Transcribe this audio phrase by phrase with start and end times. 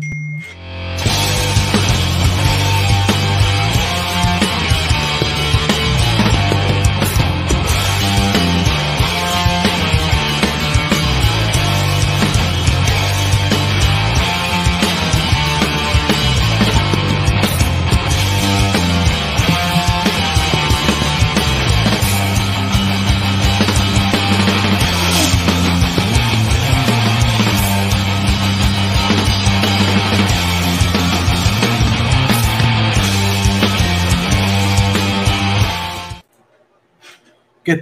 [0.00, 0.63] Thank you.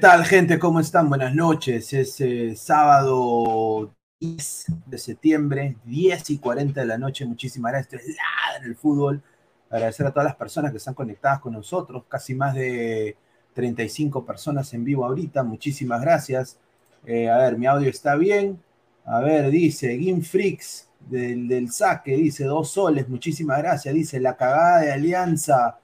[0.03, 0.59] Tal, gente?
[0.59, 1.09] ¿Cómo están?
[1.09, 1.93] Buenas noches.
[1.93, 7.25] Es eh, sábado 10 de septiembre, 10 y 40 de la noche.
[7.25, 8.03] Muchísimas gracias.
[8.03, 9.23] Esto es el fútbol.
[9.71, 12.03] Agradecer a todas las personas que están conectadas con nosotros.
[12.09, 13.17] Casi más de
[13.55, 15.45] 35 personas en vivo ahorita.
[15.45, 16.59] Muchísimas gracias.
[17.07, 18.61] Eh, a ver, mi audio está bien.
[19.05, 23.09] A ver, dice Gim Freaks del, del saque, dice dos soles.
[23.09, 23.95] Muchísimas gracias.
[23.95, 25.79] Dice la cagada de Alianza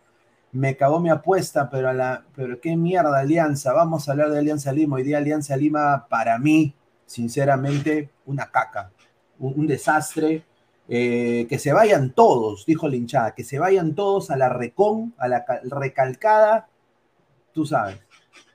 [0.53, 3.73] me cagó mi apuesta, pero, la, pero qué mierda Alianza.
[3.73, 4.97] Vamos a hablar de Alianza Lima.
[4.97, 6.75] Hoy día Alianza Lima, para mí,
[7.07, 8.91] sinceramente, una caca,
[9.39, 10.45] un, desastre.
[10.91, 15.29] Eh, que se vayan todos, dijo Linchada, que se vayan todos a la recon, a
[15.29, 16.71] la recalcada,
[17.53, 17.99] tú sabes.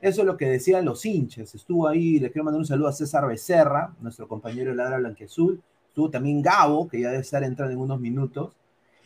[0.01, 1.56] Eso es lo que decían los hinchas.
[1.56, 5.62] Estuvo ahí, le quiero mandar un saludo a César Becerra, nuestro compañero de Ladra Blanquezul.
[5.88, 8.54] Estuvo también Gabo, que ya debe estar entrando en unos minutos.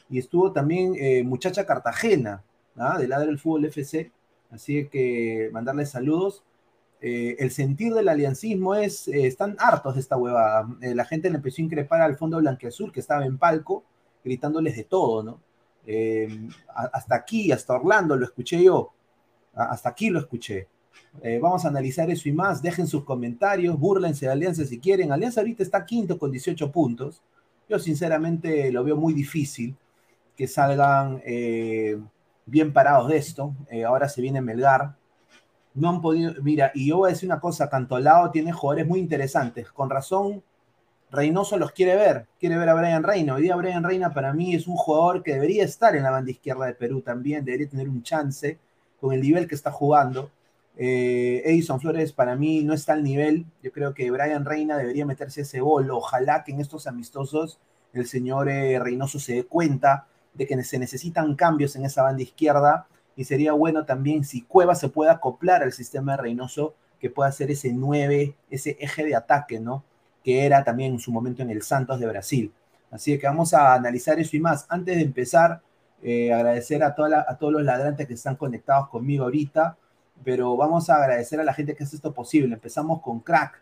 [0.10, 2.44] Y estuvo también eh, Muchacha Cartagena,
[2.78, 2.98] ¿ah?
[2.98, 4.12] de Ladra el Fútbol FC.
[4.52, 6.44] Así que mandarles saludos.
[7.00, 10.68] Eh, el sentir del aliancismo es, eh, están hartos de esta huevada.
[10.82, 13.84] Eh, la gente le empezó a increpar al fondo blanqueazul que estaba en palco,
[14.24, 15.40] gritándoles de todo, ¿no?
[16.92, 18.92] hasta aquí, hasta Orlando lo escuché yo.
[19.54, 20.68] hasta aquí lo escuché.
[21.42, 22.62] vamos a analizar eso y más.
[22.62, 25.14] Dejen sus comentarios, búrlense de Alianza si quieren.
[25.14, 27.22] Alianza ahorita está quinto con 18 puntos.
[27.70, 29.78] Yo sinceramente lo veo muy difícil
[30.36, 31.22] que salgan
[32.48, 33.54] bien parados de esto.
[33.70, 34.96] Eh, ahora se viene Melgar.
[35.76, 39.00] No han podido, mira, y yo voy a decir una cosa, Cantolao tiene jugadores muy
[39.00, 39.70] interesantes.
[39.70, 40.42] Con razón,
[41.12, 43.36] Reynoso los quiere ver, quiere ver a Brian Reina.
[43.36, 46.32] Hoy día Brian Reina para mí es un jugador que debería estar en la banda
[46.32, 48.58] izquierda de Perú también, debería tener un chance
[49.00, 50.32] con el nivel que está jugando.
[50.78, 53.46] Eh, Edison Flores para mí no está al nivel.
[53.62, 55.98] Yo creo que Brian Reina debería meterse ese bolo.
[55.98, 57.60] Ojalá que en estos amistosos
[57.94, 60.08] el señor eh, Reynoso se dé cuenta
[60.38, 64.76] de que se necesitan cambios en esa banda izquierda y sería bueno también si Cueva
[64.76, 69.16] se pueda acoplar al sistema de Reynoso, que pueda ser ese 9, ese eje de
[69.16, 69.84] ataque, ¿no?
[70.24, 72.54] Que era también en su momento en el Santos de Brasil.
[72.92, 74.66] Así que vamos a analizar eso y más.
[74.70, 75.62] Antes de empezar,
[76.04, 76.96] eh, agradecer a,
[77.28, 79.78] a todos los ladrantes que están conectados conmigo ahorita,
[80.24, 82.54] pero vamos a agradecer a la gente que hace esto posible.
[82.54, 83.62] Empezamos con Crack,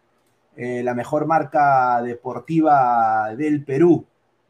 [0.58, 4.06] eh, la mejor marca deportiva del Perú.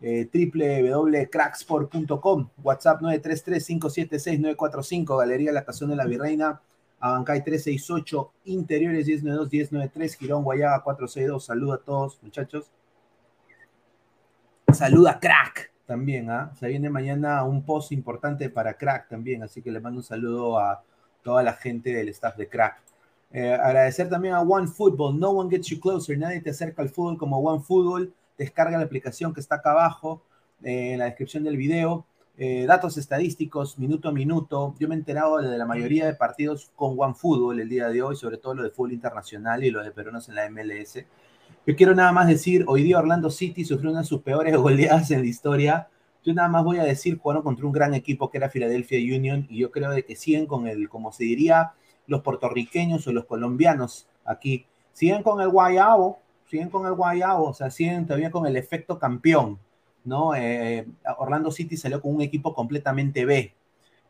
[0.08, 6.62] Eh, www.cracksport.com, WhatsApp 933-576-945, Galería La Estación de la Virreina,
[7.00, 11.44] Abancay 368, Interiores 1092-1093, Girón Guayaga 462.
[11.44, 12.70] Saluda a todos, muchachos.
[14.72, 16.52] Saluda Crack también, ¿ah?
[16.60, 20.60] Se viene mañana un post importante para Crack también, así que le mando un saludo
[20.60, 20.84] a
[21.24, 22.80] toda la gente del staff de Crack.
[23.32, 26.90] Eh, agradecer también a One Football, No One Gets You Closer, nadie te acerca al
[26.90, 28.14] fútbol como One Football.
[28.38, 30.24] Descarga la aplicación que está acá abajo
[30.64, 32.06] eh, en la descripción del video.
[32.38, 34.76] Eh, datos estadísticos, minuto a minuto.
[34.78, 38.02] Yo me he enterado de la mayoría de partidos con One Football el día de
[38.02, 41.06] hoy, sobre todo lo de fútbol internacional y lo de peruanos en la MLS.
[41.66, 45.12] Yo quiero nada más decir, hoy día Orlando City sufrió una de sus peores goleadas
[45.12, 45.88] en la historia.
[46.26, 49.48] Yo nada más voy a decir, jugaron contra un gran equipo que era Philadelphia Union
[49.50, 51.72] y yo creo de que siguen con el, como se diría,
[52.06, 54.66] los puertorriqueños o los colombianos aquí.
[54.92, 59.00] Siguen con el guayabo, siguen con el guayabo, o sea, siguen todavía con el efecto
[59.00, 59.60] campeón,
[60.04, 60.36] ¿no?
[60.36, 60.86] Eh,
[61.18, 63.54] Orlando City salió con un equipo completamente B.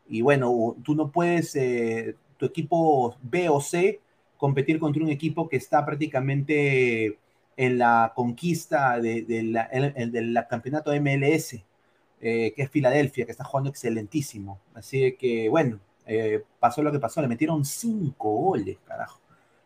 [0.08, 4.00] Y bueno, tú no puedes, eh, tu equipo B o C,
[4.36, 7.18] competir contra un equipo que está prácticamente
[7.56, 11.64] en la conquista del campeonato MLS,
[12.20, 14.60] eh, que es Filadelfia, que está jugando excelentísimo.
[14.74, 15.80] Así que, bueno,
[16.60, 19.20] pasó lo que pasó, le metieron cinco goles, carajo.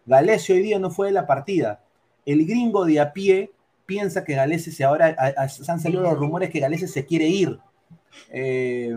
[0.06, 1.82] Galese hoy día no fue de la partida.
[2.30, 3.50] El gringo de a pie
[3.86, 5.16] piensa que Galese se ahora,
[5.48, 7.58] se han salido los rumores que Galese se quiere ir.
[8.28, 8.96] Eh,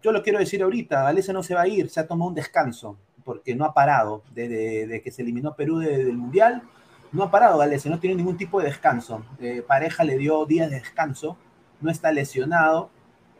[0.00, 2.36] yo lo quiero decir ahorita, Galese no se va a ir, se ha tomado un
[2.36, 6.62] descanso, porque no ha parado desde que se eliminó Perú del Mundial,
[7.10, 9.26] no ha parado Galese, no tiene ningún tipo de descanso.
[9.40, 11.36] Eh, pareja le dio días de descanso,
[11.80, 12.90] no está lesionado,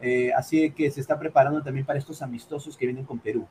[0.00, 3.46] eh, así que se está preparando también para estos amistosos que vienen con Perú.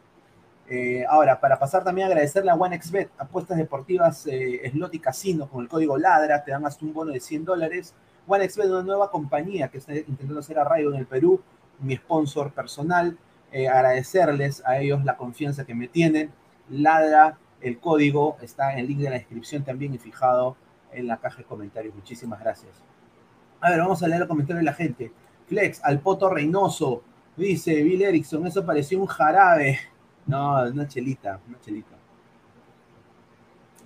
[0.67, 5.48] Eh, ahora, para pasar también a agradecerle a OneXBet, apuestas deportivas eh, Slot y Casino
[5.48, 7.93] con el código LADRA, te dan hasta un bono de 100 dólares.
[8.27, 11.41] OneXBet es una nueva compañía que está intentando hacer arraigo en el Perú,
[11.79, 13.17] mi sponsor personal.
[13.53, 16.31] agradecerles a ellos la confianza que me tienen.
[16.69, 20.57] LADRA, el código está en el link de la descripción también y fijado
[20.91, 21.93] en la caja de comentarios.
[21.95, 22.72] Muchísimas gracias.
[23.62, 25.12] A ver, vamos a leer los comentarios de la gente.
[25.48, 27.03] Flex, al Poto Reynoso.
[27.36, 29.79] Dice Bill Erickson, eso pareció un jarabe.
[30.27, 31.96] No, una chelita, una chelita.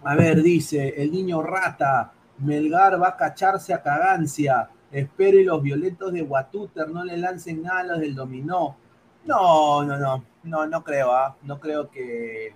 [0.04, 4.70] A ver, dice, el niño rata, Melgar va a cacharse a cagancia.
[4.92, 8.78] Espero y los violentos de Watuter no le lancen nada a los del dominó.
[9.26, 11.36] No, no, no, no, no creo, ¿ah?
[11.44, 12.56] no creo que,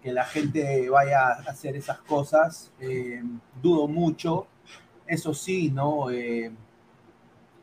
[0.00, 2.72] que, la gente vaya a hacer esas cosas.
[2.80, 3.22] Eh,
[3.60, 4.46] dudo mucho.
[5.06, 6.10] Eso sí, ¿no?
[6.10, 6.52] Eh,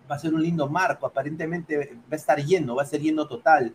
[0.09, 3.27] va a ser un lindo marco, aparentemente va a estar lleno, va a ser lleno
[3.27, 3.73] total.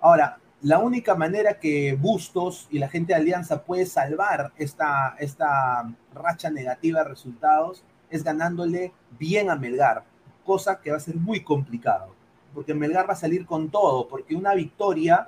[0.00, 5.92] Ahora, la única manera que Bustos y la gente de Alianza puede salvar esta, esta
[6.14, 10.04] racha negativa de resultados es ganándole bien a Melgar,
[10.42, 12.14] cosa que va a ser muy complicado,
[12.54, 15.26] porque Melgar va a salir con todo, porque una victoria,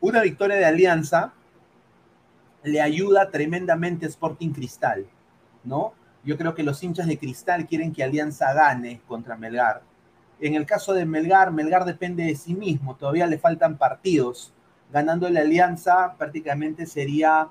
[0.00, 1.32] una victoria de Alianza
[2.64, 5.06] le ayuda tremendamente a Sporting Cristal,
[5.62, 5.92] ¿no?
[6.24, 9.82] Yo creo que los hinchas de Cristal quieren que Alianza gane contra Melgar.
[10.40, 14.52] En el caso de Melgar, Melgar depende de sí mismo, todavía le faltan partidos.
[14.92, 17.48] Ganando la Alianza prácticamente sería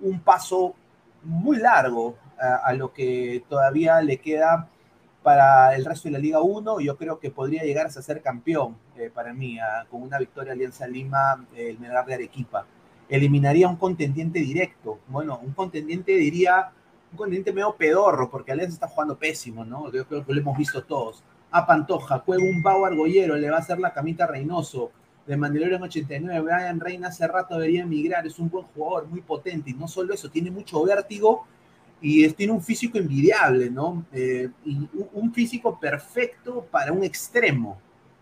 [0.00, 0.74] un paso
[1.22, 4.68] muy largo a, lo que todavía le queda
[5.22, 6.80] para el resto de la Liga 1.
[6.80, 9.58] Yo creo que podría llegar a ser campeón eh, para mí,
[9.90, 12.66] con una victoria Alianza Lima, el Melgar de Arequipa.
[13.08, 15.00] Eliminaría un contendiente directo.
[15.08, 16.70] Bueno, un contendiente diría
[17.12, 19.90] un continente medio pedorro, porque Alianza está jugando pésimo, ¿no?
[19.90, 21.22] Yo creo que lo hemos visto todos.
[21.52, 24.92] A Pantoja, juega un Bau Argollero, le va a hacer la camita Reynoso.
[25.26, 29.70] De Mandalorian 89, Brian Reina hace rato debería emigrar, es un buen jugador, muy potente.
[29.70, 31.46] Y no solo eso, tiene mucho vértigo
[32.00, 34.06] y tiene un físico envidiable, ¿no?
[34.12, 34.48] Eh,
[35.12, 37.78] un, físico perfecto para un extremo,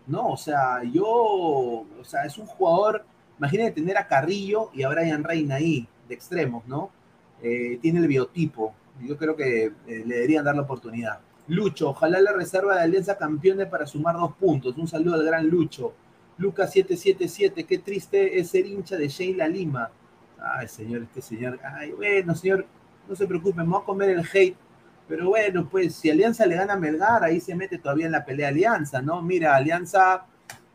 [0.07, 0.29] ¿no?
[0.29, 3.05] O sea, yo, o sea, es un jugador,
[3.37, 6.91] imagínate tener a Carrillo y a Brian Reina ahí, de extremos, ¿no?
[7.41, 11.19] Eh, tiene el biotipo, yo creo que eh, le deberían dar la oportunidad.
[11.49, 14.77] Lucho, ojalá la reserva de Alianza campeone para sumar dos puntos.
[14.77, 15.93] Un saludo al gran Lucho.
[16.37, 19.89] Lucas 777, qué triste es ser hincha de Sheila Lima.
[20.39, 21.59] Ay, señor, este señor.
[21.63, 22.65] Ay, bueno, señor,
[23.07, 24.55] no se preocupe, voy a comer el hate.
[25.07, 28.23] Pero bueno, pues si Alianza le gana a Melgar, ahí se mete todavía en la
[28.23, 29.23] pelea Alianza, ¿no?
[29.23, 30.27] Mira, Alianza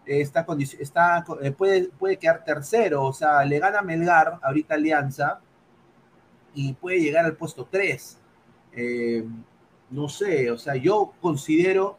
[0.04, 0.44] eh, está,
[0.80, 5.40] está eh, puede, puede quedar tercero, o sea, le gana a Melgar ahorita Alianza
[6.52, 8.18] y puede llegar al puesto 3.
[8.72, 9.24] Eh,
[9.90, 11.98] no sé, o sea, yo considero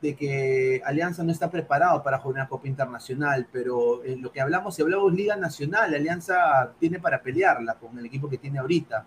[0.00, 4.40] de que Alianza no está preparado para jugar una Copa Internacional, pero en lo que
[4.40, 9.06] hablamos, si hablamos Liga Nacional, Alianza tiene para pelearla con el equipo que tiene ahorita.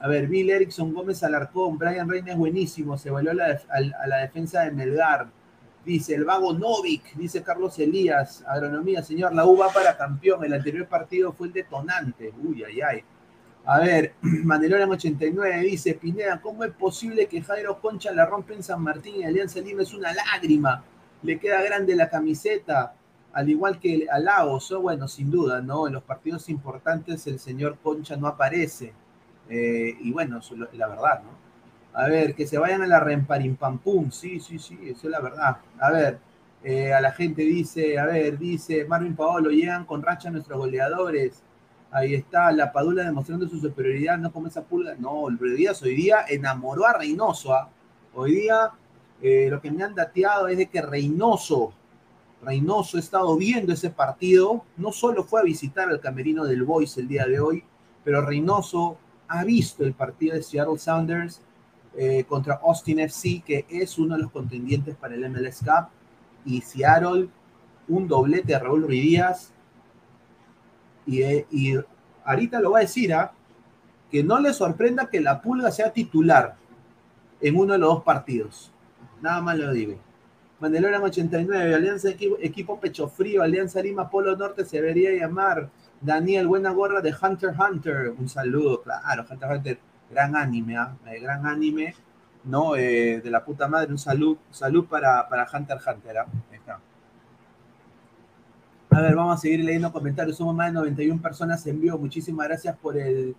[0.00, 4.62] A ver, Bill Erickson Gómez Alarcón, Brian Reina es buenísimo, se la, a la defensa
[4.62, 5.28] de Melgar.
[5.84, 10.54] Dice el vago Novik, dice Carlos Elías, agronomía, señor, la U va para campeón, el
[10.54, 12.32] anterior partido fue el detonante.
[12.42, 13.04] Uy, ay, ay.
[13.66, 18.54] A ver, Mandelora en 89 dice, Pineda, ¿cómo es posible que Jairo Concha la rompe
[18.54, 20.84] en San Martín y Alianza Lima es una lágrima?
[21.22, 22.94] Le queda grande la camiseta,
[23.32, 24.72] al igual que a Lagos.
[24.80, 25.86] bueno, sin duda, ¿no?
[25.86, 28.92] En los partidos importantes el señor Concha no aparece.
[29.48, 30.40] Eh, y bueno,
[30.72, 31.44] la verdad, ¿no?
[31.94, 34.10] A ver, que se vayan a la Remparimpampum.
[34.10, 35.58] Sí, sí, sí, eso es la verdad.
[35.78, 36.18] A ver,
[36.62, 41.43] eh, a la gente dice, a ver, dice Marvin Paolo, llegan con racha nuestros goleadores.
[41.94, 44.96] Ahí está, la Padula demostrando su superioridad, no como esa pulga.
[44.98, 47.54] No, el hoy día enamoró a Reynoso.
[47.54, 47.70] ¿ah?
[48.12, 48.72] Hoy día
[49.22, 51.72] eh, lo que me han dateado es de que Reynoso,
[52.42, 56.98] Reynoso ha estado viendo ese partido, no solo fue a visitar al camerino del Boys
[56.98, 57.62] el día de hoy,
[58.02, 58.98] pero Reynoso
[59.28, 61.42] ha visto el partido de Seattle Sounders
[61.96, 65.90] eh, contra Austin FC, que es uno de los contendientes para el MLS Cup,
[66.44, 67.28] y Seattle,
[67.86, 69.52] un doblete de Raúl Ruiz.
[71.06, 71.74] Y, eh, y
[72.24, 73.32] ahorita lo va a decir, ¿ah?
[74.10, 76.56] que no le sorprenda que la pulga sea titular
[77.40, 78.72] en uno de los dos partidos.
[79.20, 79.98] Nada más lo digo.
[80.60, 85.68] Mandelora 89, Alianza equipo, equipo, Pecho Frío, Alianza Lima Polo Norte se debería llamar
[86.00, 88.14] Daniel Buena Gorra de Hunter Hunter.
[88.16, 89.78] Un saludo, claro, Hunter Hunter
[90.10, 90.96] gran anime, ¿ah?
[91.06, 91.94] eh, gran anime,
[92.44, 92.76] ¿no?
[92.76, 96.26] Eh, de la puta madre, un salud, salud para, para Hunter Hunter, ¿ah?
[98.94, 100.36] A ver, vamos a seguir leyendo comentarios.
[100.36, 101.98] Somos más de 91 personas en vivo.
[101.98, 103.34] Muchísimas gracias por el,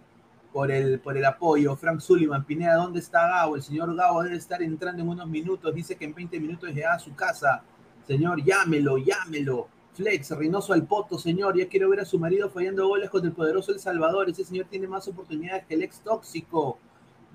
[0.52, 1.78] por el, por el apoyo.
[1.78, 3.56] Frank Sullivan, Pineda, ¿dónde está Gabo?
[3.56, 5.74] El señor Gabo debe estar entrando en unos minutos.
[5.74, 7.64] Dice que en 20 minutos llega a su casa.
[8.06, 9.70] Señor, llámelo, llámelo.
[9.94, 11.58] Flex, Reynoso al poto, señor.
[11.58, 14.30] Ya quiero ver a su marido fallando goles con el poderoso El Salvador.
[14.30, 16.80] Ese señor tiene más oportunidades que el ex tóxico.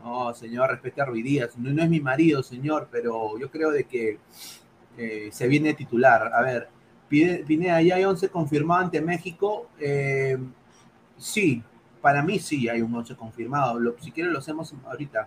[0.05, 1.57] No, señor, respete a Ruidías.
[1.57, 4.19] No, no es mi marido, señor, pero yo creo de que
[4.99, 6.35] eh, se viene titular.
[6.35, 6.69] A ver,
[7.11, 9.67] Pineda, ¿ya hay 11 confirmado ante México?
[9.81, 10.39] Eh,
[11.19, 11.61] sí,
[12.01, 13.81] para mí sí hay un 11 confirmado.
[14.01, 15.27] si quieren lo hacemos ahorita.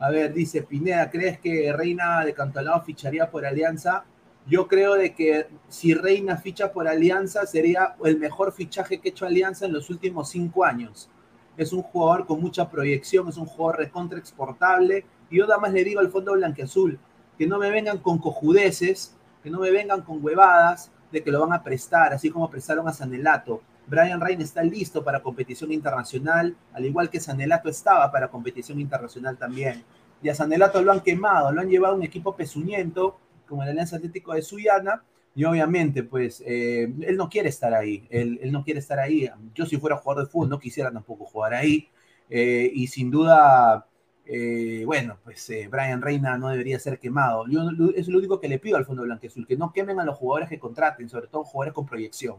[0.00, 4.04] A ver, dice Pineda, ¿crees que Reina de Cantalao ficharía por Alianza?
[4.46, 9.12] Yo creo de que si Reina ficha por Alianza sería el mejor fichaje que ha
[9.12, 11.08] hecho Alianza en los últimos cinco años.
[11.56, 15.06] Es un jugador con mucha proyección, es un jugador recontra exportable.
[15.30, 16.98] Y yo nada más le digo al fondo blanqueazul
[17.38, 21.40] que no me vengan con cojudeces, que no me vengan con huevadas de que lo
[21.40, 23.62] van a prestar, así como prestaron a Sanelato.
[23.86, 29.38] Brian Reina está listo para competición internacional, al igual que Sanelato estaba para competición internacional
[29.38, 29.84] también.
[30.20, 33.68] Y a Sanelato lo han quemado, lo han llevado a un equipo pesuñento como el
[33.68, 35.04] Alianza Atlético de Suyana,
[35.36, 39.28] y obviamente, pues, eh, él no quiere estar ahí, él, no quiere estar ahí.
[39.54, 41.88] Yo si fuera jugador de fútbol no quisiera tampoco jugar ahí,
[42.30, 43.86] eh, y sin duda,
[44.26, 47.46] eh, bueno, pues Brian Reina no debería ser quemado.
[47.48, 47.60] Yo,
[47.94, 50.48] es lo único que le pido al Fondo Blanqueazul, que no quemen a los jugadores
[50.48, 52.36] que contraten, sobre todo jugadores con proyección.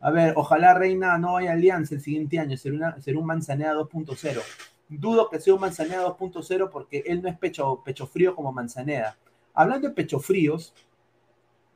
[0.00, 3.74] A ver, ojalá Reina no vaya Alianza el siguiente año, ser, una, ser un Manzanea
[3.74, 4.40] 2.0.
[4.88, 9.16] Dudo que sea un Manzanea 2.0 porque él no es pecho, pecho frío como Manzaneda
[9.54, 10.72] Hablando de pecho fríos,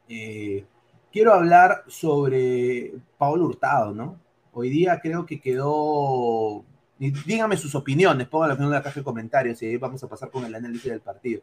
[0.08, 0.64] eh,
[1.12, 4.18] quiero hablar sobre Paolo Hurtado, ¿no?
[4.52, 6.64] Hoy día creo que quedó.
[6.98, 10.44] Díganme sus opiniones, pónganlo en la caja de comentarios y ahí vamos a pasar con
[10.44, 11.42] el análisis del partido.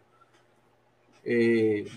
[1.24, 1.88] Eh,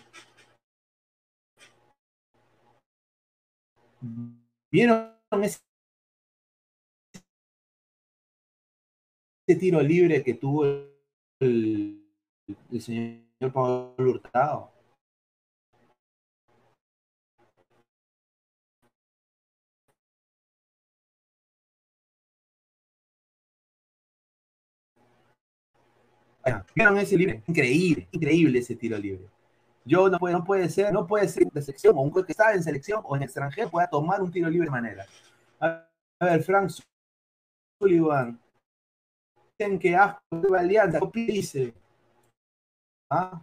[4.70, 5.60] ¿Vieron ese
[9.58, 10.64] tiro libre que tuvo
[11.40, 12.02] el
[12.80, 14.75] señor señor Pablo Hurtado.
[26.74, 27.42] ¿Vieron ese libre?
[27.46, 29.26] Increíble, increíble ese tiro libre.
[29.84, 32.52] Yo no puede, no puede ser, no puede ser de selección, o un que está
[32.52, 35.06] en selección o en extranjero pueda tomar un tiro libre de manera.
[35.60, 35.86] A
[36.20, 36.70] ver, Frank
[37.80, 38.40] Sullivan.
[39.58, 41.74] Dicen que asco de alianza, ¿qué dice?
[43.10, 43.40] ¿Ah?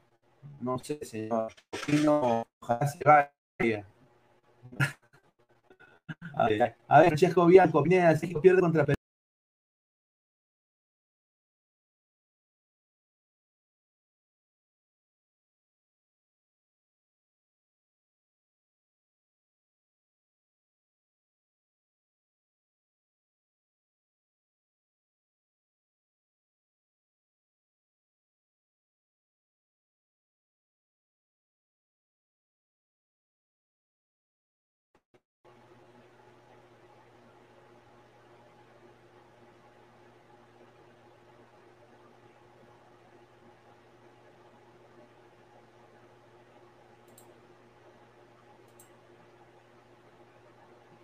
[0.60, 1.54] No sé, señor.
[6.36, 9.03] A ver, a Francesco Bianco, Pineda, pierde contra Perú.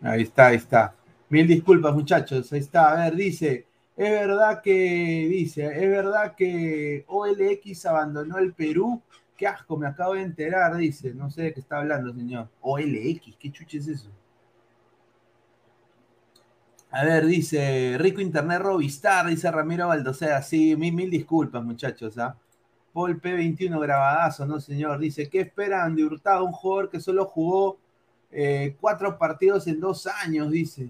[0.10, 0.96] Ahí está, ahí está.
[1.30, 2.52] Mil disculpas, muchachos.
[2.52, 2.94] Ahí está.
[2.94, 4.72] A ver, dice, es verdad que,
[5.30, 9.02] dice, es verdad que OLX abandonó el Perú.
[9.38, 11.14] Qué asco, me acabo de enterar, dice.
[11.14, 12.50] No sé de qué está hablando, señor.
[12.62, 14.10] OLX, ¿qué chuche es eso?
[16.92, 20.42] A ver, dice Rico Internet Robistar, dice Ramiro Baldosea.
[20.42, 22.18] Sí, mil, mil disculpas, muchachos.
[22.18, 22.36] ¿ah?
[22.94, 24.98] Paul P21 grabadazo, ¿no, señor?
[24.98, 26.46] Dice, ¿qué esperan de Hurtado?
[26.46, 27.78] Un jugador que solo jugó
[28.32, 30.90] eh, cuatro partidos en dos años, dice.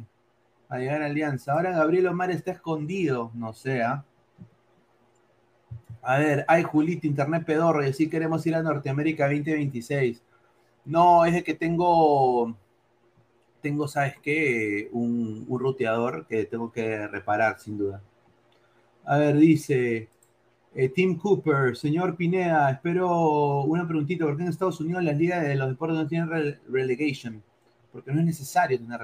[0.68, 1.54] A llegar a Alianza.
[1.54, 4.06] Ahora Gabriel Omar está escondido, no sé, ¿ah?
[6.02, 10.22] A ver, hay Julito, Internet Pedorro, y así queremos ir a Norteamérica 2026.
[10.86, 12.56] No, es de que tengo
[13.62, 14.90] tengo, ¿sabes qué?
[14.92, 18.02] Un, un ruteador que tengo que reparar, sin duda.
[19.04, 20.08] A ver, dice
[20.76, 24.26] eh, Tim Cooper, señor Pineda, espero una preguntita.
[24.26, 27.44] ¿Por qué en Estados Unidos las ligas de los deportes no tienen relegation?
[27.92, 29.00] Porque no es necesario tener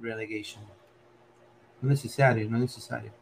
[0.00, 0.64] relegation.
[1.80, 3.12] No es necesario, no es necesario.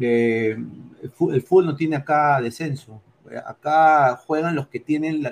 [0.00, 0.56] Eh,
[1.02, 3.02] el, fútbol no tiene acá descenso.
[3.46, 5.24] Acá juegan los que tienen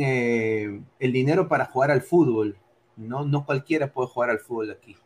[0.00, 2.56] eh, el dinero para jugar al fútbol.
[2.96, 3.24] ¿no?
[3.24, 4.96] no cualquiera puede jugar al fútbol aquí.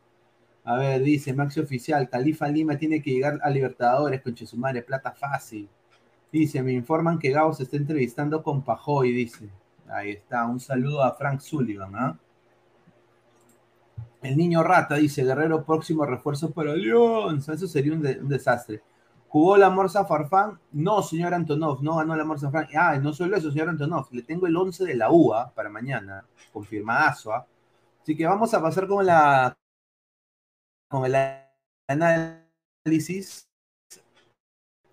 [0.71, 5.11] A ver, dice Maxi Oficial, Califa Lima tiene que llegar a Libertadores con Chesumare, plata
[5.11, 5.69] fácil.
[6.31, 9.51] Dice, me informan que Gao se está entrevistando con Pajoy, dice.
[9.89, 12.17] Ahí está, un saludo a Frank Sullivan, ¿ah?
[14.23, 17.39] El niño rata dice, Guerrero próximo refuerzo para León.
[17.39, 18.81] Eso sería un desastre.
[19.27, 20.61] ¿Jugó la Morsa Farfán?
[20.71, 22.77] No, señor Antonov, no ganó la Morsa Farfán.
[22.77, 26.25] Ah, no solo eso, señor Antonov, le tengo el 11 de la UA para mañana,
[26.53, 27.33] confirmadazo.
[27.33, 27.45] ¿ah?
[28.01, 29.57] Así que vamos a pasar con la
[30.91, 31.15] con el
[31.89, 33.49] análisis,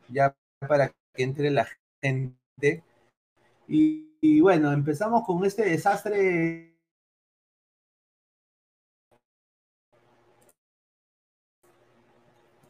[0.09, 1.67] ya para que entre la
[2.01, 2.83] gente.
[3.67, 6.77] y bueno, empezamos con este desastre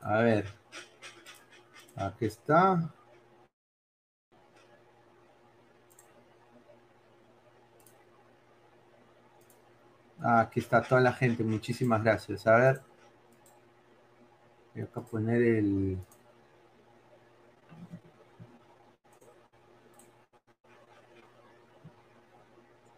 [0.07, 0.45] A ver.
[1.97, 2.93] Aquí está.
[10.19, 11.43] aquí está toda la gente.
[11.43, 12.47] Muchísimas gracias.
[12.47, 12.86] A ver.
[14.77, 15.97] Voy a poner el...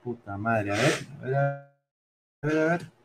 [0.04, 0.72] Puta madre.
[0.72, 0.94] A ver.
[1.22, 1.38] A ver.
[2.42, 2.60] A ver.
[2.60, 2.99] A ver.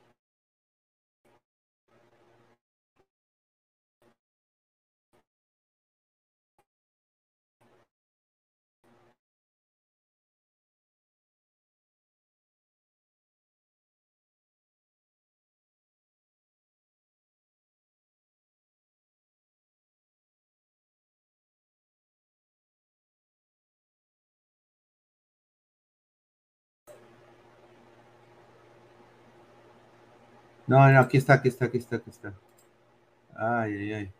[30.66, 32.32] No, no, aquí está, aquí está, aquí está, aquí está.
[33.36, 34.12] Ay, ay, ay.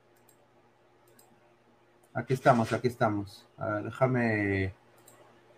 [2.12, 3.46] Aquí estamos, aquí estamos.
[3.57, 4.74] A ver, déjame.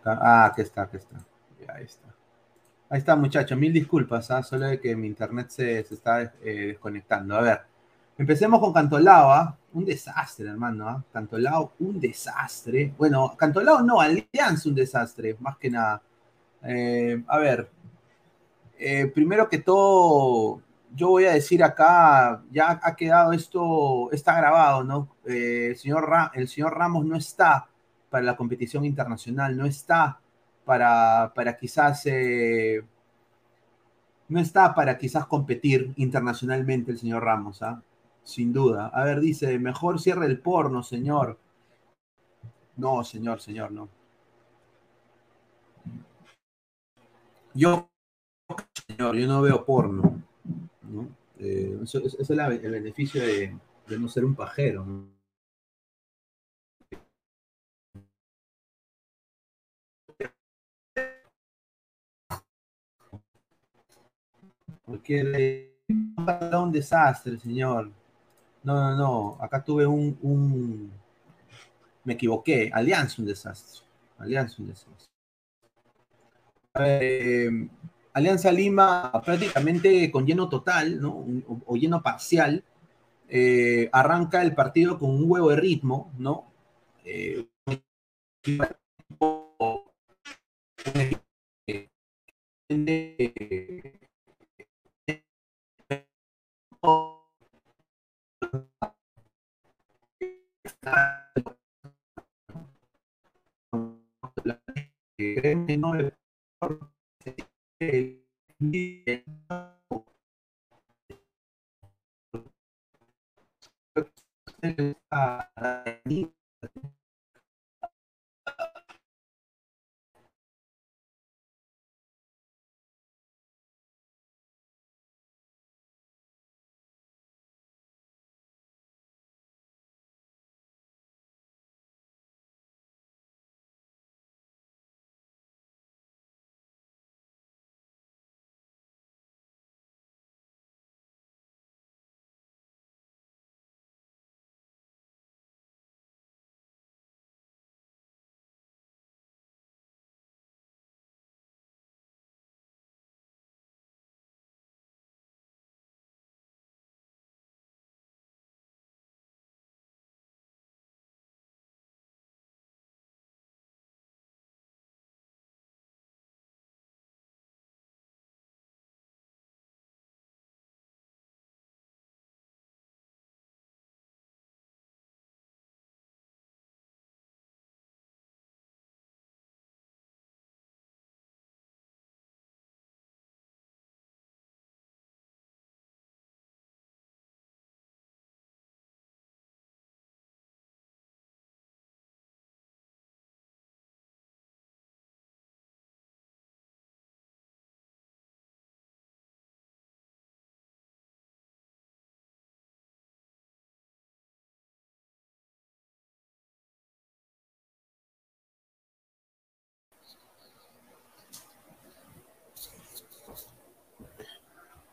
[0.05, 1.17] Ah, aquí está, aquí está.
[1.69, 2.09] ahí está.
[2.89, 3.59] Ahí está, muchachos.
[3.59, 4.43] Mil disculpas, ¿ah?
[4.43, 7.37] solo de que mi internet se, está eh, desconectando.
[7.37, 7.61] A ver,
[8.17, 9.59] empecemos con Cantolao, ¿ah?
[9.73, 10.89] Un desastre, hermano.
[10.89, 11.05] ¿ah?
[11.13, 12.95] Cantolao, un desastre.
[12.97, 16.01] Bueno, Cantolao no, Alianza, un desastre, más que nada.
[16.63, 17.69] Eh, a ver,
[18.79, 20.63] eh, primero que todo,
[20.95, 25.17] yo voy a decir acá, ya ha quedado esto, está grabado, ¿no?
[25.25, 27.69] Eh, el, señor el señor Ramos no está
[28.11, 30.21] para la competición internacional, no está
[30.65, 32.83] para, para quizás, eh,
[34.29, 37.83] no está para quizás competir internacionalmente el señor Ramos, ¿ah?
[38.25, 38.89] Sin duda.
[38.93, 41.39] A ver, dice, mejor cierre el porno, señor.
[42.77, 43.89] No, señor, señor, no.
[47.55, 47.89] Yo,
[48.87, 50.16] señor, yo no veo porno.
[50.91, 51.09] ¿No?
[51.39, 53.57] Eh, eso, es el beneficio de,
[53.99, 54.87] no ser un pajero.
[64.85, 67.91] Porque un desastre, señor.
[68.63, 69.39] No, no, no.
[69.41, 70.93] Acá tuve un, un...
[72.05, 72.71] Me equivoqué.
[72.73, 73.83] Alianza un desastre.
[74.19, 75.07] Alianza un desastre.
[76.75, 77.69] A ver, eh,
[78.17, 81.23] Alianza Lima prácticamente con lleno total, ¿no?
[81.67, 82.65] O, lleno parcial,
[83.93, 86.51] arranca el partido con un huevo de ritmo, ¿no?
[105.77, 106.17] No
[107.81, 107.85] uh,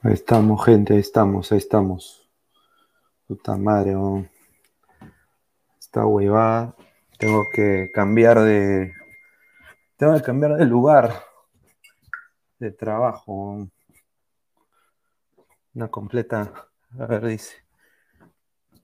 [0.05, 2.29] Ahí estamos, gente, ahí estamos, ahí estamos.
[3.25, 3.95] Puta madre,
[5.79, 6.75] esta huevada.
[7.17, 8.93] Tengo que cambiar de.
[9.95, 11.23] Tengo que cambiar de lugar
[12.59, 13.65] de trabajo.
[15.73, 16.51] Una completa.
[16.99, 17.55] A ver, dice.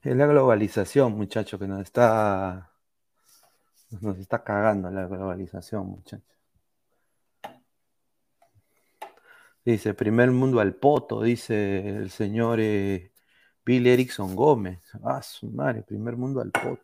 [0.02, 2.72] Es la globalización, muchacho, que nos está.
[4.00, 6.39] Nos está cagando la globalización, muchachos.
[9.64, 13.12] Dice, primer mundo al poto, dice el señor eh,
[13.64, 14.80] Bill Erickson Gómez.
[15.04, 16.82] Ah, su madre, primer mundo al poto.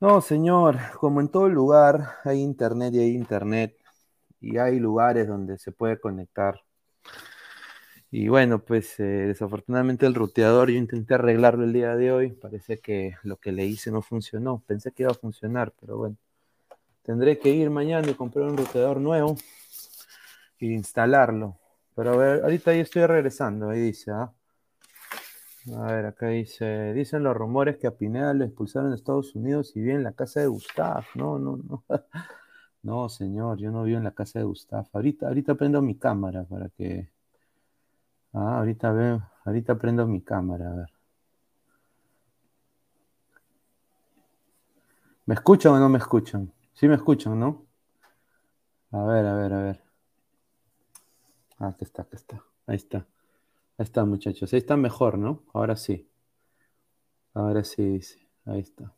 [0.00, 3.76] No, señor, como en todo lugar hay internet y hay internet
[4.40, 6.62] y hay lugares donde se puede conectar.
[8.12, 12.32] Y bueno, pues eh, desafortunadamente el ruteador yo intenté arreglarlo el día de hoy.
[12.32, 14.62] Parece que lo que le hice no funcionó.
[14.66, 16.16] Pensé que iba a funcionar, pero bueno.
[17.02, 19.36] Tendré que ir mañana y comprar un ruteador nuevo
[20.60, 21.58] instalarlo.
[21.94, 24.32] Pero a ver, ahorita ahí estoy regresando, ahí dice, ¿ah?
[25.76, 29.72] A ver, acá dice, dicen los rumores que a Pineda lo expulsaron de Estados Unidos
[29.76, 31.04] y vive en la casa de Gustav.
[31.14, 31.84] No, no, no.
[32.82, 34.86] No, señor, yo no vivo en la casa de Gustav.
[34.92, 37.10] Ahorita, ahorita prendo mi cámara para que.
[38.32, 40.92] Ah, ahorita veo, ahorita prendo mi cámara, a ver.
[45.26, 46.52] ¿Me escuchan o no me escuchan?
[46.74, 47.66] Sí me escuchan, ¿no?
[48.92, 49.89] A ver, a ver, a ver.
[51.60, 52.44] Ah, aquí está, aquí está.
[52.66, 53.06] Ahí está.
[53.78, 54.52] Ahí está, muchachos.
[54.52, 55.44] Ahí está mejor, ¿no?
[55.52, 56.08] Ahora sí.
[57.34, 58.18] Ahora sí, sí.
[58.46, 58.94] Ahí está.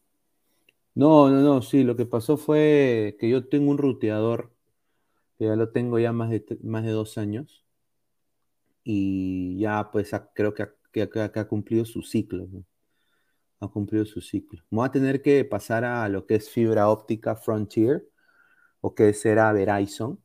[0.95, 4.53] No, no, no, sí, lo que pasó fue que yo tengo un ruteador,
[5.39, 7.65] que ya lo tengo ya más de, más de dos años,
[8.85, 10.63] y ya pues creo que,
[11.41, 12.49] ha cumplido su ciclo.
[13.61, 14.63] Ha cumplido su ciclo.
[14.71, 18.09] Voy a tener que pasar a lo que es fibra óptica Frontier,
[18.81, 20.21] o que será Verizon,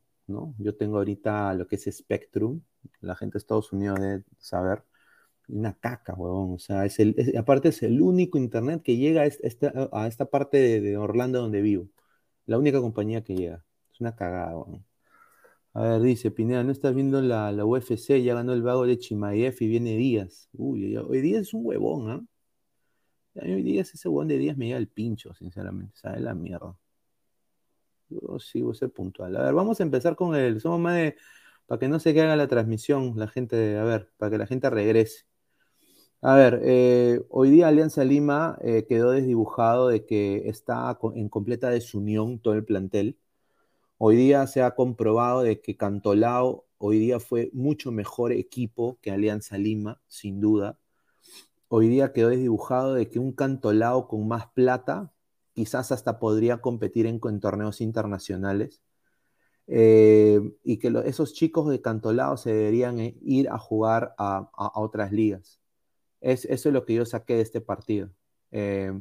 [0.58, 2.62] yo tengo ahorita lo que es Spectrum,
[3.00, 4.84] la gente de Estados Unidos debe saber,
[5.48, 9.26] una caca, huevón, o sea, es el, aparte es el único internet que llega a
[9.26, 11.88] esta, a esta parte de, Orlando donde vivo,
[12.46, 14.84] la única compañía que llega, es una cagada, huevón.
[15.74, 18.20] A ver, dice Pineda, ¿no estás viendo la, UFC?
[18.22, 20.48] Ya ganó el vago de Chimaev y viene Díaz.
[20.52, 22.24] Uy, hoy Díaz es un huevón, ¿ah?
[23.36, 26.76] Hoy Díaz, ese huevón de Díaz me llega el pincho, sinceramente, sabe la mierda.
[28.08, 29.36] Yo sí voy a ser puntual.
[29.36, 30.60] A ver, vamos a empezar con el.
[30.60, 31.16] Somos más de.
[31.66, 33.78] Para que no se haga la transmisión, la gente.
[33.78, 35.26] A ver, para que la gente regrese.
[36.20, 41.70] A ver, eh, hoy día Alianza Lima eh, quedó desdibujado de que está en completa
[41.70, 43.18] desunión todo el plantel.
[43.98, 49.10] Hoy día se ha comprobado de que Cantolao hoy día fue mucho mejor equipo que
[49.12, 50.78] Alianza Lima, sin duda.
[51.68, 55.12] Hoy día quedó desdibujado de que un Cantolao con más plata
[55.58, 58.80] quizás hasta podría competir en, torneos internacionales.
[59.66, 65.10] Eh, y que esos chicos de Cantolao se deberían eh, ir a jugar a, otras
[65.10, 65.60] ligas.
[66.20, 68.08] Es, eso es lo que yo saqué de este partido.
[68.52, 68.92] Eh,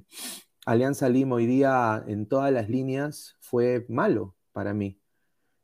[0.66, 5.00] Alianza Lima hoy día en todas las líneas fue malo para mí.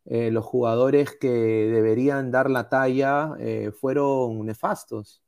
[0.06, 1.32] los jugadores que
[1.74, 3.36] deberían dar la talla
[3.80, 5.24] fueron nefastos.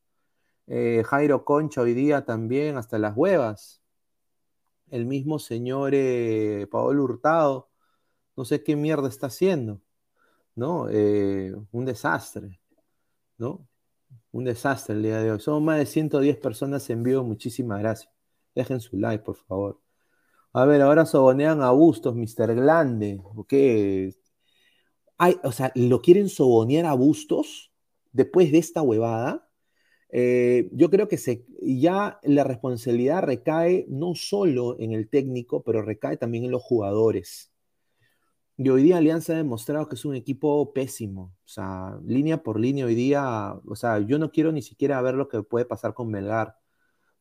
[0.67, 3.84] Jairo Concha hoy día también, hasta las huevas.
[4.89, 5.93] El mismo señor
[6.69, 7.69] Paolo Hurtado,
[8.35, 9.81] no sé qué mierda está haciendo,
[10.55, 10.83] ¿no?
[11.71, 12.59] un desastre,
[13.37, 13.67] ¿no?
[14.31, 15.39] Un desastre el día de hoy.
[15.39, 18.11] Somos más de 110 personas en vivo, muchísimas gracias.
[18.53, 19.81] Dejen su like, por favor.
[20.53, 22.55] A ver, ahora sobonean a Bustos, Mr.
[22.55, 23.21] Glande.
[23.47, 24.15] ¿Qué?
[25.17, 27.71] Hay, o sea, ¿lo quieren sobonear a Bustos
[28.11, 29.44] después de esta huevada?
[30.17, 35.81] Eh, yo creo que se, ya la responsabilidad recae no solo en el técnico, pero
[35.81, 37.51] recae también en los jugadores.
[38.55, 41.35] Y hoy día Alianza ha demostrado que es un equipo pésimo.
[41.43, 45.15] O sea, línea por línea hoy día, o sea, yo no quiero ni siquiera ver
[45.15, 46.55] lo que puede pasar con Melgar.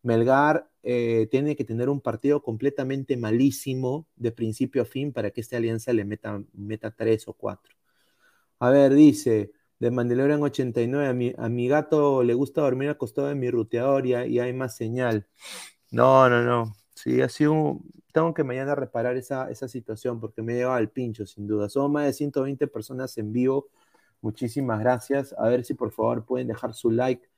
[0.02, 5.40] Melgar eh, tiene que tener un partido completamente malísimo de principio a fin para que
[5.40, 7.74] esta alianza le meta, meta tres o cuatro.
[8.60, 13.30] A ver, dice, de Mandalorian 89, a mi, a mi gato le gusta dormir acostado
[13.30, 15.26] en mi ruteador y, hay más señal.
[15.90, 16.74] No, no, no.
[16.94, 17.80] Sí, ha sido
[18.12, 21.68] Tengo que mañana reparar esa, esa situación porque me lleva al pincho, sin duda.
[21.68, 23.68] Somos más de 120 personas en vivo.
[24.20, 25.34] Muchísimas gracias.
[25.38, 27.28] A ver si por favor pueden dejar su like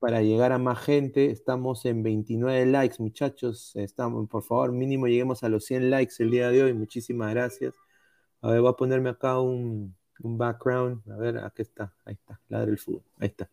[0.00, 1.30] para llegar a más gente.
[1.30, 3.76] Estamos en 29 likes, muchachos.
[3.76, 6.74] Estamos, por favor, mínimo lleguemos a los 100 likes el día de hoy.
[6.74, 7.74] Muchísimas gracias.
[8.40, 11.02] A ver, voy a ponerme acá un, background.
[11.10, 11.94] A ver, aquí está.
[12.04, 12.40] Ahí está.
[12.48, 13.02] Ladre el fútbol.
[13.18, 13.50] Ahí está.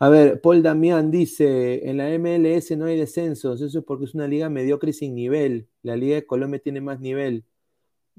[0.00, 4.14] A ver, Paul Damián dice, en la MLS no hay descensos, eso es porque es
[4.14, 5.68] una liga mediocre sin nivel.
[5.82, 7.44] La Liga de Colombia tiene más nivel.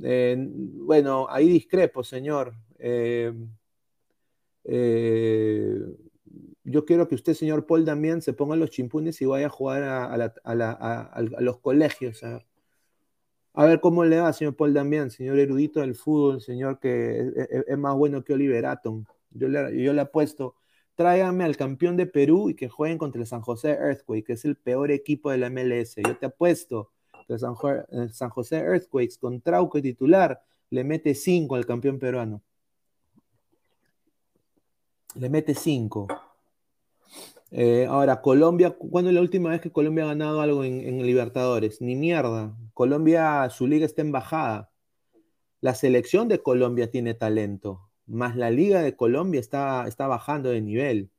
[0.04, 2.54] Eh, bueno, ahí discrepo, señor.
[2.80, 3.34] Eh,
[4.66, 5.80] eh,
[6.64, 9.84] yo quiero que usted, señor Paul Damián, se ponga los chimpunes y vaya a jugar
[9.84, 12.24] a, los colegios.
[12.24, 12.46] A
[13.56, 13.80] ver.
[13.82, 17.32] cómo le va, señor Paul Damián, señor erudito del fútbol, señor que
[17.68, 19.06] es, más bueno que Oliver Atom.
[19.32, 20.56] Yo le, yo le apuesto,
[20.96, 24.46] tráigame al campeón de Perú y que jueguen contra el San José Earthquake, que es
[24.46, 25.96] el peor equipo de la MLS.
[25.96, 26.92] Yo te apuesto
[27.28, 27.56] que San,
[28.12, 32.42] San José Earthquakes con Trauco y titular le mete 5 al campeón peruano.
[35.16, 36.08] Le mete 5.
[37.52, 41.82] Eh, ahora, Colombia, ¿cuándo es la última vez que Colombia ha ganado algo en, Libertadores?
[41.82, 42.56] Ni mierda.
[42.74, 44.72] Colombia, su liga está en bajada.
[45.62, 50.62] La selección de Colombia tiene talento, más la liga de Colombia está, está bajando de
[50.62, 51.12] nivel.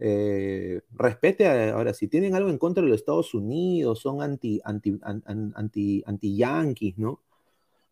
[0.00, 4.98] Eh, respete, ahora, si tienen algo en contra de los Estados Unidos, son anti, anti,
[5.02, 7.22] anti, anti ¿no?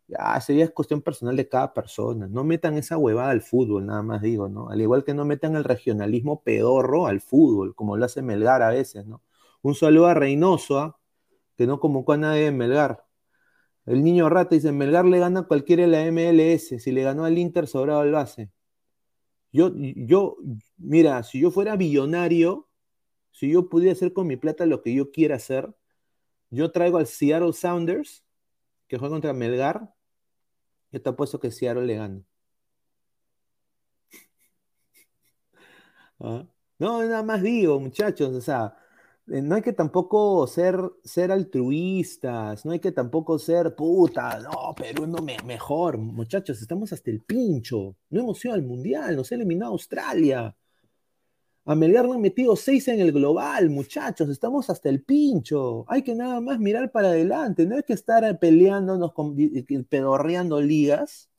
[0.07, 2.27] Ya, sería es cuestión personal de cada persona.
[2.27, 4.69] No metan esa huevada al fútbol, nada más digo, ¿no?
[4.69, 8.69] Al igual que no metan el regionalismo pedorro al fútbol, como lo hace Melgar a
[8.69, 9.21] veces, ¿no?
[9.61, 10.99] Un saludo a Reynoso, ¿ah?
[11.57, 13.05] que no convocó a nadie de Melgar.
[13.85, 17.25] El niño rata dice, Melgar le gana a cualquiera de la MLS, si le ganó
[17.25, 18.51] al Inter, sobrado el base.
[19.51, 20.37] Yo, yo,
[20.77, 22.69] mira, si yo fuera billonario,
[23.31, 25.75] si yo pudiera hacer con mi plata lo que yo quiera hacer,
[26.49, 28.23] yo traigo al Seattle Sounders,
[28.87, 29.93] que juega contra Melgar,
[30.91, 32.23] yo te apuesto que Seattle le gana.
[36.19, 36.45] ¿Ah?
[36.79, 38.75] No, nada más digo, muchachos, o sea,
[39.27, 44.73] eh, no hay que tampoco ser, ser altruistas, no hay que tampoco ser puta, no,
[44.75, 49.31] Perú no me, mejor, muchachos, estamos hasta el pincho, no hemos ido al mundial, nos
[49.31, 50.55] ha eliminado Australia.
[51.69, 55.83] A Melgar le han metido seis en el global, muchachos, estamos hasta el pincho.
[55.89, 59.35] Hay que nada más mirar para adelante, no hay que estar peleándonos, con,
[59.89, 61.29] pedorreando ligas.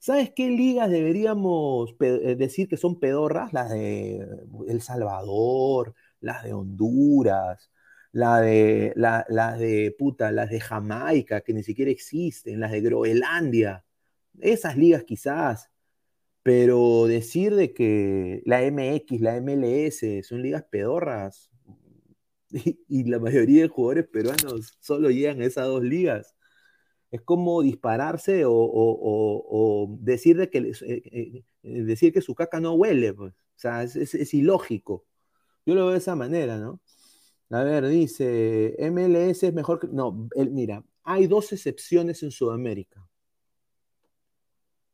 [0.00, 3.52] ¿Sabes qué ligas deberíamos eh, decir que son pedorras?
[3.52, 4.26] Las de
[4.66, 7.70] El Salvador, las de Honduras,
[8.10, 12.80] la de, la, las de puta, las de Jamaica, que ni siquiera existen, las de
[12.80, 13.84] Groenlandia.
[14.40, 15.70] Esas ligas quizás
[16.44, 21.50] pero decir de que la MX, la MLS son ligas pedorras
[22.50, 26.36] y, la mayoría de jugadores peruanos solo llegan a esas dos ligas,
[27.10, 33.14] es como dispararse o, decir, de que, eh, eh, decir que su caca no huele,
[33.14, 33.32] pues.
[33.34, 35.06] O sea, es, ilógico.
[35.66, 36.80] Yo lo veo de esa manera, ¿no?
[37.50, 39.88] A ver, dice, MLS es mejor que...
[39.88, 43.08] No, mira, hay dos excepciones en Sudamérica.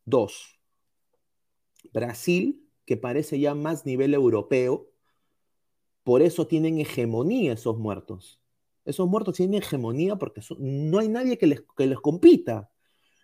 [0.05, 0.60] Dos
[1.93, 4.91] Brasil, que parece ya más nivel europeo,
[6.03, 8.41] por eso tienen hegemonía esos muertos.
[8.85, 12.71] Esos muertos tienen hegemonía porque no hay nadie que les, compita.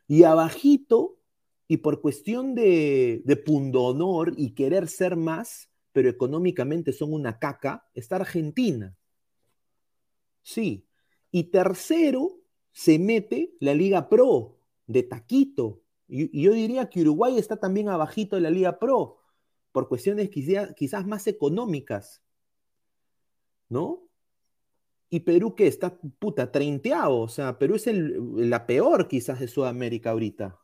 [0.07, 1.19] Y abajito,
[1.67, 7.89] y por cuestión de, de pundonor y querer ser más, pero económicamente son una caca,
[7.95, 8.97] está Argentina.
[10.43, 10.87] Sí.
[11.33, 12.39] Y tercero,
[12.71, 18.37] se mete la Liga Pro de Taquito, Y, yo diría que Uruguay está también abajito
[18.37, 19.19] de la Liga Pro,
[19.73, 22.23] por cuestiones quizás más económicas.
[23.69, 24.09] ¿No?
[25.11, 30.11] Y Perú que está puta treinteado, o sea, Perú es la peor quizás de Sudamérica
[30.11, 30.59] ahorita.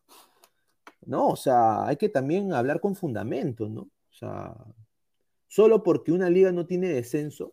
[1.07, 1.29] ¿No?
[1.29, 3.83] O sea, hay que también hablar con fundamentos, ¿no?
[3.83, 4.55] O sea,
[5.49, 7.53] solo porque una liga no tiene descenso,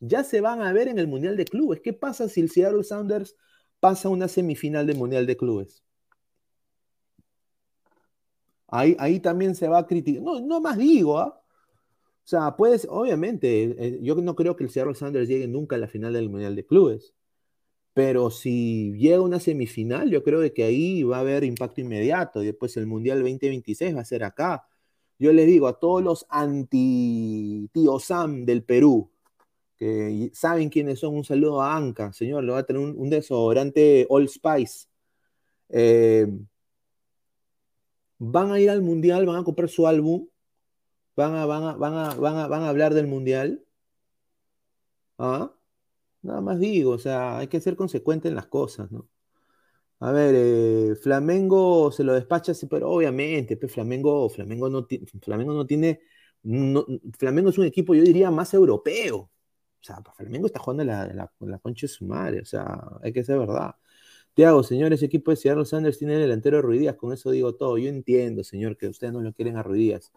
[0.00, 1.80] ya se van a ver en el Mundial de Clubes.
[1.80, 3.36] ¿Qué pasa si el Seattle Sounders
[3.80, 5.82] pasa una semifinal del Mundial de Clubes?
[8.68, 10.22] Ahí, ahí también se va a criticar.
[10.22, 11.40] No, no más digo, ¿ah?
[12.24, 15.78] O sea, puedes, obviamente, eh, yo no creo que el Seattle Sanders llegue nunca a
[15.78, 17.14] la final del Mundial de Clubes.
[17.94, 22.42] Pero si llega una semifinal, yo creo que ahí va a haber impacto inmediato.
[22.42, 24.68] Y después el Mundial 2026 va a ser acá.
[25.18, 29.10] Yo les digo a todos los anti-tío Sam del Perú,
[29.76, 34.06] que saben quiénes son, un saludo a Anca, señor, le va a tener un, desodorante
[34.10, 34.86] All Spice.
[35.70, 36.26] Eh,
[38.18, 40.28] van a ir al Mundial, van a comprar su álbum
[41.18, 41.94] van a, van a, van
[42.36, 43.64] a, van a, hablar del mundial.
[45.18, 45.52] ¿Ah?
[46.22, 49.08] Nada más digo, o sea, hay que ser consecuente en las cosas, ¿no?
[50.00, 54.86] A ver, eh, Flamengo se lo despacha, pero obviamente, pues Flamengo, Flamengo no,
[55.22, 56.00] Flamengo no tiene,
[57.18, 59.16] Flamengo es un equipo, yo diría, más europeo.
[59.18, 59.30] O
[59.82, 63.38] sea, Flamengo está jugando la, la concha de su madre, o sea, hay que ser
[63.38, 63.74] verdad.
[64.38, 67.76] Tiago, señor, ese equipo de Seattle Sanders tiene el delantero Ruidías, con eso digo todo.
[67.76, 70.12] Yo entiendo, señor, que ustedes no lo quieren a Ruidías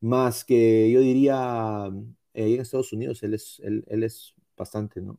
[0.00, 1.90] más que yo diría,
[2.34, 5.18] eh, en Estados Unidos él es, él, es bastante, ¿no?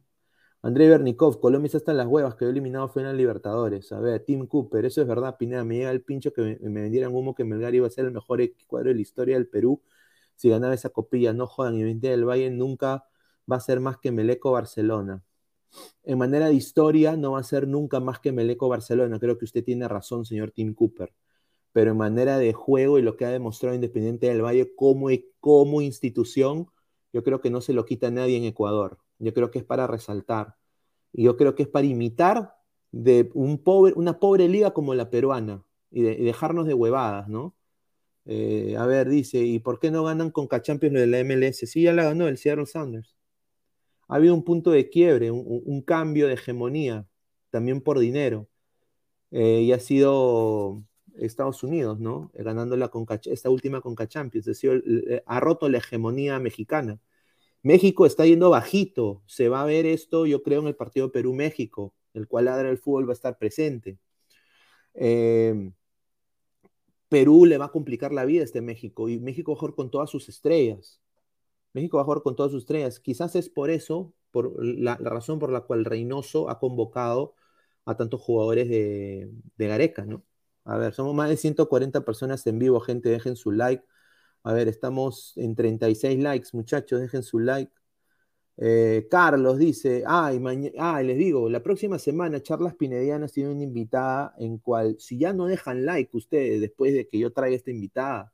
[0.63, 3.91] André Bernikov, Colombia está hasta las huevas, quedó eliminado fue en Libertadores.
[3.91, 7.13] A ver, Tim Cooper, eso es verdad, Pineda, me llega el pincho que me, vendieran
[7.15, 9.83] humo que Melgar iba a ser el mejor cuadro de la historia del Perú
[10.35, 11.33] si ganaba esa copilla.
[11.33, 13.05] No jodan, y el del Valle nunca
[13.51, 15.23] va a ser más que Meleco Barcelona.
[16.03, 19.19] En manera de historia, no va a ser nunca más que Meleco Barcelona.
[19.19, 21.13] Creo que usted tiene razón, señor Tim Cooper
[21.71, 25.27] pero en manera de juego y lo que ha demostrado Independiente del Valle como, e,
[25.39, 26.67] como institución,
[27.13, 28.99] yo creo que no se lo quita nadie en Ecuador.
[29.19, 30.55] Yo creo que es para resaltar.
[31.13, 32.55] Y yo creo que es para imitar
[32.91, 37.55] de un pobre, una pobre liga como la peruana y, dejarnos de huevadas, ¿no?
[38.25, 41.67] Eh, a ver, dice, ¿y por qué no ganan con Cachampions de la MLS?
[41.67, 43.18] Sí, ya la ganó el Seattle Sounders.
[44.09, 47.07] Ha habido un punto de quiebre, un, cambio de hegemonía,
[47.51, 48.49] también por dinero.
[49.31, 50.83] Eh, y ha sido
[51.15, 52.31] Estados Unidos, ¿no?
[52.35, 52.75] Eh, ganando
[53.25, 56.99] esta última Conca Champions, decir, eh, ha roto la hegemonía mexicana.
[57.63, 61.93] México está yendo bajito, se va a ver esto, yo creo, en el partido Perú-México,
[62.13, 63.99] el cual ahora el fútbol va a estar presente.
[67.09, 70.09] Perú le va a complicar la vida a este México y México jugar con todas
[70.09, 70.99] sus estrellas.
[71.73, 72.99] México va a jugar con todas sus estrellas.
[72.99, 77.35] Quizás es por eso, por la, razón por la cual Reynoso ha convocado
[77.85, 80.23] a tantos jugadores de, Gareca, ¿no?
[80.65, 83.83] A ver, somos más de 140 personas en vivo, gente, dejen su like.
[84.43, 87.71] A ver, estamos en 36 likes, muchachos, dejen su like.
[88.61, 90.41] Eh, Carlos dice, ay,
[90.77, 95.31] ay, les digo, la próxima semana Charlas Pinedianas tiene una invitada en cual, si ya
[95.33, 98.33] no dejan like ustedes después de que yo traiga esta invitada,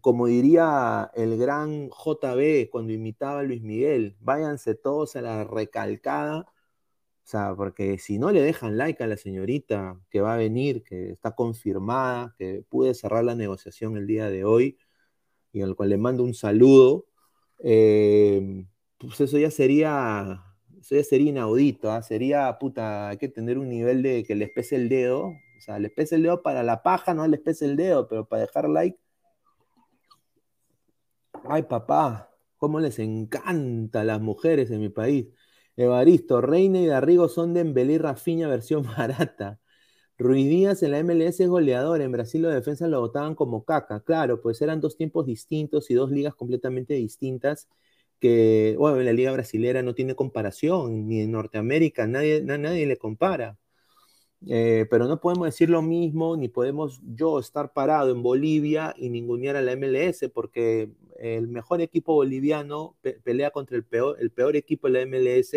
[0.00, 6.46] como diría el gran JB cuando imitaba a Luis Miguel, váyanse todos a la recalcada
[7.26, 10.84] o sea, porque si no le dejan like a la señorita que va a venir,
[10.84, 14.78] que está confirmada, que pude cerrar la negociación el día de hoy
[15.52, 17.06] y al cual le mando un saludo,
[17.64, 18.64] eh,
[18.98, 20.40] pues eso ya sería,
[20.80, 22.00] eso ya sería inaudito, ¿ah?
[22.02, 25.80] sería, puta, hay que tener un nivel de que les pese el dedo, o sea,
[25.80, 28.68] les pese el dedo para la paja, no les pese el dedo, pero para dejar
[28.68, 28.98] like.
[31.48, 35.26] Ay, papá, cómo les encanta a las mujeres en mi país.
[35.76, 39.60] Evaristo, Reina y Darrigo son de Embelí Rafiña versión barata.
[40.18, 42.00] Ruiz Díaz en la MLS es goleador.
[42.02, 44.00] En Brasil los defensas lo votaban como caca.
[44.00, 47.68] Claro, pues eran dos tiempos distintos y dos ligas completamente distintas
[48.20, 53.58] que, bueno, la liga brasilera no tiene comparación, ni en Norteamérica, nadie, nadie le compara.
[54.46, 59.08] Eh, pero no podemos decir lo mismo, ni podemos yo estar parado en Bolivia y
[59.08, 64.56] ningunear a la MLS, porque el mejor equipo boliviano pelea contra el peor, el peor
[64.56, 65.54] equipo de la MLS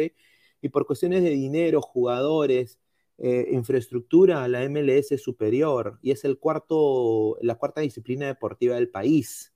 [0.62, 2.80] y por cuestiones de dinero, jugadores,
[3.18, 8.90] eh, infraestructura, la MLS es superior y es el cuarto, la cuarta disciplina deportiva del
[8.90, 9.54] país.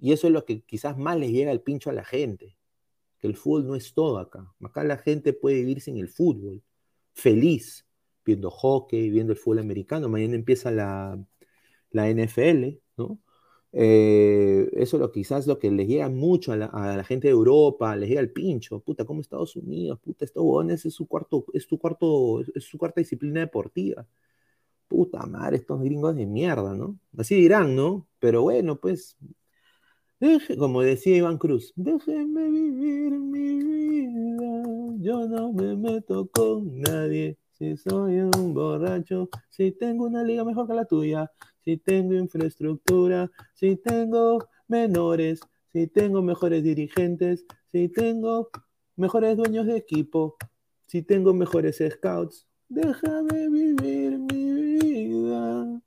[0.00, 2.56] Y eso es lo que quizás más les llega al pincho a la gente,
[3.18, 4.54] que el fútbol no es todo acá.
[4.62, 6.62] Acá la gente puede vivir sin el fútbol,
[7.12, 7.87] feliz,
[8.28, 10.08] viendo hockey, viendo el fútbol americano.
[10.08, 11.18] Mañana empieza la,
[11.90, 13.18] la NFL, ¿no?
[13.72, 18.08] Eh, eso lo, quizás lo que les llega mucho a la, gente de Europa, les
[18.08, 20.44] llega el pincho, puta, como Estados Unidos, puta, estos
[20.84, 24.06] es su cuarto, es su cuarto, es su cuarta disciplina deportiva.
[24.88, 26.98] puta madre, estos gringos de mierda, ¿no?
[27.16, 28.06] Así dirán, ¿no?
[28.20, 29.16] Pero bueno, pues,
[30.58, 34.62] como decía Iván Cruz, déjenme vivir mi vida,
[34.98, 37.38] yo no me meto con nadie.
[37.58, 41.32] Si soy un borracho, si tengo una liga mejor que la tuya,
[41.64, 45.40] si tengo infraestructura, si tengo menores,
[45.72, 48.50] si tengo mejores dirigentes, si tengo
[48.94, 50.36] mejores dueños de equipo,
[50.86, 55.80] si tengo mejores scouts, déjame vivir mi vida.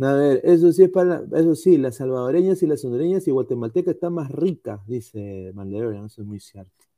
[0.00, 3.94] A ver, eso sí es para, eso sí, las salvadoreñas y las hondureñas y guatemaltecas
[3.94, 6.89] están más ricas, dice Mandalorian, eso es muy cierto.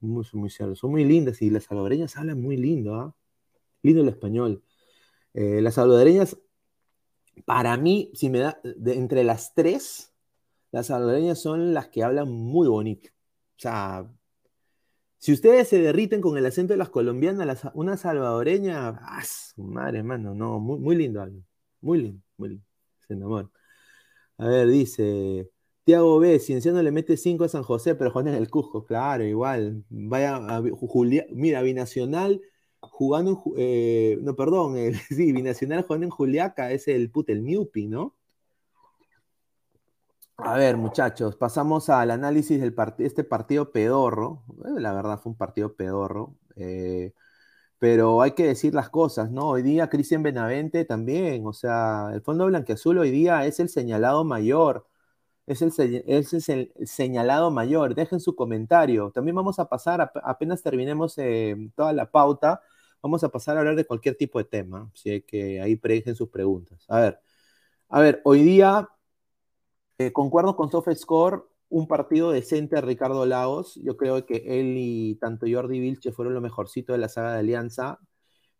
[0.00, 0.74] Muy, cierto.
[0.76, 3.14] Son muy lindas y las salvadoreñas hablan muy lindo, ¿ah?
[3.82, 4.62] Lindo el español.
[5.34, 6.38] Eh, las salvadoreñas,
[7.44, 10.12] para mí, si me da, entre las tres,
[10.72, 13.10] las salvadoreñas son las que hablan muy bonito.
[13.10, 14.10] O sea,
[15.18, 19.22] si ustedes se derriten con el acento de las colombianas, una salvadoreña, ¡ah,
[19.56, 20.34] madre, hermano!
[20.34, 21.42] No, muy, muy lindo algo.
[21.82, 22.64] Muy lindo, muy lindo.
[23.06, 23.14] Se.
[24.38, 25.50] A ver, dice.
[25.84, 28.84] Tiago B, Cienciano le mete 5 a San José, pero juega en el Cusco.
[28.84, 29.84] Claro, igual.
[29.88, 32.40] Vaya a Julia, mira, Binacional
[32.80, 34.74] jugando en, eh, no, perdón,
[35.08, 38.16] sí, Binacional jugando en Juliaca, es el put, el Miupi, ¿no?
[40.42, 44.42] A ver, muchachos, pasamos al análisis de este partido pedorro.
[44.64, 46.34] Eh, la verdad fue un partido pedorro.
[46.56, 47.12] Eh,
[47.78, 49.48] pero hay que decir las cosas, ¿no?
[49.48, 54.24] Hoy día Cristian Benavente también, o sea, el Fondo Blanqueazul hoy día es el señalado
[54.24, 54.86] mayor,
[55.52, 59.10] es el, es el señalado mayor, dejen su comentario.
[59.10, 62.62] También vamos a pasar, apenas terminemos eh, toda la pauta,
[63.02, 66.28] vamos a pasar a hablar de cualquier tipo de tema, así que ahí predejen sus
[66.28, 66.84] preguntas.
[66.88, 67.20] A ver,
[67.88, 68.88] a ver, hoy día,
[69.98, 73.76] eh, concuerdo con SoftScore, un partido decente a Ricardo Lagos.
[73.76, 77.38] Yo creo que él y tanto Jordi Vilche fueron lo mejorcito de la saga de
[77.40, 78.00] Alianza.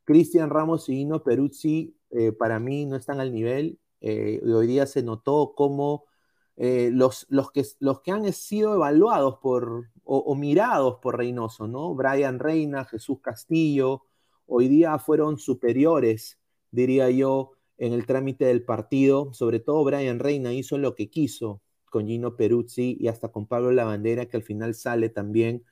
[0.05, 3.79] Cristian Ramos y Ino Peruzzi, eh, para mí, no están al nivel.
[4.01, 6.05] Eh, hoy día se notó cómo
[6.63, 11.95] eh, los, los, que, los que han sido evaluados por, o, mirados por Reynoso, ¿no?
[11.95, 14.03] Brian Reina, Jesús Castillo,
[14.45, 16.39] hoy día fueron superiores,
[16.71, 19.33] diría yo, en el trámite del partido.
[19.33, 23.73] Sobre todo Brian Reina hizo lo que quiso, con Gino Peruzzi y hasta con Pablo
[23.73, 25.65] Lavandera, que al final sale también.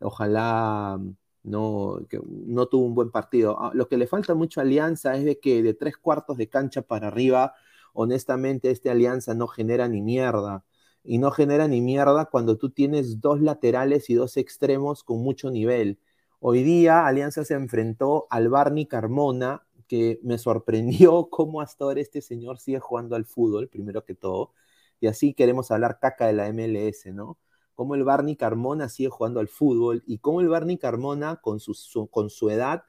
[0.00, 0.98] Ojalá
[1.44, 3.56] no, no tuvo un buen partido.
[3.60, 6.82] Ah, lo que le falta mucho Alianza es de que de tres cuartos de cancha
[6.82, 7.54] para arriba,
[7.92, 10.64] honestamente, este Alianza no genera ni mierda.
[11.04, 15.50] Y no genera ni mierda cuando tú tienes dos laterales y dos extremos con mucho
[15.50, 15.98] nivel.
[16.40, 22.22] Hoy día Alianza se enfrentó al Barney Carmona, que me sorprendió cómo hasta ahora este
[22.22, 24.52] señor sigue jugando al fútbol, primero que todo
[25.02, 27.36] y así queremos hablar caca de la MLS, ¿no?
[27.74, 32.08] Cómo el Barney Carmona sigue jugando al fútbol y cómo el Barney Carmona con su,
[32.08, 32.84] con su edad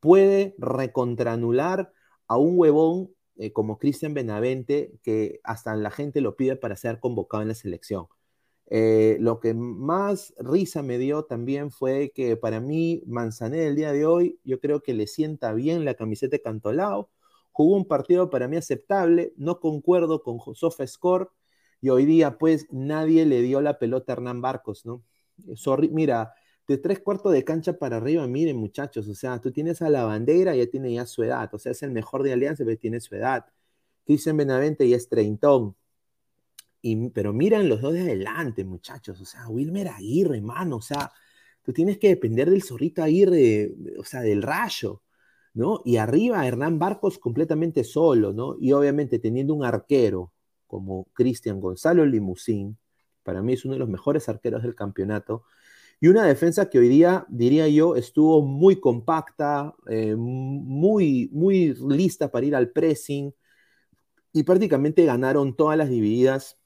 [0.00, 1.92] puede recontranular
[2.26, 7.00] a un huevón eh, como Cristian Benavente, que hasta la gente lo pide para ser
[7.00, 8.06] convocado en la selección.
[8.66, 13.92] Eh, lo que más risa me dio también fue que para mí Manzané el día
[13.92, 17.10] de hoy, yo creo que le sienta bien la camiseta de Cantolao,
[17.50, 20.38] jugó un partido para mí aceptable, no concuerdo con
[20.86, 21.30] Score,
[21.80, 25.02] y hoy día, pues, nadie le dio la pelota a Hernán Barcos, ¿no?
[25.90, 26.32] mira,
[26.72, 30.04] de tres cuartos de cancha para arriba, miren, muchachos, o sea, tú tienes a la
[30.04, 33.00] bandera, ya tiene ya su edad, o sea, es el mejor de Alianza, pero tiene
[33.00, 33.46] su edad.
[34.04, 35.76] Cristian Benavente ya es treintón.
[36.82, 41.12] Y, pero miran los dos de adelante, muchachos, o sea, Wilmer Aguirre, mano, o sea,
[41.62, 45.02] tú tienes que depender del zorrito Aguirre, o sea, del rayo,
[45.54, 45.82] ¿no?
[45.84, 48.56] Y arriba Hernán Barcos completamente solo, ¿no?
[48.60, 50.32] Y obviamente teniendo un arquero,
[50.66, 52.78] como Cristian Gonzalo Limusín,
[53.22, 55.44] para mí es uno de los mejores arqueros del campeonato,
[56.02, 62.28] y una defensa que hoy día, diría yo, estuvo muy compacta, eh, muy, muy lista
[62.28, 63.32] para ir al pressing,
[64.32, 66.58] y prácticamente ganaron todas las divididas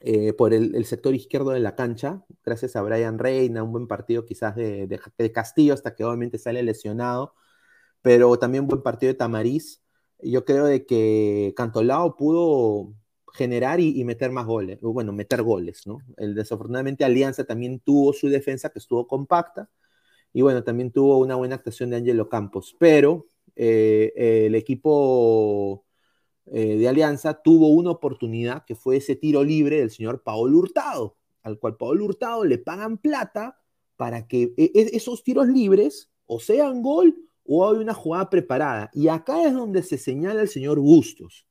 [0.00, 4.26] eh, por el, sector izquierdo de la cancha, gracias a Brian Reina, un buen partido
[4.26, 5.00] quizás de,
[5.32, 7.34] Castillo, hasta que obviamente sale lesionado,
[8.02, 9.82] pero también un buen partido de Tamariz,
[10.20, 12.92] yo creo de que Cantolao pudo
[13.34, 15.98] generar y, meter más goles, bueno, meter goles, ¿no?
[16.16, 19.68] El, desafortunadamente Alianza también tuvo su defensa que estuvo compacta
[20.32, 23.26] y bueno, también tuvo una buena actuación de Angelo Campos, pero
[23.56, 24.12] eh,
[24.46, 25.84] el equipo
[26.46, 31.16] eh, de Alianza tuvo una oportunidad que fue ese tiro libre del señor Paolo Hurtado,
[31.42, 33.58] al cual Paolo Hurtado le pagan plata
[33.96, 38.90] para que e, e, esos tiros libres o sean gol o hay una jugada preparada.
[38.92, 41.46] Y acá es donde se señala el señor Bustos,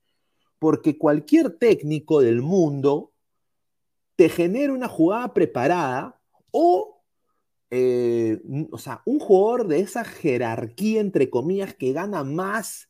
[0.64, 3.12] porque cualquier técnico del mundo
[4.16, 7.04] te genera una jugada preparada o
[7.70, 8.40] eh,
[8.72, 12.88] o sea, un jugador de esa jerarquía, entre comillas, que gana más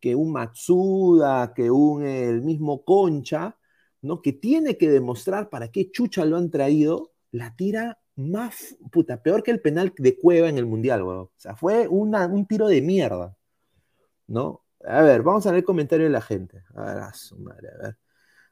[0.00, 3.56] que un Matsuda, que un el mismo Concha,
[4.00, 4.20] ¿no?
[4.20, 9.44] Que tiene que demostrar para qué chucha lo han traído, la tira más, puta, peor
[9.44, 11.20] que el penal de Cueva en el Mundial, weón.
[11.26, 13.36] O sea, fue un tiro de mierda,
[14.26, 14.64] ¿no?
[14.84, 16.62] A ver, vamos a ver el comentario de la gente.
[16.74, 17.98] A ver, a su madre, a ver.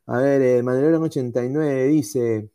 [0.07, 2.51] A ver, eh, Manuel 89 dice,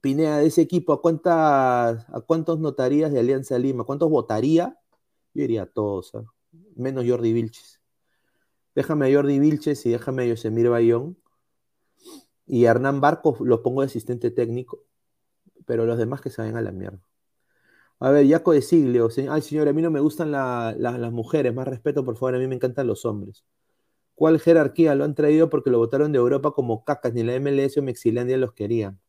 [0.00, 3.84] Pinea, de ese equipo, ¿a, cuántas, ¿a cuántos notarías de Alianza Lima?
[3.84, 4.78] ¿Cuántos votaría?
[5.34, 6.24] Yo diría a todos, ¿ah?
[6.76, 7.80] menos Jordi Vilches.
[8.74, 11.18] Déjame a Jordi Vilches y déjame a Yosemir Bayón.
[12.46, 14.84] Y Hernán Barcos lo pongo de asistente técnico,
[15.66, 17.00] pero los demás que se a la mierda.
[18.02, 19.08] A ver, Yaco de Siglio.
[19.30, 21.54] Ay, señor, a mí no me gustan las mujeres.
[21.54, 23.44] Más respeto, por favor, a mí me encantan los hombres.
[24.16, 27.14] ¿Cuál jerarquía lo han traído porque lo votaron de Europa como cacas?
[27.14, 29.00] Ni la MLS o Mexilandia los querían.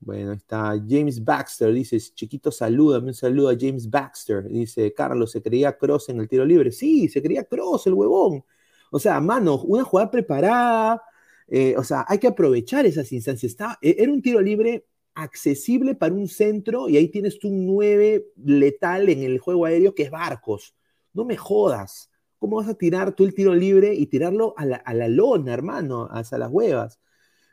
[0.00, 4.48] Bueno, está James Baxter, dice, chiquito salúdame, un saludo a James Baxter.
[4.48, 6.72] Dice, Carlos, ¿se creía Cross en el tiro libre?
[6.72, 8.44] Sí, se creía Cross, el huevón.
[8.90, 11.00] O sea, mano, una jugada preparada.
[11.46, 13.52] Eh, o sea, hay que aprovechar esas instancias.
[13.52, 17.66] Está, e, era un tiro libre accesible para un centro y ahí tienes tú un
[17.66, 20.74] 9 letal en el juego aéreo que es Barcos.
[21.12, 22.10] No me jodas.
[22.38, 25.54] ¿Cómo vas a tirar tú el tiro libre y tirarlo a la, a la lona,
[25.54, 27.00] hermano, hacia las huevas?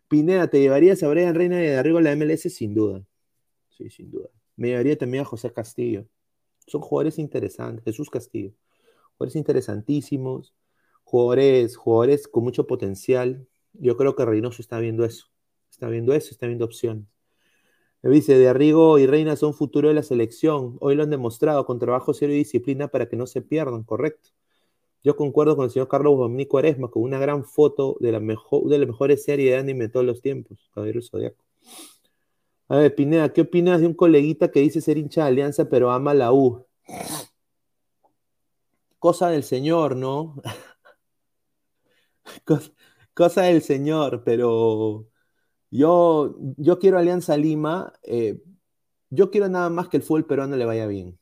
[0.07, 2.53] Pineda, ¿te llevarías a Brian Reina de arriba a la MLS?
[2.53, 3.05] Sin duda.
[3.69, 4.27] Sí, sin duda.
[4.57, 6.05] Me llevaría también a José Castillo.
[6.67, 7.85] Son jugadores interesantes.
[7.85, 8.51] Jesús Castillo.
[9.17, 10.53] Jugadores interesantísimos.
[11.03, 13.47] Jugadores, jugadores con mucho potencial.
[13.73, 15.27] Yo creo que Reynoso está viendo eso.
[15.69, 17.05] Está viendo eso, está viendo opciones.
[18.03, 20.77] Me dice, de Arrigo y Reina son futuro de la selección.
[20.79, 24.29] Hoy lo han demostrado con trabajo serio y disciplina para que no se pierdan, correcto.
[25.03, 28.67] Yo concuerdo con el señor Carlos Dominico Aresma con una gran foto de la, mejor,
[28.69, 31.43] de las mejores series de anime de todos los tiempos, Caballero Zodíaco.
[32.67, 35.91] A ver, Pineda, ¿qué opinas de un coleguita que dice ser hincha de Alianza pero
[35.91, 36.65] ama la U?
[38.99, 40.41] Cosa del señor, ¿no?
[43.13, 45.07] cosa, del señor, pero
[45.71, 47.93] yo, yo quiero Alianza Lima.
[48.03, 48.41] Eh,
[49.09, 51.17] yo quiero nada más que el fútbol peruano le vaya bien.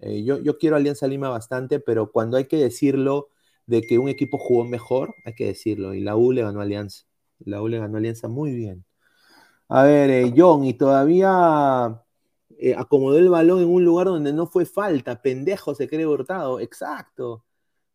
[0.00, 3.30] Eh, yo, yo quiero Alianza Lima bastante, pero cuando hay que decirlo
[3.66, 5.94] de que un equipo jugó mejor, hay que decirlo.
[5.94, 7.06] Y la U le ganó Alianza.
[7.40, 8.84] La U le ganó Alianza muy bien.
[9.68, 12.02] A ver, eh, John, y todavía
[12.76, 15.22] acomodó el balón en un lugar donde no fue falta.
[15.22, 16.60] Pendejo se cree hurtado.
[16.60, 17.44] Exacto.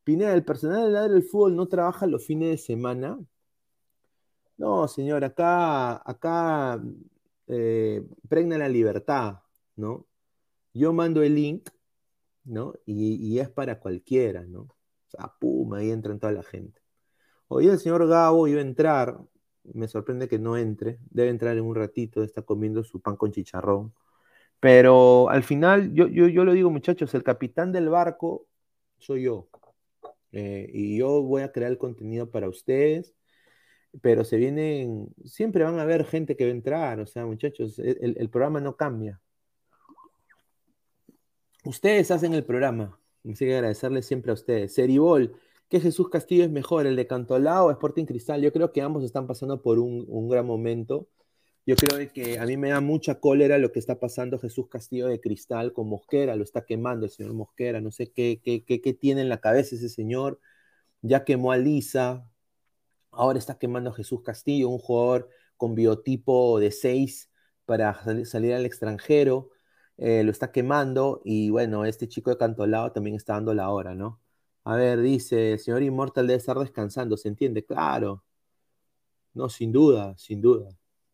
[0.04, 3.20] Pineda, ¿el personal del del fútbol no trabaja los fines de semana?
[4.58, 6.82] No, señor, acá, acá
[8.30, 9.42] pregna la libertad,
[9.76, 10.08] ¿no?
[10.74, 11.70] Yo mando el link
[12.44, 12.74] ¿no?
[12.86, 14.62] Y, es para cualquiera, ¿no?
[14.62, 16.82] O sea, pum, ahí entra toda la gente.
[17.48, 19.20] Hoy el señor Gabo iba a entrar,
[19.64, 23.32] me sorprende que no entre, debe entrar en un ratito, está comiendo su pan con
[23.32, 23.94] chicharrón.
[24.60, 28.48] Pero al final, yo, yo, yo lo digo, muchachos, el capitán del barco
[29.00, 29.50] soy yo.
[30.32, 33.16] Eh, y yo voy a crear el contenido para ustedes,
[34.02, 37.80] pero se vienen, siempre van a haber gente que va a entrar, o sea, muchachos,
[37.80, 39.20] el programa no cambia.
[41.64, 43.00] Ustedes hacen el programa.
[43.30, 44.74] Así que agradecerles siempre a ustedes.
[44.74, 45.36] Seribol,
[45.70, 48.42] ¿qué Jesús Castillo es mejor, el de Cantolao o Sporting Cristal?
[48.42, 51.08] Yo creo que ambos están pasando por un, gran momento.
[51.66, 55.08] Yo creo que a mí me da mucha cólera lo que está pasando Jesús Castillo
[55.08, 58.94] de Cristal con Mosquera, lo está quemando el señor Mosquera, no sé qué, qué, qué,
[58.94, 60.40] tiene en la cabeza ese señor.
[61.04, 62.28] Ya quemó a Lisa,
[63.12, 67.30] ahora está quemando a Jesús Castillo, un jugador con biotipo de 6
[67.66, 67.94] para
[68.26, 69.50] salir al extranjero.
[69.98, 73.94] Eh, lo está quemando y bueno, este chico de Cantolao también está dando la hora,
[73.96, 74.20] ¿no?
[74.64, 77.66] A ver, dice, señor Inmortal debe estar descansando, ¿se entiende?
[77.66, 78.24] Claro.
[79.34, 80.70] No, sin duda, sin duda.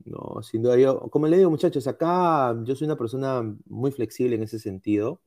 [0.05, 0.77] No, sin duda.
[0.77, 5.21] Yo, como le digo, muchachos, acá yo soy una persona muy flexible en ese sentido.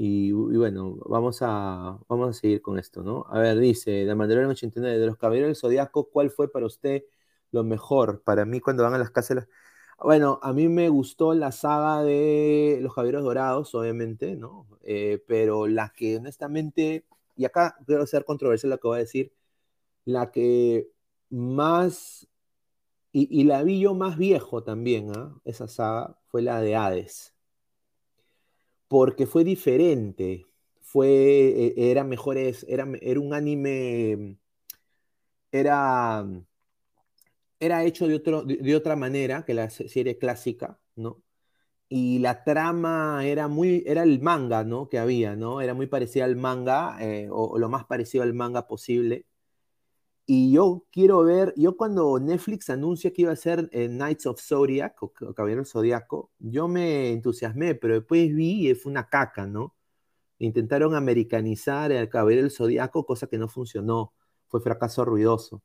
[0.00, 3.26] Y, bueno, vamos a, vamos a seguir con esto, ¿no?
[3.28, 7.02] A ver, dice, de Mandalorian 89, de los Caballeros del Zodíaco, ¿cuál fue para usted
[7.50, 8.22] lo mejor?
[8.22, 9.48] Para mí, cuando van a las casas,
[9.98, 14.68] bueno, a mí me gustó la saga de Los Caballeros Dorados, obviamente, ¿no?
[14.82, 17.04] Eh, pero la que honestamente,
[17.36, 19.32] y acá quiero ser controversial lo que voy a decir,
[20.04, 20.90] la que
[21.30, 22.28] más,
[23.12, 25.34] y, la vi yo más viejo también, ¿ah?
[25.44, 27.34] Esa saga fue la de Hades.
[28.88, 30.46] Porque fue diferente,
[30.80, 34.38] fue, e, era mejores, era, era un anime,
[35.52, 36.24] era
[37.60, 41.22] era hecho de, otro, de, otra manera que la serie clásica, ¿no?
[41.88, 44.88] Y la trama era muy, era el manga, ¿no?
[44.88, 45.60] Que había, ¿no?
[45.62, 49.26] Era muy parecida al manga, eh, o, lo más parecido al manga posible.
[50.30, 54.38] Y yo quiero ver, yo cuando Netflix anuncia que iba a ser eh, Knights of
[54.42, 59.74] Zodiac, o, Caballero Zodiaco, yo me entusiasmé, pero después vi y fue una caca, ¿no?
[60.38, 64.12] Intentaron americanizar el Caballero del Zodiaco, cosa que no funcionó,
[64.48, 65.62] fue fracaso ruidoso.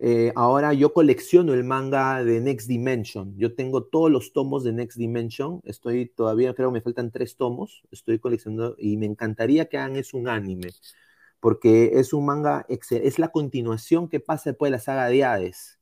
[0.00, 3.38] Eh, ahora yo colecciono el manga de Next Dimension.
[3.38, 5.60] Yo tengo todos los tomos de Next Dimension.
[5.64, 7.84] Estoy todavía, creo que me faltan tres tomos.
[7.92, 10.70] Estoy coleccionando y me encantaría que hagan es un anime
[11.46, 15.78] porque es un manga, es la continuación que pasa después de la saga de Hades.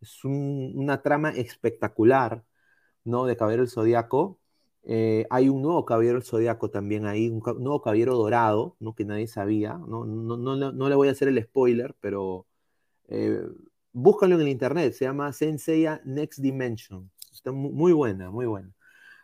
[0.00, 2.46] Es una trama espectacular,
[3.04, 3.26] ¿no?
[3.26, 4.40] De Caballero del Zodíaco.
[4.84, 8.94] Eh, hay un nuevo Caballero del Zodíaco también ahí, un, nuevo Caballero Dorado, ¿no?
[8.94, 9.74] Que nadie sabía.
[9.86, 12.46] No, no, no, le voy a hacer el spoiler, pero
[13.08, 13.46] eh,
[13.92, 14.94] búscalo en el internet.
[14.94, 17.10] Se llama Senseiya Next Dimension.
[17.30, 18.72] Está muy, buena, muy buena.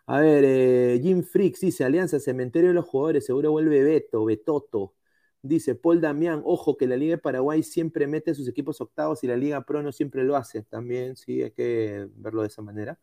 [0.04, 4.97] A ver, eh, Jim Freaks dice, Alianza, Cementerio de los Jugadores, seguro vuelve Beto, Betoto.
[5.42, 9.22] Dice Paul Damián, ojo que la Liga de Paraguay siempre mete a sus equipos octavos
[9.22, 10.62] y la Liga Pro no siempre lo hace.
[10.62, 12.98] También sí hay que verlo de esa manera.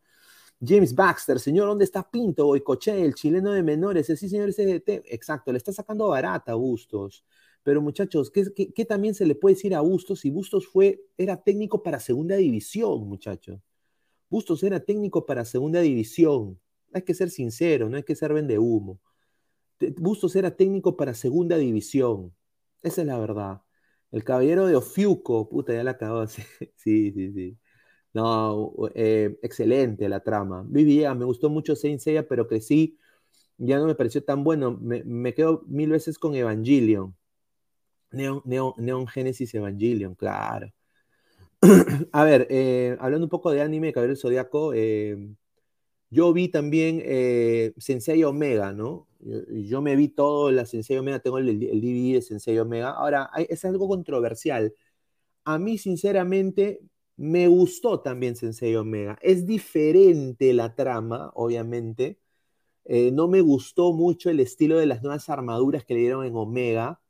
[0.60, 2.52] James Baxter, señor, ¿dónde está Pinto?
[2.64, 4.06] Coche, el chileno de menores.
[4.06, 5.02] Sí, señor, CDT.
[5.12, 7.24] Exacto, le está sacando barata a Bustos.
[7.62, 11.82] Pero muchachos, ¿qué, también se le puede decir a Bustos si Bustos fue, era técnico
[11.82, 13.60] para segunda división, muchachos?
[14.30, 16.60] Bustos era técnico para segunda división.
[16.92, 19.00] Hay que ser sincero, no hay que ser vende humo.
[19.98, 22.34] Bustos era técnico para segunda división.
[22.82, 23.62] Esa es la verdad.
[24.12, 26.24] El caballero de Ofiuco, puta, ya la acabó.
[26.76, 27.58] Sí, sí, sí.
[28.14, 30.64] No, eh, excelente la trama.
[30.66, 32.98] Vivía, me gustó mucho Saint Seiya, pero crecí,
[33.58, 34.78] ya no me pareció tan bueno.
[34.80, 37.16] Me, quedo mil veces con Evangelion.
[38.12, 38.42] Neon,
[38.78, 40.72] Neon, Genesis Evangelion, claro.
[42.12, 45.16] A ver, eh, hablando un poco de anime, Caballero Zodíaco, eh,
[46.16, 49.06] yo vi también eh, Sensei Omega, ¿no?
[49.20, 52.90] Yo, me vi todo la Sensei Omega, tengo el, DVD de Sensei Omega.
[52.90, 54.74] Ahora, es algo controversial.
[55.44, 56.80] A mí, sinceramente,
[57.16, 59.18] me gustó también Sensei Omega.
[59.22, 62.18] Es diferente la trama, obviamente.
[62.84, 66.36] Eh, no me gustó mucho el estilo de las nuevas armaduras que le dieron en
[66.36, 67.00] Omega,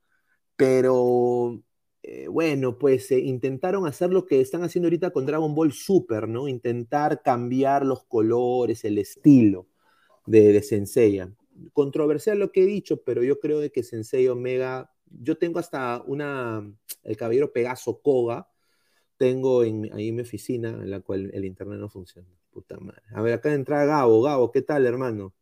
[0.57, 1.63] pero
[2.09, 6.29] eh, bueno, pues eh, intentaron hacer lo que están haciendo ahorita con Dragon Ball Super,
[6.29, 6.47] ¿no?
[6.47, 9.67] Intentar cambiar los colores, el estilo
[10.25, 11.33] de, de Senseiya.
[11.73, 16.01] Controversial lo que he dicho, pero yo creo de que Sensei Omega, yo tengo hasta
[16.07, 18.49] una, el caballero Pegaso Koga,
[19.17, 22.29] tengo en, ahí en mi oficina, en la cual el internet no funciona.
[22.51, 23.03] Puta madre.
[23.15, 24.23] A ver, acá entra Gabo.
[24.23, 25.35] Gabo, ¿qué tal, hermano?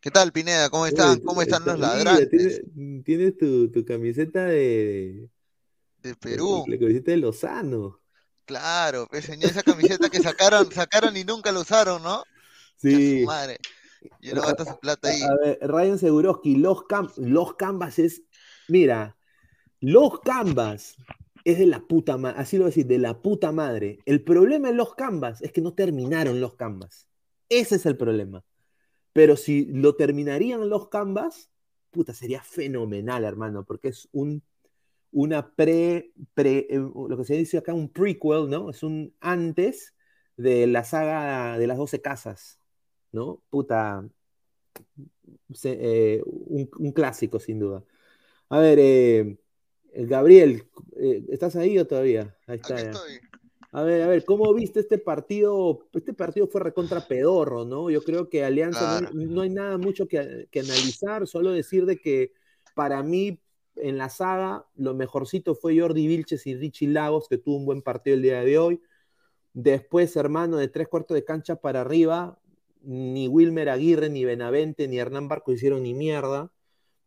[0.00, 0.70] ¿Qué tal, Pineda?
[0.70, 1.20] ¿Cómo están?
[1.20, 2.62] ¿Cómo están los ladrantes?
[3.04, 5.28] Tienes, tu, camiseta de...
[6.02, 6.64] De Perú.
[6.66, 8.00] La camiseta de Lozano.
[8.44, 12.22] Claro, pues, esa camiseta que sacaron, sacaron y nunca la usaron, ¿no?
[12.76, 13.24] Sí.
[13.26, 13.58] madre.
[14.20, 15.20] Yo no gasto su plata ahí.
[15.22, 16.84] A ver, Ryan Seguroski, los,
[17.16, 18.22] los Canvas es...
[18.68, 19.16] Mira,
[19.80, 20.96] los Canvas
[21.44, 23.98] es de la puta madre, así lo voy a decir, de la puta madre.
[24.06, 27.08] El problema en los Canvas es que no terminaron los Canvas.
[27.48, 28.44] Ese es el problema.
[29.12, 31.50] Pero si lo terminarían los Canvas,
[31.90, 34.42] puta, sería fenomenal, hermano, porque es un,
[35.10, 38.70] una pre, pre, eh, lo que se dice acá, un prequel, ¿no?
[38.70, 39.94] Es un antes
[40.36, 42.60] de la saga de las 12 casas,
[43.12, 43.42] ¿no?
[43.50, 44.08] Puta,
[45.64, 47.84] eh, un, clásico, sin duda.
[48.50, 49.38] A ver, eh,
[49.92, 50.68] Gabriel,
[51.28, 52.36] ¿estás ahí o todavía?
[52.46, 52.78] Ahí está.
[52.78, 53.27] estoy.
[53.78, 55.86] A ver, a ver, ¿cómo viste este partido?
[55.92, 57.90] Este partido fue recontra pedorro, ¿no?
[57.90, 62.32] Yo creo que Alianza no, hay nada mucho que, analizar, solo decir de que
[62.74, 63.40] para mí
[63.76, 67.82] en la saga lo mejorcito fue Jordi Vilches y Richie Lagos, que tuvo un buen
[67.82, 68.82] partido el día de hoy.
[69.52, 72.36] Después, hermano, de tres cuartos de cancha para arriba,
[72.82, 76.50] ni Wilmer Aguirre, ni Benavente, ni Hernán Barco hicieron ni mierda.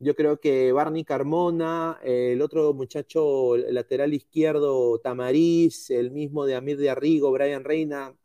[0.03, 6.55] Yo creo que Barney Carmona, el otro muchacho el lateral izquierdo, Tamariz, el mismo de
[6.55, 8.15] Amir de Arrigo, Brian Reina,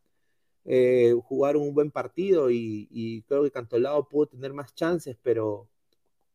[0.64, 5.68] eh, jugaron un buen partido y, creo que Cantolao pudo tener más chances, pero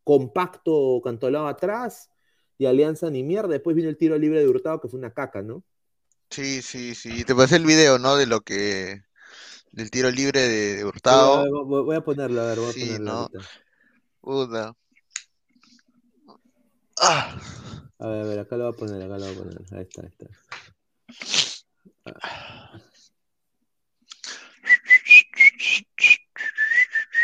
[0.03, 2.11] compacto Cantolao atrás
[2.59, 3.49] y Alianza ni mierda.
[3.49, 5.63] Después vino el tiro libre de Hurtado, que fue una caca, ¿no?
[6.29, 7.23] Sí, sí, sí.
[7.23, 8.15] Te pasé el video, ¿no?
[8.15, 9.01] De lo que.
[9.71, 11.65] del tiro libre de, Hurtado.
[11.65, 13.29] voy, a ponerlo, a ver, voy a ponerlo.
[14.21, 14.75] Puta.
[17.03, 17.35] Ah.
[17.97, 19.57] A ver, a ver, acá lo voy a poner, acá lo voy a poner.
[19.71, 20.27] Ahí está, ahí está.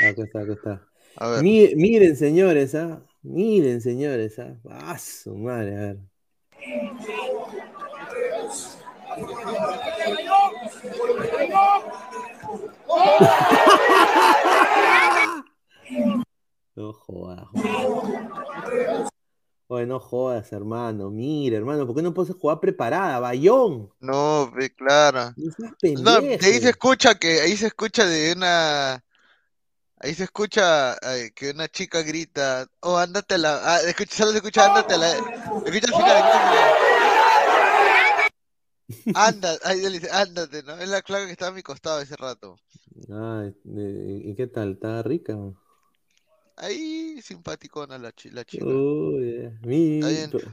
[0.10, 0.82] Acá está, acá está.
[1.18, 1.44] A ver.
[1.44, 3.04] miren, señores, ¿ah?
[3.22, 4.60] Miren, señores, ¿ah?
[4.68, 6.00] Ah, su madre, a ver.
[16.76, 17.48] no jodas.
[19.70, 21.10] Oye, no jodas, hermano.
[21.10, 23.20] Mira, hermano, ¿por qué no puedes jugar preparada?
[23.20, 23.90] Bayón.
[24.00, 25.34] No, claro.
[26.02, 29.04] No, de ahí se escucha que, ahí se escucha de una,
[29.98, 30.96] ahí se escucha
[31.36, 34.98] que una chica grita, oh, ándate a la, ah, escucha, solo se escucha, ándate a
[34.98, 36.24] la, escucha al final.
[39.16, 40.78] Anda, ahí le dice, ándate, ¿no?
[40.78, 42.56] Es la clave que estaba a mi costado ese rato.
[43.10, 44.74] Ay, ¿y qué tal?
[44.74, 45.36] ¿Está rica?
[46.60, 48.66] Ahí simpaticona la, la chica.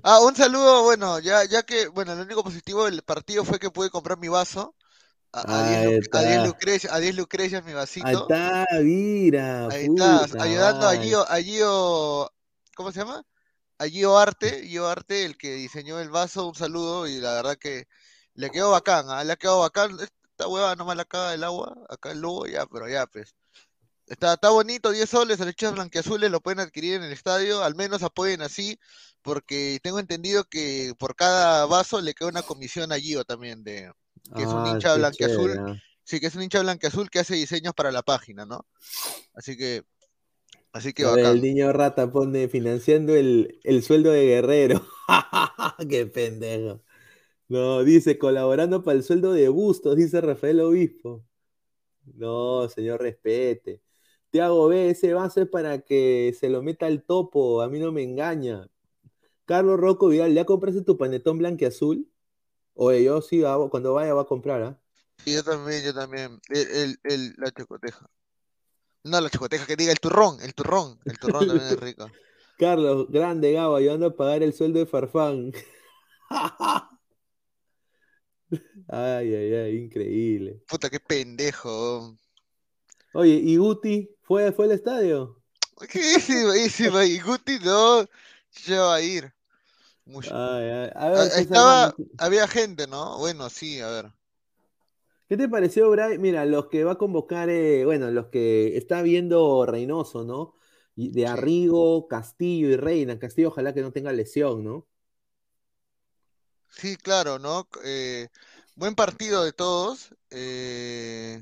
[0.02, 3.70] Ah, un saludo, bueno, ya, ya que, bueno, lo único positivo del partido fue que
[3.70, 4.74] pude comprar mi vaso.
[5.32, 8.06] A, 10, lucrecias, a 10 lucrecias mi vasito.
[8.06, 9.66] Ahí está, mira.
[9.68, 12.30] Ahí está, ayudando a Gio, a Gio,
[12.76, 13.24] ¿cómo se llama?
[13.78, 17.56] A Gio Arte, Gio Arte, el que diseñó el vaso, un saludo y la verdad
[17.56, 17.88] que
[18.34, 19.24] le quedó bacán, ¿ah?
[19.24, 19.98] le ha quedado bacán.
[19.98, 23.34] Esta hueva nomás la caga del agua, acá el lobo ya, pero ya, pues.
[24.06, 28.02] Está, está bonito, 10 soles, lechas blanqueazules lo pueden adquirir en el estadio, al menos
[28.02, 28.78] apoyen así,
[29.22, 33.90] porque tengo entendido que por cada vaso le queda una comisión a Gio también, de,
[34.36, 35.82] que es un ah, hincha blanqueazul, ah.
[36.02, 38.66] sí, que es un hincha blanqueazul que hace diseños para la página, ¿no?
[39.32, 39.84] Así que,
[40.72, 44.86] así que El niño rata pone financiando el, el sueldo de Guerrero.
[45.88, 46.82] Qué pendejo.
[47.48, 51.24] No, dice colaborando para el sueldo de Bustos, dice Rafael Obispo.
[52.16, 53.80] No, señor, respete.
[54.34, 57.92] Tiago B, ese vaso es para que se lo meta el topo, a mí no
[57.92, 58.68] me engaña.
[59.44, 62.10] Carlos Rocco Vidal, ¿ya compraste tu panetón blanqueazul?
[62.74, 64.80] Oye, yo sí, cuando vaya va a comprar, ¿ah?
[65.18, 66.40] Sí, yo también, yo también.
[66.48, 68.10] El, el, la chocoteja.
[69.04, 70.98] No, la chocoteja, que diga el turrón, el turrón.
[71.04, 72.10] El turrón también es rico.
[72.58, 75.52] Carlos, grande Gabo, ayudando a pagar el sueldo de Farfán.
[78.88, 80.60] ay, ay, ay, increíble.
[80.66, 82.18] Puta, qué pendejo.
[83.14, 85.40] Oye, ¿y Guti fue, fue al estadio?
[85.90, 87.04] ¿Qué buenísima?
[87.04, 88.08] Y Guti no,
[88.66, 89.32] ya va a ir.
[91.36, 93.18] Estaba, había gente, ¿no?
[93.18, 94.12] Bueno, sí, a ver.
[95.28, 96.20] ¿Qué te pareció, Brian?
[96.20, 100.56] Mira, los que va a convocar, eh, bueno, los que está viendo Reynoso, ¿no?
[100.96, 103.18] De Arrigo, Castillo y Reina.
[103.20, 104.88] Castillo, ojalá que no tenga lesión, ¿no?
[106.68, 107.68] Sí, claro, ¿no?
[107.84, 108.28] Eh,
[108.74, 110.14] buen partido de todos.
[110.30, 111.40] Eh,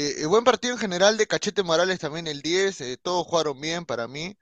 [0.00, 3.84] eh, buen partido en general de Cachete Morales también el 10, eh, todos jugaron bien
[3.84, 4.36] para mí.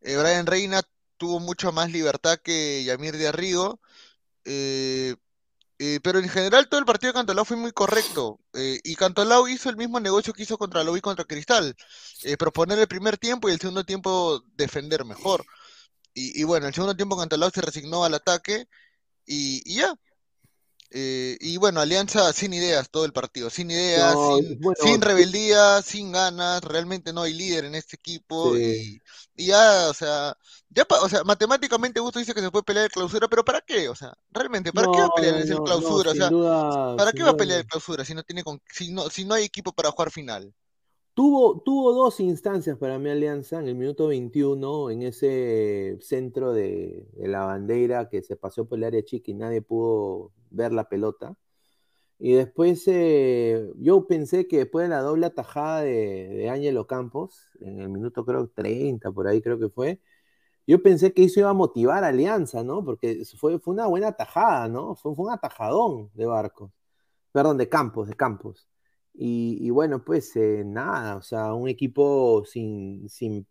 [0.00, 0.82] Eh, Brian Reina
[1.18, 3.78] tuvo mucho más libertad que Yamir de Arrigo,
[6.02, 8.40] pero en general todo el partido de Cantolao fue muy correcto.
[8.54, 11.76] y Cantolao hizo el mismo negocio que hizo contra Lobo y contra Cristal,
[12.38, 15.44] proponer el primer tiempo y el segundo tiempo defender mejor.
[16.14, 18.66] Y, y bueno, el segundo tiempo Cantolao se resignó al ataque
[19.26, 19.94] y ya,
[20.94, 24.14] eh, y bueno, Alianza sin ideas todo el partido, sin ideas,
[24.82, 29.00] sin, rebeldía, sin ganas, realmente no hay líder en este equipo y,
[29.34, 30.36] ya, o sea,
[30.68, 33.88] ya, o sea, matemáticamente Gusto dice que se puede pelear el clausura, pero ¿para qué?
[33.88, 36.10] O sea, realmente, ¿para qué va a pelear el clausura?
[36.10, 36.30] o sea,
[36.96, 39.44] ¿para qué va a pelear el clausura si no tiene si no, si no hay
[39.44, 40.52] equipo para jugar final?
[41.14, 47.06] Tuvo, tuvo dos instancias para mi Alianza en el minuto 21, en ese centro de,
[47.18, 51.36] la bandera que se pasó por el área chica y nadie pudo ver la pelota.
[52.18, 57.80] Y después eh, yo pensé que después de la doble atajada de, Ángelo Campos, en
[57.80, 60.00] el minuto creo 30, por ahí creo que fue,
[60.66, 62.84] yo pensé que eso iba a motivar a Alianza, ¿no?
[62.84, 64.96] Porque fue, fue una buena atajada, ¿no?
[64.96, 66.72] Fue, fue un atajadón de Barcos.
[67.32, 68.68] Perdón, de Campos, de Campos.
[69.14, 73.46] Y, bueno, pues eh, nada, o sea, un equipo sin, sin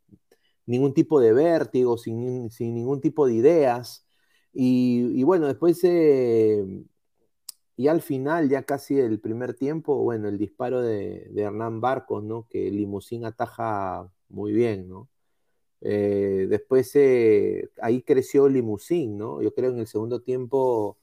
[0.66, 4.05] ningún tipo de vértigo, sin, sin, ningún tipo de ideas.
[4.53, 6.66] Y, bueno, después, eh,
[7.78, 12.47] y al final, ya casi el primer tiempo, bueno, el disparo de, Hernán Barcos, ¿no?
[12.49, 15.09] Que Limusín ataja muy bien, ¿no?
[15.82, 16.95] Eh, después
[17.82, 19.41] ahí creció Limusín, ¿no?
[19.41, 20.97] Yo creo en el segundo tiempo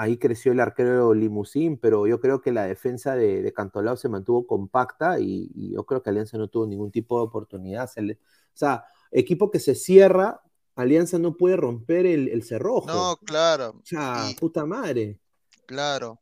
[0.00, 4.08] ahí creció el arquero Limusín, pero yo creo que la defensa de, de Cantolao se
[4.08, 7.84] mantuvo compacta y, yo creo que Alianza no tuvo ningún tipo de oportunidad.
[7.84, 8.16] o
[8.54, 10.40] sea, equipo que se cierra,
[10.74, 12.86] Alianza no puede romper el, cerrojo.
[12.86, 13.74] No, claro.
[13.76, 15.18] O sea, puta madre.
[15.66, 16.18] Claro.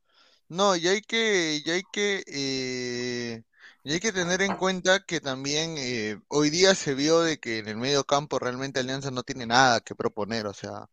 [0.48, 3.44] No, y hay que, y hay que, eh,
[3.84, 7.58] y hay que tener en cuenta que también eh, hoy día se vio de que
[7.58, 10.88] en el medio campo realmente Alianza no tiene nada que proponer, o sea,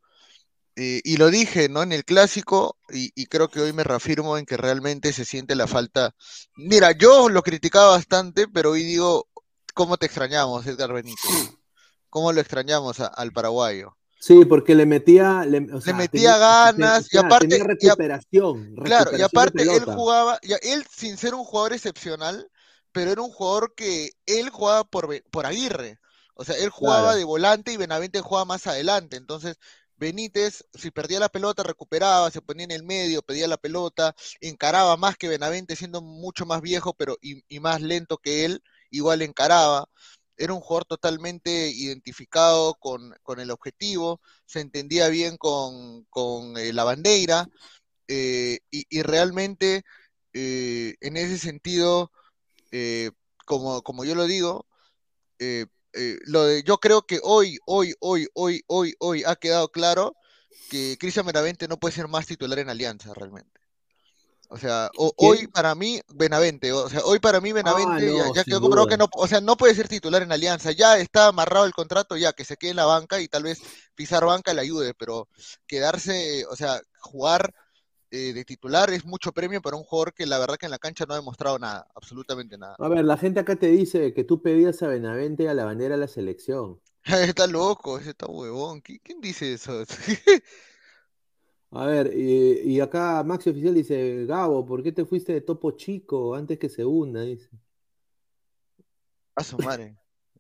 [0.76, 1.84] eh, y lo dije, ¿no?
[1.84, 5.68] En el clásico, y, creo que hoy me reafirmo en que realmente se siente la
[5.68, 6.14] falta.
[6.56, 9.28] Mira, yo lo criticaba bastante, pero hoy digo,
[9.74, 11.52] ¿cómo te extrañamos, Edgar Benítez?
[12.10, 13.96] ¿Cómo lo extrañamos al paraguayo?
[14.20, 20.40] Sí, porque le metía, le, metía ganas y aparte recuperación, claro, y aparte él jugaba,
[20.42, 22.50] él sin ser un jugador excepcional,
[22.92, 26.00] pero era un jugador que él jugaba por, por Aguirre.
[26.34, 29.16] O sea, él jugaba de volante y Benavente jugaba más adelante.
[29.16, 29.58] Entonces,
[29.98, 34.98] Benítez, si perdía la pelota, recuperaba, se ponía en el medio, pedía la pelota, encaraba
[34.98, 39.88] más que Benavente, siendo mucho más viejo pero y, más lento que él, igual encaraba.
[40.38, 47.48] Era un jugador totalmente identificado con, el objetivo, se entendía bien con, eh, la bandera,
[48.08, 49.84] eh, y, realmente
[50.34, 52.12] eh, en ese sentido,
[53.46, 54.68] como, como yo lo digo,
[56.26, 60.16] lo de, yo creo que hoy, hoy, hoy, hoy, hoy, hoy ha quedado claro
[60.70, 63.62] que Cristian Benavente no puede ser más titular en Alianza realmente.
[64.50, 68.62] O sea, hoy para mí Benavente, o sea, hoy para mí Benavente ah, ya, quedó
[68.62, 71.74] comprobado que no, o sea, no puede ser titular en Alianza, ya está amarrado el
[71.74, 73.60] contrato, ya que se quede en la banca y tal vez
[73.96, 75.28] pisar banca le ayude, pero
[75.66, 77.54] quedarse, o sea, jugar
[78.12, 80.80] eh, de titular es mucho premio para un jugador que la verdad que en la
[80.80, 82.76] cancha no ha demostrado nada, absolutamente nada.
[82.80, 85.96] A ver, la gente acá te dice que tú pedías a Benavente a la bandera
[85.96, 86.80] de la selección.
[87.36, 88.82] está loco, ese está huevón.
[88.82, 89.84] ¿Quién dice eso?
[91.72, 96.36] a ver, y, acá Maxi Oficial dice, Gabo, ¿por qué te fuiste de Topo Chico
[96.36, 97.22] antes que se hunda?
[97.22, 97.50] Dice.
[99.36, 99.98] A su madre.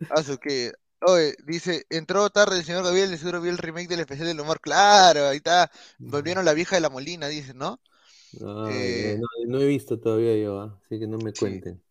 [0.09, 0.71] A su que
[1.01, 4.39] Oye, dice, entró tarde el señor Gabriel, de seguro vio el remake del especial del
[4.39, 4.59] humor.
[4.59, 5.69] Claro, ahí está.
[5.99, 7.79] Volvieron la vieja de la Molina, dice, ¿no?
[8.69, 10.79] Eh, no, he visto todavía yo, ¿ah?
[10.83, 11.81] así que no me cuenten.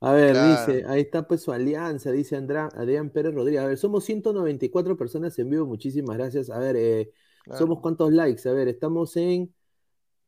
[0.00, 3.62] A ver, dice, ahí está pues su alianza, dice Andrá, Adrián Pérez Rodríguez.
[3.62, 6.50] A ver, somos 194 personas en vivo, muchísimas gracias.
[6.50, 7.12] A ver, eh,
[7.56, 8.48] ¿somos cuántos likes?
[8.48, 9.54] A ver, estamos en,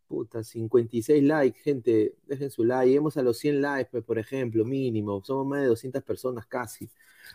[0.07, 2.87] puta, 56 likes, gente, dejen su like.
[2.87, 5.25] Lleguemos a los 100 likes, pues, por ejemplo, mínimo.
[5.25, 6.89] Somos más de 200 personas casi.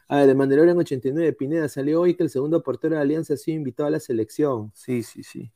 [0.07, 3.37] A ver, de Mandalorian 89, Pineda, salió hoy que el segundo portero de Alianza ha
[3.37, 4.71] sido invitado a la selección.
[4.73, 5.51] Sí, sí, sí.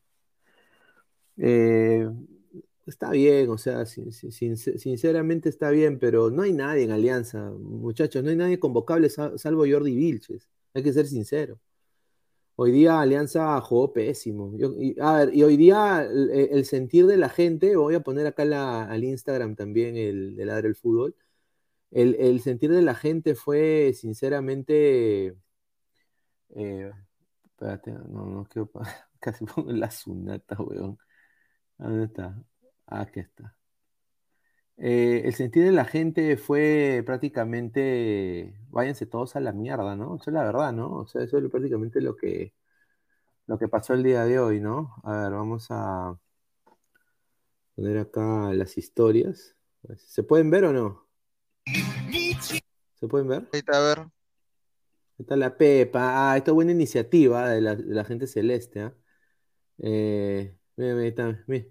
[1.38, 2.08] Eh,
[2.86, 8.30] está bien, o sea, sinceramente está bien, pero no hay nadie en Alianza, muchachos, no
[8.30, 10.50] hay nadie convocable salvo Jordi Vilches.
[10.74, 11.60] Hay que ser sincero.
[12.56, 14.54] Hoy día Alianza jugó pésimo.
[14.80, 18.86] y, a ver, y hoy día el, sentir de la gente, voy a poner acá
[18.86, 21.16] al Instagram también el de Ladre el Fútbol
[21.94, 25.36] el, sentir de la gente fue sinceramente.
[26.56, 26.92] Eh,
[27.46, 28.72] espérate, no, no quiero.
[29.20, 30.98] Casi pongo la sunata, weón.
[31.78, 32.44] ¿Dónde está?
[32.88, 33.56] Aquí está.
[34.78, 40.16] Eh, el sentir de la gente fue prácticamente, váyanse todos a la mierda, ¿no?
[40.16, 40.92] Eso es la verdad, ¿no?
[40.92, 42.54] O sea, eso es prácticamente lo que,
[43.48, 44.96] lo que pasó el día de hoy, ¿no?
[45.04, 46.20] A ver, vamos a
[47.76, 49.56] poner acá las historias.
[49.98, 51.03] ¿Se pueden ver o no?
[51.66, 53.48] ¿Se pueden ver?
[53.54, 54.00] Ahí está, a ver.
[54.00, 54.10] Ahí
[55.20, 56.32] está la Pepa.
[56.32, 58.82] Ah, esta buena iniciativa de la, gente celeste.
[58.82, 58.94] ¿ah?
[59.80, 61.66] Eh, mira, mira, mira,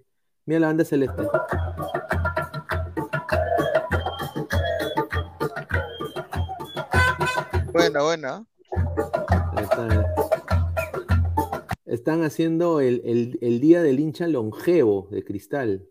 [0.47, 1.23] mira la banda celeste.
[7.73, 8.47] Buena, buena.
[11.87, 15.89] Están haciendo el, el, el, día del hincha longevo de cristal.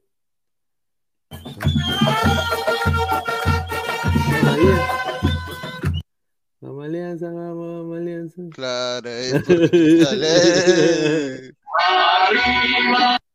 [6.61, 8.41] Vamos Alianza, vamos, Alianza.
[8.53, 9.09] Claro,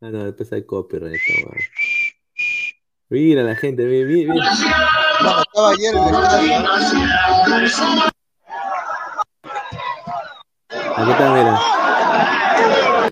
[0.02, 1.18] Ah, no, después hay copyright.
[3.08, 4.34] Mira la gente, mira, mira.
[4.34, 4.52] mira.
[5.42, 5.94] estaba ayer
[10.96, 11.60] Aquí está, mira.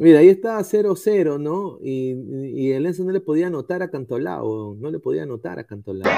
[0.01, 1.78] Mira, ahí está 0-0, ¿no?
[1.82, 2.14] Y,
[2.55, 6.11] y el Enzo no le podía anotar a Cantolao, no le podía anotar a Cantolao.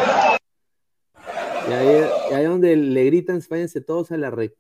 [1.68, 4.52] Y ahí, es donde le gritan, váyanse todos a la red.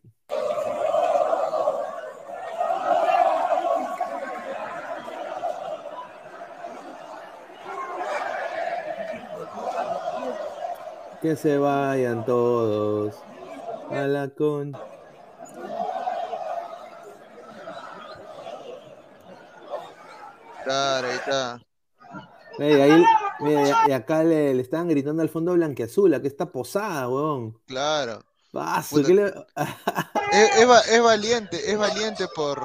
[11.22, 13.14] Que se vayan todos
[13.90, 14.76] a la con.
[20.64, 21.60] Claro, ahí está.
[22.58, 23.04] ahí,
[23.40, 27.58] Mira, y acá le, le, estaban gritando al fondo blanqueazul, que está posada, weón.
[27.66, 28.22] Claro.
[28.52, 29.08] Paso, es,
[30.88, 32.58] es, valiente, es valiente por,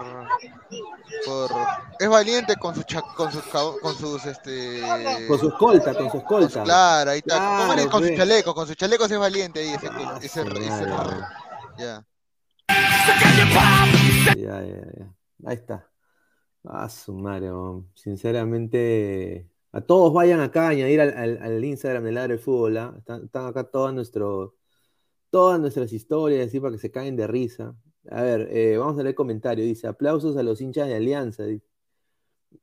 [1.26, 1.52] por
[2.00, 2.86] es valiente con sus
[3.18, 4.82] con sus con sus este
[5.28, 6.64] con su escolta, con su escolta.
[6.64, 7.36] claro, ahí está.
[7.36, 9.88] Claro, con su chaleco, con sus chalecos es valiente ahí ese,
[10.22, 10.86] ese, ese,
[11.78, 12.06] ya.
[14.38, 15.14] Ya, ya, ya.
[15.46, 15.90] Ahí está.
[16.64, 17.50] Ah, su madre,
[17.96, 22.78] sinceramente a todos vayan acá a añadir al, Instagram del Ladre del Fútbol.
[22.78, 22.94] ¿ah?
[22.98, 24.56] Están, acá todas, nuestro,
[25.30, 27.76] todas nuestras historias, así para que se caen de risa.
[28.10, 29.66] A ver, eh, vamos a leer comentario.
[29.66, 31.46] Dice: aplausos a los hinchas de Alianza.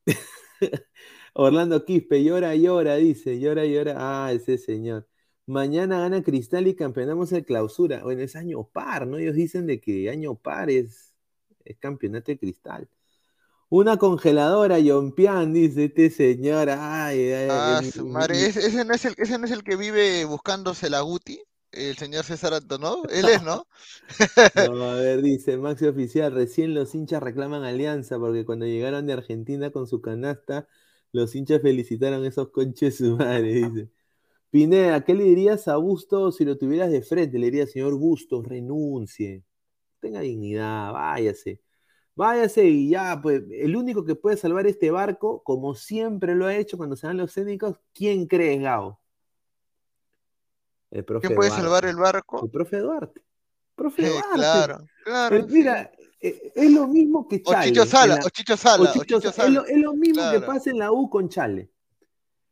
[1.35, 3.95] Orlando Quispe, llora, llora, dice, llora, llora.
[3.97, 5.07] Ah, ese señor.
[5.47, 8.03] Mañana gana Cristal y campeonamos el clausura.
[8.03, 9.17] Bueno, es año par, ¿no?
[9.19, 11.15] Ellos dicen de que año par es,
[11.65, 12.89] es campeonato de Cristal.
[13.71, 16.69] Una congeladora, Yompian, dice este señor.
[16.71, 19.63] Ay, ay, Ah, el- su madre, ¿ese, ese no es el, ese no es el
[19.65, 21.41] que vive buscándose la Guti?
[21.73, 23.07] El señor César Antonov.
[23.11, 23.67] Él es, ¿no?
[24.55, 29.13] No, a ver, dice Maxi Oficial, recién los hinchas reclaman alianza porque cuando llegaron de
[29.13, 30.69] Argentina con su canasta,
[31.13, 33.91] los hinchas felicitaron a esos conches su madre, dice.
[34.51, 37.39] Pineda, ¿qué le dirías a Bustos si lo tuvieras de frente?
[37.39, 39.45] Le diría, señor Bustos, renuncie,
[40.01, 41.63] tenga dignidad, váyase.
[42.23, 46.57] Váyase y ya, pues, el único que puede salvar este barco, como siempre lo ha
[46.57, 48.99] hecho cuando se dan los técnicos, ¿quién crees, Gao?
[50.91, 51.63] El profe ¿Quién puede Duarte.
[51.65, 52.45] salvar el barco?
[52.45, 53.23] El profe Duarte.
[53.77, 54.31] Profe Duarte.
[54.35, 55.47] claro, claro.
[55.49, 57.69] Mira, eh, es lo mismo que O Chale.
[57.69, 59.49] Chicho en Sala, la- o Chicho Sala, o o Chicho es, Sala.
[59.51, 61.71] lo, es lo mismo que pasa en la U con Chale.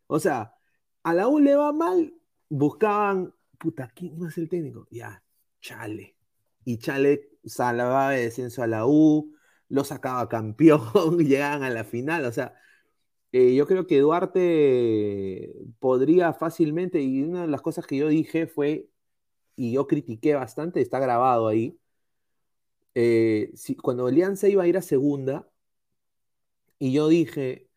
[0.07, 0.55] O sea,
[1.03, 2.15] a la U le va mal,
[2.49, 4.87] buscaban, puta, ¿quién más es el técnico?
[4.93, 5.21] Ya,
[5.61, 6.15] Chale.
[6.65, 9.33] Y Chale salvaba de descenso a la U,
[9.69, 10.81] lo sacaba campeón,
[11.19, 12.25] llegaban a la final.
[12.27, 12.55] O sea,
[13.33, 18.47] eh, yo creo que Duarte podría fácilmente, y una de las cosas que yo dije
[18.47, 18.89] fue,
[19.57, 21.79] y yo critiqué bastante, está grabado ahí,
[22.95, 25.49] eh, si- cuando Alianza iba a ir a segunda,
[26.79, 27.69] y yo dije,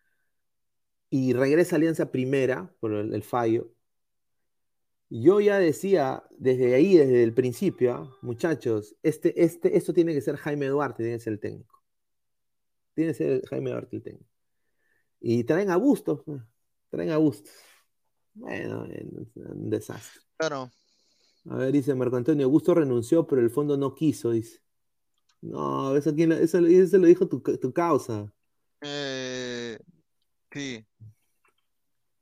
[1.09, 3.71] y regresa Alianza primera, por el, el fallo,
[5.09, 8.17] yo ya decía desde ahí, desde el principio, ¿ah?
[8.21, 11.78] muchachos, este, este, esto tiene que ser Jaime Duarte, tiene que ser el técnico.
[12.99, 14.25] Tiene que ser Jaime técnico.
[15.21, 16.41] Y traen a Bustos, pues,
[16.89, 17.53] traen a Bustos.
[18.33, 18.85] Bueno,
[19.35, 20.21] un desastre.
[20.35, 20.69] Claro.
[21.45, 24.59] A ver, dice Marco Antonio, Augusto renunció, pero el fondo no quiso, dice.
[25.39, 28.33] No, eso, quién lo- eso, eso lo dijo tu, tu causa.
[28.81, 29.79] Eh,
[30.51, 30.85] sí.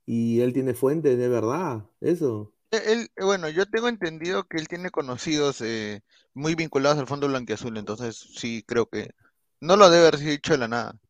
[0.06, 2.54] Y él tiene fuentes, de verdad, eso.
[2.70, 2.82] Él,
[3.16, 6.04] él- bueno, yo tengo entendido que él tiene conocidos eh,
[6.34, 9.10] muy vinculados al Fondo Blanquiazul, entonces sí creo que
[9.60, 11.00] no lo debe haber dicho de la nada.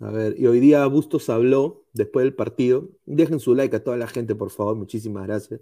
[0.00, 2.88] A ver, y hoy día Bustos habló después del partido.
[3.04, 5.60] Dejen su like a toda la gente, por favor, muchísimas gracias.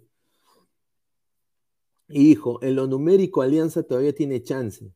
[2.09, 4.93] Y dijo, en lo numérico Alianza todavía tiene chance.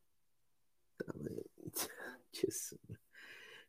[2.31, 2.75] Ches.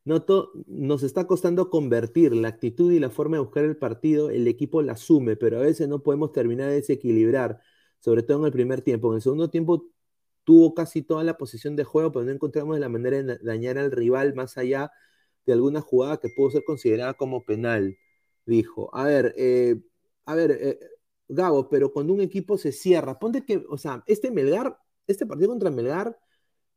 [0.04, 4.30] No to- nos está costando convertir la actitud y la forma de buscar el partido,
[4.30, 7.60] el equipo la asume, pero a veces no podemos terminar de desequilibrar,
[8.00, 9.10] sobre todo en el primer tiempo.
[9.12, 9.86] En el segundo tiempo
[10.44, 13.90] tuvo casi toda la posición de juego, pero no encontramos la manera de dañar al
[13.92, 14.92] rival más allá
[15.46, 17.98] de alguna jugada que pudo ser considerada como penal,
[18.46, 18.94] dijo.
[18.94, 19.80] A ver, eh,
[20.26, 20.78] a ver, eh,
[21.28, 25.50] Gabo, pero cuando un equipo se cierra, ponte que, o sea, este Melgar, este partido
[25.50, 26.18] contra Melgar,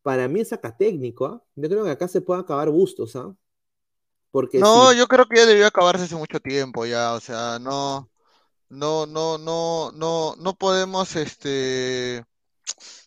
[0.02, 1.44] para mí es acá técnico, ¿ah?
[1.56, 3.36] Yo creo que acá se puede acabar Bustos, ¿ah?
[4.32, 7.58] Porque No, si- yo creo que ya debió acabarse hace mucho tiempo ya, o sea,
[7.58, 8.08] no,
[8.70, 12.24] no, no, no, no, no podemos, este,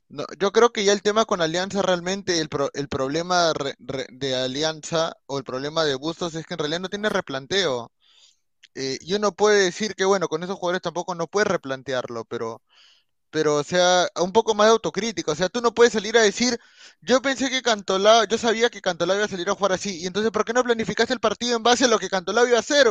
[0.09, 3.53] no, yo creo que ya el tema con Alianza realmente, el, pro- el problema
[4.09, 7.91] de Alianza o el problema de Bustos es que en realidad no tiene replanteo.
[8.75, 12.61] Eh, y uno puede decir que, bueno, con esos jugadores tampoco no puede replantearlo, pero,
[13.31, 15.31] pero, o sea, un poco más de autocrítica.
[15.33, 16.59] O sea, tú no puedes salir a decir,
[17.01, 20.07] yo pensé que Cantolao, yo sabía que Cantolao iba a salir a jugar así, y
[20.07, 22.61] entonces, ¿por qué no planificaste el partido en base a lo que Cantolao iba a
[22.61, 22.87] hacer?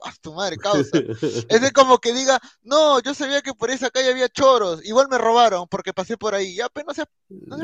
[0.04, 1.02] A tu madre, causa.
[1.48, 5.08] Es de como que diga, no, yo sabía que por esa calle había choros, igual
[5.10, 6.54] me robaron porque pasé por ahí.
[6.54, 7.08] Ya, pues no seas,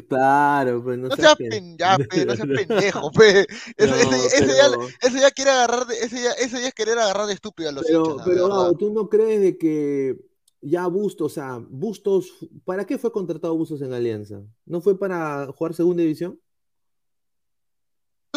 [0.09, 3.47] Claro, pues no, no seas seas pen- pen- ya, pe, no seas pendejo, pe.
[3.79, 4.69] No, ese, ese ya,
[5.01, 7.73] ese ya quiere agarrar de, ese ya, ese ya es querer agarrar de estúpido a
[7.73, 8.49] los Pero, hinchas, pero.
[8.49, 10.17] Gabo, ¿tú no crees de que
[10.61, 12.33] ya Bustos, o sea, Bustos,
[12.65, 14.43] ¿para qué fue contratado Bustos en Alianza?
[14.65, 16.41] ¿No fue para jugar segunda división?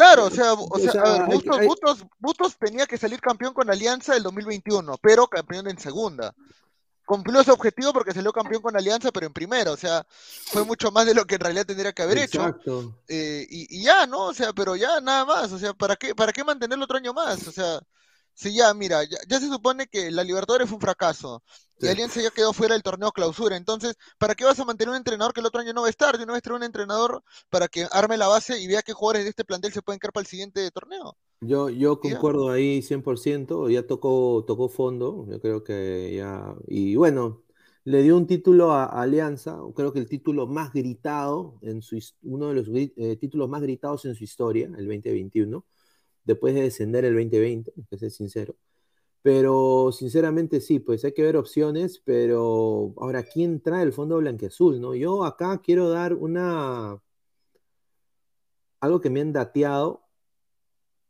[0.00, 2.56] Claro, o sea, o O sea, sea, a ver, hay que- Bustos, hay- Bustos- Bustos
[2.58, 6.34] tenía que salir campeón con Alianza el 2021, pero campeón en segunda.
[7.04, 10.06] Cumplió su objetivo porque salió campeón con Alianza, pero en primera, o sea,
[10.46, 12.40] fue mucho más de lo que en realidad tendría que haber hecho.
[12.40, 12.94] Exacto.
[13.08, 14.26] Eh, y, y ya, ¿no?
[14.26, 17.12] O sea, pero ya nada más, o sea, ¿para qué, para qué mantenerlo otro año
[17.12, 17.46] más?
[17.48, 17.80] O sea,
[18.40, 21.42] si ya, mira, ya, ya se supone que la Libertadores fue un fracaso
[21.78, 21.88] y Sí.
[21.88, 25.32] Alianza ya quedó fuera del torneo clausura, entonces, ¿para qué vas a mantener un entrenador
[25.32, 26.16] que el otro año no va a estar?
[26.18, 29.24] De una vez traer un entrenador para que arme la base y vea qué jugadores
[29.24, 31.16] de este plantel se pueden quedar para el siguiente torneo.
[31.42, 32.20] Yo, yo Ya.
[32.20, 37.42] concuerdo ahí 100%, ya tocó, tocó fondo, yo creo que ya, y bueno,
[37.84, 41.98] le dio un título a, a Alianza, creo que el título más gritado, en su,
[42.22, 45.64] uno de los eh, títulos más gritados en su historia, el 2021,
[46.24, 48.56] después de descender el 2020, hay que ser sincero.
[49.22, 54.80] Pero sinceramente sí, pues hay que ver opciones, pero ahora, ¿quién trae el fondo blanqueazul,
[54.80, 54.94] no?
[54.94, 57.00] Yo acá quiero dar una,
[58.80, 60.10] algo que me han dateado,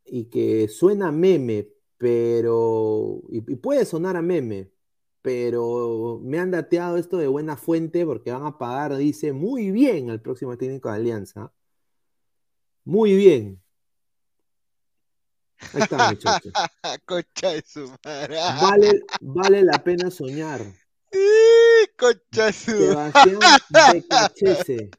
[0.04, 1.68] y que suena meme,
[1.98, 3.22] pero.
[3.30, 4.70] Y, y puede sonar a meme,
[5.22, 10.10] pero me han dateado esto de buena fuente porque van a pagar, dice, muy bien
[10.10, 11.52] al próximo técnico de Alianza.
[12.84, 13.62] Muy bien.
[15.74, 16.52] Ahí está, muchachos.
[17.06, 18.36] Concha de su madre.
[18.36, 20.60] Vale, vale la pena soñar.
[21.96, 23.38] Concha de su Sebastián
[23.92, 24.90] Becachese.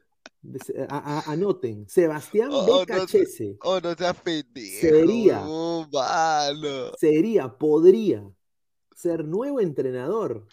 [0.88, 3.56] Anoten, Sebastián Oh, Becachese.
[3.62, 4.80] Oh, no seas pendejo.
[4.80, 5.42] Sería.
[5.44, 5.86] oh.
[6.98, 8.24] Sería, podría
[8.94, 10.46] ser nuevo entrenador.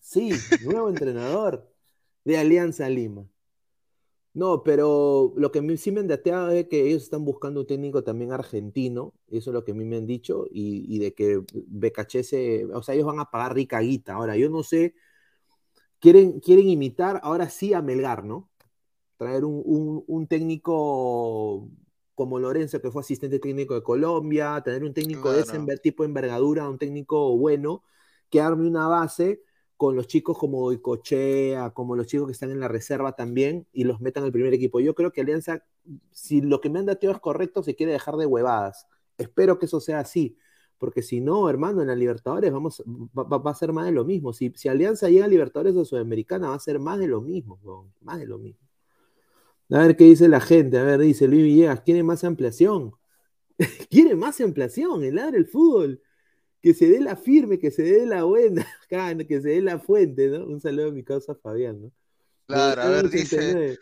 [0.00, 0.30] Sí,
[0.62, 1.68] nuevo entrenador
[2.24, 3.26] de Alianza Lima.
[4.36, 7.66] No, pero lo que me- sí me han dateado es que ellos están buscando un
[7.66, 11.14] técnico también argentino, eso es lo que a mí me han dicho, y, y de
[11.14, 14.12] que Becachese, o sea, ellos van a pagar rica guita.
[14.14, 14.94] Ahora, yo no sé,
[16.00, 18.50] quieren, quieren imitar ahora sí a Melgar, ¿no?
[19.18, 21.68] Traer un, un- un técnico
[22.14, 26.08] como Lorenzo, que fue asistente técnico de Colombia, tener un técnico de ese tipo de
[26.08, 27.84] envergadura, un técnico bueno,
[28.30, 29.42] que arme una base
[29.76, 33.84] con los chicos como Icochea, como los chicos que están en la reserva también, y
[33.84, 34.80] los metan al primer equipo.
[34.80, 35.64] Yo creo que Alianza,
[36.10, 38.86] si lo que me han dateado es correcto, se quiere dejar de huevadas.
[39.18, 40.36] Espero que eso sea así,
[40.78, 44.32] porque si no, hermano, en la Libertadores vamos, va, a ser más de lo mismo.
[44.32, 47.58] Si, si Alianza llega a Libertadores o Sudamericana, va a ser más de lo mismo,
[48.00, 48.66] más de lo mismo.
[49.70, 50.78] A ver qué dice la gente.
[50.78, 52.92] A ver, dice Luis Villegas, ¿quiere más ampliación?
[53.90, 55.02] ¿Quiere más ampliación?
[55.02, 56.00] El ladre el fútbol.
[56.62, 58.66] Que se dé la firme, que se dé la buena,
[59.28, 60.46] que se dé la fuente, ¿no?
[60.46, 61.92] Un saludo a mi causa Fabián, ¿no?
[62.46, 63.36] Claro, a ver, dice.
[63.36, 63.78] 89.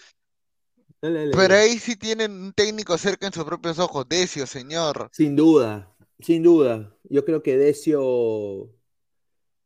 [1.02, 4.08] Dale, dale, Pero ahí sí tienen un técnico cerca en sus propios ojos.
[4.08, 5.08] Decio, señor.
[5.12, 6.96] Sin duda, sin duda.
[7.04, 8.70] Yo creo que Decio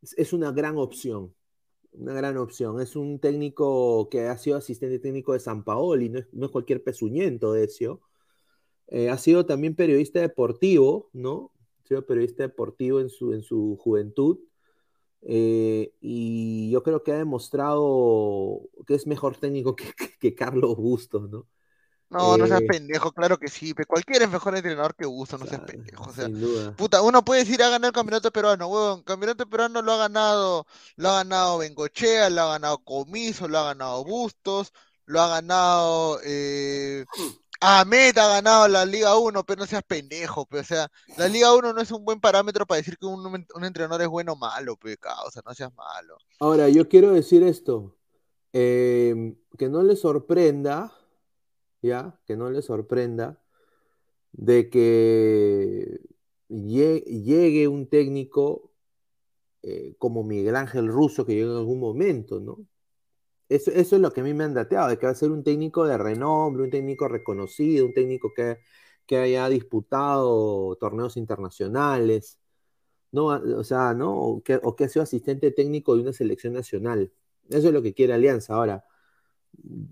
[0.03, 1.35] es- es una gran opción.
[1.93, 2.81] Una gran opción.
[2.81, 6.53] Es un técnico que ha sido asistente técnico de San Paoli, no es, no es
[6.53, 8.01] cualquier pezuñento, Decio.
[8.89, 11.53] Eh, ha sido también periodista deportivo, ¿no?
[11.89, 14.39] Sido periodista deportivo en su, en su juventud.
[15.23, 20.77] Eh, y yo creo que ha demostrado que es mejor técnico que, que- que Carlos
[20.77, 21.47] Bustos, ¿no?
[22.11, 23.75] No, no seas Eh, pendejo, claro que sí.
[23.87, 26.05] Cualquiera es mejor entrenador que Gusto, no seas pendejo.
[26.05, 26.75] O sea, sin duda.
[26.77, 28.99] puta, uno puede decir ha ganado el campeonato peruano, huevón.
[29.01, 30.67] El campeonato peruano lo ha ganado,
[30.97, 34.73] lo ha ganado Bengochea, lo ha ganado Comiso, lo ha ganado Bustos,
[35.05, 37.05] lo ha ganado eh,
[37.61, 41.55] Ahmed ha ganado la Liga 1, pero no seas pendejo, pe, o sea, la Liga
[41.55, 44.77] 1 no es un buen parámetro para decir que un, entrenador es bueno o malo,
[44.77, 46.17] pe, causa, no seas malo.
[46.39, 47.97] Ahora, yo quiero decir esto,
[48.53, 50.93] eh, que no le sorprenda,
[51.83, 52.21] ¿ya?
[52.27, 53.43] Que no le sorprenda
[54.33, 56.01] de que
[56.49, 58.71] lle- llegue un técnico
[59.63, 62.59] eh, como Miguel Ángel Russo que llegue en algún momento, ¿no?
[63.49, 65.31] Eso, eso es lo que a mí me han dateado, de que va a ser
[65.31, 68.59] un técnico de renombre, un técnico reconocido, un técnico que,
[69.07, 72.39] que haya disputado torneos internacionales,
[73.13, 73.27] ¿no?
[73.29, 74.15] O sea, ¿no?
[74.17, 77.13] O que, o que ha sido asistente técnico de una selección nacional.
[77.51, 78.85] Eso es lo que quiere Alianza ahora.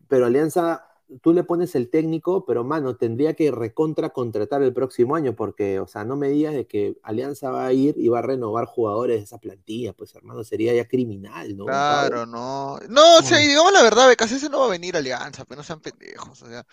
[0.09, 0.85] Pero Alianza,
[1.23, 5.79] tú le pones el técnico, pero mano, tendría que recontra contratar el próximo año, porque,
[5.81, 8.67] o sea, no me digas de que Alianza va a ir y va a renovar
[8.67, 11.67] jugadores de esa plantilla, pues hermano, sería ya criminal, ¿no?
[11.67, 12.79] Claro, no.
[12.89, 15.61] No, o sea, y digamos la verdad, BKC no va a venir a Alianza, pero
[15.61, 16.43] no sean pendejos.
[16.43, 16.67] O sea,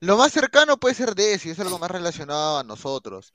[0.00, 3.32] lo más cercano puede ser Desi, es algo más relacionado a nosotros.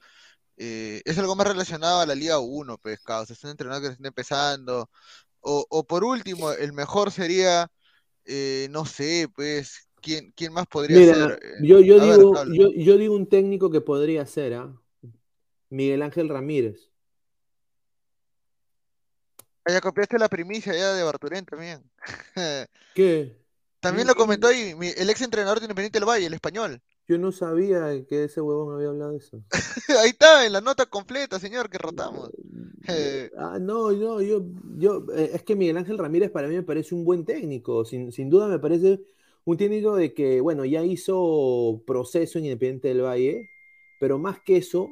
[0.58, 3.34] Eh, es algo más relacionado a la Liga 1, pues, causa.
[3.34, 4.90] Es un entrenador que está empezando.
[5.40, 7.72] O, o por último, el mejor sería,
[8.26, 11.40] eh, no sé, pues, ¿quién, quién más podría Mira, ser?
[11.42, 14.76] Eh, yo, yo, ver, digo, yo, yo digo un técnico que podría ser, ¿ah?
[15.70, 16.90] Miguel Ángel Ramírez.
[19.66, 21.82] Ah, Ya copiaste la primicia ya de Barturén también.
[22.96, 23.38] ¿Qué?
[23.80, 26.80] También lo comentó ahí el ex entrenador de Independiente del Valle, el español.
[27.08, 29.44] Yo no sabía que ese huevón había hablado de eso.
[30.00, 32.30] Ahí está, en la nota completa, señor, que rotamos.
[32.88, 34.44] Eh, Ah, no, no, yo,
[34.78, 38.12] yo, eh, es que Miguel Ángel Ramírez para mí me parece un buen técnico, sin,
[38.12, 39.02] sin duda me parece
[39.46, 43.50] un técnico de que, bueno, ya hizo proceso en Independiente del Valle,
[44.00, 44.90] pero más que eso,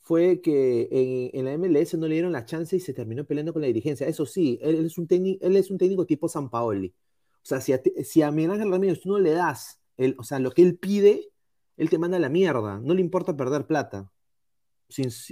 [0.00, 3.62] fue que en, la MLS no le dieron la chance y se terminó peleando con
[3.62, 4.06] la dirigencia.
[4.06, 6.94] Eso sí, él, es un técnico, él es un técnico tipo San Paoli.
[7.36, 10.24] O sea, si a, si a Miguel Ángel Ramírez tú no le das el, o
[10.24, 11.28] sea, lo que él pide,
[11.76, 14.10] él te manda la mierda, no le importa perder plata.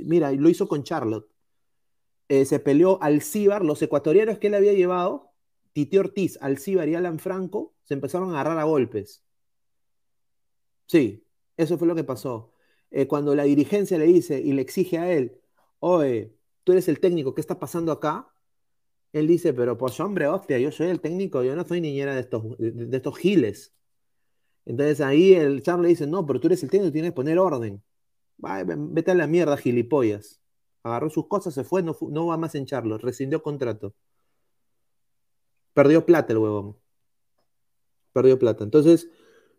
[0.04, 1.26] Mira, lo hizo con Charlotte
[2.28, 5.32] eh, se peleó Alcíbar, los ecuatorianos que él había llevado,
[5.76, 9.22] Titi Ortiz, Alcíbar y Alan Franco, se empezaron a agarrar a golpes.
[10.86, 11.22] Sí,
[11.58, 12.54] eso fue lo que pasó.
[12.90, 15.38] Eh, cuando la dirigencia le dice y le exige a él,
[15.80, 16.34] oye,
[16.64, 18.32] tú eres el técnico, ¿qué está pasando acá?
[19.12, 22.22] Él dice, pero pues hombre, hostia, yo soy el técnico, yo no soy niñera de
[22.22, 23.74] estos, de, de estos giles.
[24.64, 27.38] Entonces ahí el Charles le dice, no, pero tú eres el técnico, tienes que poner
[27.38, 27.82] orden.
[28.38, 30.40] Vete a la mierda, gilipollas.
[30.82, 33.94] Agarró sus cosas, se fue, no, no va más en Charlos, rescindió contrato.
[35.76, 36.74] Perdió plata el huevón.
[38.14, 38.64] Perdió plata.
[38.64, 39.10] Entonces,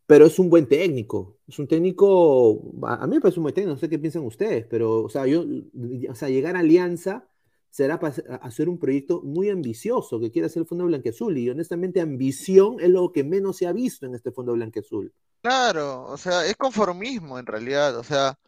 [0.07, 1.37] pero es un buen técnico.
[1.47, 4.65] Es un técnico, a mí me parece un buen técnico, no sé qué piensan ustedes,
[4.67, 5.45] pero, o sea, yo,
[6.09, 7.29] o sea, llegar a Alianza
[7.69, 11.37] será para hacer un proyecto muy ambicioso que quiere hacer el Fondo Blanqueazul.
[11.37, 15.13] Y honestamente, ambición es lo que menos se ha visto en este Fondo Blanqueazul.
[15.43, 17.95] Claro, o sea, es conformismo en realidad.
[17.95, 18.39] O sea,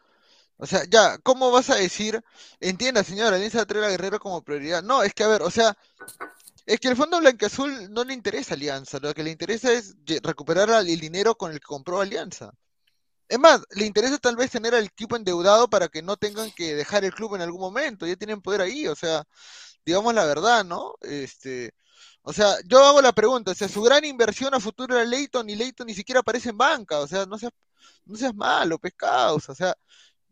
[0.56, 2.20] o sea, ya, ¿cómo vas a decir,
[2.58, 4.82] entienda, señora, Alianza traer a Guerrero como prioridad?
[4.82, 5.78] No, es que, a ver, o sea,
[6.70, 10.70] es que el Fondo Blanqueazul no le interesa Alianza, lo que le interesa es recuperar
[10.86, 12.52] el dinero con el que compró Alianza.
[13.28, 16.76] Es más, le interesa tal vez tener al equipo endeudado para que no tengan que
[16.76, 19.24] dejar el club en algún momento, ya tienen poder ahí, o sea,
[19.84, 20.94] digamos la verdad, ¿no?
[21.00, 21.72] Este,
[22.22, 25.50] o sea, yo hago la pregunta, o sea, su gran inversión a futuro era Leighton
[25.50, 27.52] y Leighton ni siquiera aparece en banca, o sea, no seas,
[28.04, 29.74] no seas malo, pescados, o sea,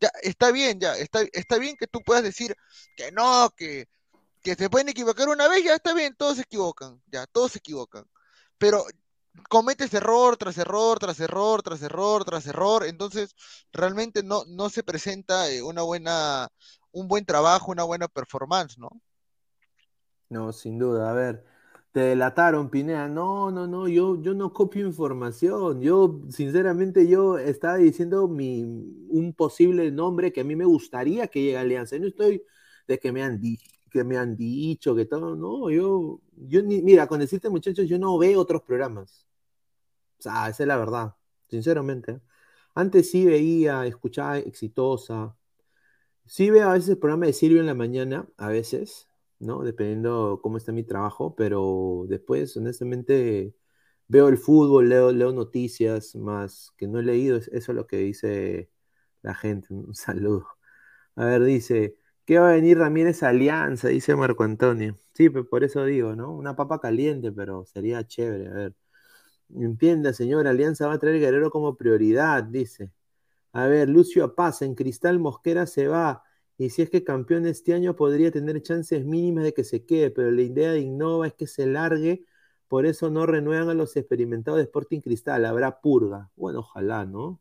[0.01, 2.55] ya, está bien, ya, está, está bien que tú puedas decir
[2.97, 3.89] que no, que,
[4.49, 7.59] que se pueden equivocar una vez, ya está bien, todos se equivocan, ya, todos se
[7.59, 8.05] equivocan.
[8.57, 8.83] Pero
[9.49, 13.35] cometes error tras error, tras error, tras error, tras error, entonces
[13.73, 16.49] realmente no, no se presenta eh, una buena,
[16.93, 18.89] un buen trabajo, una buena performance, ¿no?
[20.31, 21.45] No, sin duda, a ver,
[21.93, 27.77] te delataron, Pinea, no, no, no, yo, yo no copio información, yo, sinceramente, yo estaba
[27.77, 32.07] diciendo mi, un posible nombre que a mí me gustaría que llegue a Alianza, no
[32.07, 32.43] estoy
[32.87, 36.83] de que me han dicho que me han dicho, que todo, no, yo, yo ni,
[36.83, 39.27] mira, con decirte muchachos, yo no veo otros programas.
[40.19, 41.15] O sea, esa es la verdad,
[41.49, 42.21] sinceramente.
[42.75, 45.37] Antes sí veía, escuchaba exitosa.
[46.27, 49.09] Sí veo a veces el programa de Silvio en la mañana, a veces,
[49.39, 49.63] ¿no?
[49.65, 53.55] Dependiendo cómo está mi trabajo, pero después, honestamente,
[54.09, 57.97] veo el fútbol, leo, leo noticias, más que no he leído, eso es lo que
[57.99, 58.71] dice
[59.23, 59.69] la gente.
[59.75, 60.47] Un saludo.
[61.17, 61.97] A ver, dice,
[62.29, 63.89] ¿qué va a venir Ramírez Alianza?
[63.89, 64.99] Dice Marco Antonio.
[65.15, 66.31] Sí, pues por eso digo, ¿no?
[66.31, 68.75] Una papa caliente, pero sería chévere, a ver.
[69.55, 72.93] Entienda, señor, Alianza va a traer Guerrero como prioridad, dice.
[73.53, 76.23] A ver, Lucio Paz, en Cristal Mosquera se va.
[76.59, 80.11] Y si es que campeón este año podría tener chances mínimas de que se quede,
[80.11, 82.27] pero la idea de Innova es que se largue,
[82.69, 86.31] por eso no renuevan a los experimentados de Sporting Cristal, habrá purga.
[86.37, 87.41] Bueno, ojalá, ¿no?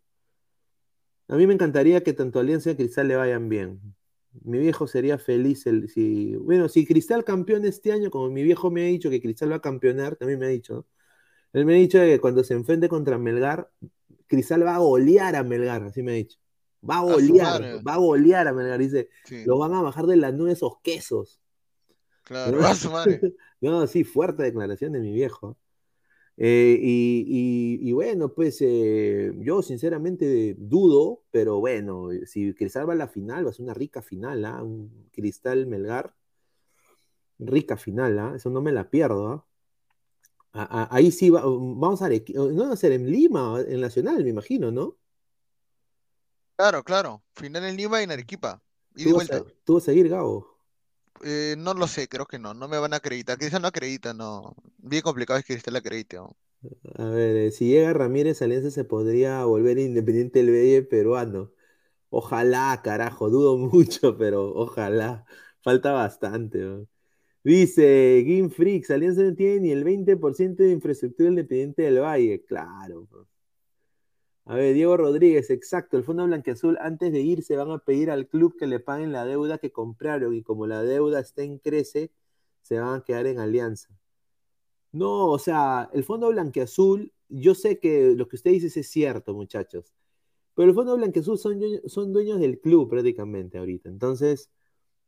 [1.27, 3.81] A mí me encantaría que tanto Alianza y Cristal le vayan bien.
[4.43, 8.71] Mi viejo sería feliz el, si, bueno, si Cristal campeón este año, como mi viejo
[8.71, 10.85] me ha dicho que Cristal va a campeonar, también me ha dicho, ¿no?
[11.53, 13.71] Él me ha dicho que cuando se enfrente contra Melgar,
[14.27, 16.37] Cristal va a golear a Melgar, así me ha dicho.
[16.87, 18.79] Va a golear, va a golear a Melgar.
[18.79, 19.09] Dice,
[19.45, 21.39] lo van a bajar de las nubes esos quesos.
[22.23, 23.19] Claro, a su madre.
[23.61, 25.57] no, sí, fuerte declaración de mi viejo.
[26.39, 33.07] Eh, y, bueno, pues eh, yo sinceramente dudo, pero bueno, si Cristal va a la
[33.07, 34.61] final, va a ser una rica final, ¿ah?
[34.61, 36.13] un Cristal Melgar,
[37.39, 38.33] rica final, ¿ah?
[38.35, 39.47] eso no me la pierdo.
[40.53, 40.87] ¿ah?
[40.91, 44.97] ahí sí vamos a no va a ser en Lima, en Nacional, me imagino, ¿no?
[46.55, 47.23] Claro, claro.
[47.33, 48.61] Final en Lima y en Arequipa.
[48.95, 50.56] Y ¿Tú, vas a, ¿Tú vas a ir, Gabo?
[51.23, 52.53] Eh, no lo sé, creo que no.
[52.53, 53.37] No me van a acreditar.
[53.37, 54.55] Cristal no acredita, no.
[54.77, 56.17] Bien complicado es que Cristal acredite.
[56.97, 61.51] A ver, eh, si llega Ramírez Alianza se podría volver independiente el BD peruano.
[62.09, 65.25] Ojalá, carajo, dudo mucho, pero ojalá.
[65.63, 66.59] Falta bastante.
[66.59, 66.87] ¿no?
[67.43, 68.51] Dice Game
[68.89, 72.43] Alianza no tiene ni el 20% de infraestructura independiente del Valle.
[72.45, 73.07] Claro.
[74.49, 75.97] A ver, Diego Rodríguez, exacto.
[75.97, 79.25] El Fondo Blanqueazul, antes de irse, van a pedir al club que le paguen la
[79.25, 80.33] deuda que compraron.
[80.33, 82.11] Y como la deuda está en crece,
[82.61, 83.89] se van a quedar en alianza.
[84.93, 89.33] No, o sea, el Fondo Blanqueazul, yo sé que lo que usted dice es cierto,
[89.33, 89.93] muchachos.
[90.55, 93.89] Pero el Fondo Blanqueazul son, son dueños del club prácticamente ahorita.
[93.89, 94.49] Entonces,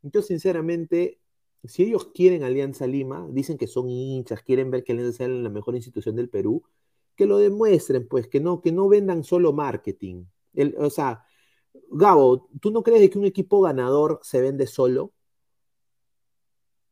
[0.02, 1.20] yo sinceramente
[1.64, 5.50] si ellos quieren Alianza Lima, dicen que son hinchas, quieren ver que Alianza sea la
[5.50, 6.64] mejor institución del Perú,
[7.20, 10.24] que lo demuestren, pues, que no, que no vendan solo marketing.
[10.78, 11.26] o sea,
[11.92, 15.14] Gabo, ¿tú no crees que un equipo ganador se vende solo?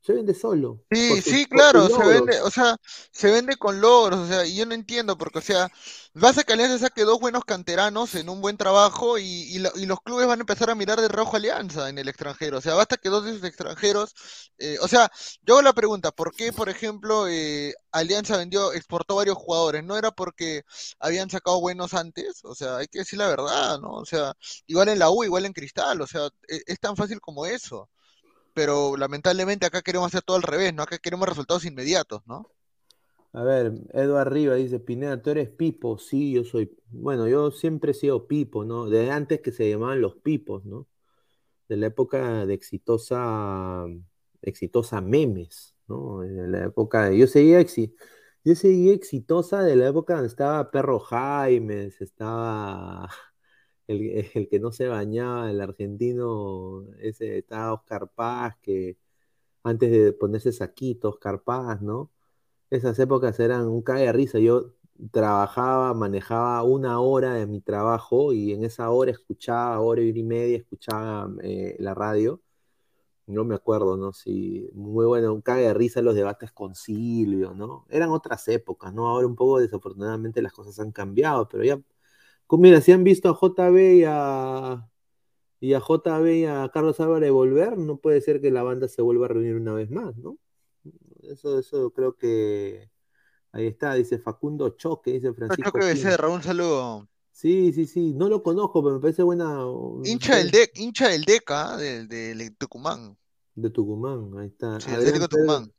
[0.07, 0.85] Se vende solo.
[0.89, 2.77] Sí, sí, claro, se vende, o sea,
[3.11, 5.69] se vende con logros, o sea, y yo no entiendo, porque, o sea,
[6.13, 10.25] vas a que Alianza saque dos buenos canteranos en un buen trabajo y, los clubes
[10.25, 13.09] van a empezar a mirar de rojo Alianza en el extranjero, o sea, basta que
[13.09, 14.15] dos de esos extranjeros,
[14.59, 15.11] eh, o sea,
[15.41, 19.83] yo hago la pregunta, ¿por qué, por ejemplo, eh, Alianza vendió, exportó varios jugadores?
[19.83, 20.63] ¿No era porque
[20.99, 22.45] habían sacado buenos antes?
[22.45, 23.89] O sea, hay que decir la verdad, ¿no?
[23.91, 24.33] O sea,
[24.67, 27.89] igual en la U, igual en Cristal, o sea, e, es tan fácil como eso
[28.57, 30.81] pero lamentablemente acá queremos hacer todo al revés, ¿no?
[30.81, 32.49] Acá queremos resultados inmediatos, ¿no?
[33.31, 37.91] A ver, Edu arriba dice, Pineda, tú eres Pipo, sí, yo soy, bueno, yo siempre
[37.91, 38.89] he sido Pipo, ¿no?
[38.89, 40.87] Desde antes que se llamaban los Pipos, ¿no?
[41.69, 43.85] De la época de exitosa,
[44.41, 46.23] exitosa memes, ¿no?
[46.23, 47.63] En la época, yo seguía,
[48.43, 53.07] yo seguía exitosa de la época donde estaba Perro Jaimes, estaba
[53.87, 58.97] el, el, que no se bañaba, el argentino, ese estaba Oscar Paz, que
[59.63, 62.11] antes de ponerse saquito, Oscar Paz, ¿no?
[62.69, 64.39] Esas épocas eran un cae de risa.
[64.39, 64.73] Yo
[65.11, 70.57] trabajaba, manejaba una hora de mi trabajo y en esa hora escuchaba, hora y media,
[70.57, 72.41] escuchaba eh, la radio.
[73.27, 74.13] No me acuerdo, ¿no?
[74.13, 77.85] Si, muy bueno, un cague de risa los debates con Silvio, ¿no?
[77.89, 79.07] Eran otras épocas, ¿no?
[79.07, 81.79] Ahora un poco desafortunadamente las cosas han cambiado, pero ya,
[82.51, 84.89] mira, si han visto a JB y a,
[85.59, 89.01] y a JB y a Carlos Álvarez volver, no puede ser que la banda se
[89.01, 90.37] vuelva a reunir una vez más, ¿no?
[91.23, 92.89] Eso, eso creo que
[93.57, 95.71] Ahí está, dice Facundo Choque, dice Francisco.
[95.71, 97.09] Choque Becerra, un saludo.
[97.31, 99.63] Sí, sí, sí, no lo conozco, pero me parece buena.
[100.03, 103.17] Hincha del, de, hincha del DECA, de, de, Tucumán.
[103.55, 104.79] De Tucumán, ahí está.
[104.79, 105.73] Sí, de Tucumán.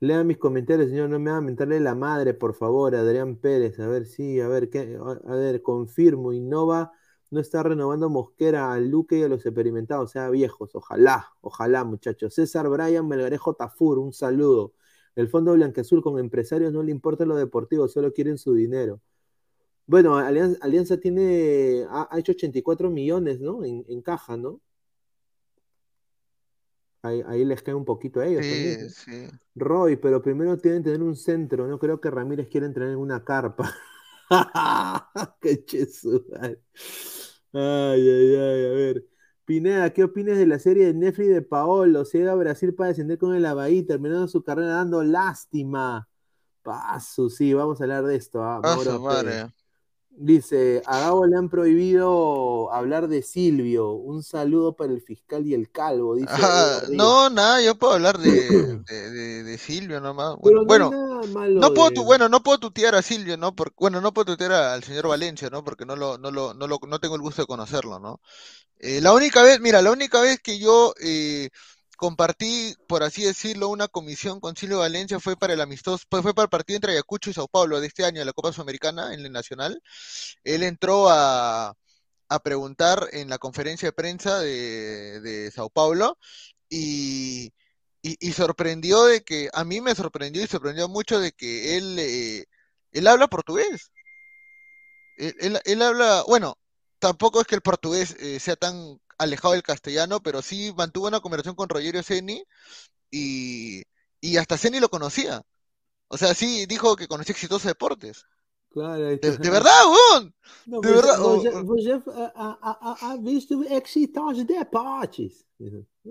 [0.00, 3.78] Lea mis comentarios, señor, no me va a mentarle la madre, por favor, Adrián Pérez.
[3.80, 4.96] A ver, sí, a ver, ¿qué?
[5.26, 6.92] a ver, confirmo, Innova
[7.30, 10.74] no está renovando Mosquera a Luque y a los experimentados, o sea, viejos.
[10.74, 12.34] Ojalá, ojalá, muchachos.
[12.34, 14.74] César Brian Melgarejo Tafur, un saludo.
[15.14, 19.00] El Fondo Blanqueazul con empresarios no le importa lo deportivo, solo quieren su dinero.
[19.86, 23.64] Bueno, Alianza, tiene, ha, hecho 84 millones, ¿no?
[23.64, 24.60] En, caja, ¿no?
[27.02, 29.28] Ahí, les cae un poquito a ellos sí, Sí.
[29.54, 31.66] Roy, pero primero tienen que tener un centro.
[31.68, 33.72] No creo que Ramírez quiera entrenar en una carpa.
[35.40, 36.24] ¡Qué chesu!
[37.52, 39.06] Ay, ay, ay, a ver.
[39.44, 42.04] Pineda, ¿qué opinas de la serie de Netflix de Paolo?
[42.04, 46.06] Se iba a Brasil para descender con el Abahí, terminando su carrera dando lástima.
[46.62, 48.42] Paso, sí, vamos a hablar de esto.
[48.42, 48.60] ¿ah?
[50.20, 53.92] Dice, a Gabo le han prohibido hablar de Silvio.
[53.92, 56.16] Un saludo para el fiscal y el calvo.
[56.16, 56.32] Dice
[56.90, 58.30] no, nada, yo puedo hablar de,
[59.44, 60.34] de, Silvio nomás.
[60.40, 63.54] Bueno, no, puedo bueno, no puedo tutear a Silvio, ¿no?
[63.78, 65.62] bueno, no puedo tutear al señor Valencia, ¿no?
[65.62, 68.20] Porque no lo, no lo, no lo, no tengo el gusto de conocerlo, ¿no?
[68.80, 71.50] Eh, la única vez, mira, la única vez que yo eh,
[71.98, 76.32] compartí, por así decirlo, una comisión con Silvio Valencia fue para el amistoso, fue, fue
[76.32, 79.12] para el partido entre Ayacucho y Sao Paulo de este año, de la Copa Sudamericana,
[79.14, 79.82] en el Nacional.
[80.44, 81.74] Él entró a,
[82.44, 86.18] preguntar en la conferencia de prensa de, Sao Paulo
[86.68, 87.52] y,
[88.32, 92.46] sorprendió de que, a mí me sorprendió y sorprendió mucho de que él, eh,
[92.92, 93.90] él habla portugués.
[95.16, 96.56] Él, él, habla, bueno,
[97.00, 101.20] tampoco es que el portugués eh, sea tan alejado del castellano, pero sí mantuvo una
[101.20, 102.42] conversación con Rogerio Ceni
[103.10, 103.82] y,
[104.20, 105.42] y hasta Ceni lo conocía.
[106.08, 108.24] O sea, sí dijo que conocía Exitoso Deportes.
[108.70, 110.34] Claro, de, de, verdad, weón.
[110.66, 111.18] No, de verdad.
[111.18, 112.00] Você,
[112.34, 115.44] ha visto Exitoso Deportes.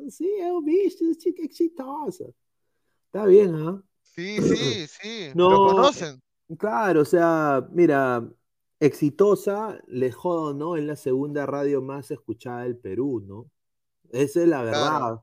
[0.10, 1.06] Sí, he visto
[1.38, 2.36] Exitoso.
[3.06, 3.82] Está bien, ¿ah?
[4.02, 5.32] Sí, sí, sí.
[5.34, 6.22] No, lo conocen.
[6.58, 8.28] Claro, o sea, mira,
[8.80, 10.76] exitosa, lejos, ¿no?
[10.76, 13.50] Es la segunda radio más escuchada del Perú, ¿no?
[14.12, 15.22] Esa es la verdad.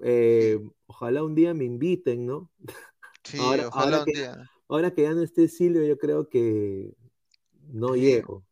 [0.00, 2.50] Eh, ojalá un día me inviten, ¿no?
[3.24, 4.50] Sí, ahora, ojalá un que, día.
[4.68, 6.94] Ahora que ya no esté Silvio, yo creo que
[7.66, 8.47] no llego.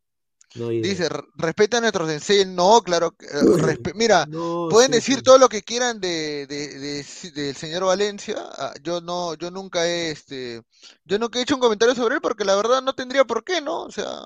[0.53, 2.45] Dice, respeta a nuestros sensei.
[2.45, 3.15] No, claro.
[3.19, 4.25] Eh, mira,
[4.69, 8.35] pueden decir todo lo que quieran de, del señor Valencia.
[8.57, 10.61] Ah, yo no, yo nunca he, este,
[11.05, 13.61] yo nunca he hecho un comentario sobre él porque la verdad no tendría por qué,
[13.61, 13.83] ¿no?
[13.83, 14.25] O sea,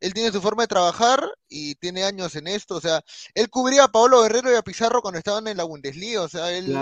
[0.00, 2.76] él tiene su forma de trabajar y tiene años en esto.
[2.76, 3.02] O sea,
[3.34, 6.22] él cubría a Paolo Guerrero y a Pizarro cuando estaban en la Bundesliga.
[6.22, 6.76] O sea, él, él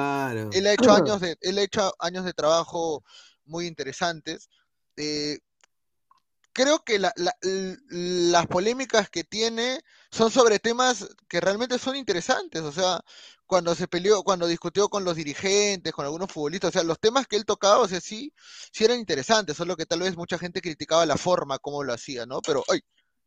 [0.67, 3.03] ha hecho años de, él ha hecho años de trabajo
[3.45, 4.49] muy interesantes.
[4.97, 5.39] Eh,
[6.57, 12.63] creo que las polémicas que tiene son sobre temas que realmente son interesantes.
[12.63, 13.03] O sea,
[13.45, 17.27] cuando se peleó, cuando discutió con los dirigentes, con algunos futbolistas, o sea, los temas
[17.27, 18.33] que él tocaba, o sea, sí,
[18.73, 22.25] sí eran interesantes, solo que tal vez mucha gente criticaba la forma como lo hacía,
[22.25, 22.41] ¿no?
[22.41, 22.81] Pero, ¡ay!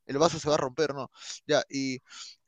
[0.07, 1.11] El vaso se va a romper, ¿no?
[1.45, 1.99] Ya, y,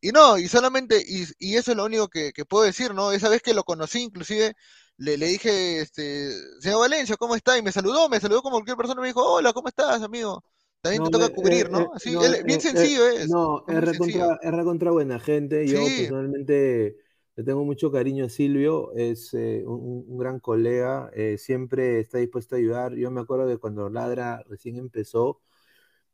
[0.01, 3.11] y no, y solamente, y, y eso es lo único que, que, puedo decir, ¿no?
[3.11, 4.55] Esa vez que lo conocí, inclusive,
[4.97, 7.57] le, le dije, este, señor Valencia, ¿cómo está?
[7.57, 10.43] Y me saludó, me saludó como cualquier persona, me dijo, hola, ¿cómo estás, amigo?
[10.81, 11.91] También te toca cubrir, ¿no?
[11.93, 13.29] Así, bien sencillo es.
[13.29, 15.67] No, es recontra, buena gente.
[15.67, 16.97] Yo personalmente
[17.35, 22.55] le tengo mucho cariño a Silvio, es eh, un, gran colega, eh, siempre está dispuesto
[22.55, 22.95] a ayudar.
[22.95, 25.39] Yo me acuerdo de cuando Ladra recién empezó,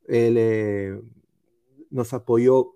[0.07, 1.01] él eh,
[1.89, 2.75] nos apoyó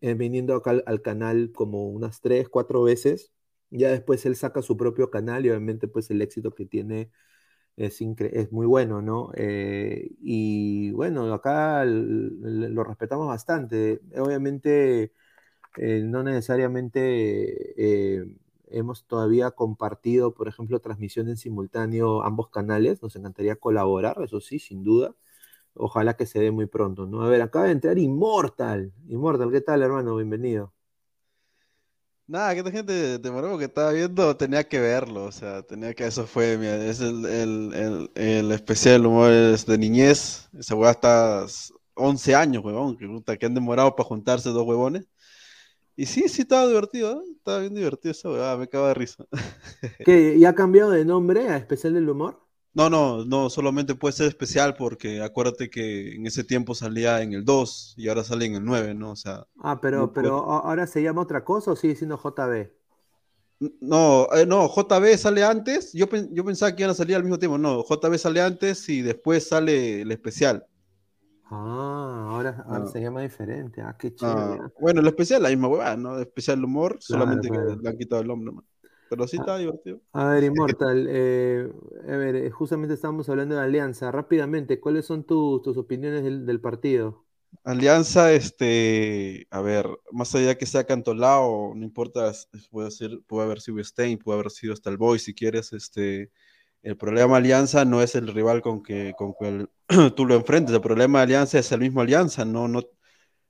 [0.00, 3.32] viniendo acá al, canal como unas tres, cuatro veces.
[3.70, 7.10] Ya después él saca su propio canal y obviamente pues el éxito que tiene
[7.78, 9.30] es, es muy bueno, ¿no?
[9.36, 14.00] Eh, y bueno, acá lo respetamos bastante.
[14.16, 15.12] Obviamente,
[15.78, 18.26] eh, no necesariamente eh,
[18.68, 23.02] hemos todavía compartido, por ejemplo, transmisión en simultáneo ambos canales.
[23.02, 25.14] Nos encantaría colaborar, eso sí, sin duda.
[25.74, 27.22] Ojalá que se dé muy pronto, ¿no?
[27.22, 28.92] A ver, acaba de entrar Immortal.
[29.08, 30.16] Immortal, ¿qué tal, hermano?
[30.16, 30.74] Bienvenido.
[32.28, 35.94] Nada, que esta gente de Morocco que estaba viendo tenía que verlo, o sea, tenía
[35.94, 41.46] que, eso fue, mira, es el, el, el, especial humor de niñez, esa hueá está
[41.94, 45.08] 11 años, huevón, que, que han demorado para juntarse dos huevones.
[45.96, 47.24] Y sí, sí, estaba divertido, ¿eh?
[47.38, 49.24] estaba bien divertido esa hueá, me acaba de risa.
[50.04, 52.46] ¿Qué, ¿Y ha cambiado de nombre a especial del humor?
[52.74, 57.32] No, no, no, solamente puede ser especial porque acuérdate que en ese tiempo salía en
[57.32, 59.12] el 2 y ahora sale en el 9, ¿no?
[59.12, 59.46] O sea.
[59.58, 62.70] Ah, pero, pero ahora se llama otra cosa o sigue siendo JB?
[63.80, 65.92] No, eh, no, JB sale antes.
[65.92, 67.58] Yo, yo pensaba que iban a salir al mismo tiempo.
[67.58, 70.64] No, JB sale antes y después sale el especial.
[71.50, 73.80] Ah, ahora, ahora se llama diferente.
[73.80, 74.72] Ah, qué ah, chévere.
[74.78, 76.18] bueno, el especial, la misma huevada, ¿no?
[76.18, 78.64] Especial humor, solamente que le han quitado el nombre, ¿no?
[79.08, 80.00] Pero sí ah, está divertido.
[80.12, 81.72] A ver, Immortal, eh,
[82.08, 84.10] a ver, eh, justamente estábamos hablando de Alianza.
[84.10, 87.24] Rápidamente, ¿cuáles son tus opiniones del, partido?
[87.64, 92.32] Alianza, este, a ver, más allá que sea Cantolao, no importa,
[92.70, 96.30] puede, ser, puede haber sido Stein, puede haber sido hasta el Boy, si quieres, este,
[96.82, 99.66] el problema de Alianza no es el rival con que, con que
[100.16, 102.82] tú lo enfrentes, el problema de Alianza es el mismo Alianza, no, no,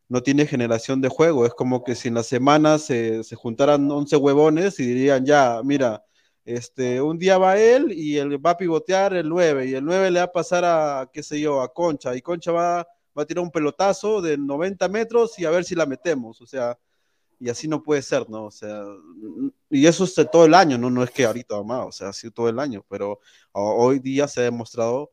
[0.09, 1.47] no tiene generación de juego.
[1.47, 5.61] Es como que si en la semana se, se juntaran 11 huevones y dirían, ya,
[5.65, 6.05] mira,
[6.45, 10.11] este, un día va él y él va a pivotear el 9 y el 9
[10.11, 13.27] le va a pasar a, qué sé yo, a Concha y Concha va, va a
[13.27, 16.41] tirar un pelotazo de 90 metros y a ver si la metemos.
[16.41, 16.79] O sea,
[17.41, 18.47] y así no puede ser, ¿no?
[18.47, 18.83] O sea,
[19.71, 20.91] y eso es todo el año, ¿no?
[20.91, 23.21] No es que ahorita, más, o sea, ha sido todo el año, pero
[23.53, 25.13] hoy día se ha demostrado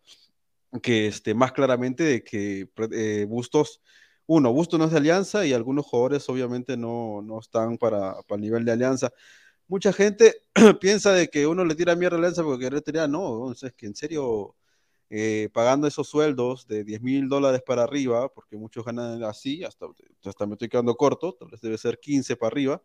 [0.82, 3.82] que este, más claramente de que eh, Bustos
[4.28, 8.38] uno, Busto no es de Alianza y algunos jugadores obviamente no, no están para, para,
[8.38, 9.12] el nivel de Alianza.
[9.68, 10.36] Mucha gente
[10.82, 13.86] piensa de que uno le tira mierda a Alianza porque quiere tirar, no, es que
[13.88, 14.56] en serio,
[15.10, 19.88] eh, pagando esos sueldos de 10 mil dólares para arriba, porque muchos ganan así, hasta,
[20.24, 22.84] hasta me estoy quedando corto, tal vez debe ser 15 para arriba,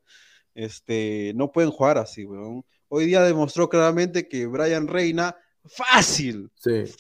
[0.55, 2.65] este, no pueden jugar así, weón.
[2.89, 6.51] Hoy día demostró claramente que Brian Reina Fácil.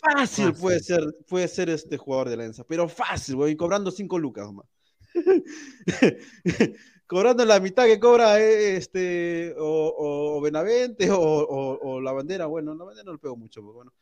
[0.02, 4.52] Fácil, puede ser, puede ser este jugador de Alianza, pero fácil, voy cobrando 5 lucas
[4.52, 4.66] más.
[7.06, 13.04] cobrando la mitad que cobra eh, este o, Benavente o, la bandera, bueno, la bandera
[13.04, 13.92] no le pego mucho, pero bueno.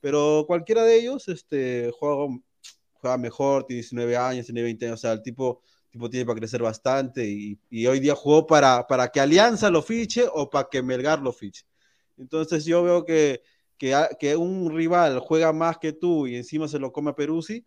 [0.00, 2.36] Pero cualquiera de ellos este, juega,
[2.94, 6.38] juega mejor, tiene 19 años, tiene 20 años, o sea, el tipo, tipo tiene para
[6.38, 10.68] crecer bastante y, y, hoy día jugó para, para que Alianza lo fiche o para
[10.68, 11.64] que Melgar lo fiche.
[12.18, 13.42] Entonces yo veo que
[13.80, 17.66] que, un rival juega más que tú y encima se lo come a Peruzzi.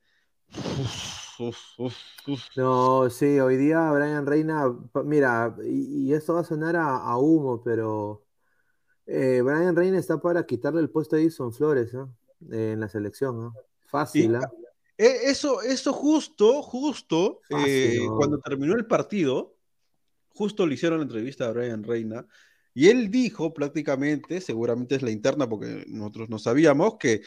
[2.56, 4.72] no, sí, hoy día Brian Reina,
[5.04, 8.24] mira, y, esto va a sonar a, humo, pero
[9.08, 11.96] eh, Brian Reina está para quitarle el puesto a Edison Flores
[12.52, 13.52] en la selección.
[13.88, 14.36] Fácil.
[14.36, 14.52] ¿ah?
[14.96, 19.56] E, eso, eso justo, justo, eh, cuando terminó el partido,
[20.30, 22.28] justo le hicieron la entrevista a Brian Reina
[22.74, 27.22] y él dijo prácticamente, seguramente es la interna porque nosotros no sabíamos, que,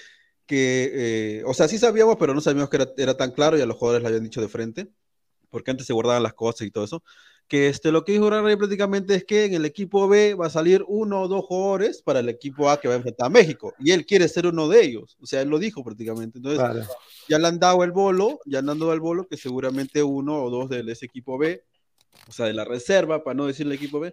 [0.44, 0.90] que
[1.38, 3.76] eh, o sea, sí sabíamos, pero no sabíamos que era, tan claro y a los
[3.76, 4.88] jugadores le habían dicho de frente,
[5.50, 7.04] porque antes se guardaban las cosas y todo eso,
[7.46, 10.50] que este, lo que dijo Rey prácticamente es que en el equipo B va a
[10.50, 13.72] salir uno o dos jugadores para el equipo A que va a enfrentar a México,
[13.78, 16.88] y él quiere ser uno de ellos, o sea, él lo dijo prácticamente, entonces
[17.28, 20.42] ya le han dado el bolo, ya le han dado el bolo que seguramente uno
[20.42, 21.62] o dos de ese equipo B,
[22.28, 24.12] o sea, de la reserva, para no decir el equipo B,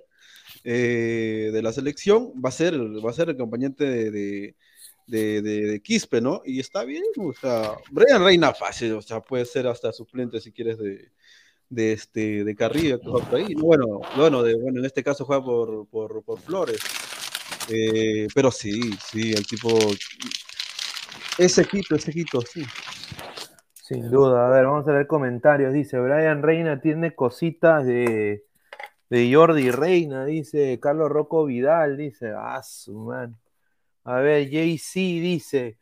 [0.64, 4.56] eh, de la selección va a ser, va a ser el acompañante de,
[5.08, 6.42] de, de, Quispe, ¿no?
[6.46, 10.52] Y está bien, o sea, Brian Reina fácil, o sea, puede ser hasta suplente si
[10.52, 11.12] quieres de,
[11.70, 13.00] de este de Carrillo.
[13.58, 16.80] Bueno, bueno, bueno, en este caso juega por, por, por Flores.
[17.70, 19.78] Eh, pero sí, sí, el tipo.
[21.38, 22.64] Ese quito, ese quito, sí.
[23.74, 25.74] Sin duda, a ver, vamos a ver comentarios.
[25.74, 28.44] Dice, Brian Reina tiene cositas de,
[29.14, 33.38] de Jordi Reina, dice Carlos Rocco Vidal, dice, ah, su man.
[34.04, 35.78] A ver, JC dice,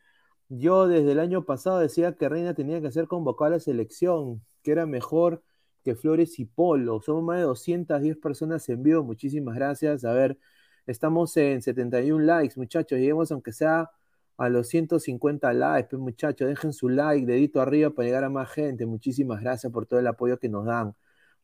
[0.50, 4.42] yo desde el año pasado decía que Reina tenía que ser convocado a la selección,
[4.62, 5.42] que era mejor
[5.82, 7.00] que Flores y Polo.
[7.00, 10.04] Somos más de 210 personas en vivo, muchísimas gracias.
[10.04, 10.38] A ver,
[10.86, 13.90] estamos en 71 likes, muchachos, lleguemos aunque sea
[14.36, 18.50] a los 150 likes, pues, muchachos, dejen su like, dedito arriba para llegar a más
[18.50, 18.84] gente.
[18.84, 20.94] Muchísimas gracias por todo el apoyo que nos dan.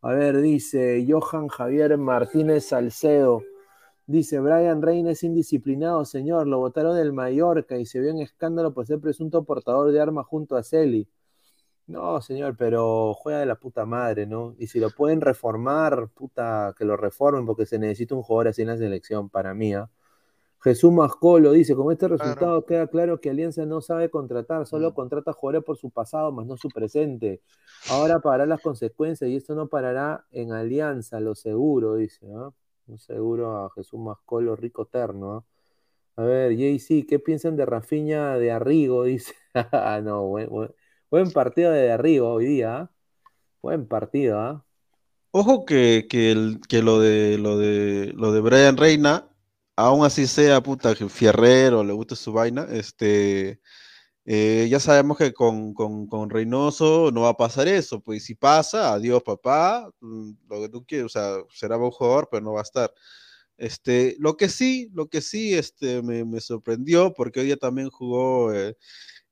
[0.01, 3.43] A ver, dice Johan Javier Martínez Salcedo.
[4.07, 6.47] Dice, Brian Reina es indisciplinado, señor.
[6.47, 10.27] Lo votaron del Mallorca y se vio en escándalo por ser presunto portador de armas
[10.27, 11.09] junto a Celi.
[11.87, 14.55] No, señor, pero juega de la puta madre, ¿no?
[14.59, 18.63] Y si lo pueden reformar, puta, que lo reformen, porque se necesita un jugador así
[18.63, 19.91] en la selección, para mí, ¿ah?
[20.61, 24.95] Jesús Mascolo dice, con este resultado queda claro que Alianza no sabe contratar, solo mm.
[24.95, 27.43] contrata jugadores por su pasado, más no su presente.
[27.91, 32.55] Ahora pagará las consecuencias y esto no parará en Alianza, lo seguro, dice, ¿no?
[32.89, 35.45] Un seguro a Jesús Mascolo, rico terno,
[36.17, 39.05] A ver, JC, ¿qué piensan de Rafiña de Arrigo?
[39.05, 42.91] Dice, ah, no, buen, partido de Arrigo hoy día, ¿ah?
[43.63, 44.65] Buen partido, ¿ah?
[45.31, 49.28] Ojo que, el, que lo de lo de lo de Brian Reina
[49.79, 53.61] aún así sea puta que Fierrero le guste su vaina, este,
[54.25, 58.95] eh, ya sabemos que con, con, Reynoso no va a pasar eso, pues si pasa,
[58.95, 62.61] adiós papá, mm, lo que tú quieres, o sea, será buen jugador, pero no va
[62.61, 62.93] a estar.
[63.57, 68.53] Este, lo que sí, lo que sí este, me, sorprendió, porque hoy día también jugó
[68.55, 68.77] eh,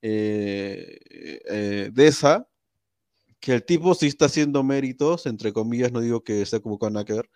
[0.02, 2.48] eh, Deza,
[3.40, 6.94] que el tipo sí está haciendo méritos, entre comillas, no digo que sea como con
[6.94, 7.31] ver.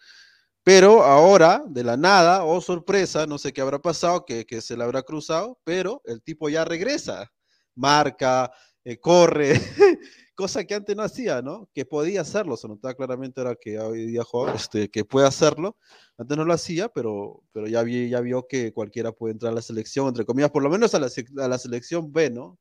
[0.63, 4.85] Pero ahora, de la nada, oh sorpresa, no sé qué habrá pasado, que, se le
[4.85, 7.33] habrá cruzado, pero el tipo ya regresa,
[7.75, 8.53] marca,
[8.85, 9.55] eh, corre,
[10.35, 11.71] cosa que antes no hacía, ¿no?
[11.75, 15.77] Que podía hacerlo, se notaba claramente ahora que hoy día juega, este, que puede hacerlo.
[16.19, 19.55] Antes no lo hacía, pero, pero ya, vi, ya vio que cualquiera puede entrar a
[19.57, 21.09] la selección, entre comillas, por lo menos a la,
[21.39, 22.59] a la selección B, ¿no?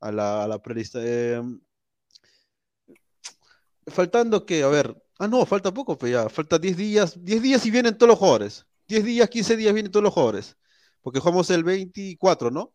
[0.00, 1.00] A la, a la prelista.
[1.04, 1.60] Em,
[3.86, 7.66] faltando que, a ver, Ah, no, falta poco, pues ya, falta 10 días, 10 días
[7.66, 8.66] y vienen todos los jugadores.
[8.86, 10.56] 10 días, 15 días vienen todos los jugadores.
[11.02, 12.72] Porque jugamos el 24, ¿no?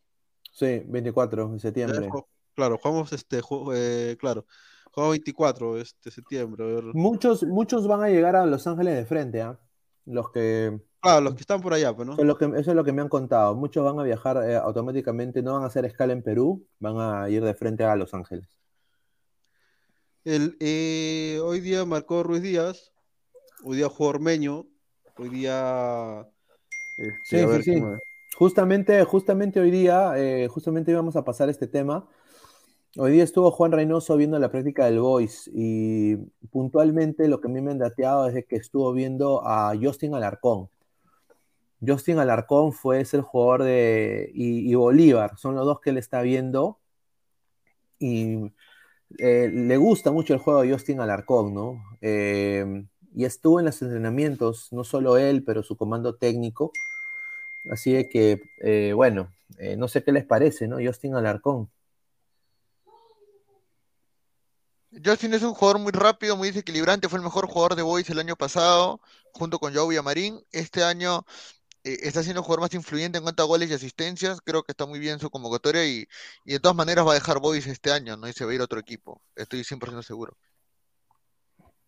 [0.51, 2.09] Sí, 24 de septiembre.
[2.53, 3.41] claro, jugamos este,
[3.73, 4.45] eh, claro,
[4.91, 6.81] jugamos 24 este septiembre.
[6.93, 9.57] Muchos, muchos van a llegar a Los Ángeles de frente, ¿ah?
[10.05, 10.81] Los que...
[10.99, 12.13] Claro, los que están por allá, pues, ¿no?
[12.13, 13.55] Eso es lo que, eso es lo que me han contado.
[13.55, 17.29] Muchos van a viajar eh, automáticamente, no van a hacer escala en Perú, van a
[17.29, 18.47] ir de frente a Los Ángeles.
[20.25, 22.93] El, eh, hoy día marcó Ruiz Díaz,
[23.65, 24.65] hoy día jugó Ormeño,
[25.17, 26.25] hoy día...
[26.97, 27.83] Este, sí, sí, sí.
[28.37, 32.07] Justamente, justamente hoy día, eh, justamente íbamos a pasar este tema.
[32.95, 36.15] Hoy día estuvo Juan Reynoso viendo la práctica del Voice y
[36.51, 40.69] puntualmente lo que a mí me han dateado es que estuvo viendo a Justin Alarcón.
[41.85, 45.97] Justin Alarcón fue ese el jugador de y, y, Bolívar, son los dos que él
[45.97, 46.79] está viendo
[47.99, 48.53] y
[49.17, 51.83] eh, le gusta mucho el juego de Justin Alarcón, ¿no?
[52.01, 52.85] Eh,
[53.15, 56.71] y estuvo en los entrenamientos, no solo él, pero su comando técnico.
[57.69, 59.31] Así que, eh, bueno,
[59.77, 60.77] no sé qué les parece, ¿no?
[60.83, 61.69] Justin Alarcón.
[65.03, 68.19] Justin es un jugador muy rápido, muy desequilibrante, fue el mejor jugador de Boys el
[68.19, 70.39] año pasado, junto con Joe Marín.
[70.51, 71.25] Este año
[71.83, 74.39] eh, está siendo el jugador más influyente en cuanto a goles y asistencias.
[74.41, 76.07] Creo que está muy bien su convocatoria y,
[76.45, 78.27] de todas maneras va a dejar Boys este año, ¿no?
[78.27, 79.21] Y se va a ir a otro equipo.
[79.35, 80.37] Estoy 100% seguro.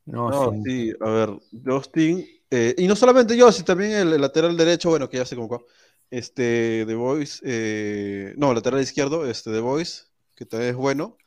[0.06, 0.94] No, sí.
[1.02, 5.18] a ver, Justin, eh, y no solamente yo, sino también el, lateral derecho, bueno, que
[5.18, 5.66] ya se convocó,
[6.12, 11.18] este, de Boys, eh, no, lateral izquierdo, este, de Boys, que también es bueno.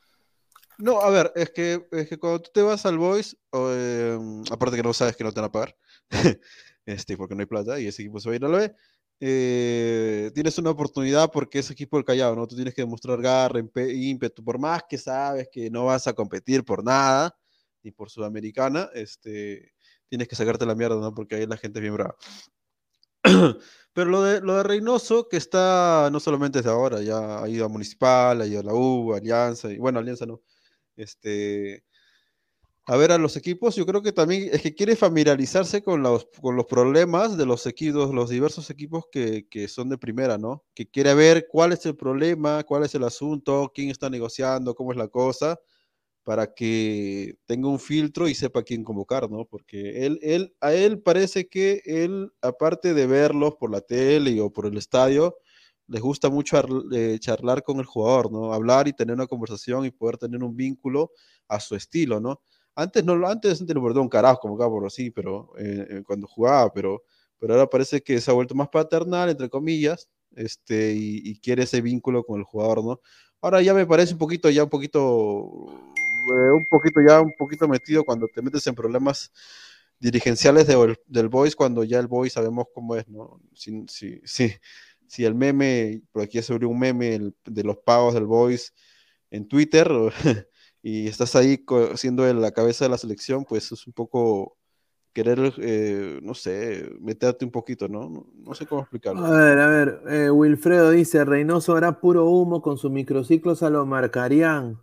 [0.77, 4.83] No, a ver, es que, es que cuando tú te vas al Boys, aparte que
[4.83, 5.75] no sabes que no te van a pagar,
[6.89, 8.75] este, porque no hay plata y ese equipo se va a ir a la B.
[9.21, 12.47] Eh, tienes una oportunidad porque es equipo del Callao, ¿no?
[12.47, 16.63] Tú tienes que demostrar garra, ímpetu, por más que sabes que no vas a competir
[16.63, 17.37] por nada,
[17.83, 19.73] ni por Sudamericana, este,
[20.07, 21.13] tienes que sacarte la mierda, ¿no?
[21.13, 22.15] Porque ahí la gente es bien brava.
[23.93, 27.65] Pero lo de, lo de Reynoso, que está no solamente desde ahora, ya ha ido
[27.65, 30.41] a Municipal, ha ido a la U, Alianza, y bueno, Alianza no,
[30.95, 31.83] este,
[32.85, 36.27] a ver a los equipos, yo creo que también es que quiere familiarizarse con los,
[36.41, 40.63] con los problemas de los equipos, los diversos equipos que, que, son de primera, ¿no?
[40.73, 44.91] Que quiere ver cuál es el problema, cuál es el asunto, quién está negociando, cómo
[44.91, 45.59] es la cosa,
[46.23, 49.45] para que tenga un filtro y sepa quién convocar, ¿no?
[49.45, 54.51] Porque él, él, a él parece que él, aparte de verlos por la tele o
[54.51, 55.37] por el estadio,
[55.87, 56.61] les gusta mucho
[56.93, 58.53] eh, charlar con el jugador, ¿no?
[58.53, 61.11] Hablar y tener una conversación y poder tener un vínculo
[61.47, 62.41] a su estilo, ¿no?
[62.79, 66.27] Antes no, antes, antes no un carajo como acá por así, pero eh, eh, cuando
[66.27, 67.03] jugaba, pero,
[67.37, 71.81] pero ahora parece que se ha vuelto más paternal, entre comillas, este, y, quiere ese
[71.81, 73.01] vínculo con el jugador, ¿no?
[73.41, 75.01] Ahora ya me parece un poquito, ya un poquito,
[76.33, 79.31] eh, un poquito, ya un poquito metido cuando te metes en problemas
[79.99, 83.41] dirigenciales del Boys, cuando ya el Boys sabemos cómo es, ¿no?
[83.53, 84.53] Si, si, si,
[85.05, 88.73] si el meme, por aquí se abrió un meme de los pagos del Boys
[89.31, 89.89] en Twitter,
[90.81, 91.63] y estás ahí
[91.95, 94.57] siendo la cabeza de la selección, pues es un poco
[95.13, 98.27] querer, eh, no sé, meterte un poquito, ¿no?
[98.33, 98.53] ¿no?
[98.53, 99.25] sé cómo explicarlo.
[99.25, 103.69] A ver, a ver, eh, Wilfredo dice, Reynoso hará puro humo con sus microciclos a
[103.69, 104.81] lo marcarían.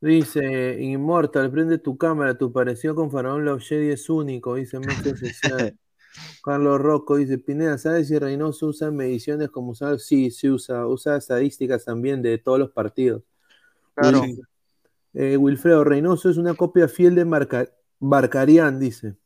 [0.00, 4.80] Dice Immortal, prende tu cámara, tu parecido con Faraón Love es único, dice.
[6.42, 10.00] Carlos Rocco dice, Pineda, ¿sabes si Reynoso usa mediciones como usar?
[10.00, 13.22] Sí, sí usa, usa estadísticas también de todos los partidos.
[13.94, 14.24] Claro.
[15.14, 18.46] Eh, Wilfredo Reynoso es una copia fiel de Marca,
[18.78, 19.16] dice.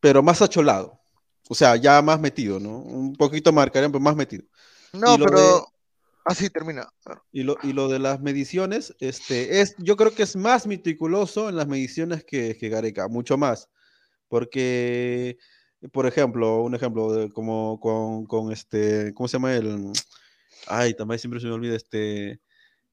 [0.00, 1.00] Pero más acholado.
[1.48, 2.78] O sea, ya más metido, ¿no?
[2.78, 4.44] Un poquito Marcarian, pero más metido.
[4.92, 5.38] No, pero.
[5.38, 5.60] de-
[6.24, 6.88] Así termina.
[7.32, 11.48] Y lo, y lo de las mediciones, este, es, yo creo que es más meticuloso
[11.48, 13.68] en las mediciones que, que Gareca, mucho más.
[14.28, 15.36] Porque,
[15.90, 19.92] por ejemplo, un ejemplo de, como con, con este, ¿cómo se llama el?
[20.68, 22.40] Ay, también siempre se me olvida este,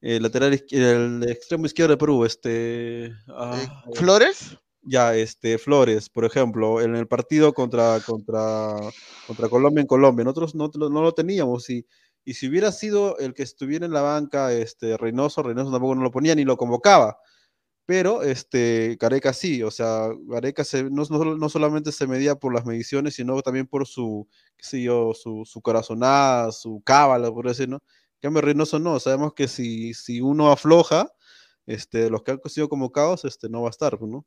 [0.00, 4.56] el lateral, el extremo izquierdo de Perú, este, ah, Eh, ¿Flores?
[4.82, 8.76] ya, este, Flores, por ejemplo, en el partido contra, contra,
[9.26, 11.86] contra Colombia en Colombia, nosotros no, no lo teníamos y,
[12.24, 16.02] y si hubiera sido el que estuviera en la banca, este, Reynoso, Reynoso tampoco no
[16.02, 17.18] lo ponía ni lo convocaba,
[17.86, 22.54] pero este, Gareca sí, o sea, Gareca se, no, no, no solamente se medía por
[22.54, 27.48] las mediciones, sino también por su, qué sé yo, su, su corazonada, su cábala, por
[27.48, 27.80] decir, ¿no?
[28.20, 31.10] Cambio, Reynoso no, sabemos que si, si uno afloja,
[31.66, 34.26] este, los que han sido convocados, este, no va a estar, ¿no?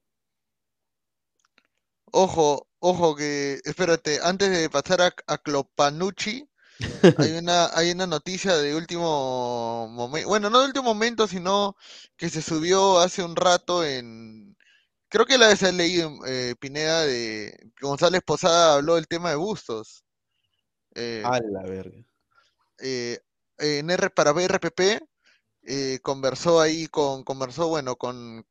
[2.12, 6.48] Ojo, ojo que, espérate, antes de pasar a, a Clopanucci,
[7.18, 11.76] hay una, hay una noticia de último momento, bueno, no de último momento, sino
[12.18, 14.56] que se subió hace un rato en,
[15.14, 20.04] creo que la vez leído, eh, Pineda, de González Posada habló del tema de Bustos.
[20.96, 22.04] Eh, A la verga.
[22.80, 23.20] eh,
[23.58, 25.02] en R para BRPP
[25.66, 28.46] eh, conversó ahí con, conversó, bueno, con,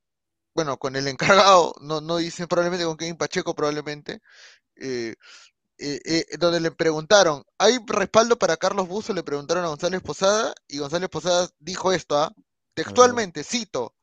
[0.54, 1.08] bueno, con el
[1.48, 4.20] encargado, no, no dicen probablemente con Kevin Pacheco, probablemente,
[4.76, 5.14] eh,
[5.78, 9.12] eh, donde le preguntaron, ¿hay respaldo para Carlos Buzo?
[9.12, 12.32] Le preguntaron a González Posada, y González Posada dijo esto, ¿ah?
[12.74, 13.94] Textualmente, cito,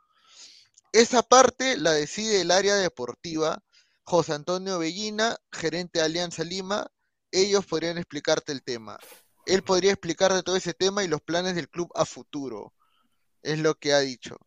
[0.91, 3.63] esa parte la decide el área deportiva,
[4.03, 6.87] José Antonio Bellina, gerente de Alianza Lima,
[7.31, 8.99] ellos podrían explicarte el tema.
[9.49, 12.73] Él podría explicarte todo ese tema y los planes del club a futuro.
[13.41, 14.37] Es lo que ha dicho.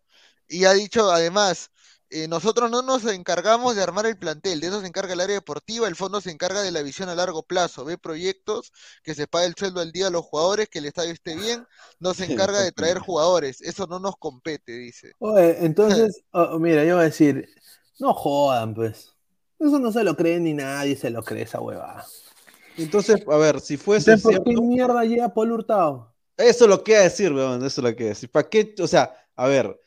[0.48, 1.70] Y ha dicho además,
[2.14, 5.36] eh, nosotros no nos encargamos de armar el plantel, de eso se encarga el área
[5.36, 8.70] deportiva, el fondo se encarga de la visión a largo plazo, ve proyectos,
[9.02, 11.66] que se pague el sueldo al día a los jugadores, que el estadio esté bien,
[12.00, 15.12] no se encarga de traer jugadores, eso no nos compete, dice.
[15.20, 17.48] Oye, entonces, oh, mira, yo voy a decir,
[17.98, 19.08] no jodan, pues.
[19.58, 22.04] Eso no se lo cree ni nadie se lo cree esa huevada.
[22.76, 26.12] Entonces, a ver, si fuese Entonces, ¿por qué mierda llega Paul Hurtado?
[26.36, 28.30] eso es lo que decir, weón, eso es lo que decir.
[28.30, 28.74] ¿Para qué?
[28.80, 29.78] O sea, a ver,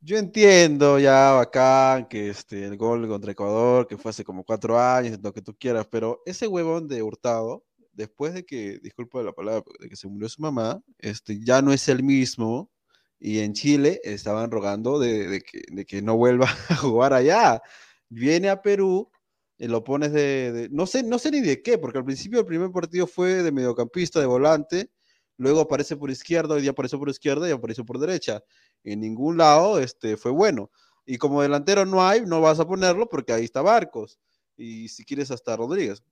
[0.00, 4.78] yo entiendo ya bacán que este, el gol contra Ecuador, que fue hace como cuatro
[4.78, 9.32] años, lo que tú quieras, pero ese huevón de Hurtado, después de que, disculpa la
[9.32, 12.70] palabra, de que se murió su mamá, este, ya no es el mismo.
[13.18, 17.62] Y en Chile estaban rogando de, de que, de que no vuelva a jugar allá.
[18.10, 19.10] Viene a Perú,
[19.58, 22.70] lo pones de, no sé, no sé ni de qué, porque al principio el primer
[22.72, 24.90] partido fue de mediocampista, de volante,
[25.36, 28.42] luego aparece por izquierda, hoy día apareció por izquierda y apareció por derecha.
[28.84, 30.70] En ningún lado este, fue bueno.
[31.06, 34.18] Y como delantero no hay, no vas a ponerlo porque ahí está Barcos.
[34.56, 36.02] Y si quieres hasta Rodríguez.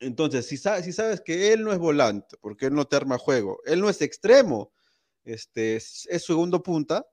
[0.00, 3.18] Entonces, si, sa- si sabes que él no es volante, porque él no te arma
[3.18, 4.72] juego, él no es extremo,
[5.24, 7.06] este, es, es segundo punta,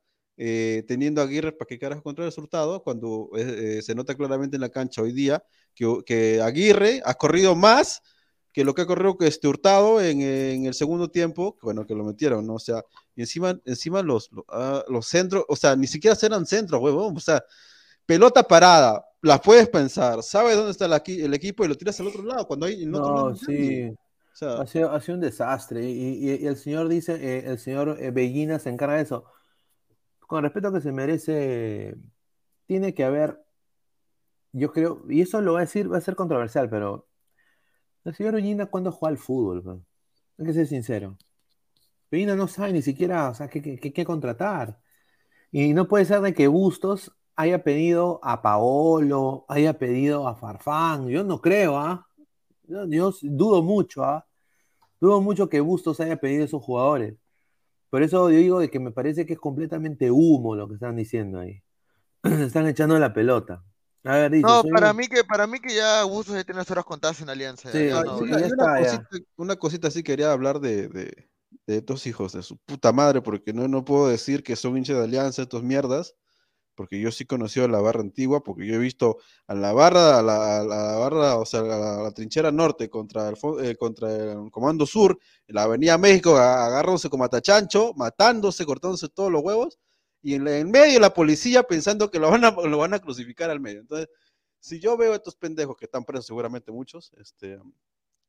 [0.45, 4.15] eh, teniendo a Aguirre para que carajo contra el resultado, cuando eh, eh, se nota
[4.15, 5.43] claramente en la cancha hoy día
[5.75, 8.01] que, que Aguirre ha corrido más
[8.51, 11.95] que lo que ha corrido que este Hurtado en, en el segundo tiempo, bueno, que
[11.95, 12.55] lo metieron, ¿no?
[12.55, 12.83] O sea,
[13.15, 17.15] y encima, encima los, los, ah, los centros, o sea, ni siquiera eran centros, huevón,
[17.17, 17.43] o sea,
[18.05, 21.99] pelota parada, la puedes pensar, sabes dónde está el, aquí- el equipo y lo tiras
[21.99, 23.85] al otro lado, cuando hay en otro lado No, nadie.
[23.89, 23.95] sí.
[24.33, 25.89] O sea, Ha sido, ha sido un desastre.
[25.89, 29.25] Y, y- y el señor dice, eh, el señor eh, Bellina se encarga de eso.
[30.33, 31.95] Con el respeto que se merece,
[32.65, 33.39] tiene que haber,
[34.51, 37.07] yo creo, y eso lo va a decir, va a ser controversial, pero
[38.03, 39.85] el señor Bellina cuando juega al fútbol, man?
[40.39, 41.19] hay que ser sincero.
[42.09, 44.79] Bellina no sabe ni siquiera, o sea, qué, contratar.
[45.51, 51.09] Y no puede ser de que Bustos haya pedido a Paolo, haya pedido a Farfán.
[51.09, 52.07] Yo no creo, ¿ah?
[52.63, 54.25] Yo dudo mucho, ¿ah?
[54.99, 57.22] Dudo mucho que Bustos haya pedido a esos jugadores.
[57.93, 60.95] Por eso yo digo de que me parece que es completamente humo lo que están
[60.95, 61.61] diciendo ahí.
[62.23, 63.63] Se están echando la pelota.
[64.03, 64.47] A ver, dice.
[64.47, 67.21] No, para un- mí que para mí que ya Bustos ya tiene las horas contadas
[67.21, 67.71] en Alianza.
[67.71, 71.29] Sí, ya no- sí, una, ya cosita, una cosita así quería hablar de, de,
[71.67, 74.97] de estos hijos de su puta madre, porque no, no puedo decir que son hinchas
[74.97, 76.15] de Alianza, estos mierdas,
[76.75, 79.17] porque yo sí conocí a la barra antigua, porque yo he visto
[79.47, 82.89] a la barra, a la, a la barra, o sea, a la, a trinchera norte
[82.89, 87.93] contra el, eh, contra el Comando Sur, en la Avenida México, a- agarrándose como atachancho,
[87.95, 89.79] matándose, cortándose todos los huevos,
[90.21, 93.49] y en, en medio la policía pensando que lo van, a, lo van a crucificar
[93.49, 93.81] al medio.
[93.81, 94.07] Entonces,
[94.59, 97.59] si yo veo a estos pendejos que están presos, seguramente muchos, este,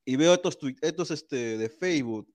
[0.05, 2.29] y veo estos, estos este, de Facebook,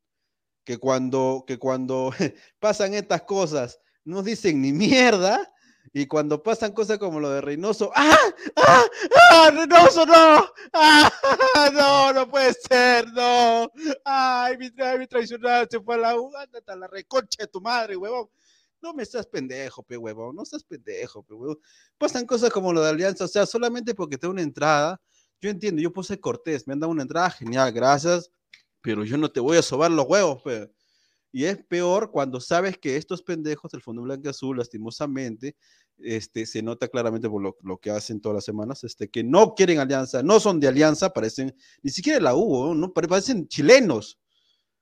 [0.66, 2.12] que cuando, que cuando
[2.60, 5.52] pasan estas cosas no dicen ni mierda,
[5.94, 8.18] y cuando pasan cosas como lo de Reynoso, ¡ah!
[8.56, 8.86] ¡ah!
[9.32, 9.52] ¡ah!
[9.52, 10.46] ¡Reynoso, no!
[10.74, 11.12] ¡ah!
[11.74, 12.14] ¡no!
[12.14, 13.08] ¡no puede ser!
[13.14, 13.72] ¡no!
[14.06, 14.58] ¡ay!
[14.58, 17.96] Mi, mi traicionado se fue a la U, ándate a la reconcha de tu madre,
[17.96, 18.30] huevón!
[18.82, 21.60] No me estás pendejo, pe huevón, no estás pendejo, pe huevón.
[21.98, 25.02] Pasan cosas como lo de Alianza, o sea, solamente porque tengo una entrada,
[25.42, 28.32] yo entiendo, yo puse cortés, me han dado una entrada, genial, gracias,
[28.82, 30.72] pero yo no te voy a sobar los huevos, pe.
[31.32, 35.56] Y es peor cuando sabes que estos pendejos del Fondo Blanco Azul, lastimosamente,
[35.98, 39.54] este, se nota claramente por lo, lo, que hacen todas las semanas, este, que no
[39.54, 42.94] quieren alianza, no son de alianza, parecen, ni siquiera la U, ¿no?
[42.94, 44.20] parecen chilenos.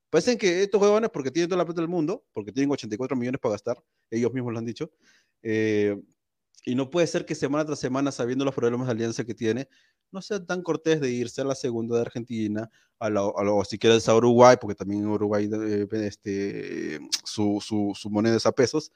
[0.09, 3.41] Parecen que estos huevones, porque tienen toda la plata del mundo, porque tienen 84 millones
[3.41, 4.91] para gastar, ellos mismos lo han dicho,
[5.43, 5.97] eh,
[6.63, 9.67] y no puede ser que semana tras semana, sabiendo los problemas de alianza que tiene,
[10.11, 12.69] no sea tan cortés de irse a la segunda de Argentina,
[12.99, 17.59] a la, a lo, si quieres a Uruguay, porque también en Uruguay eh, este, su,
[17.61, 18.91] su, moneda es a pesos,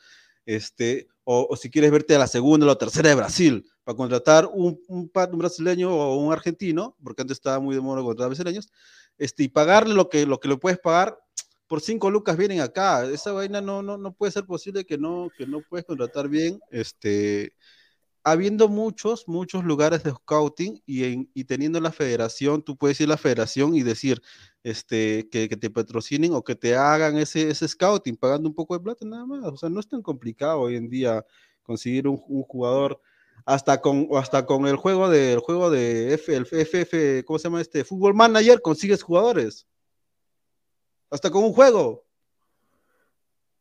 [0.46, 3.96] este, o, o, si quieres verte a la segunda o la tercera de Brasil, para
[3.96, 8.30] contratar un, un, un, brasileño o un argentino, porque antes estaba muy de moda contratar
[8.30, 8.70] brasileños,
[9.18, 11.18] este, y pagarle lo que, lo que le puedes pagar,
[11.68, 13.06] por cinco lucas vienen acá.
[13.06, 16.60] Esa vaina no, no, no puede ser posible que no, que no puedes contratar bien,
[16.70, 17.54] este,
[18.24, 23.08] habiendo muchos, muchos lugares de scouting y, en, y teniendo la federación, tú puedes ir
[23.08, 24.22] a la federación y decir
[24.64, 28.76] este, que, que, te patrocinen o que te hagan ese, ese scouting pagando un poco
[28.76, 29.44] de plata nada más.
[29.46, 31.26] O sea, no es tan complicado hoy en día
[31.64, 33.00] conseguir un, un jugador
[33.46, 37.44] hasta con, hasta con el juego de, el juego de F, el FF, ¿cómo se
[37.46, 37.84] llama este?
[37.84, 39.68] Fútbol Manager consigues jugadores.
[41.10, 42.06] Hasta con un juego.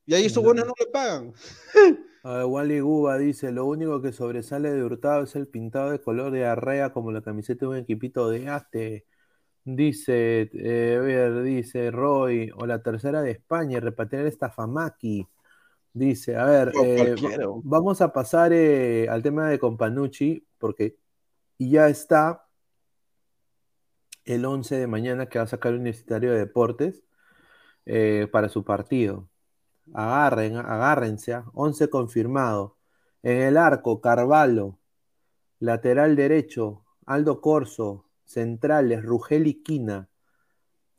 [0.06, 1.32] Y ahí esos buenos no le pagan.
[2.22, 6.30] Uh, Wally Guba dice, lo único que sobresale de Hurtado es el pintado de color
[6.32, 9.06] de arrea como la camiseta de un equipito de ate.
[9.64, 15.26] Dice, eh, a ver, dice Roy, o la tercera de España, repatriar esta Famaki.
[15.92, 17.16] Dice, a ver, eh,
[17.64, 20.96] vamos a pasar eh, al tema de Companucci, porque
[21.58, 22.46] ya está
[24.24, 27.04] el 11 de mañana que va a sacar el Universitario de Deportes
[28.30, 29.29] para su partido.
[29.92, 32.76] Agarren, agárrense, 11 confirmado.
[33.22, 34.78] En el arco, Carvalho,
[35.58, 40.08] lateral derecho, Aldo Corso, centrales, Rugel y Quina,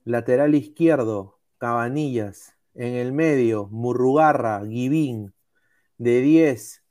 [0.03, 5.33] lateral izquierdo, Cabanillas, en el medio, Murrugarra, Guivín.
[5.97, 6.83] De 10,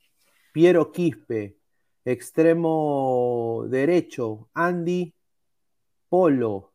[0.53, 1.59] Piero Quispe.
[2.05, 5.15] Extremo derecho, Andy
[6.09, 6.70] Polo.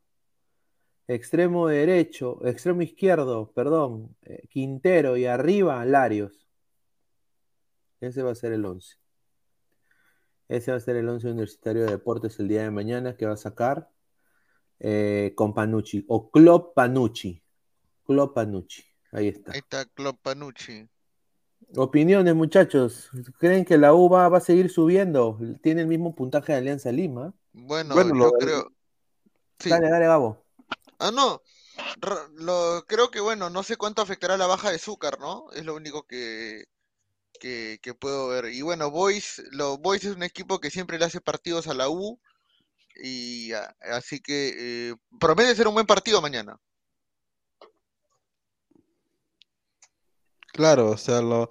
[1.08, 6.48] Extremo derecho, extremo izquierdo, perdón, eh, Quintero y arriba, Larios.
[8.00, 8.98] Ese va a ser el 11.
[10.48, 13.34] Ese va a ser el 11 Universitario de Deportes el día de mañana que va
[13.34, 13.90] a sacar
[14.80, 17.42] eh, con Panucci o Club Panucci.
[18.06, 18.84] Club Panucci.
[19.12, 19.54] Ahí está.
[19.54, 20.88] Ahí está Club Panucci.
[21.76, 23.10] Opiniones, muchachos.
[23.40, 25.40] ¿Creen que la U va, va, a seguir subiendo?
[25.62, 27.34] Tiene el mismo puntaje de Alianza Lima.
[27.54, 28.72] Bueno, bueno yo lo, creo.
[29.60, 29.70] Sí.
[29.70, 30.45] Dale, dale, Gabo.
[31.00, 31.42] Ah, no.
[32.36, 35.52] Lo, creo que, bueno, no sé cuánto afectará la baja de Zúcar, ¿no?
[35.54, 36.66] Es lo único que,
[37.40, 38.46] que, puedo ver.
[38.54, 41.90] Y bueno, Boys, lo, Boys es un equipo que siempre le hace partidos a la
[41.90, 42.20] U.
[43.04, 43.52] Y
[43.82, 46.58] así que eh, promete ser un buen partido mañana.
[50.54, 51.50] Claro, o sea, lo...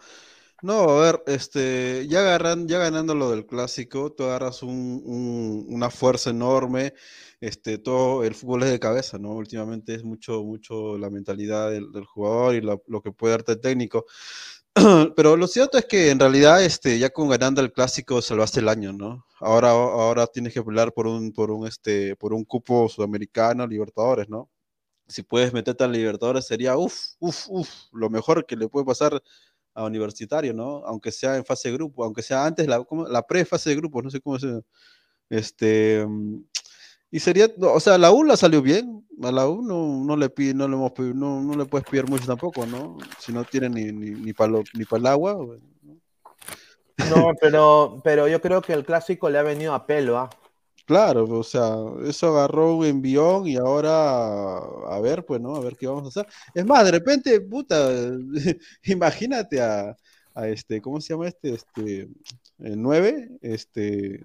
[0.64, 5.66] No, a ver, este, ya, agarran, ya ganando lo del clásico, tú agarras un, un,
[5.68, 6.94] una fuerza enorme,
[7.38, 9.32] este, todo el fútbol es de cabeza, ¿no?
[9.32, 13.60] Últimamente es mucho, mucho la mentalidad del, jugador y lo, lo, que puede darte el
[13.60, 14.06] técnico.
[15.16, 18.70] Pero lo cierto es que en realidad, este, ya con ganando el clásico salvaste el
[18.70, 19.26] año, ¿no?
[19.40, 24.30] Ahora, ahora tienes que pelear por un, por un, este, por un cupo sudamericano, Libertadores,
[24.30, 24.48] ¿no?
[25.06, 29.22] si puedes meterte a Libertadores sería, uff, uff, uff, lo mejor que le puede pasar
[29.74, 30.82] a Universitario, ¿no?
[30.86, 34.10] Aunque sea en fase de grupo, aunque sea antes la, la pre-fase de grupo, no
[34.10, 34.60] sé cómo se...
[35.30, 36.06] Este,
[37.10, 40.28] y sería, o sea, la U la salió bien, a la U no, no le
[40.30, 42.98] pide, no le, hemos, no, no le puedes pedir mucho tampoco, ¿no?
[43.18, 44.52] Si no tiene ni, ni, ni para
[44.90, 45.34] pa el agua.
[45.34, 47.16] ¿no?
[47.16, 50.30] no, pero, pero yo creo que el clásico le ha venido a pelo, ¿ah?
[50.84, 55.56] Claro, o sea, eso agarró un envión y ahora, a ver, pues, ¿no?
[55.56, 56.32] A ver qué vamos a hacer.
[56.54, 57.90] Es más, de repente, puta,
[58.84, 59.96] imagínate a,
[60.34, 61.54] a, este, ¿cómo se llama este?
[61.54, 62.08] Este,
[62.58, 64.24] el 9, este,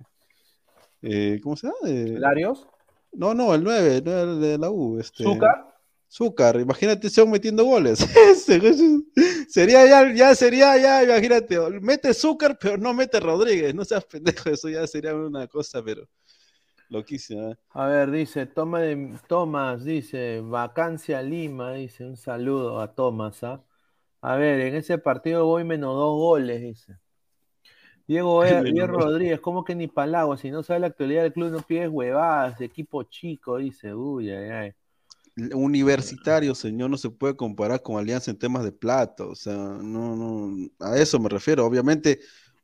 [1.02, 1.77] eh, ¿cómo se llama?
[1.88, 2.68] Eh, ¿Larios?
[3.14, 5.23] No, no, el 9, el de la U, este.
[5.23, 5.65] ¿Zúcar?
[6.11, 7.99] Zúcar, imagínate ese metiendo goles.
[9.48, 14.49] sería ya, ya sería ya, imagínate, mete Zúcar, pero no mete Rodríguez, no seas pendejo,
[14.49, 16.06] eso ya sería una cosa, pero
[16.90, 17.52] loquísima.
[17.52, 17.57] ¿eh?
[17.72, 23.64] A ver, dice, toma de, Tomás, dice, vacancia Lima, dice, un saludo a Tomás, ¿ah?
[24.22, 26.98] A ver, en ese partido voy menos dos goles, dice.
[28.07, 30.36] Diego, Diego Rodríguez, ¿cómo que ni palagua?
[30.38, 34.49] Si no sabe la actualidad del club, no pides huevadas, equipo chico, dice, uy, ay,
[34.49, 34.74] ay
[35.53, 40.16] universitario, señor, no se puede comparar con Alianza en temas de plata, o sea, no,
[40.16, 41.66] no, a eso me refiero.
[41.66, 42.20] Obviamente,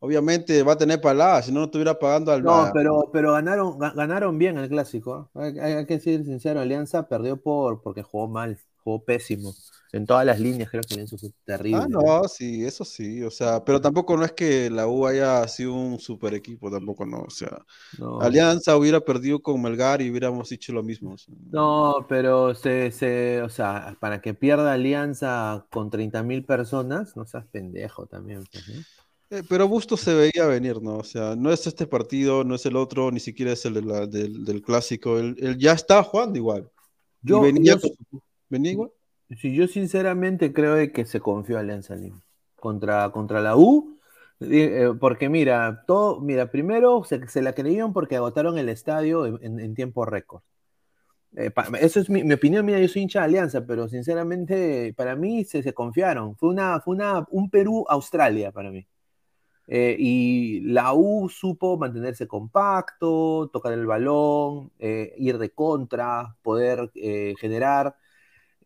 [0.06, 2.44] obviamente va a tener palabras, si no, no estuviera pagando al.
[2.44, 5.30] No, pero, pero ganaron, ganaron bien el clásico.
[5.36, 5.56] ¿eh?
[5.61, 9.53] Hay, que ser sincero, Alianza perdió por porque jugó mal, jugó pésimo.
[9.91, 11.80] En todas las líneas creo que Alianza fue terrible.
[11.82, 15.48] Ah, no, sí, eso sí, o sea, pero tampoco no es que la U haya
[15.48, 17.65] sido un super equipo, tampoco no, o sea,
[18.19, 21.15] Alianza hubiera perdido con Melgar y hubiéramos dicho lo mismo.
[21.49, 27.26] No, pero se, se, o sea, para que pierda Alianza con 30 mil personas, no
[27.26, 28.44] seas pendejo también.
[28.52, 28.84] Pues, eh,
[29.49, 30.97] pero Busto se veía venir, ¿no?
[30.97, 34.61] O sea, no es este partido, no es el otro, ni siquiera es el del,
[34.61, 35.18] clásico.
[35.18, 36.69] Él, ya está jugando igual.
[37.22, 37.77] Yo, venía,
[38.49, 38.91] igual.
[39.41, 42.23] Sí, yo sinceramente creo que se confió Alianza Lima
[42.56, 43.97] contra, contra la U.
[44.41, 50.06] Eh, porque mira, todo, mira, primero se, la creyeron porque agotaron el estadio en, tiempo
[50.06, 50.43] récord.
[51.38, 55.45] Eh, eso es mi, opinión, mira, yo soy hincha de Alianza, pero sinceramente para mí
[55.45, 56.35] se, se confiaron.
[56.38, 58.85] Fue una, fue una, un Perú-Australia para mí.
[59.67, 66.91] Eh, y la U supo mantenerse compacto, tocar el balón, eh, ir de contra, poder
[66.95, 67.97] eh, generar.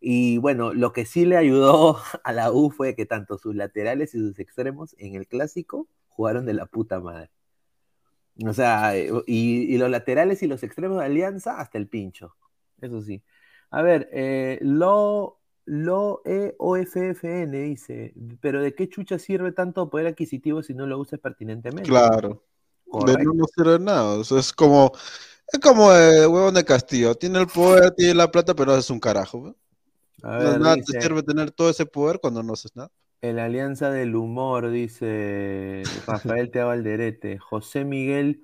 [0.02, 4.16] Y bueno, lo que sí le ayudó a la U fue que tanto sus laterales
[4.16, 7.32] y sus extremos en el clásico jugaron de la puta madre.
[8.46, 12.36] O sea, y, los laterales y los extremos de Alianza hasta el pincho.
[12.82, 13.22] Eso sí.
[13.70, 14.10] A ver,
[14.62, 15.39] lo
[15.70, 21.20] lo EOFFN dice, pero ¿de qué chucha sirve tanto poder adquisitivo si no lo usas
[21.20, 21.88] pertinentemente?
[21.88, 22.44] Claro.
[23.06, 24.20] De no, sirve nada.
[24.20, 24.92] es como,
[25.54, 27.14] es como el huevón de Castillo.
[27.14, 29.56] Tiene el poder, tiene la plata, pero es un carajo.
[30.24, 32.92] nada te sirve tener todo ese poder cuando no haces nada.
[33.22, 37.38] En la Alianza del Humor, dice Rafael Teo Alderete.
[37.38, 38.42] José Miguel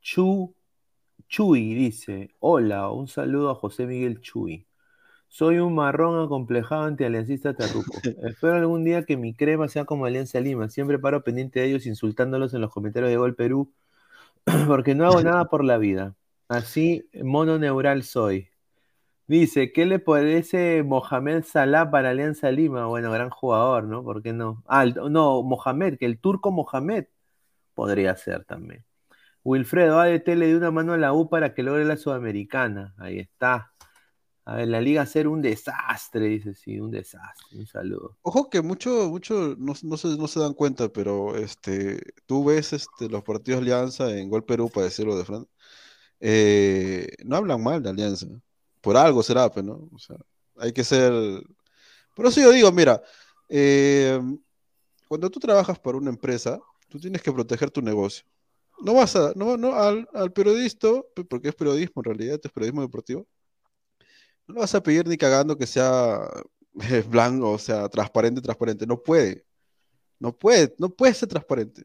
[0.00, 0.56] Chu,
[1.28, 4.66] Chuy dice: Hola, un saludo a José Miguel Chuy.
[5.34, 7.90] Soy un marrón acomplejado anti-aliancista terruco.
[8.22, 10.68] Espero algún día que mi crema sea como Alianza Lima.
[10.68, 13.72] Siempre paro pendiente de ellos insultándolos en los comentarios de Gol Perú,
[14.68, 16.14] porque no hago nada por la vida.
[16.46, 18.48] Así mononeural soy.
[19.26, 22.86] Dice, ¿qué le parece Mohamed Salah para Alianza Lima?
[22.86, 24.04] Bueno, gran jugador, ¿no?
[24.04, 24.62] ¿Por qué no?
[24.68, 27.06] Ah, no, Mohamed, que el turco Mohamed
[27.74, 28.84] podría ser también.
[29.42, 32.94] Wilfredo ADT le dio una mano a la U para que logre la Sudamericana.
[32.98, 33.73] Ahí está.
[34.46, 37.58] A ver, la liga ser un desastre, dice, sí, un desastre.
[37.58, 38.18] Un saludo.
[38.20, 42.74] Ojo que mucho, mucho no, no, se, no se dan cuenta, pero este, tú ves
[42.74, 45.50] este, los partidos Alianza en Gol Perú, para decirlo de frente,
[46.20, 48.26] eh, no hablan mal de Alianza.
[48.82, 49.88] Por algo será, pero pues, ¿no?
[49.94, 50.16] O sea,
[50.58, 51.12] hay que ser.
[52.14, 53.02] Por eso yo digo, mira,
[53.48, 54.20] eh,
[55.08, 58.26] cuando tú trabajas para una empresa, tú tienes que proteger tu negocio.
[58.82, 60.88] No vas a, no, no, al, al periodista,
[61.30, 63.26] porque es periodismo en realidad, es periodismo deportivo
[64.46, 66.20] no le vas a pedir ni cagando que sea
[67.08, 68.86] blanco, o sea, transparente, transparente.
[68.86, 69.44] No puede.
[70.18, 71.84] No puede, no puede ser transparente.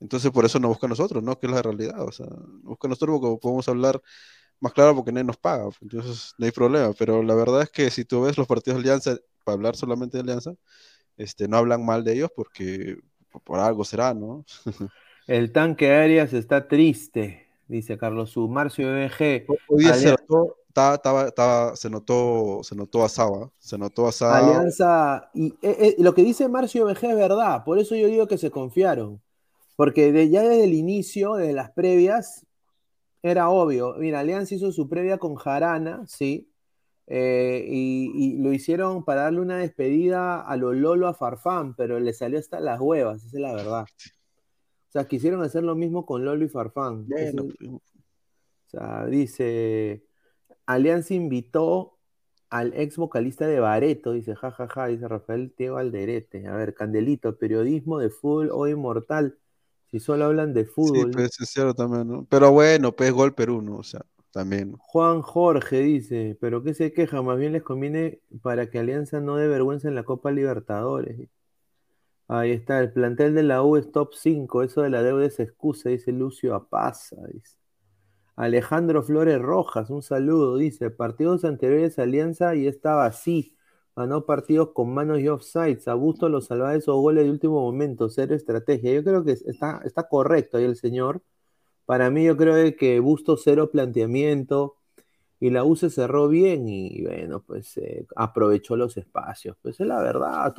[0.00, 1.38] Entonces por eso no busca a nosotros, ¿no?
[1.38, 2.02] Que es la realidad.
[2.02, 2.26] O sea,
[2.62, 4.00] busca a nosotros porque podemos hablar
[4.60, 5.68] más claro porque nadie nos paga.
[5.80, 6.92] Entonces no hay problema.
[6.98, 10.16] Pero la verdad es que si tú ves los partidos de Alianza, para hablar solamente
[10.16, 10.54] de Alianza,
[11.16, 12.98] este, no hablan mal de ellos porque
[13.44, 14.44] por algo será, ¿no?
[15.26, 18.48] El tanque Arias está triste, dice Carlos Su.
[18.48, 19.46] Marcio BG.
[19.68, 20.14] Hoy se
[21.90, 24.38] notó, se notó a Saba, se notó a Saba.
[24.38, 28.26] Alianza, y eh, eh, lo que dice Marcio BG es verdad, por eso yo digo
[28.26, 29.22] que se confiaron,
[29.76, 32.46] porque ya desde el inicio, desde las previas,
[33.22, 36.50] era obvio, mira, Alianza hizo su previa con Jarana, sí,
[37.08, 42.12] eh, y, lo hicieron para darle una despedida a lo Lolo a Farfán, pero le
[42.12, 43.86] salió hasta las huevas, esa es la verdad.
[44.88, 47.06] O sea, quisieron hacer lo mismo con Lolo y Farfán.
[47.08, 47.80] o
[48.66, 50.05] sea, dice,
[50.66, 51.96] Alianza invitó
[52.50, 56.46] al ex vocalista de Bareto, dice jajaja, dice Rafael Diego Alderete.
[56.46, 59.38] A ver, Candelito, periodismo de fútbol o inmortal.
[59.90, 61.06] Si solo hablan de fútbol.
[61.06, 62.26] Sí, pues es cierto también, ¿no?
[62.28, 63.76] Pero bueno, pues gol Perú, ¿no?
[63.76, 64.72] O sea, también.
[64.78, 67.22] Juan Jorge dice, pero ¿qué se queja?
[67.22, 71.28] Más bien les conviene para que Alianza no dé vergüenza en la Copa Libertadores.
[72.28, 75.38] Ahí está, el plantel de la U es top 5, eso de la deuda es
[75.38, 77.56] excusa, dice Lucio Apaza, dice.
[78.36, 83.56] Alejandro Flores Rojas, un saludo, dice, partidos anteriores a Alianza y estaba así,
[83.96, 88.10] ganó partidos con manos y offsides, a gusto los salvaba esos goles de último momento,
[88.10, 88.92] cero estrategia.
[88.92, 91.22] Yo creo que está, correcto ahí el señor.
[91.86, 94.76] Para mí yo creo que Busto cero planteamiento
[95.40, 99.56] y la U se cerró bien y bueno, pues eh, aprovechó los espacios.
[99.62, 100.54] Pues es la verdad,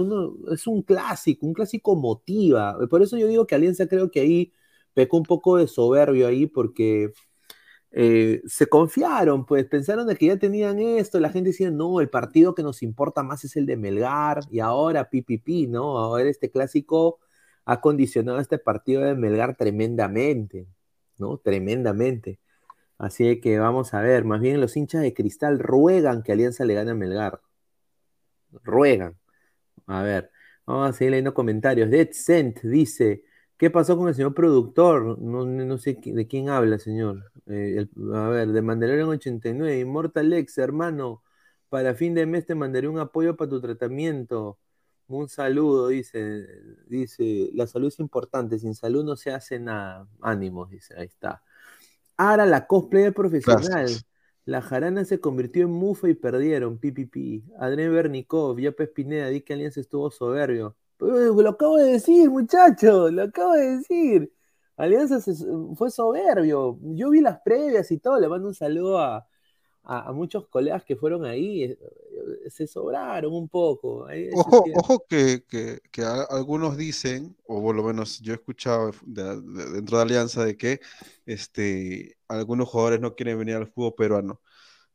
[0.51, 2.77] es un clásico, un clásico motiva.
[2.89, 4.53] Por eso yo digo que Alianza creo que ahí
[4.93, 7.13] pecó un poco de soberbio ahí porque
[7.91, 12.09] eh, se confiaron, pues pensaron de que ya tenían esto, la gente decía, no, el
[12.09, 15.97] partido que nos importa más es el de Melgar, y ahora pipipi, ¿no?
[15.97, 17.19] Ahora este clásico
[17.65, 20.67] ha condicionado este partido de Melgar tremendamente,
[21.17, 21.37] ¿no?
[21.37, 22.39] Tremendamente.
[22.97, 26.73] Así que vamos a ver, más bien los hinchas de Cristal ruegan que Alianza le
[26.75, 27.41] gane a Melgar.
[28.63, 29.17] Ruegan.
[29.87, 30.31] A ver,
[30.65, 31.89] vamos a seguir leyendo comentarios.
[31.89, 33.23] Dead Cent dice,
[33.57, 35.19] ¿Qué pasó con el señor productor?
[35.19, 37.31] No, sé de quién habla, señor.
[37.47, 41.23] Eh, a ver, de Mandalorian 89, Immortal X, hermano,
[41.69, 44.59] para fin de mes te mandaré un apoyo para tu tratamiento.
[45.07, 46.47] Un saludo, dice,
[46.87, 50.07] dice, la salud es importante, sin salud no se hace nada.
[50.21, 51.43] Ánimos, dice, ahí está.
[52.17, 53.89] Ahora la cosplayer profesional.
[54.45, 57.43] La jarana se convirtió en mufa y perdieron, pipipi.
[57.59, 60.75] Adrián Bernikov, Yapes Pineda, di que Alianza estuvo soberbio.
[60.99, 64.33] Lo acabo de decir, muchacho, lo acabo de decir.
[64.77, 65.19] Alianza
[65.75, 66.79] fue soberbio.
[66.81, 69.27] Yo vi las previas y todo, le mando un saludo a,
[70.13, 71.63] muchos colegas que fueron ahí.
[71.63, 71.79] Eh,
[72.49, 74.07] se sobraron un poco.
[74.33, 75.43] ojo, ojo que,
[76.29, 80.81] algunos dicen, o por lo menos yo he escuchado dentro de Alianza, de que
[81.25, 84.41] este, algunos jugadores no quieren venir al fútbol peruano.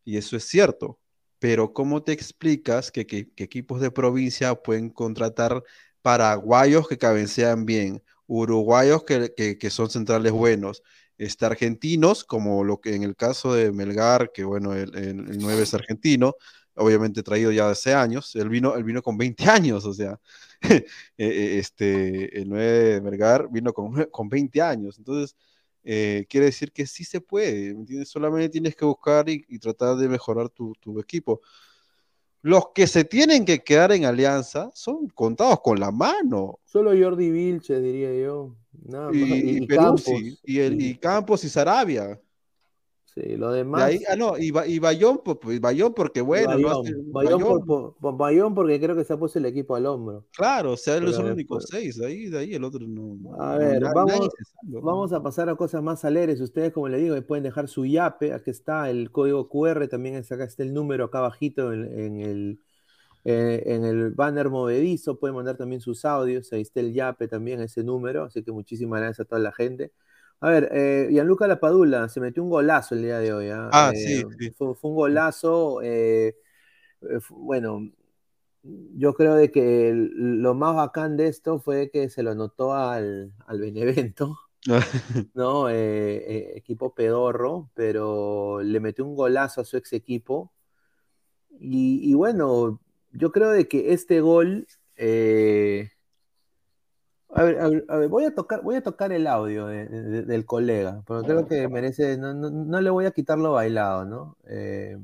[0.05, 0.99] Y eso es cierto.
[1.39, 3.01] Pero ¿cómo te explicas que
[3.37, 5.65] equipos de provincia pueden contratar
[6.03, 10.83] paraguayos que cabecean bien, uruguayos que, son centrales buenos,
[11.19, 15.63] este, argentinos, como lo que en el caso de Melgar, que bueno, el, el, 9
[15.63, 16.35] es argentino,
[16.75, 20.19] obviamente traído ya hace años, él vino, vino con 20 años, o sea,
[20.63, 20.85] eh,
[21.19, 25.37] eh, este, el 9 de Melgar vino con, con 20 años, entonces
[25.85, 27.75] eh, quiere decir que sí se puede,
[28.05, 31.41] solamente tienes que buscar y, tratar de mejorar tu, tu equipo.
[32.43, 36.59] Los que se tienen que quedar en alianza son contados con la mano.
[36.65, 38.57] Solo Jordi Vilche, diría yo.
[39.13, 40.05] y, Campos.
[40.43, 42.21] Y, el, y Campos y Sarabia.
[43.15, 43.93] Sí, lo demás.
[44.09, 46.57] ah, no, y, y Bayón, pues, Bayón porque bueno.
[48.01, 50.25] Bayón, porque creo que se ha puesto el equipo al hombro.
[50.35, 53.19] Claro, o sea, él son los únicos seis, de ahí, de ahí el otro no.
[53.39, 54.31] A ver, vamos,
[54.63, 56.41] vamos a pasar a cosas más alegres.
[56.41, 60.45] Ustedes, como le digo, pueden dejar su yape, aquí está el código QR, también acá
[60.45, 62.61] está el número acá abajito en, el.
[63.25, 67.61] Eh, en el banner movedizo, pueden mandar también sus audios, ahí está el yape también,
[67.61, 69.93] ese número, así que muchísimas gracias a toda la gente.
[70.43, 73.49] A ver, eh, Gianluca Lapadula se metió un golazo el día de hoy.
[73.51, 73.71] ¿ah?
[73.73, 75.81] ah sí, eh, Fue, un golazo.
[75.83, 76.37] Eh,
[77.03, 77.89] eh, bueno,
[78.65, 83.33] yo creo de que lo más bacán de esto fue que se lo notó al,
[83.47, 84.37] al Benevento.
[85.35, 85.69] ¿no?
[85.69, 90.53] equipo pedorro, pero le metió un golazo a su ex equipo.
[91.61, 92.81] Y, y bueno,
[93.13, 94.67] yo creo de que este gol
[97.35, 101.23] a ver, a ver, voy a tocar, voy a tocar el audio del colega, pero
[101.23, 104.37] creo que merece, no, le voy a quitar lo bailado, ¿no?
[104.47, 104.99] Eh,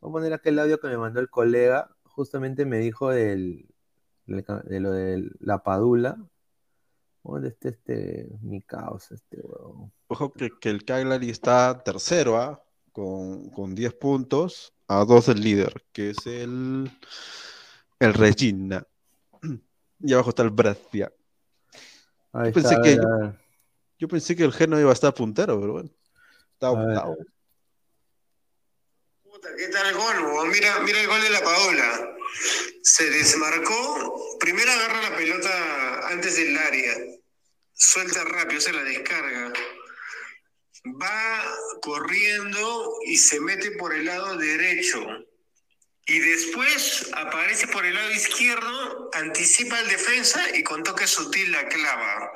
[0.00, 3.68] voy a poner aquel audio que me mandó el colega, justamente me dijo del,
[4.24, 6.16] de lo de la padula.
[7.22, 9.42] ¿Dónde está este, mi caos, este
[10.06, 12.62] Ojo que, el Cagliari está tercero, ¿ah?
[12.92, 16.90] Con, con 10 puntos a 2 del líder, que es el,
[17.98, 18.86] el Regina.
[19.98, 21.10] Y abajo está el Brescia
[22.44, 22.98] yo, pensé que,
[23.98, 25.90] yo, pensé que el Geno iba a estar puntero, pero bueno.
[26.52, 27.16] Está octavo.
[29.56, 30.48] ¿Qué tal el gol?
[30.50, 32.16] Mira, mira el gol de la Paola.
[32.82, 34.36] Se desmarcó.
[34.40, 36.94] Primero agarra la pelota antes del área.
[37.72, 39.52] Suelta rápido, se la descarga.
[40.86, 41.42] Va
[41.82, 45.06] corriendo y se mete por el lado derecho
[46.08, 51.66] y después aparece por el lado izquierdo, anticipa el defensa y con toque sutil la
[51.66, 52.32] clava.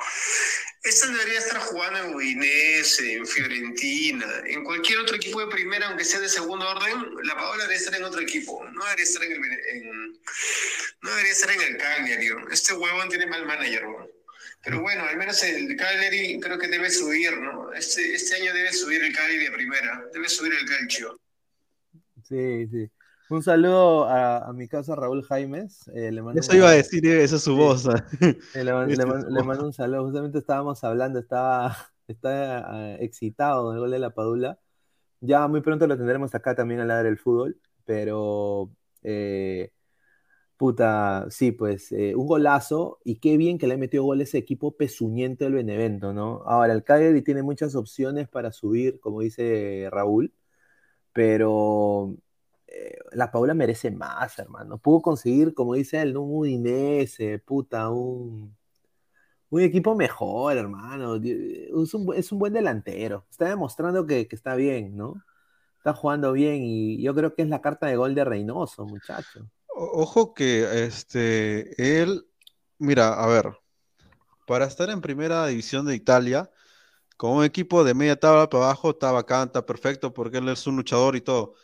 [0.82, 6.05] Esta debería estar jugando en Udinese, en Fiorentina, en cualquier otro equipo de primera, aunque
[6.05, 7.14] sea de segundo orden.
[7.22, 10.20] La Paola debería estar en otro equipo, no debería estar en el,
[11.02, 12.28] no debería estar en el Cagliari.
[12.51, 13.84] Este huevón tiene mal manager.
[14.64, 17.72] Pero bueno, al menos el Cagliari creo que debe subir, ¿no?
[17.72, 21.20] Este, este año debe subir el Cagliari de primera, debe subir el Calcio.
[22.26, 22.90] Sí, sí.
[23.31, 25.89] Un saludo a, mi casa Raúl Jaimes.
[25.94, 27.89] Eh, Eso iba a decir, esa es su voz.
[28.55, 28.73] Eh, le,
[29.44, 30.02] mando un saludo.
[30.05, 31.77] Justamente estábamos hablando, estaba,
[32.09, 34.59] está ah, excitado con el gol de la Padula.
[35.20, 38.73] Ya muy pronto lo tendremos acá también a la del fútbol, pero
[39.05, 39.70] eh,
[40.57, 44.39] puta, sí, pues eh, un golazo y qué bien que le ha metido gol ese
[44.39, 46.43] equipo pesuñente del Benevento, ¿no?
[46.47, 50.35] Ahora, el Cagliari tiene muchas opciones para subir, como dice Raúl,
[51.12, 52.16] pero
[52.70, 54.78] eh, la Paula merece más, hermano.
[54.78, 58.56] Pudo conseguir, como dice él, un Udinese, puta, un,
[59.51, 61.16] un equipo mejor, hermano.
[61.16, 63.26] Es un, es un buen delantero.
[63.30, 65.24] Está demostrando que, que, está bien, ¿no?
[65.78, 69.51] Está jugando bien y yo creo que es la carta de gol de Reynoso, muchacho.
[69.74, 72.26] Ojo que este él,
[72.78, 73.59] mira, a ver,
[74.47, 76.51] para estar en primera división de Italia,
[77.16, 80.66] con un equipo de media tabla para abajo, está bacán, está perfecto, porque él es
[80.66, 81.55] un luchador y todo.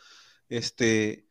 [0.49, 1.27] Este,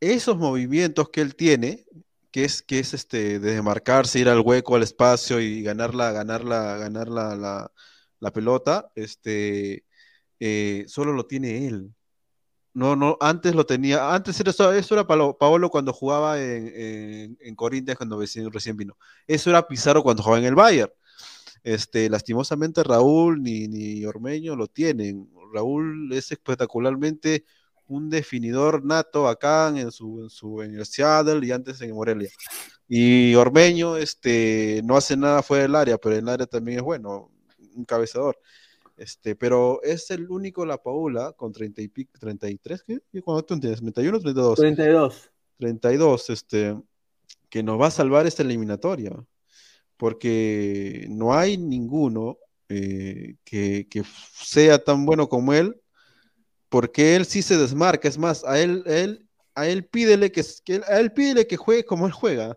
[0.00, 1.86] esos movimientos que él tiene,
[2.32, 6.76] que es, que es este, de marcarse, ir al hueco, al espacio y ganarla, ganarla,
[6.78, 7.70] ganar la,
[8.20, 9.84] la, pelota, este,
[10.40, 11.94] eh, solo lo tiene él.
[12.74, 17.98] No, no, antes lo tenía, antes era eso, era Paolo, cuando jugaba en, en, Corinthians,
[17.98, 18.96] cuando recién, recién, vino.
[19.26, 20.90] Eso era Pizarro cuando jugaba en el Bayern.
[21.62, 25.30] Este, lastimosamente Raúl ni, ni Ormeño lo tienen.
[25.52, 27.44] Raúl es espectacularmente
[27.92, 32.30] un definidor nato acá en su, en su en el Seattle y antes en Morelia.
[32.88, 36.84] Y Ormeño este, no hace nada fuera del área, pero en el área también es
[36.84, 37.30] bueno,
[37.74, 38.38] un cabezador.
[38.96, 43.22] Este, pero es el único La Paula con 30 y pico, 33, ¿qué?
[43.22, 43.82] ¿Cuándo tú entiendes?
[43.82, 44.58] ¿31 o 32?
[44.58, 45.30] 32.
[45.58, 46.76] 32, este,
[47.48, 49.12] que nos va a salvar esta eliminatoria.
[49.96, 52.38] Porque no hay ninguno
[52.68, 54.02] eh, que, que,
[54.34, 55.81] sea tan bueno como él,
[56.72, 58.08] porque él sí se desmarca.
[58.08, 61.84] Es más, a él, él, a él pídele que, que a él pídele que juegue
[61.84, 62.56] como él juega.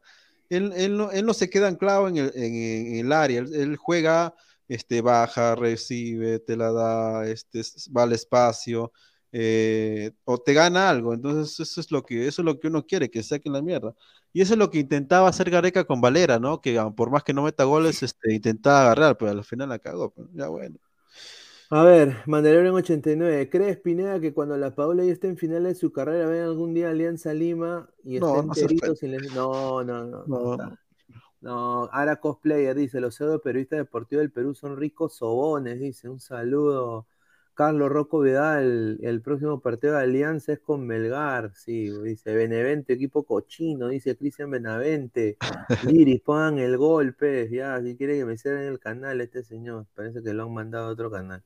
[0.50, 4.34] Él, él, no, él no se queda anclado en el, en, el área, él, juega
[4.70, 7.62] este, baja, recibe, te la da, este,
[7.96, 8.94] va al espacio,
[9.34, 11.14] eh, o te gana algo.
[11.14, 13.94] Entonces, eso es lo que, eso es lo que uno quiere, que saquen la mierda.
[14.32, 16.62] Y eso es lo que intentaba hacer Gareca con Valera, ¿no?
[16.62, 19.80] Que ah, por más que no meta goles, este, intentaba agarrar, pero al final la
[19.80, 20.12] cagó.
[20.12, 20.78] Pero ya bueno.
[21.72, 23.50] A ver, Mandalorian 89.
[23.50, 26.74] ¿Crees, Pineda, que cuando la Paula ya esté en finales de su carrera, vean algún
[26.76, 28.48] día Alianza Lima y estén
[29.34, 30.78] no, no, no, no, no,
[31.42, 36.20] no, Ara Cosplayer dice, los pseudo periodistas deportivos del Perú son ricos sobones, dice, un
[36.20, 37.08] saludo.
[37.56, 43.24] Carlos Rocco Vidal, el próximo partido de Alianza es con Melgar, sí, dice, Benevente, equipo
[43.24, 45.38] cochino, dice Cristian Benavente,
[45.84, 50.22] Liris, pongan el golpe, ya, si quiere que me cierren el canal este señor, parece
[50.22, 51.44] que lo han mandado a otro canal.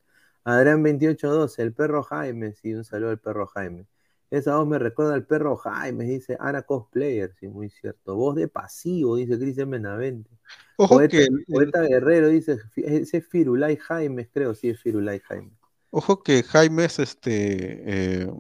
[0.50, 3.86] Adrián 2812, el perro Jaime, sí, un saludo al perro Jaime.
[4.32, 8.16] Esa voz me recuerda al perro Jaime, dice Ana Cosplayer, sí, muy cierto.
[8.16, 10.30] Voz de pasivo, dice Cristian Benavente.
[10.78, 15.52] Ojo poeta, que poeta Guerrero dice, ese es Firulay Jaime, creo, sí es Firulay Jaime.
[15.92, 18.32] Ojo que Jaime es este, eh,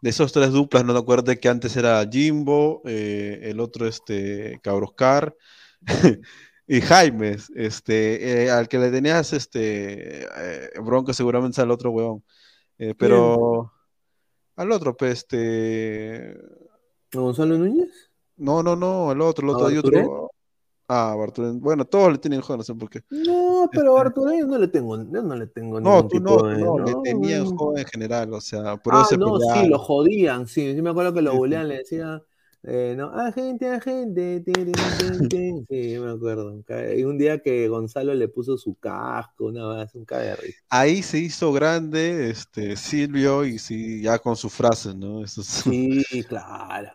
[0.00, 4.60] de esos tres duplas, no te acuerdas que antes era Jimbo, eh, el otro este,
[4.62, 5.34] Cabroscar,
[6.66, 10.26] y Jaime, este, eh, al que le tenías este,
[10.82, 12.24] bronco seguramente al otro huevón.
[12.98, 13.70] pero...
[14.56, 16.36] Al otro, pues, este.
[17.12, 18.10] ¿Gonzalo Núñez?
[18.36, 20.30] No, no, no, al otro, el otro, hay otro.
[20.86, 21.60] Ah, Bartolén.
[21.60, 23.00] Bueno, todos le tienen joven, no sé por qué.
[23.10, 26.36] No, pero a este Bartolén no le tengo, yo no le tengo No, tú no,
[26.36, 30.74] no, le tenían joven en general, o sea, por ah, no, sí, lo jodían, sí,
[30.74, 32.22] sí me acuerdo que lo bulean, le decía,
[32.66, 34.42] eh, no, agente, agente,
[35.68, 36.62] sí, me acuerdo.
[36.96, 40.34] Y un día que Gonzalo le puso su casco, una vez, un cague
[40.70, 45.26] Ahí se hizo grande este Silvio y sí, ya con sus frases, ¿no?
[45.26, 46.90] Sí, claro.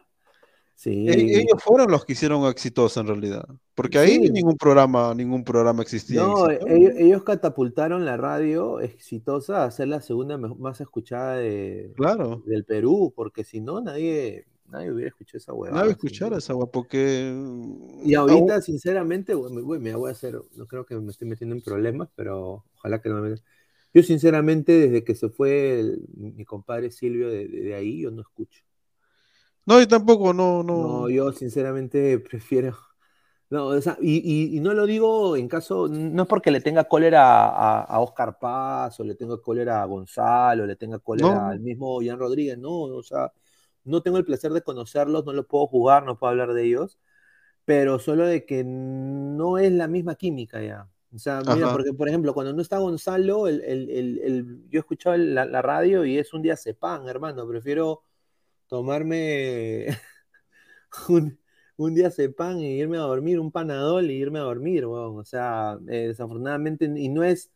[0.74, 1.08] Sí.
[1.08, 3.46] E-, ellos fueron los que hicieron exitosa en realidad.
[3.76, 6.22] Porque ahí ningún programa, ningún programa existía.
[6.22, 12.42] No, ellos, catapultaron la radio exitosa a ser la segunda más escuchada de, claro.
[12.46, 15.72] del Perú, porque si no, nadie, nadie hubiera escuchado esa hueá.
[15.72, 17.34] Nadie escuchara esa hueá, porque.
[18.04, 22.10] Y ahorita, sinceramente, me voy a hacer, no creo que me estoy metiendo en problemas,
[22.16, 23.36] pero ojalá que no me.
[23.94, 28.64] Yo, sinceramente, desde que se fue mi compadre Silvio de, ahí, yo no escucho.
[29.66, 30.82] No, yo tampoco, no, no.
[30.82, 32.78] No, yo sinceramente prefiero.
[33.50, 36.84] No, o sea, y, y, no lo digo en caso, no es porque le tenga
[36.84, 41.50] cólera a, a, Oscar Paz, o le tenga cólera a Gonzalo, o le tenga cólera
[41.50, 43.32] al mismo Jan Rodríguez, no, o sea,
[43.90, 47.00] no tengo el placer de conocerlos, no lo puedo jugar, no puedo hablar de ellos,
[47.66, 50.90] pero solo de que no es la misma química ya.
[51.14, 53.90] O sea, mira, porque por ejemplo, cuando no está Gonzalo, el, el,
[54.20, 57.48] el, yo escuchaba la, la, radio y es un día sepan, hermano.
[57.48, 58.04] Prefiero
[58.68, 59.88] tomarme
[61.10, 61.40] un,
[61.78, 65.18] un, día sepan y irme a dormir, un panadol y irme a dormir, weón.
[65.18, 67.52] O sea, eh, desafortunadamente, y no es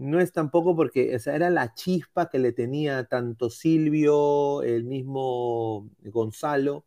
[0.00, 5.90] no es tampoco porque esa era la chispa que le tenía tanto Silvio, el mismo
[6.04, 6.86] Gonzalo,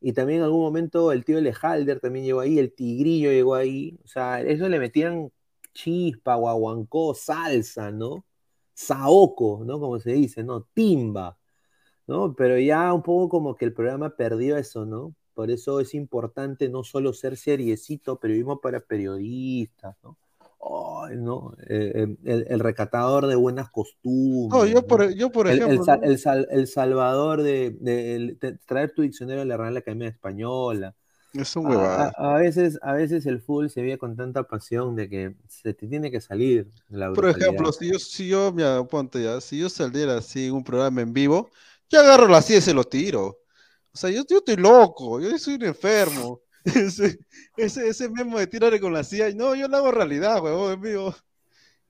[0.00, 3.98] y también en algún momento el tío Lejalder también llegó ahí, el Tigrillo llegó ahí,
[4.04, 5.30] o sea, eso le metían
[5.74, 8.24] chispa, guaguancó, salsa, ¿no?
[8.74, 9.80] Saoco, ¿no?
[9.80, 10.62] Como se dice, ¿no?
[10.74, 11.38] Timba,
[12.06, 12.34] ¿no?
[12.36, 15.14] Pero ya un poco como que el programa perdió eso, ¿no?
[15.34, 20.18] Por eso es importante no solo ser seriecito, periodismo para periodistas, ¿no?
[21.16, 21.54] ¿No?
[21.68, 24.50] Eh, el, el, recatador de buenas costumbres.
[24.50, 25.84] No, yo por, yo por ejemplo.
[26.02, 26.18] El,
[26.50, 30.94] el, salvador de, de, traer tu diccionario a la Real Academia Española.
[31.32, 35.08] Es un a, a, veces, a veces el fútbol se ve con tanta pasión de
[35.08, 36.70] que se te tiene que salir.
[36.88, 40.52] La por ejemplo, si yo, si yo, mira, ponte ya, si yo saliera así en
[40.54, 41.50] un programa en vivo,
[41.90, 43.26] yo agarro la silla y se lo tiro.
[43.26, 46.43] O sea, yo, yo estoy loco, yo soy un enfermo.
[46.64, 47.18] Ese,
[47.56, 51.14] ese, ese memo de tirarle con la CIA, no, yo lo hago realidad, huevón, vivo.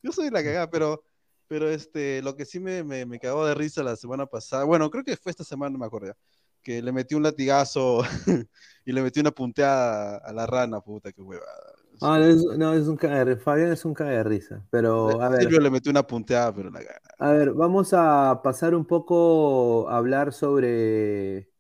[0.03, 1.03] Yo soy la cagada, pero,
[1.49, 4.91] pero este, lo que sí me, me, me, cagó de risa la semana pasada, bueno,
[4.91, 6.15] creo que fue esta semana, no me acuerdo,
[6.63, 8.03] que le metí un latigazo
[8.85, 11.73] y le metí una punteada a la rana, puta, qué huevada.
[12.01, 15.29] Ah, no, es, no, es un caer, Fabián es un caer de risa, pero a
[15.29, 15.51] ver.
[15.51, 16.81] le metí una punteada, pero la
[17.19, 21.51] A ver, vamos a pasar un poco a hablar sobre,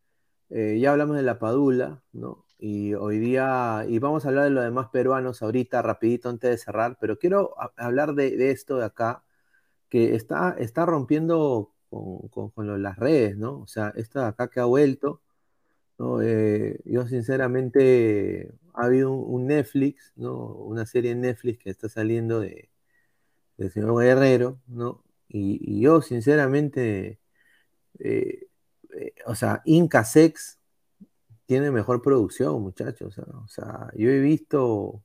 [0.50, 2.44] eh, ya hablamos de la Padula, ¿no?
[2.66, 6.56] Y hoy día, y vamos a hablar de los demás peruanos ahorita, rapidito antes de
[6.56, 9.22] cerrar, pero quiero hablar de, esto de acá,
[9.90, 13.60] que está, está rompiendo con, con, las redes, ¿no?
[13.60, 15.20] O sea, esto de acá que ha vuelto,
[15.98, 16.22] ¿no?
[16.22, 20.34] Eh, yo sinceramente, ha habido un, Netflix, ¿no?
[20.46, 22.70] Una serie en Netflix que está saliendo de,
[23.58, 25.04] del señor Guerrero, ¿no?
[25.28, 27.20] Y, yo sinceramente,
[27.98, 28.48] eh,
[28.96, 30.58] eh, o sea, Inca Sex,
[31.46, 33.18] tiene mejor producción, muchachos.
[33.18, 35.02] O sea, yo he visto.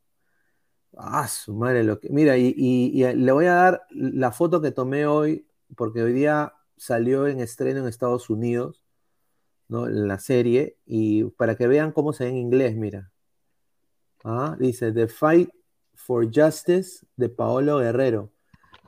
[0.97, 2.09] Ah, su madre, lo que.
[2.09, 7.27] Mira, y, le voy a dar la foto que tomé hoy, porque hoy día salió
[7.27, 8.83] en estreno en Estados Unidos,
[9.67, 9.87] ¿no?
[9.87, 13.11] La serie, y para que vean cómo se ve en inglés, mira.
[14.23, 15.49] Ah, dice The Fight
[15.93, 18.31] for Justice de Paolo Guerrero.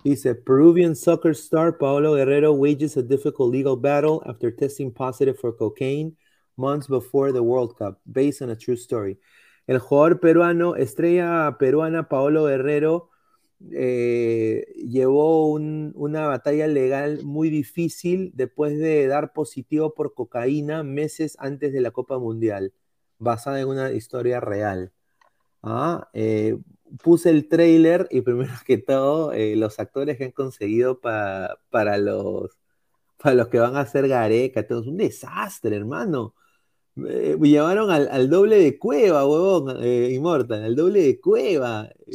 [0.03, 5.55] Dice Peruvian soccer star Paolo Guerrero wages a difficult legal battle after testing positive for
[5.55, 6.17] cocaine
[6.55, 9.19] months before the World Cup, based on a true story.
[9.67, 13.09] El jugador peruano, estrella peruana Paolo Guerrero,
[13.71, 21.73] eh, llevó una batalla legal muy difícil después de dar positivo por cocaína meses antes
[21.73, 22.73] de la Copa Mundial,
[23.19, 24.91] basada en una historia real.
[25.63, 26.57] Ah, eh,
[27.03, 32.57] puse el trailer y primero que todo, eh, los actores que han conseguido para, los,
[33.22, 36.34] para los que van a hacer Gareca, todo es un desastre, hermano.
[36.95, 41.89] Me llevaron al, doble de cueva, huevón, eh, Immortal, al doble de cueva.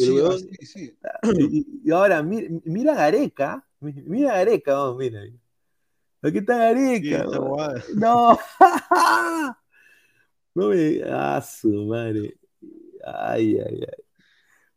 [1.85, 5.23] Y, ahora, mira, Gareca, mira Gareca, vamos, mira.
[6.23, 7.25] Aquí está Gareca.
[7.95, 8.39] no.
[10.55, 11.03] no me.
[11.07, 12.37] Ah, su madre.
[13.05, 14.05] Ay, ay, ay.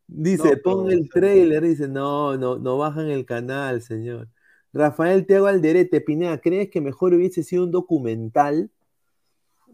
[0.08, 4.28] Dice, pon el trailer, dice, no, no, no bajan el canal, señor.
[4.74, 8.72] Rafael Teo Alderete, Pineda, ¿crees que mejor hubiese sido un documental?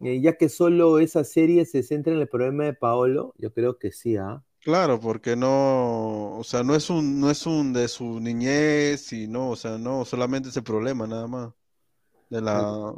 [0.04, 3.78] Eh, ya que solo esa serie se centra en el problema de Paolo, yo creo
[3.78, 4.44] que sí, ¿ah?
[4.62, 9.28] Claro, porque no, o sea, no es un, no es un de su niñez y
[9.28, 11.54] no, o sea, no, solamente ese problema nada más.
[12.30, 12.94] De la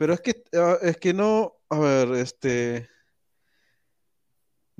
[0.00, 2.88] pero es que ah, es que no, a ver, este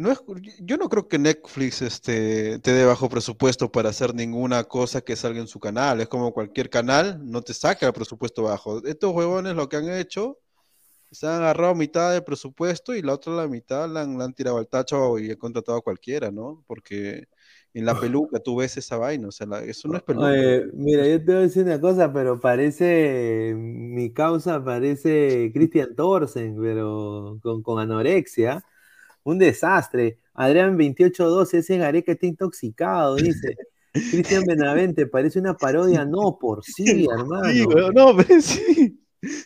[0.01, 0.23] no es,
[0.61, 5.15] yo no creo que Netflix este, te dé bajo presupuesto para hacer ninguna cosa que
[5.15, 6.01] salga en su canal.
[6.01, 8.83] Es como cualquier canal, no te saca el presupuesto bajo.
[8.87, 10.39] Estos huevones lo que han hecho
[11.11, 14.69] se han agarrado mitad del presupuesto y la otra la mitad la han, tirado al
[14.69, 16.65] tacho y han contratado a cualquiera, ¿no?
[16.67, 17.29] Porque
[17.75, 20.31] en la peluca tú ves esa vaina, o sea, eso no es peluca.
[20.73, 26.57] mira, yo te voy a decir una cosa, pero parece, mi causa parece Christian Thorsen,
[26.59, 28.65] pero con, anorexia.
[29.31, 30.19] Un desastre.
[30.35, 33.57] Adrián 2812, ese Gareca está intoxicado, dice.
[33.93, 37.51] Cristian Benavente, parece una parodia, no, por sí, hermano.
[37.51, 38.97] Sí, no, pero sí.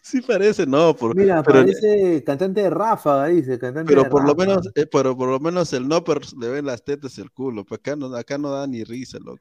[0.03, 4.71] Sí parece, no, por, Mira, parece cantante de Ráfaga, dice, cantante pero por lo menos,
[4.77, 6.05] eh, pero por lo menos el no
[6.39, 9.19] le ven las tetas y el culo, pues acá no, acá no da ni risa,
[9.19, 9.41] loco.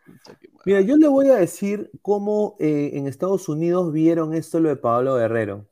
[0.66, 4.76] Mira, yo le voy a decir cómo eh, en Estados Unidos vieron esto lo de
[4.76, 5.68] Pablo Guerrero,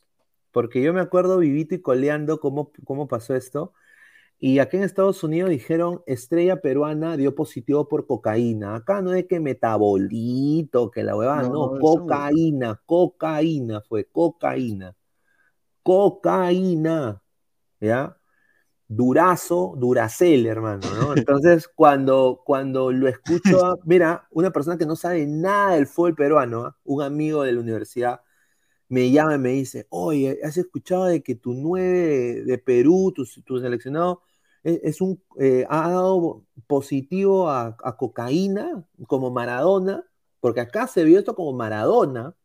[0.52, 3.74] porque yo me acuerdo vivito y coleando cómo, cómo pasó esto,
[4.42, 8.76] y aquí en Estados Unidos dijeron, estrella peruana dio positivo por cocaína.
[8.76, 14.96] Acá no es que metabolito, que la huevada, no, cocaína, cocaína fue, cocaína.
[15.84, 17.22] Cocaína,
[17.80, 18.18] ¿ya?
[18.94, 21.16] durazo, duracel, hermano, ¿no?
[21.16, 26.66] Entonces, cuando, cuando lo escucho, mira, una persona que no sabe nada del fútbol peruano,
[26.66, 26.78] ¿ah?
[26.84, 28.22] un amigo de la universidad,
[28.90, 33.26] me llama y me dice, oye, ¿has escuchado de que tu nueve de, Perú, tu,
[33.26, 34.24] seleccionado,
[34.64, 40.04] es, un, eh, ha dado positivo a, a, cocaína como Maradona?
[40.40, 42.36] Porque acá se vio esto como Maradona,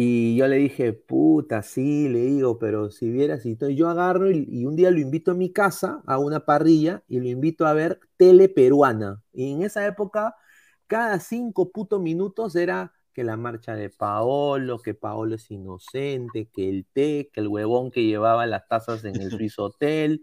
[0.00, 4.64] y yo le dije, puta, sí, le digo, pero si vieras, y yo agarro y,
[4.64, 7.98] un día lo invito a mi casa, a una parrilla, y lo invito a ver
[8.16, 9.20] tele peruana.
[9.32, 10.36] Y en esa época,
[10.86, 16.68] cada cinco putos minutos era que la marcha de Paolo, que Paolo es inocente, que
[16.68, 20.22] el té, que el huevón que llevaba las tazas en el Swiss Hotel,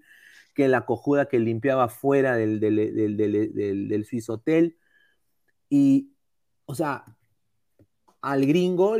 [0.55, 2.75] que la cojuda que limpiaba fuera del, del,
[3.17, 4.77] del, del Swiss Hotel.
[5.69, 6.15] Y,
[6.65, 7.05] o sea,
[8.21, 8.95] al gringo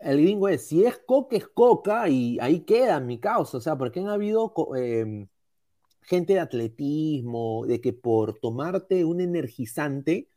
[0.00, 3.76] el gringo es, si es coca, es coca, y ahí queda mi causa, o sea,
[3.76, 5.28] porque han habido em,
[6.02, 10.28] gente de atletismo, de que por tomarte un energizante,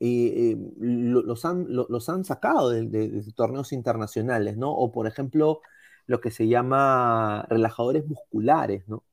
[0.00, 4.72] eh, em, los, han, los, han, sacado de, torneos internacionales, ¿no?
[4.72, 5.60] O por ejemplo,
[6.06, 9.04] lo que se llama relajadores musculares, ¿no?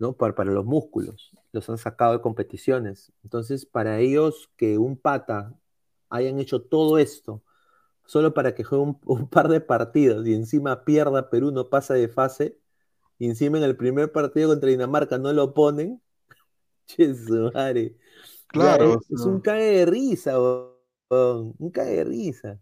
[0.00, 0.14] ¿No?
[0.14, 3.12] Para, para, los músculos, los han sacado de competiciones.
[3.22, 5.54] Entonces, para ellos que un pata
[6.08, 7.42] hayan hecho todo esto,
[8.06, 12.08] solo para que juegue un, par de partidos y encima pierda Perú, no pasa de
[12.08, 12.58] fase,
[13.18, 16.02] y encima en el primer partido contra Dinamarca no lo ponen.
[16.86, 17.14] Che,
[17.54, 17.96] madre.
[18.48, 19.00] Claro.
[19.08, 22.58] es, un cae de risa, un cae de risa.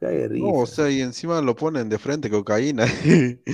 [0.00, 0.46] Cae de risa.
[0.46, 2.86] No, o sea, y encima lo ponen de frente, cocaína.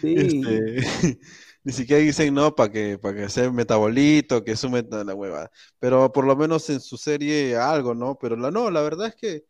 [0.00, 0.14] Sí.
[0.16, 1.20] Este,
[1.64, 5.50] ni siquiera dicen no para que, para que sea metabolito, que sume la hueva.
[5.78, 8.18] Pero por lo menos en su serie algo, ¿no?
[8.18, 9.44] Pero la no, la verdad es que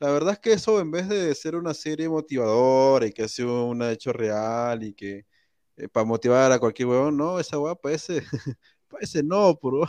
[0.00, 3.46] la verdad es que eso, en vez de ser una serie motivadora y que sea
[3.46, 5.26] un hecho real y que
[5.76, 8.22] eh, para motivar a cualquier huevón, no, esa hueá parece,
[8.88, 9.88] parece no, por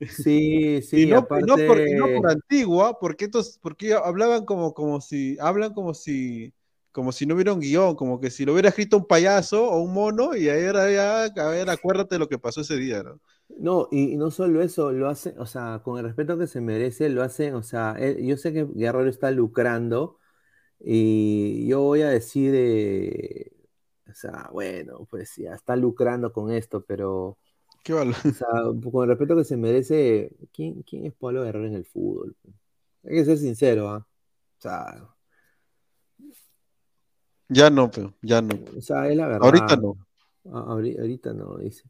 [0.00, 1.38] Sí, sí, y no, por,
[2.28, 6.52] antigua, porque entonces, porque hablaban como, como si, hablan como si,
[6.96, 9.82] como si no hubiera un guion, como que si lo hubiera escrito un payaso o
[9.82, 13.20] un mono, y ahí era ya, a ver, acuérdate lo que pasó ese día, ¿no?
[13.50, 17.10] No, y, no solo eso, lo hacen, o sea, con el respeto que se merece,
[17.10, 20.18] lo hacen, o sea, yo sé que Guerrero está lucrando
[20.80, 23.52] y yo voy a decir, eh,
[24.10, 27.36] o sea, bueno, pues ya está lucrando con esto, pero,
[27.84, 28.48] ¿Qué o sea,
[28.90, 32.34] con el respeto que se merece, ¿quién, quién es Pablo Guerrero en el fútbol?
[33.04, 34.06] Hay que ser sincero, ¿ah?
[34.58, 35.15] O sea,
[37.48, 38.58] ya no, pero ya no.
[38.76, 39.44] O sea, es la verdad.
[39.44, 39.96] Ahorita no.
[40.50, 41.84] ahorita no, dice.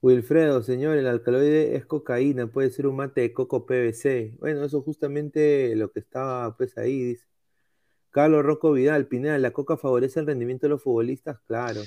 [0.00, 4.36] Wilfredo, señor, el alcaloide es cocaína, puede ser un mate de coco PVC.
[4.40, 7.26] Bueno, eso justamente lo que estaba pues ahí, dice.
[8.10, 11.38] Carlos Rocco Vidal, Pineda, ¿la coca favorece el rendimiento de los futbolistas?
[11.46, 11.80] Claro.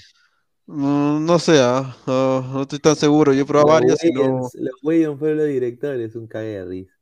[0.66, 3.34] Mm, no sé, ah, no, estoy tan seguro.
[3.34, 4.50] Yo he probado varias y no.
[4.54, 6.94] Los Williams fueron los directores, un cague de risa.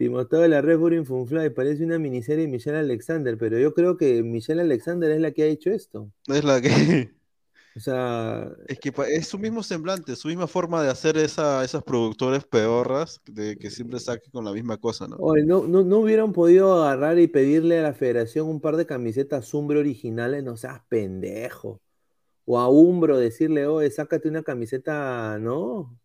[0.00, 3.98] Timoteo de la Red Bull Funfly parece una miniserie de Michelle Alexander, pero yo creo
[3.98, 6.10] que Michelle Alexander es la que ha hecho esto.
[6.26, 7.10] Es la que.
[7.76, 8.50] O sea.
[8.66, 13.20] Es que es su mismo semblante, su misma forma de hacer esa, esas productores peorras
[13.26, 15.18] de que siempre saquen con la misma cosa, ¿no?
[15.18, 19.78] no, no, hubieran podido agarrar y pedirle a la federación un par de camisetas Umbro
[19.78, 21.80] originales, no seas pendejo.
[22.44, 25.96] O a Umbro decirle, oye, sácate una camiseta, ¿no?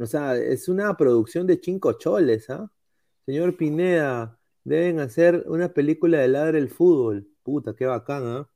[0.00, 2.70] O sea, es una producción de cinco choles, ¿ah?
[3.28, 7.28] Señor Pineda, deben hacer una película de ladre el fútbol.
[7.42, 8.50] Puta, qué bacán, ¿ah?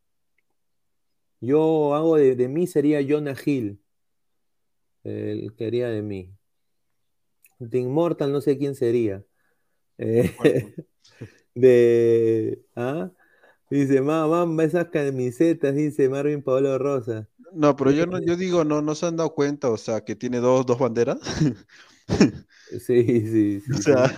[1.43, 3.83] Yo hago de, mí sería Jonah Hill.
[5.05, 6.35] El que haría de mí.
[7.59, 9.23] De Immortal no sé quién sería.
[9.99, 10.35] Eh,
[11.55, 12.65] de.
[12.75, 13.11] ¿ah?
[13.69, 17.29] Dice, mamá, esas camisetas, dice Marvin Pablo Rosa.
[17.53, 20.17] No, pero yo no, yo digo, no, no se han dado cuenta, o sea, que
[20.17, 21.19] tiene dos, dos banderas.
[22.71, 23.73] sí, sí, sí.
[23.75, 24.17] O sea,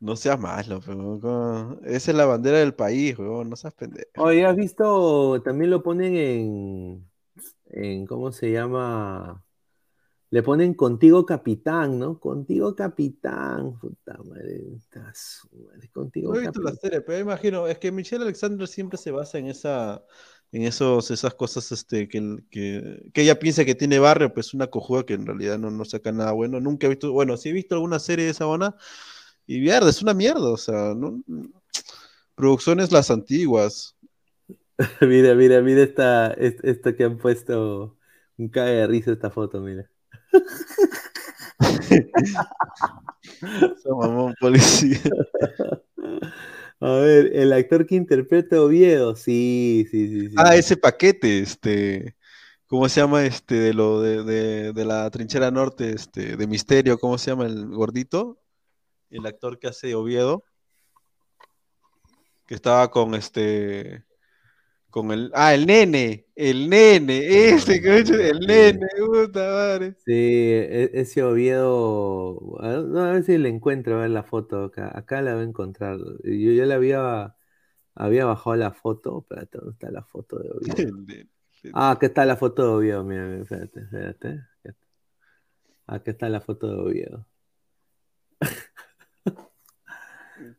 [0.00, 4.10] no seas malo, pero esa es la bandera del país, weón, no seas pendejo.
[4.16, 5.40] Oye, ¿has visto?
[5.42, 7.10] También lo ponen en,
[7.66, 9.44] en, ¿cómo se llama?
[10.30, 12.18] Le ponen contigo capitán, ¿no?
[12.18, 13.78] Contigo capitán.
[13.78, 14.62] Puta madre,
[15.92, 19.38] contigo no he visto la serie, pero imagino, es que Michelle Alexander siempre se basa
[19.38, 20.02] en esa,
[20.52, 24.68] en esos, esas cosas este, que, que, que ella piensa que tiene barrio, pues una
[24.68, 26.58] cojuda que en realidad no, no saca nada bueno.
[26.60, 28.76] Nunca he visto, bueno, sí he visto alguna serie de esa buena
[29.50, 31.20] y mierda, es una mierda, o sea, ¿no?
[32.36, 33.96] producciones las antiguas.
[35.00, 37.98] mira, mira, mira esta, esta que han puesto
[38.38, 39.90] un cae de risa esta foto, mira.
[43.82, 45.00] Somos policía.
[46.82, 52.16] A ver, el actor que interpreta a Oviedo, sí, sí, sí, Ah, ese paquete, este.
[52.66, 56.98] ¿Cómo se llama este de lo de, de, de la trinchera norte, este, de Misterio?
[56.98, 58.40] ¿Cómo se llama el gordito?
[59.10, 60.44] El actor que hace Oviedo.
[62.46, 64.04] Que estaba con este.
[64.88, 65.30] Con el.
[65.34, 66.26] Ah, el nene.
[66.34, 67.48] El nene.
[67.48, 68.86] Ese, el nene.
[68.98, 69.96] Puta madre.
[70.04, 72.60] Sí, e- ese Oviedo.
[72.60, 74.90] A no, a ver si le encuentro a ver la foto acá.
[74.96, 75.98] Acá la voy a encontrar.
[76.24, 77.36] Yo ya la había,
[77.94, 79.20] había bajado la foto.
[79.20, 80.96] Espérate, ¿dónde está la foto de Oviedo?
[81.74, 84.44] Ah, aquí está la foto de Oviedo, mira, mira, espérate, espérate.
[85.86, 87.26] Aquí está la foto de Oviedo.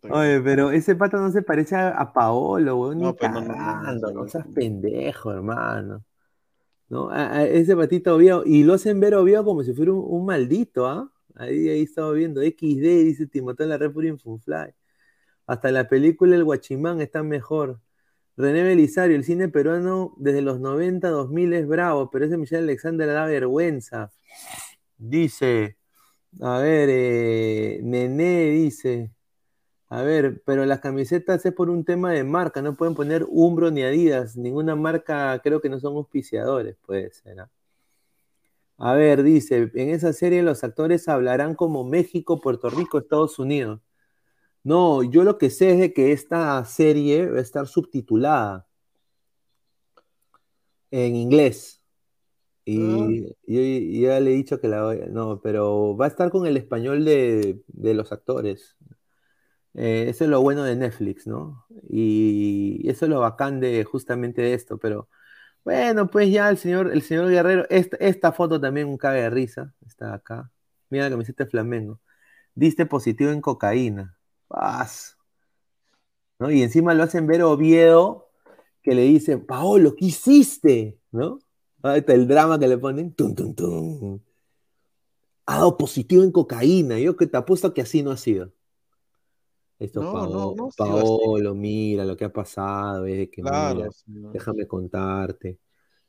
[0.10, 3.42] Oye, pero ese pato no se parece a, a Paolo, weón, ni No, pues, no,
[3.42, 6.04] no, no, seas pendejo, hermano.
[6.90, 7.10] ¿No?
[7.10, 10.26] A- a ese patito Oviedo, y lo hacen ver Oviedo como si fuera un, un
[10.26, 11.12] maldito, ¿ah?
[11.36, 14.74] Ahí, ahí estaba viendo, XD, dice Timoteo en la Red Fury Funfly.
[15.48, 17.80] Hasta la película El Guachimán está mejor.
[18.38, 23.08] René Belisario, el cine peruano desde los 90, 2000 es bravo, pero ese Michelle Alexander
[23.08, 24.12] da vergüenza.
[24.98, 25.78] Dice,
[26.42, 29.12] a ver, eh, Nené dice,
[29.92, 33.72] a ver, pero las camisetas es por un tema de marca, no pueden poner Umbro
[33.72, 37.42] ni Adidas, ninguna marca creo que no son auspiciadores, puede ser.
[37.42, 37.52] ¿ah?
[38.78, 43.82] A ver, dice, en esa serie los actores hablarán como México, Puerto Rico, Estados Unidos.
[44.64, 48.68] No, yo lo que sé es de que esta serie va a estar subtitulada
[50.90, 51.82] en inglés.
[52.64, 53.62] Y yo, yo
[54.08, 57.04] ya le he dicho que la voy, no, pero va a estar con el español
[57.04, 58.78] de, de los actores.
[59.74, 61.66] Eh, eso es lo bueno de Netflix, ¿no?
[61.90, 65.08] Y eso es lo bacán de justamente de esto, pero
[65.64, 69.74] bueno, pues ya el señor, el señor Guerrero, esta, esta foto también un de risa,
[69.86, 70.52] está acá.
[70.90, 72.00] Mira la camiseta de Flamengo.
[72.56, 74.18] Diste positivo en cocaína.
[74.48, 75.18] Paz.
[76.40, 76.52] ¿No?
[76.52, 78.30] Y encima lo hacen ver Oviedo
[78.82, 81.00] que le dice, Paolo, ¿qué hiciste?
[81.12, 81.40] ¿No?
[81.84, 83.14] Ahí el drama que le ponen.
[83.14, 84.20] Tum, tum, tum.
[85.46, 87.00] Ha dado positivo en cocaína.
[87.00, 88.52] Yo que te apuesto que así no ha sido.
[89.82, 90.72] Esto No, Paolo, no, no.
[90.78, 95.60] Paolo, mira lo que ha pasado, es que Claro, mira, déjame contarte.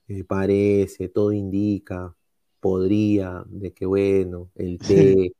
[0.08, 2.14] eh, parece, todo indica,
[2.60, 5.34] podría, de que bueno, el té.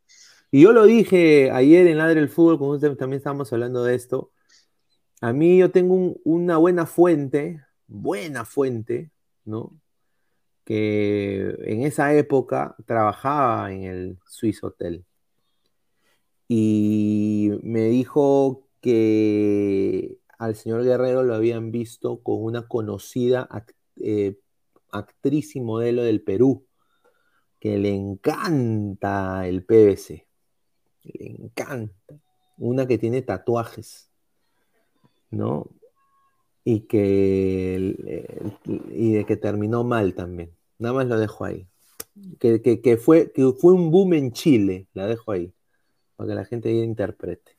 [0.53, 4.33] Y yo lo dije ayer en Ladre el Fútbol, ustedes también estábamos hablando de esto.
[5.23, 9.13] A mí yo tengo un- una buena fuente, buena fuente,
[9.45, 9.81] ¿no?
[10.65, 15.05] Que en esa época trabajaba en el Swiss Hotel.
[16.55, 23.49] Y me dijo que al señor Guerrero lo habían visto con una conocida
[23.97, 24.37] eh,
[24.91, 26.67] actriz y modelo del Perú,
[27.59, 30.27] que le encanta el PVC.
[31.05, 32.21] Le encanta.
[32.59, 34.11] Una que tiene tatuajes,
[35.31, 35.71] ¿no?
[36.65, 37.97] Y que
[38.91, 40.55] y de que terminó mal también.
[40.79, 41.67] Nada más lo dejo ahí.
[42.39, 45.51] Que, que- que fue, que fue un boom en Chile, la dejo ahí,
[46.23, 47.57] para que la gente interprete.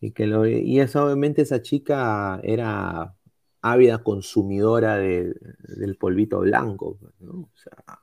[0.00, 3.14] Y, que lo, y eso, obviamente esa chica era
[3.62, 5.34] ávida consumidora de-
[5.76, 7.32] del polvito blanco, ¿no?
[7.32, 7.98] O sea,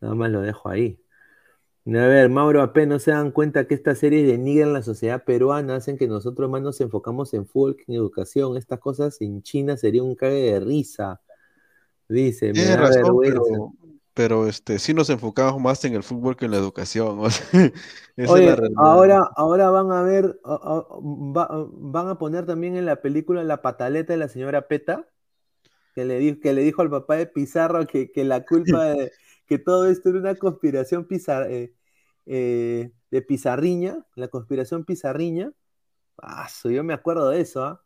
[0.00, 1.00] nada más lo dejo ahí.
[1.86, 5.76] A ver, Mauro AP, no se dan cuenta que estas series denigran la sociedad peruana,
[5.76, 8.58] hacen que nosotros más nos enfocamos en fútbol que en educación.
[8.58, 11.22] Estas cosas en China sería un cague de risa.
[12.08, 13.40] Dice, me da razón, vergüenza.
[13.40, 13.72] pero,
[14.18, 17.18] pero este, sí nos enfocamos más en el fútbol que en la educación.
[17.20, 17.46] o sea,
[18.16, 22.44] esa es Oye, la ahora, ahora van a ver, a- a- va- van a poner
[22.46, 25.08] también en la película la pataleta de la señora Peta,
[25.94, 29.14] que le, di- que le dijo al papá de Pizarro que, que la culpa de
[29.46, 31.74] que todo esto era una conspiración pizar- eh,
[32.26, 35.52] eh, de Pizarriña, la conspiración Pizarriña.
[36.18, 37.84] Ah, yo me acuerdo de eso, ¿ah?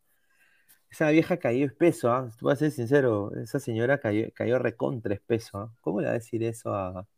[0.92, 2.28] Esa vieja cayó espeso, ¿ah?
[2.40, 5.74] Voy a ser sincero, esa señora cayó, cayó recontra espeso, ¿ah?
[5.80, 7.08] ¿Cómo le va a decir eso a,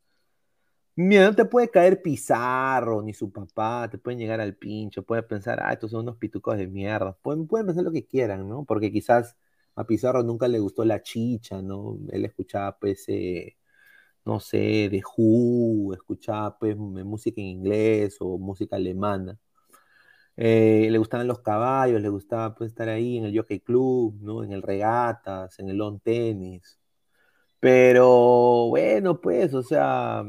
[0.96, 5.24] Mira, no te puede caer Pizarro ni su papá, te pueden llegar al pincho, puedes
[5.24, 7.16] pensar, ah, estos son unos pitucos de mierda.
[7.20, 8.64] Pueden, pueden pensar lo que quieran, ¿no?
[8.64, 9.36] Porque quizás
[9.74, 11.98] a Pizarro nunca le gustó la chicha, ¿no?
[12.12, 13.56] Él escuchaba, pues, eh,
[14.24, 19.38] no sé, de Who, escuchaba, pues, música en inglés o música alemana.
[20.36, 24.42] Eh, le gustaban los caballos, le gustaba, pues, estar ahí en el Jockey Club, ¿no?
[24.44, 26.78] En el regatas, en el lawn tenis.
[27.60, 30.24] Pero, bueno, pues, o sea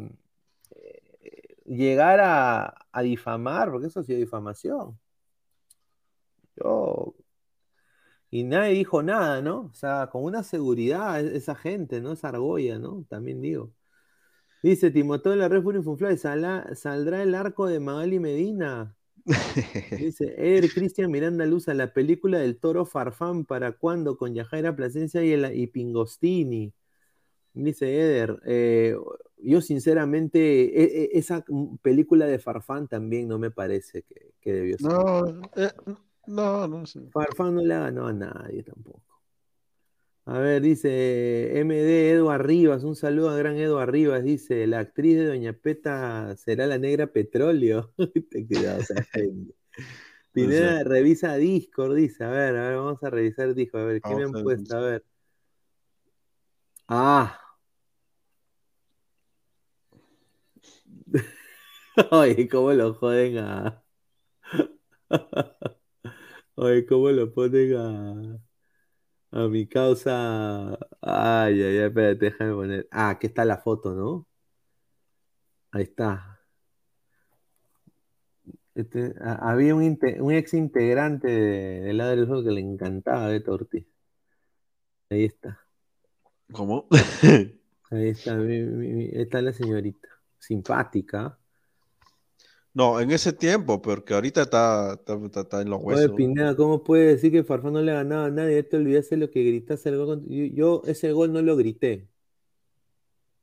[1.66, 5.00] llegar a, a difamar, porque eso ha sido difamación.
[6.56, 7.14] Yo.
[8.32, 9.62] Y nadie dijo nada, ¿no?
[9.72, 12.14] O sea, con una seguridad e- esa gente, ¿no?
[12.14, 13.06] Esa argolla, ¿no?
[13.10, 13.72] También digo.
[14.64, 18.96] Dice Timoteo de la Red Funfly, "Sala- ¿saldrá el arco de Magali Medina?
[19.98, 24.18] Dice, Eder Cristian Miranda Luz a la película del Toro Farfán, ¿para cuándo?
[24.18, 26.74] Con Yajaira Plasencia y, el, y Pingostini.
[27.54, 28.96] Dice Eder, eh,
[29.38, 31.44] yo sinceramente, e, e, esa
[31.82, 34.04] película de Farfán también no me parece
[34.42, 34.92] que, debió ser.
[34.92, 35.72] No, eh,
[36.28, 37.02] no, no sé.
[37.12, 39.15] Farfán no le ha ganado a nadie tampoco.
[40.28, 45.18] A ver, dice MD Edu Rivas, un saludo a gran Edu Rivas, dice, la actriz
[45.18, 47.94] de Doña Peta será la negra petróleo.
[48.32, 48.88] Te quedas,
[50.32, 54.16] Pineda, revisa Discord, dice, a ver, a ver, vamos a revisar Discord, a ver, ¿qué
[54.16, 54.76] me han puesto?
[54.76, 55.04] A ver.
[56.88, 57.40] Ah.
[62.12, 63.84] Oye, cómo lo joden a.
[66.56, 68.40] Oye, cómo lo ponen a.
[69.36, 70.78] A mi causa.
[71.02, 72.88] Ay, ay, ay, espérate, déjame poner.
[72.92, 74.28] Ah, aquí está la foto, ¿no?
[75.72, 76.40] Ahí está.
[78.76, 83.86] Este, había un, un ex integrante del lado del juego que le encantaba de Ortiz.
[85.10, 85.60] Ahí está.
[86.54, 86.88] ¿Cómo?
[87.92, 90.08] Ahí está, está la señorita.
[90.40, 91.38] Simpática.
[92.76, 95.00] No, en ese tiempo, porque ahorita está,
[95.34, 96.08] está, en los huesos.
[96.08, 98.60] Oye, Pineda, ¿cómo puede decir que Farfán no le ha ganado a nadie?
[98.60, 100.26] Esto olvidaste lo que gritaste el gol.
[100.28, 102.10] Yo, ese gol no lo grité.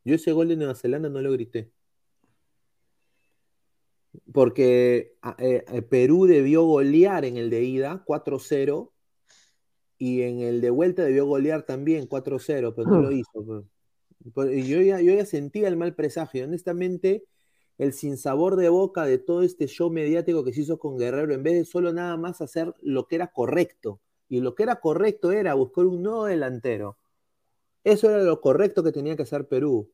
[0.05, 1.73] Yo ese gol de Nueva Zelanda no lo grité.
[4.35, 8.93] Porque eh, eh, Perú debió golear en el de ida 4-0
[9.97, 13.65] y en el de vuelta debió golear también 4-0, pero no lo hizo.
[14.35, 14.67] Pues.
[14.69, 16.45] Yo ya, yo ya sentía el mal presagio.
[16.45, 17.25] Honestamente,
[17.83, 21.43] el sinsabor de boca de todo este show mediático que se hizo con Guerrero, en
[21.43, 24.01] vez de solo nada más hacer lo que era correcto.
[24.29, 26.97] Y lo que era correcto era buscar un nuevo delantero.
[27.83, 29.91] Eso era lo correcto que tenía que hacer Perú.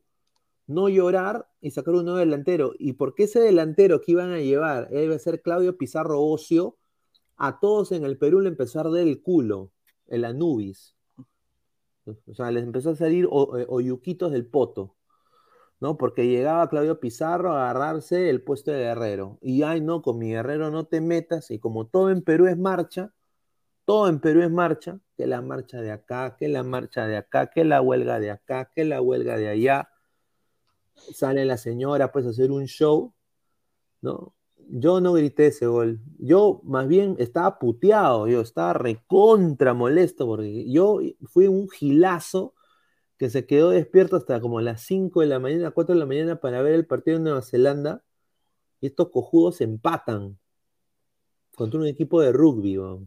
[0.67, 2.73] No llorar y sacar un nuevo delantero.
[2.77, 6.77] ¿Y porque ese delantero que iban a llevar iba a ser Claudio Pizarro Ocio?
[7.37, 9.71] A todos en el Perú le empezó a arder el culo
[10.07, 10.95] el Anubis.
[12.05, 14.95] O sea, les empezó a salir eh, oyuquitos del poto,
[15.79, 15.97] ¿no?
[15.97, 19.37] Porque llegaba Claudio Pizarro a agarrarse el puesto de guerrero.
[19.41, 21.51] Y ay, no, con mi guerrero no te metas.
[21.51, 23.13] Y como todo en Perú es marcha,
[23.85, 27.49] todo en Perú es marcha, que la marcha de acá, que la marcha de acá,
[27.49, 29.89] que la huelga de acá, que la huelga de allá.
[30.95, 33.13] Sale la señora pues a hacer un show,
[34.01, 34.33] ¿no?
[34.69, 35.99] yo no grité ese gol.
[36.19, 42.53] Yo más bien estaba puteado, yo estaba recontra molesto porque yo fui un gilazo
[43.19, 46.39] que se quedó despierto hasta como las 5 de la mañana, 4 de la mañana
[46.39, 48.01] para ver el partido de Nueva Zelanda
[48.81, 50.39] y estos cojudos empatan
[51.55, 52.75] contra un equipo de rugby.
[52.75, 53.01] Yo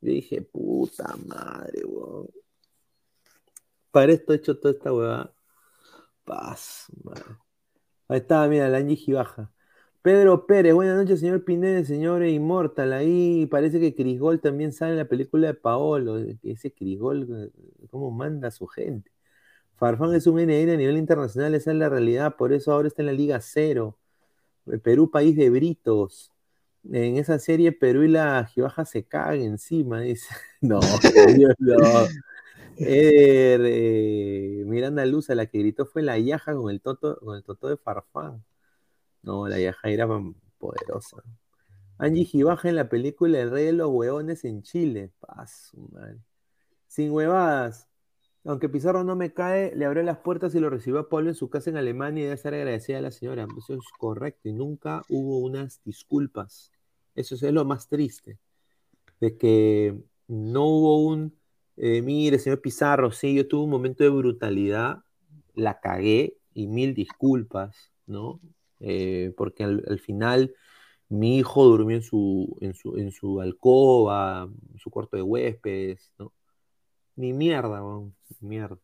[0.00, 1.82] dije, puta madre,
[3.92, 5.32] Para esto he hecho toda esta huevada.
[6.24, 6.86] Paz.
[8.08, 8.84] Ahí estaba, mira, la
[9.14, 9.52] baja.
[10.02, 12.92] Pedro Pérez, buenas noches, señor Pineda, señor Inmortal.
[12.92, 16.18] Ahí parece que Crisgol también sale en la película de Paolo.
[16.42, 19.12] Ese Crisgol, eh, ¿cómo manda a su gente?
[19.82, 23.02] Farfán es un NN a nivel internacional, esa es la realidad, por eso ahora está
[23.02, 23.98] en la Liga Cero.
[24.70, 26.30] Eh, Perú, país de britos.
[26.88, 30.32] En esa serie Perú y la Gibaja se cagan encima, dice.
[30.60, 30.78] No,
[31.36, 31.76] Dios, no.
[32.76, 37.42] Eh, Miranda Luz, a la que gritó fue la Yaja con el toto, con el
[37.42, 38.44] toto de Farfán.
[39.22, 40.06] No, la Yajaira
[40.58, 41.24] poderosa.
[41.98, 45.10] Angie Gibaja en la película El Rey de los Hueones en Chile.
[45.18, 46.18] Paso, madre.
[46.86, 47.88] Sin huevadas.
[48.44, 51.36] Aunque Pizarro no me cae, le abrió las puertas y lo recibió a Pablo en
[51.36, 53.46] su casa en Alemania y debe estar agradecida a la señora.
[53.56, 54.48] Eso es correcto.
[54.48, 56.72] Y nunca hubo unas disculpas.
[57.14, 58.38] Eso es lo más triste.
[59.20, 59.96] De que
[60.26, 61.36] no hubo un.
[61.76, 65.04] Eh, mire, señor Pizarro, sí, yo tuve un momento de brutalidad,
[65.54, 68.40] la cagué y mil disculpas, ¿no?
[68.80, 70.54] Eh, porque al, final
[71.08, 76.12] mi hijo durmió en su, en su, en su alcoba, en su cuarto de huéspedes,
[76.18, 76.32] ¿no?
[77.16, 77.80] Ni mierda,
[78.40, 78.78] ni mierda.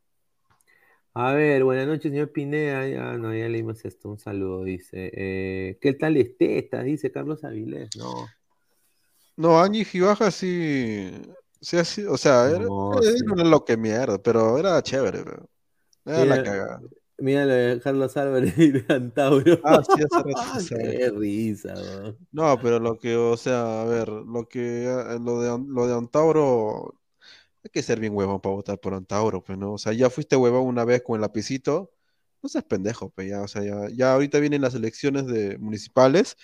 [1.15, 2.86] A ver, buenas noches, señor Pineda.
[2.86, 4.08] Ya, no, ya leímos esto.
[4.08, 5.10] Un saludo, dice.
[5.12, 6.84] Eh, ¿Qué tal estetas?
[6.84, 7.90] Dice Carlos Avilés.
[7.97, 8.28] No.
[9.36, 11.10] No, Angie Gibaja sí.
[11.60, 11.76] Sí,
[12.08, 13.00] o sea, era, no,
[13.44, 15.24] lo que mierda, pero era chévere.
[16.05, 16.81] Era la cagada.
[17.20, 19.58] Mira lo de Carlos Álvarez y de Antauro.
[19.65, 21.74] Ah, sí, hace Qué risa,
[22.31, 25.94] No, pero lo que, o sea, a ver, lo que, eh, lo de, lo de
[25.94, 26.94] Antauro,
[27.68, 29.74] hay que ser bien huevón para votar por Antauro, pues, ¿no?
[29.74, 31.92] O sea, ya fuiste huevón una vez con el lapicito,
[32.42, 36.36] no seas pendejo, pues, ya, o sea, ya, ya ahorita vienen las elecciones de municipales,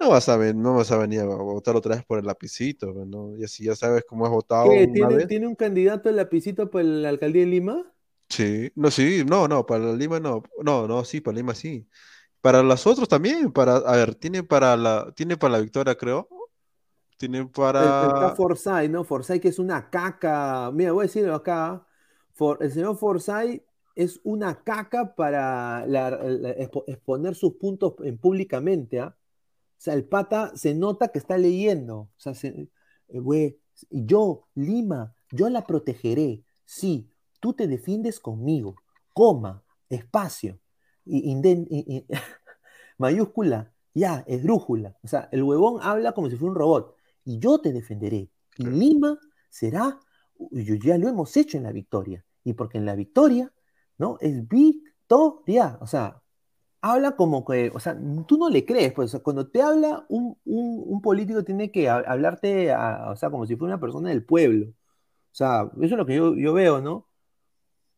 [0.00, 2.92] no vas a, ven, no vas a venir a votar otra vez por el lapicito,
[2.92, 3.36] pues, ¿no?
[3.36, 4.88] Y así ya sabes cómo has votado ¿Qué?
[4.88, 7.92] ¿Tiene, ¿Tiene un candidato el lapicito por la alcaldía de Lima?
[8.28, 11.86] Sí, no, sí, no, no, para Lima no, no, no, sí, para Lima sí.
[12.40, 16.28] Para los otros también, para, a ver, tiene para la, tiene para la victoria, creo.
[17.22, 18.08] Tiene para.
[18.08, 19.04] Está Forsyth, ¿no?
[19.04, 20.72] Forsyth que es una caca.
[20.72, 21.86] Mira, voy a decirlo acá.
[22.58, 23.62] el señor Forsyth
[23.94, 25.86] es una caca para
[26.88, 28.98] exponer sus puntos en, públicamente.
[28.98, 29.14] ¿ah?
[29.16, 31.96] O sea, el pata se nota que está leyendo.
[31.96, 32.68] O sea, se,
[33.06, 36.42] eh, yo, Lima, yo la protegeré.
[36.64, 38.74] Sí, tú te defiendes conmigo.
[39.12, 40.58] Coma, espacio,
[41.04, 41.36] y,
[42.98, 44.98] mayúscula, ya, esdrújula.
[45.04, 46.96] O sea, el huevón habla como si fuera un robot.
[47.24, 48.30] Y yo te defenderé.
[48.56, 49.18] Y Lima
[49.48, 49.98] será,
[50.50, 52.24] ya lo hemos hecho en la victoria.
[52.44, 53.52] Y porque en la victoria,
[53.98, 54.18] ¿no?
[54.20, 55.78] Es victoria.
[55.80, 56.22] O sea,
[56.80, 61.44] habla como que, o sea, tú no le crees, pues, cuando te habla un, político
[61.44, 64.68] tiene que hablarte, o sea, como si fuera una persona del pueblo.
[64.68, 67.08] O sea, eso es lo que yo, yo veo, ¿no?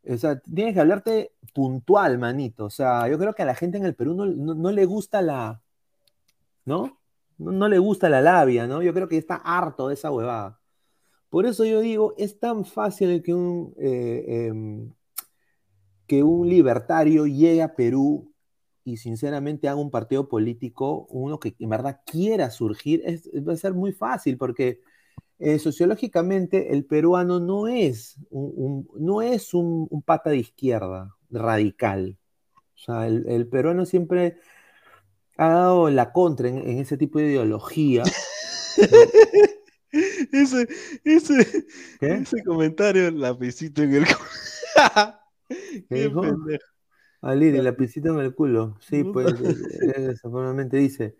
[0.06, 2.66] O sea, tienes que hablarte puntual, manito.
[2.66, 5.62] O sea, yo creo que a la gente en el Perú no, le gusta la,
[6.64, 6.98] ¿no?
[7.38, 7.68] ¿No?
[7.68, 8.82] le gusta la labia, ¿no?
[8.82, 10.60] Yo creo que está harto de esa huevada.
[11.30, 14.92] Por eso yo digo, es tan fácil que un, eh, em,
[16.06, 18.32] que un libertario llegue a Perú
[18.84, 23.02] y sinceramente haga un partido político, uno que en verdad quiera surgir,
[23.48, 24.80] va a ser muy fácil porque
[25.38, 32.18] eh, sociológicamente el peruano no es un, no es un, pata de izquierda radical.
[32.74, 34.38] O sea, el, peruano siempre
[35.36, 38.02] ha dado la contra en, ese tipo de ideología.
[40.32, 40.68] ese,
[41.04, 41.66] ese,
[42.00, 44.18] ese comentario, lapicito en el culo.
[45.48, 46.64] ¿Qué pendejo.
[47.20, 48.76] Ah, lapicito en el culo.
[48.80, 49.34] Sí, pues,
[49.96, 51.16] desafortunadamente dice.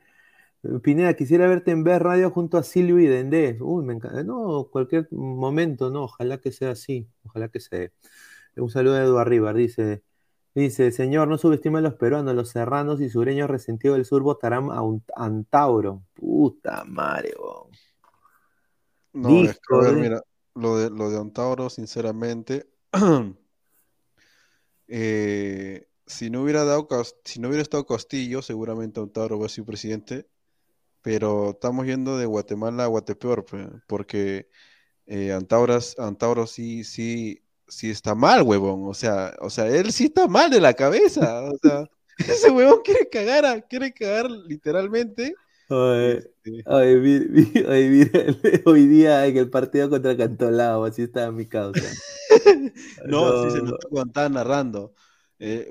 [0.83, 3.59] Pineda, quisiera verte en ver radio junto a Silvio y Dendé.
[3.61, 4.23] Uy, me encanta.
[4.23, 7.91] No, cualquier momento, no, ojalá que sea así, ojalá que sea.
[8.57, 10.03] Un saludo de Eduardo Rivar, dice,
[10.55, 14.71] dice, señor, no subestime a los peruanos, los serranos y sureños resentidos del sur votarán
[14.71, 16.03] a un Antauro.
[16.15, 17.35] Puta madre,
[19.13, 20.23] No, mira,
[20.55, 22.69] lo de, lo de Antauro, sinceramente,
[24.89, 26.89] eh, si no hubiera dado,
[27.25, 30.29] si no hubiera estado Castillo, seguramente Antauro va a ser presidente
[31.05, 33.45] pero estamos yendo de Guatemala a Guatepeor,
[33.87, 34.49] porque
[35.05, 38.89] eh, Antauro sí, sí, sí está mal, huevón.
[38.89, 41.45] O sea, o sea, él sí está mal de la cabeza.
[41.45, 45.35] O sea, ese huevón quiere cagar, quiere cagar literalmente.
[45.69, 46.31] Oye,
[48.67, 51.89] hoy día en el partido contra Cantolao, así estaba mi causa.
[53.07, 54.95] no, sí se notó cuando estaba narrando.
[55.41, 55.69] Eh,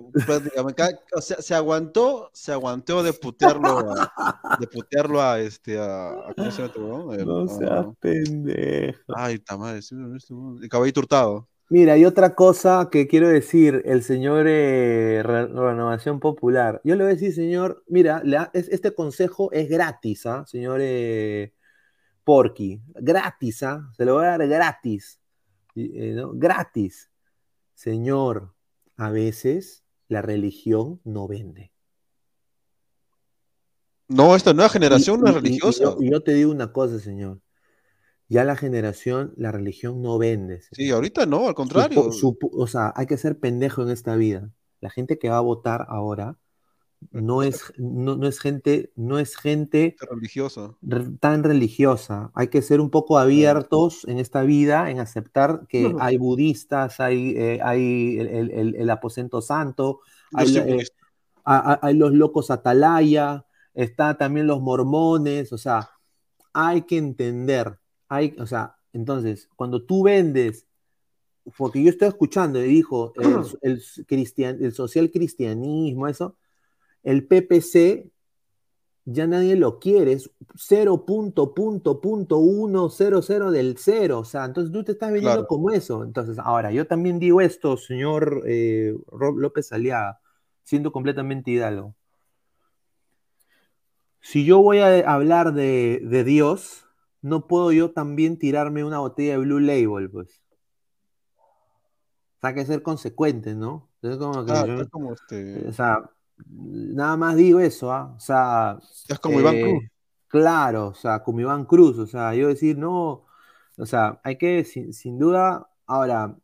[1.16, 6.52] o sea, se aguantó, se aguantó de putearlo a, de putearlo a este a, ¿cómo
[6.52, 9.00] se llama el, No seas pendejo.
[9.16, 9.80] Ay, mal,
[10.62, 11.48] el caballito hurtado.
[11.74, 16.80] Mira, y otra cosa que quiero decir, el señor eh, Renovación Popular.
[16.84, 18.22] Yo le voy a decir, señor, mira,
[18.54, 20.46] este consejo es gratis, ¿ah?
[20.46, 21.52] Señor eh,
[22.24, 23.90] Porky, gratis, ¿ah?
[23.98, 25.20] Se lo voy a dar gratis.
[25.74, 26.34] ¿no?
[26.36, 27.10] Gratis.
[27.74, 28.54] Señor,
[28.96, 31.72] a veces la religión no vende.
[34.10, 35.96] No, esta nueva generación no es religiosa.
[36.00, 37.42] Y, yo, te digo una cosa, señor.
[38.34, 40.62] Ya la generación, la religión no vende.
[40.72, 42.10] Sí, ahorita no, al contrario.
[42.10, 44.50] o sea, hay que ser pendejo en esta vida.
[44.82, 46.40] La gente que va a votar ahora
[47.12, 50.76] no es, no, es gente, no es gente religiosa.
[51.20, 52.32] tan religiosa.
[52.34, 57.36] Hay que ser un poco abiertos en esta vida, en aceptar que hay budistas, hay,
[57.38, 60.00] eh, hay el, aposento santo,
[60.40, 60.84] eh,
[61.46, 63.46] hay, los locos atalaya,
[63.76, 65.92] está también los mormones, o sea,
[66.52, 70.68] hay que entender, hay, o sea, entonces, cuando tú vendes
[71.58, 73.12] porque yo estoy escuchando y dijo
[73.62, 73.84] el,
[74.62, 76.38] el social cristianismo, eso,
[77.04, 78.14] el PPC
[79.06, 85.46] ya nadie lo quiere, es 0.100 del cero, o sea, entonces tú te estás vendiendo
[85.46, 86.04] como eso.
[86.04, 90.22] Entonces, ahora, yo también digo esto, señor eh, Rob López Aliaga,
[90.64, 91.94] siendo completamente hidalgo.
[94.22, 96.83] Si yo voy a hablar de, Dios,
[97.24, 100.44] no puedo yo también tirarme una botella de Blue Label, pues.
[101.38, 103.90] O sea, hay que ser consecuente, ¿no?
[104.04, 105.68] Es como que ah, como este...
[105.68, 106.04] O sea,
[106.46, 108.14] Nada más digo eso, ¿ah?
[108.16, 108.78] O sea.
[109.08, 109.84] Es como Iván Cruz.
[109.84, 109.92] Eh,
[110.28, 113.26] claro, o sea, como Iván Cruz, o sea, yo decir, no,
[113.78, 116.36] o sea, hay que, sin, duda, ahora,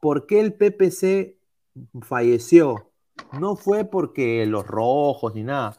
[0.00, 1.38] ¿por qué el PPC
[2.02, 2.90] falleció?
[3.38, 5.76] No fue porque los rojos ni nada.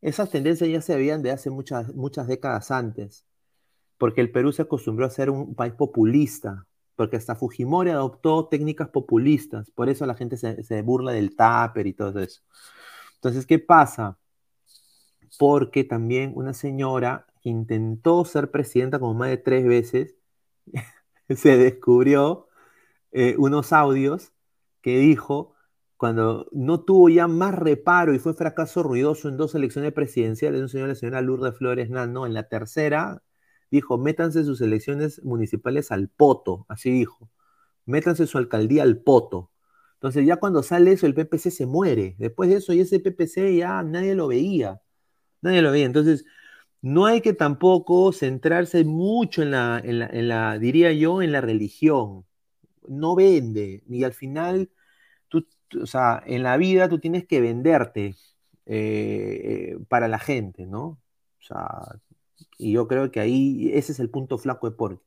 [0.00, 3.24] Esas tendencias ya se veían de hace muchas, muchas décadas antes,
[4.02, 6.66] porque el Perú se acostumbró a ser un país populista,
[6.96, 11.92] porque hasta Fujimori adoptó técnicas populistas, por eso la gente se, burla del tupper y
[11.92, 12.42] todo eso.
[13.14, 14.18] Entonces, ¿qué pasa?
[15.38, 20.16] Porque también una señora que intentó ser presidenta como más de tres veces,
[21.28, 22.48] se descubrió
[23.12, 24.32] eh, unos audios
[24.80, 25.54] que dijo
[25.96, 30.68] cuando no tuvo ya más reparo y fue fracaso ruidoso en dos elecciones presidenciales, un
[30.68, 33.22] señor la señora Lourdes Flores Nano, en la tercera
[33.72, 37.30] dijo, métanse sus elecciones municipales al poto, así dijo,
[37.86, 39.50] métanse su alcaldía al poto.
[39.94, 42.16] Entonces ya cuando sale eso, el PPC se muere.
[42.18, 44.82] Después de eso, y ese PPC ya nadie lo veía.
[45.42, 45.86] Nadie lo veía.
[45.86, 46.24] Entonces,
[46.82, 52.26] no hay que tampoco centrarse mucho en la, en la, diría yo, en la religión.
[52.88, 53.84] No vende.
[53.88, 54.70] Y al final,
[55.28, 55.46] tú,
[55.80, 58.16] o sea, en la vida tú tienes que venderte
[58.66, 60.84] eh, para la gente, ¿no?
[60.84, 62.00] O sea,
[62.62, 65.00] y yo creo que ahí ese es el punto flaco de Porky.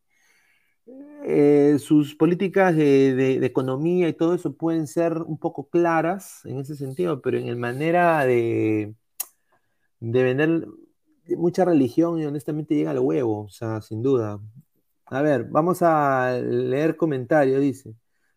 [1.28, 6.76] Eh, sus políticas de, economía y todo eso pueden ser un poco claras en ese
[6.76, 8.94] sentido, pero en el manera de,
[10.00, 10.68] de vender
[11.38, 14.40] mucha religión y honestamente llega al huevo, o sea, sin duda.
[15.08, 17.96] A ver, vamos a leer comentarios, dice.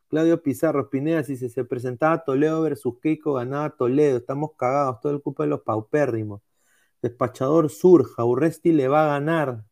[0.08, 5.22] Claudio Pizarro, Pineda, si se, presentaba Toledo versus Keiko, ganaba Toledo, estamos cagados, todo el
[5.22, 6.40] culpa de los paupérrimos.
[7.02, 9.64] Despachador Surja, Urresti le va a ganar.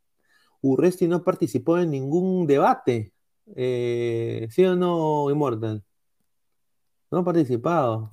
[0.63, 3.13] Urresti no participó en ningún debate.
[3.55, 5.85] Eh, ¿Sí o no, Immortal?
[7.11, 8.11] No ha participado.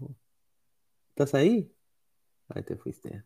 [1.10, 1.72] ¿Estás ahí?
[2.50, 3.24] Ahí te fuiste.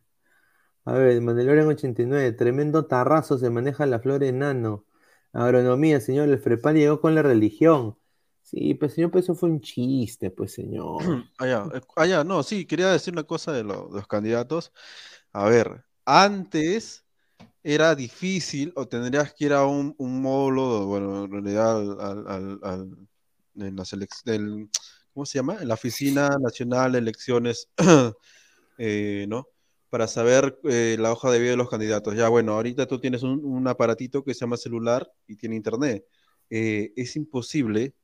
[0.84, 4.86] A ver, Mandalorian 89, tremendo tarrazo se maneja la flor enano.
[5.32, 7.98] Agronomía, señor, el Frepal llegó con la religión.
[8.42, 11.02] Sí, pues señor, pues eso fue un chiste, pues señor.
[11.36, 14.72] Allá, ah, allá, ah, no, sí, quería decir una cosa de, los candidatos.
[15.32, 17.04] A ver, antes
[17.62, 23.08] era difícil o tendrías que ir a un, módulo, bueno, en realidad al, al,
[23.56, 23.84] en la
[24.24, 24.70] del,
[25.12, 25.58] ¿cómo se llama?
[25.60, 27.68] En la Oficina Nacional de Elecciones,
[28.78, 29.48] eh, ¿no?
[29.90, 32.14] Para saber eh, la hoja de vida de los candidatos.
[32.14, 36.04] Ya, bueno, ahorita tú tienes un, aparatito que se llama celular y tiene internet.
[36.50, 37.94] Eh, es imposible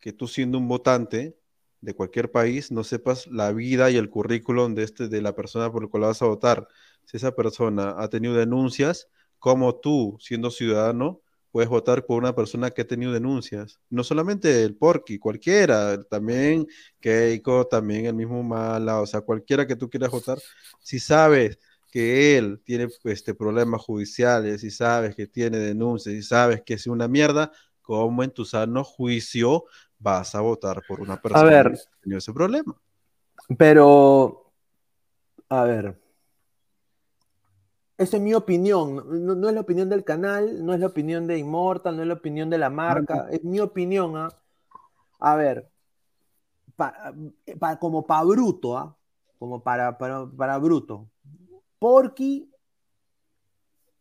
[0.00, 1.36] que tú siendo un votante
[1.84, 5.70] de cualquier país no sepas la vida y el currículum de, este, de la persona
[5.70, 6.66] por la cual vas a votar
[7.04, 12.70] si esa persona ha tenido denuncias, como tú, siendo ciudadano, puedes votar por una persona
[12.70, 13.78] que ha tenido denuncias.
[13.90, 16.66] No solamente el Porky, cualquiera, también
[16.98, 20.38] Keiko, también el mismo Mala, o sea, cualquiera que tú quieras votar,
[20.80, 21.58] si sabes
[21.92, 26.86] que él tiene este, problemas judiciales, si sabes que tiene denuncias, si sabes que es
[26.86, 29.64] una mierda, ¿cómo en tu sano juicio
[30.04, 32.76] vas a votar por una persona que ha tenido ese problema?
[33.56, 34.52] Pero,
[35.48, 35.98] a ver,
[37.96, 41.38] esa es mi opinión, no, es la opinión del canal, no es la opinión de
[41.38, 44.16] Immortal, no es la opinión de la marca, es mi opinión.
[44.16, 44.28] ¿ah?
[45.20, 45.70] A ver,
[47.80, 48.94] como para bruto, ¿ah?
[49.38, 51.08] como para, para, bruto.
[51.78, 52.50] Porky,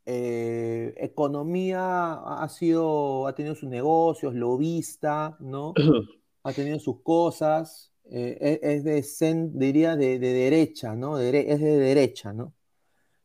[0.06, 5.74] eh, economía ha sido, ha tenido sus negocios, lobista, ¿no?
[6.44, 11.20] ha tenido sus cosas, eh, e, es, de, diría, de, derecha, ¿no?
[11.20, 12.54] es de derecha, ¿no?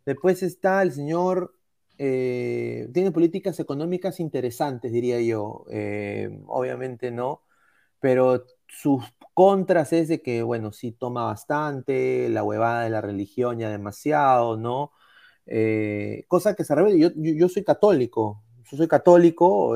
[0.07, 1.55] Después está el señor,
[1.99, 5.67] eh, tiene políticas económicas interesantes, diría yo.
[5.71, 7.43] Eh, obviamente no,
[8.01, 13.59] pero sus contras es de que, bueno, sí toma bastante, la huevada de la religión
[13.59, 14.93] ya demasiado, ¿no?
[15.51, 19.75] Eh, cosa que se revela, yo, yo, soy católico, yo soy católico,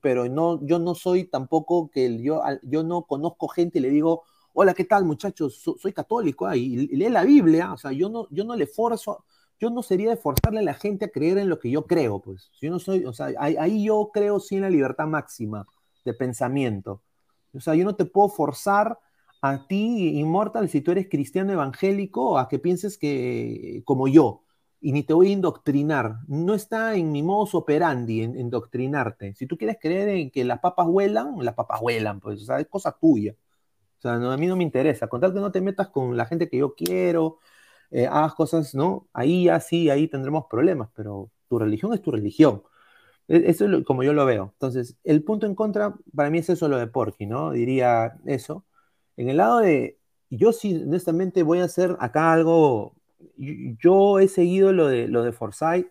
[0.00, 4.22] pero no, yo no soy tampoco que yo, yo no conozco gente y le digo,
[4.52, 5.60] hola, ¿qué tal muchachos?
[5.78, 9.24] soy católico, ah, y, lee la Biblia, o sea, yo no, yo no le forzo,
[9.58, 12.20] yo no sería de forzarle a la gente a creer en lo que yo creo,
[12.20, 12.50] pues.
[12.60, 15.66] Yo no soy, o sea, ahí, yo creo sí en la libertad máxima
[16.04, 17.02] de pensamiento.
[17.52, 18.98] O sea, yo no te puedo forzar
[19.42, 24.42] a ti, inmortal, si tú eres cristiano evangélico, a que pienses que como yo,
[24.84, 26.18] y ni te voy a indoctrinar.
[26.28, 29.34] No está en mi modus operandi en, indoctrinarte.
[29.34, 32.60] Si tú quieres creer en que las papas vuelan, las papas vuelan, pues, o sea,
[32.60, 33.34] es cosa tuya.
[33.98, 35.08] O sea, a mí no me interesa.
[35.08, 37.38] Con tal que no te metas con la gente que yo quiero,
[37.90, 39.08] eh, hagas cosas, ¿no?
[39.14, 42.62] Ahí ya sí, ahí tendremos problemas, pero tu religión es tu religión.
[43.28, 44.50] E, eso es como yo lo veo.
[44.54, 47.52] Entonces, el punto en contra para mí es eso lo de Porky, ¿no?
[47.52, 48.66] Diría eso.
[49.16, 49.98] En el lado de,
[50.30, 52.96] yo sí, honestamente voy a hacer acá algo,
[53.36, 55.88] yo he seguido lo de, lo de Forsyth,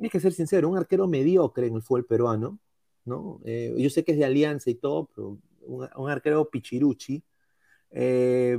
[0.00, 2.58] hay que ser sincero, un arquero mediocre en el fútbol peruano,
[3.04, 3.40] ¿no?
[3.44, 7.22] Eh, yo sé que es de Alianza y todo, pero un, arquero pichiruchi.
[7.90, 8.58] Eh,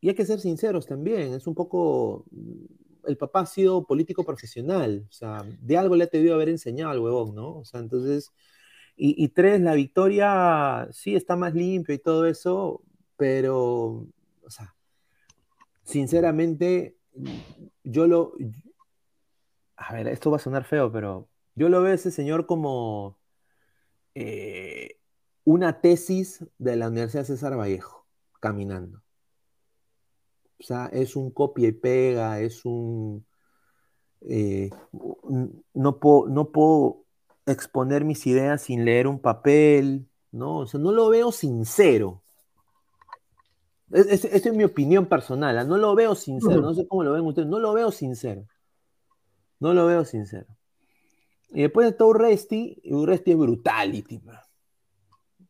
[0.00, 2.24] y hay que ser sinceros también, es un poco,
[3.06, 6.90] el papá ha sido político profesional, o sea, de algo le ha debido haber enseñado
[6.90, 7.58] al huevón, ¿no?
[7.58, 8.32] O sea, entonces,
[8.96, 12.82] y, tres, la victoria sí está más limpio y todo eso,
[13.16, 14.06] pero,
[14.42, 14.74] o sea,
[15.92, 16.96] sinceramente,
[17.84, 18.34] yo lo,
[19.76, 23.18] a ver, esto va a sonar feo, pero yo lo veo a ese señor como,
[24.14, 24.98] eh,
[25.44, 28.06] una tesis de la Universidad César Vallejo,
[28.40, 29.02] caminando.
[30.60, 33.26] O sea, es un copia y pega, es un...
[34.20, 34.70] Eh,
[35.74, 37.04] no, puedo, no puedo
[37.46, 40.58] exponer mis ideas sin leer un papel, ¿no?
[40.58, 42.21] O sea, no lo veo sincero.
[43.92, 45.64] Esa es, mi opinión personal, ¿ah?
[45.64, 48.46] no lo veo sincero, no sé cómo lo ven ustedes, no lo veo sincero.
[49.60, 50.46] No lo veo sincero.
[51.50, 54.20] Y después está Urresti, y Urresti es brutality,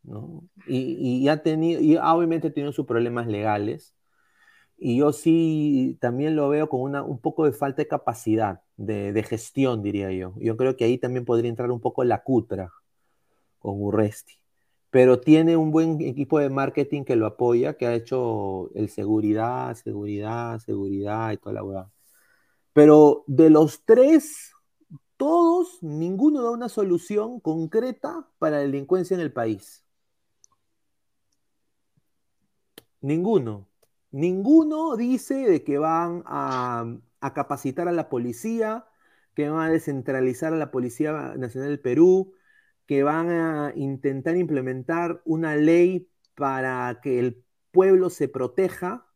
[0.03, 0.45] ¿no?
[0.67, 3.95] Y, ha tenido, y obviamente ha tenido sus problemas legales.
[4.77, 9.23] Y yo sí también lo veo con una, un poco de falta de capacidad, de,
[9.23, 10.35] gestión, diría yo.
[10.41, 12.73] Yo creo que ahí también podría entrar un poco la cutra
[13.61, 14.42] con Urresti.
[14.93, 19.75] Pero tiene un buen equipo de marketing que lo apoya, que ha hecho el seguridad,
[19.75, 21.89] seguridad, seguridad y toda la verdad.
[22.75, 24.53] Pero de los tres,
[25.17, 29.85] todos, ninguno da una solución concreta para la delincuencia en el país.
[33.01, 33.69] Ninguno.
[34.11, 36.99] Ninguno dice de que van a,
[37.35, 38.87] capacitar a la policía,
[39.35, 42.35] que van a descentralizar a la Policía Nacional del Perú,
[42.87, 49.07] que van a intentar implementar una ley para que el pueblo se proteja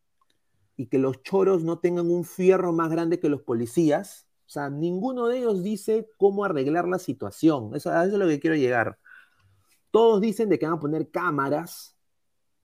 [0.77, 4.29] y que los choros no tengan un fierro más grande que los policías.
[4.47, 7.75] O sea, ninguno de ellos dice cómo arreglar la situación.
[7.75, 8.99] Eso, a eso es lo que quiero llegar.
[9.91, 11.97] Todos dicen de que van a poner cámaras,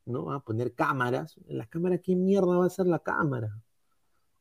[0.04, 0.32] ¿no?
[0.32, 1.36] a poner cámaras.
[1.46, 3.58] ¿La cámara qué mierda va a ser la cámara?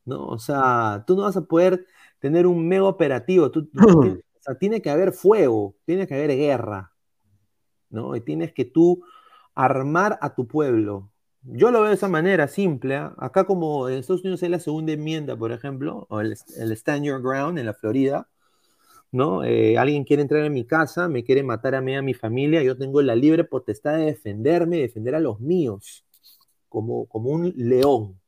[0.06, 0.26] ¿No?
[0.28, 1.86] O sea, tú no vas a poder
[2.20, 3.50] tener un mega operativo.
[4.42, 6.92] o sea, tiene que haber fuego, tiene que haber guerra,
[7.90, 8.16] ¿no?
[8.16, 9.04] Y tienes que tú
[9.56, 11.12] armar a tu pueblo.
[11.44, 12.96] Yo lo veo de esa manera, simple.
[12.96, 13.14] ¿ah?
[13.18, 17.06] Acá como en Estados Unidos hay la segunda enmienda, por ejemplo, o el, el Stand
[17.06, 18.28] Your Ground en la Florida,
[19.12, 19.44] ¿no?
[19.44, 22.64] Eh, alguien quiere entrar en mi casa, me quiere matar a mí, a mi familia,
[22.64, 26.06] yo tengo la libre potestad de defenderme, defender a los míos,
[26.70, 28.20] como, como un león.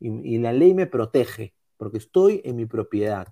[0.00, 3.28] Y, la ley me protege, porque estoy en mi propiedad.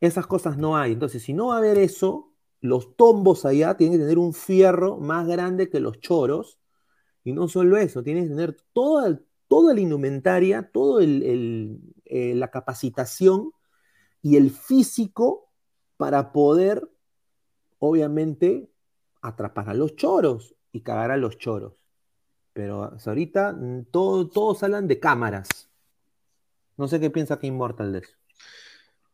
[0.00, 0.92] Esas cosas no hay.
[0.92, 4.98] Entonces, si no va a haber eso, los tombos allá tienen que tener un fierro
[4.98, 6.58] más grande que los choros.
[7.24, 13.52] Y no solo eso, tienen que tener toda, toda la indumentaria, toda eh, la capacitación
[14.22, 15.50] y el físico
[15.96, 16.88] para poder,
[17.78, 18.70] obviamente,
[19.22, 21.74] atrapar a los choros y cagar a los choros.
[22.52, 25.68] Pero ahorita mm, todos hablan de cámaras.
[26.76, 28.16] No sé qué piensa que Immortal de eso.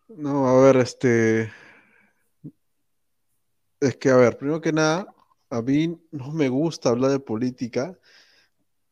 [0.08, 1.50] No, a ver, este.
[3.80, 5.06] Es que, a ver, primero que nada,
[5.50, 7.98] a mí no me gusta hablar de política.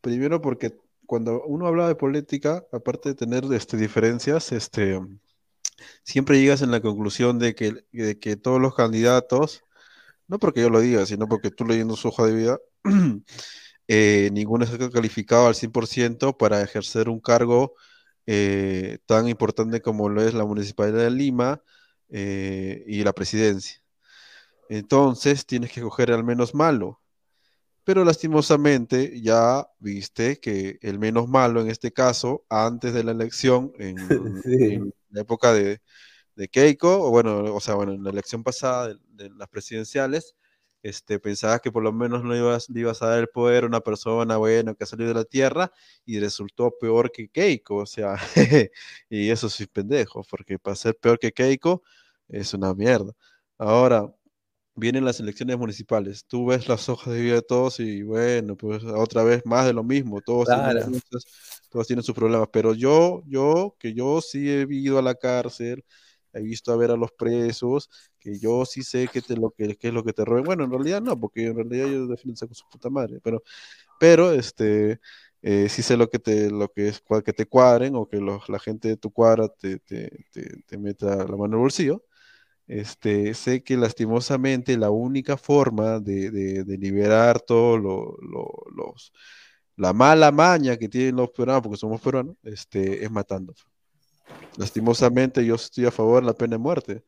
[0.01, 5.01] Primero porque cuando uno habla de política, aparte de tener este, diferencias, este,
[6.05, 7.85] siempre llegas en la conclusión de que,
[8.21, 9.65] que todos los candidatos,
[10.29, 12.59] no porque yo lo diga, sino porque tú leyendo su hoja de vida,
[13.89, 17.75] eh, ninguno está calificado al 100% para ejercer un cargo
[18.33, 21.65] eh, tan importante como lo es la Municipalidad de Lima
[22.10, 23.83] eh, y la presidencia.
[24.68, 27.00] Entonces tienes que coger al menos malo.
[27.83, 33.73] Pero lastimosamente ya viste que el menos malo en este caso, antes de la elección,
[33.81, 33.97] en,
[35.10, 35.81] la época de,
[36.52, 40.36] Keiko, o bueno, o sea, bueno, en la elección pasada de, las presidenciales,
[40.83, 43.67] este, pensabas que por lo menos no ibas, le ibas a dar el poder a
[43.67, 45.73] una persona buena que ha salido de la tierra
[46.05, 48.17] y resultó peor que Keiko, o sea,
[49.10, 51.83] y eso sí pendejo, porque para ser peor que Keiko
[52.28, 53.12] es una mierda.
[53.59, 54.12] Ahora,
[54.75, 58.83] vienen las elecciones municipales, tú ves las hojas de vida de todos y bueno, pues
[58.84, 61.00] otra vez más de lo mismo, todos tienen
[61.70, 65.84] todos tienen sus problemas, pero yo, yo, que yo sí he ido a la cárcel,
[66.33, 69.92] he visto a ver a los presos, que yo sí sé te, lo, que, es
[69.92, 70.44] lo que te roben.
[70.44, 73.42] Bueno, en realidad no, porque en realidad ellos defienden con su puta madre, pero,
[73.99, 75.00] pero este,
[75.42, 78.59] eh, sí sé lo que te, lo que es que te cuadren o que la
[78.60, 80.10] gente de tu cuadra te, te,
[80.67, 82.05] te, meta la mano en el bolsillo.
[82.68, 89.12] Este, sé que lastimosamente la única forma de, de, liberar todos los
[89.81, 93.55] la mala maña que tienen los peruanos, porque somos peruanos, este, es matando.
[94.57, 97.05] Lastimosamente, yo estoy a favor de la pena de muerte.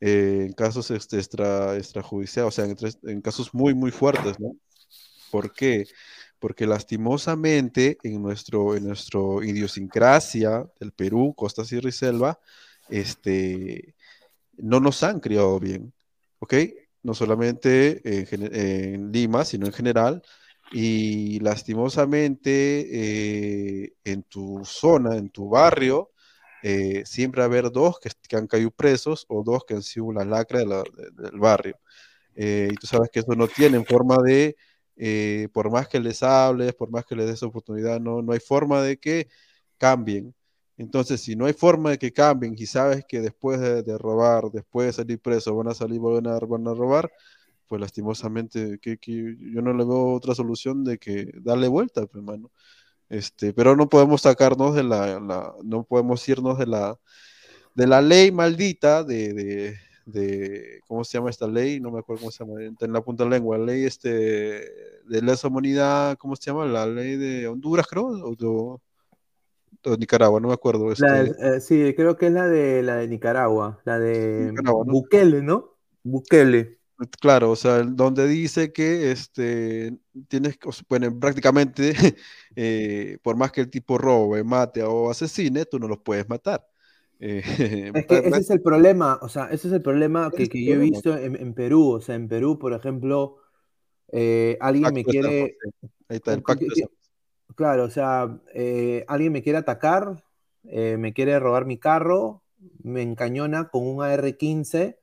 [0.00, 2.66] Eh, en casos este, extra, extrajudiciales, o sea,
[3.04, 4.56] en, casos muy, muy fuertes, ¿no?
[5.30, 5.86] ¿Por qué?
[6.40, 12.40] Porque lastimosamente en nuestro, en nuestro idiosincrasia del Perú, costa, sierra y selva,
[12.88, 13.94] este,
[14.56, 15.92] no nos han criado bien,
[16.40, 16.54] ¿ok?
[17.02, 20.22] No solamente en, en Lima, sino en general,
[20.72, 26.11] y lastimosamente eh, en tu zona, en tu barrio,
[26.62, 30.12] eh, siempre va a haber dos que, han caído presos o dos que han sido
[30.12, 31.78] la lacra del barrio.
[32.36, 34.56] eh, y tú sabes que eso no tienen forma de,
[34.96, 38.40] eh, por más que les hables, por más que les des oportunidad, no, no hay
[38.40, 39.28] forma de que
[39.78, 40.34] cambien.
[40.76, 44.86] Entonces, si no hay forma de que cambien y sabes que después de, robar, después
[44.88, 47.10] de salir preso, van a salir, van a, van a robar,
[47.68, 52.50] pues lastimosamente que, que, yo no le veo otra solución de que darle vuelta, hermano.
[52.50, 52.81] Pues,
[53.12, 56.98] este, pero no podemos sacarnos de la, la, no podemos irnos de la,
[57.74, 59.76] de la ley maldita de, de,
[60.06, 61.78] de, ¿cómo se llama esta ley?
[61.78, 64.18] No me acuerdo cómo se llama, en la punta de la lengua, la ley este,
[65.04, 66.64] de lesa humanidad, ¿cómo se llama?
[66.64, 68.80] La ley de Honduras, creo, o
[69.84, 70.90] de, Nicaragua, no me acuerdo.
[70.90, 71.06] Este...
[71.38, 74.54] Eh, sí, creo que es la de, la de Nicaragua, la de
[74.86, 75.76] Bukele, ¿no?
[76.02, 76.78] Bukele.
[77.20, 79.96] Claro, o sea, donde dice que este,
[80.28, 80.58] tienes,
[80.88, 81.92] bueno, prácticamente,
[82.56, 86.66] eh, por más que el tipo robe, mate o asesine, tú no los puedes matar.
[87.18, 87.42] Eh,
[87.94, 90.74] es que ese es el problema, o sea, ese es el problema que, que yo
[90.74, 93.36] he visto en, Perú, o sea, en Perú, por ejemplo,
[94.10, 95.56] eh, alguien me quiere...
[96.08, 96.66] Ahí está, el pacto
[97.54, 98.40] Claro, o sea,
[99.06, 100.24] alguien me quiere atacar,
[100.64, 102.42] me quiere robar mi carro,
[102.82, 104.96] me encañona con un AR-15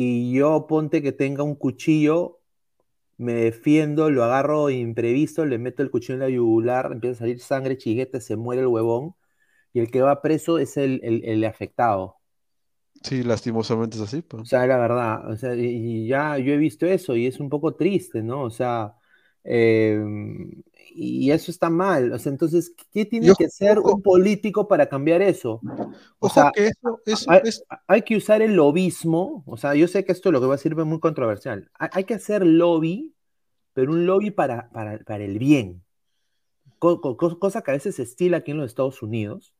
[0.00, 2.38] y yo ponte que tenga un cuchillo,
[3.16, 7.40] me defiendo, lo agarro imprevisto, le meto el cuchillo en la yugular, empieza a salir
[7.40, 9.16] sangre, chiguete, se muere el huevón,
[9.72, 12.18] y el que va preso es el, afectado.
[13.02, 14.22] Sí, lastimosamente es así.
[14.22, 14.42] Pues.
[14.44, 17.48] O sea, la verdad, o sea, y, ya yo he visto eso y es un
[17.48, 18.42] poco triste, ¿no?
[18.42, 18.94] O sea,
[19.42, 20.62] em,
[21.00, 22.12] y eso está mal.
[22.12, 25.60] O sea, entonces, ¿qué tiene que hacer un político para cambiar eso?
[26.18, 26.72] O sea, que
[27.06, 27.30] eso,
[27.86, 29.44] hay, que usar el lobismo.
[29.46, 31.70] O sea, yo sé que esto lo que va a ser muy controversial.
[31.78, 33.14] Hay, que hacer lobby,
[33.74, 35.84] pero un lobby para, para, el bien.
[36.80, 39.54] cosa que a veces se estila aquí en los Estados Unidos.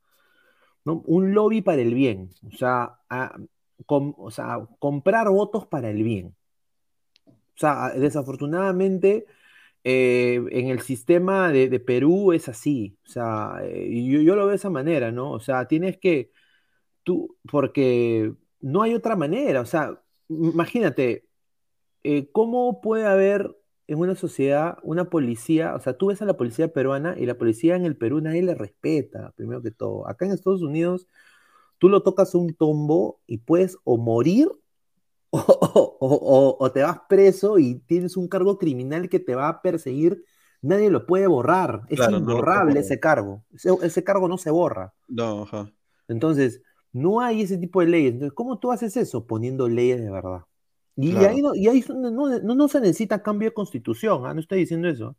[0.85, 1.03] ¿no?
[1.07, 2.31] Un lobby para el bien.
[2.53, 2.99] O sea,
[3.87, 6.35] o sea, comprar votos para el bien.
[7.27, 9.27] O sea, desafortunadamente
[9.85, 14.57] eh, en el sistema de, Perú es así, o sea, eh, yo, lo veo de
[14.57, 15.31] esa manera, ¿no?
[15.33, 16.33] O sea, tienes que,
[17.05, 21.27] tú, porque no hay otra manera, o sea, imagínate,
[22.05, 23.57] eh, ¿cómo puede haber
[23.89, 27.37] en una sociedad una policía, o sea, tú ves a la policía peruana y la
[27.39, 30.07] policía en el Perú nadie le respeta, primero que todo.
[30.09, 31.09] Acá en Estados Unidos,
[31.79, 34.49] tú lo tocas un tombo y puedes o morir
[36.01, 40.25] o, te vas preso y tienes un cargo criminal que te va a perseguir,
[40.63, 41.83] nadie lo puede borrar.
[41.89, 43.45] Es imborrable ese cargo.
[43.83, 44.95] Ese, cargo no se borra.
[45.07, 45.47] No,
[46.09, 48.13] Entonces, no hay ese tipo de leyes.
[48.15, 49.27] Entonces, ¿cómo tú haces eso?
[49.27, 50.43] Poniendo leyes de verdad.
[50.97, 54.35] Y ahí, no, y ahí no, no, se necesita cambio de constitución, ¿ah?
[54.35, 55.17] no estoy diciendo eso.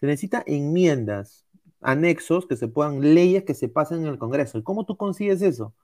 [0.00, 1.46] Se necesita enmiendas,
[1.80, 4.58] anexos que se puedan, leyes que se pasen en el Congreso.
[4.58, 5.74] ¿Y cómo tú consigues eso?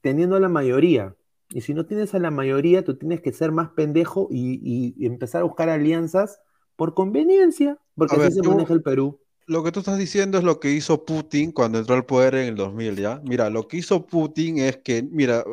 [0.00, 1.14] Teniendo la mayoría.
[1.54, 5.42] Y si no tienes a la mayoría, tú tienes que ser más pendejo y, empezar
[5.42, 6.40] a buscar alianzas
[6.76, 9.20] por conveniencia, porque así se maneja el Perú.
[9.46, 12.48] Lo que tú estás diciendo es lo que hizo Putin cuando entró al poder en
[12.48, 13.20] el 2000, ¿ya?
[13.24, 15.44] Mira, lo que hizo Putin es que, mira,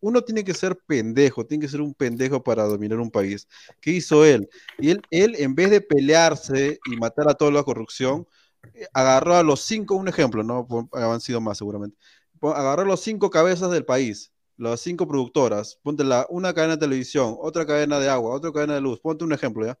[0.00, 3.48] uno tiene que ser pendejo, tiene que ser un pendejo para dominar un país.
[3.80, 4.48] ¿Qué hizo él?
[4.78, 8.26] Y él, él en vez de pelearse y matar a toda la corrupción,
[8.74, 10.66] eh, agarró a los cinco, un ejemplo, ¿no?
[10.92, 11.96] Han sido más seguramente.
[12.40, 16.80] Agarró a los cinco cabezas del país las cinco productoras, ponte la, una cadena de
[16.80, 19.78] televisión, otra cadena de agua, otra cadena de luz, ponte un ejemplo, ¿ya?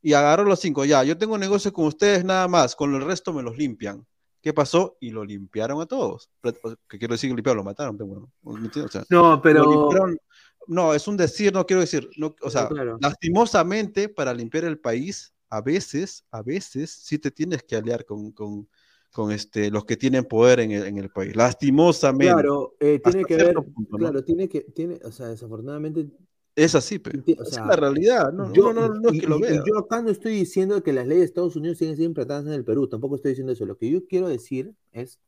[0.00, 3.32] Y agarro los cinco, ya, yo tengo negocio con ustedes nada más, con el resto
[3.32, 4.04] me los limpian.
[4.40, 4.96] ¿Qué pasó?
[5.00, 6.28] Y lo limpiaron a todos.
[6.88, 7.58] ¿Qué quiero decir limpiaron?
[7.58, 8.32] Lo mataron, pero bueno.
[9.08, 9.88] no, pero...
[10.66, 12.68] No, es un decir, no quiero decir, no, o sea,
[13.00, 18.32] lastimosamente para limpiar el país, a veces, a veces sí te tienes que aliar con,
[18.32, 18.68] con
[19.12, 21.36] con este, los que tienen poder en el, en el país.
[21.36, 22.32] Lastimosamente.
[22.32, 23.54] Claro, eh, tiene que ver,
[23.96, 26.08] claro, tiene que, tiene, o sea, desafortunadamente.
[26.54, 29.62] Es así, pero es la realidad, no, yo, no, no, es que lo vea.
[29.66, 32.52] Yo acá no estoy diciendo que las leyes de Estados Unidos siguen siendo implantadas en
[32.52, 33.64] el Perú, tampoco estoy diciendo eso.
[33.64, 35.18] Lo que yo quiero decir es,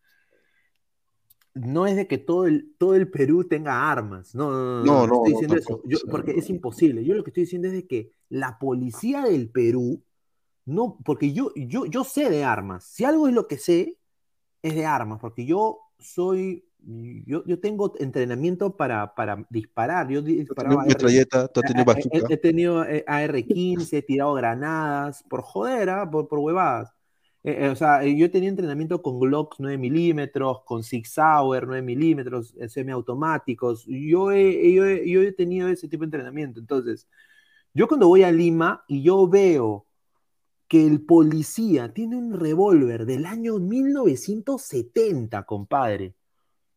[1.55, 5.15] no es de que todo el, todo el Perú tenga armas, no, no, no, no,
[5.15, 7.05] estoy diciendo eso, yo, porque es imposible.
[7.05, 10.03] Yo lo que estoy diciendo es de que la policía del Perú
[10.67, 12.85] no, porque yo, yo, yo sé de armas.
[12.85, 13.99] Si algo es lo que sé,
[14.63, 20.09] es de armas, porque yo soy, yo, yo tengo entrenamiento para, para disparar.
[20.09, 20.87] Yo disparaba.
[20.87, 21.85] tú has tenido
[22.31, 26.11] He, tenido AR-15, he tirado granadas, por joder, ¿ah?
[26.11, 26.95] por, por huevadas.
[27.43, 31.67] Eh, eh, o sea, eh, yo tenía entrenamiento con Glocks 9 milímetros, con Six Sauer
[31.67, 33.85] 9 milímetros, semiautomáticos.
[33.87, 36.59] Yo he, yo, yo he tenido ese tipo de entrenamiento.
[36.59, 37.07] Entonces,
[37.75, 39.87] yo cuando voy a Lima y yo veo
[40.69, 46.15] que el policía tiene un revólver del año 1970, compadre,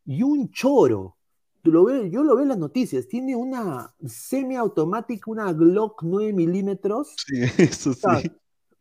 [0.05, 1.17] y un choro.
[1.63, 7.15] lo yo lo veo en las noticias, tiene una semiautomática, una Glock 9 milímetros.
[7.17, 8.31] Sí, eso sí.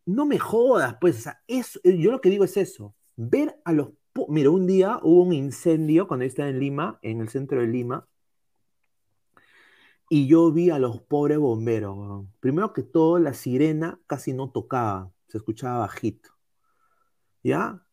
[0.05, 3.59] no me jodas, pues, o sea, eso, eh, yo lo que digo es eso, ver
[3.65, 3.89] a los...
[4.29, 7.67] Mira, un día hubo un incendio cuando yo estaba en Lima, en el centro de
[7.67, 8.07] Lima,
[10.09, 12.25] y yo vi a los pobres bomberos.
[12.39, 16.29] Primero que todo, la sirena casi no tocaba, se escuchaba bajito.
[17.43, 17.83] ¿Ya?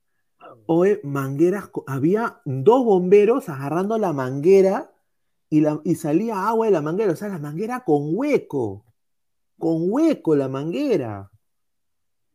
[0.67, 4.93] Oye, mangueras, había dos bomberos agarrando la manguera
[5.49, 8.85] y, la, y salía agua de la manguera, o sea, la manguera con hueco,
[9.59, 11.31] con hueco la manguera,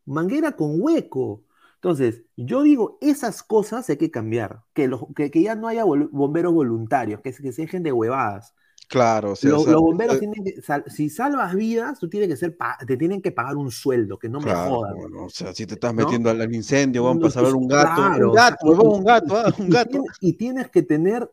[0.06, 1.44] manguera con hueco.
[1.76, 6.54] Entonces, yo digo, esas cosas hay que cambiar, que, los, que, ya no haya bomberos
[6.54, 8.54] voluntarios, que, que se dejen de huevadas.
[8.90, 13.22] Claro, los, bomberos eh, tienen que, si salvas vidas, tú tienes que ser, te tienen
[13.22, 14.96] que pagar un sueldo, que no me jodan.
[15.16, 18.66] o sea, si te estás metiendo al, incendio, vamos a ver un gato, un gato,
[18.72, 20.04] un gato, ah, un gato.
[20.22, 21.30] Y tienes, que tener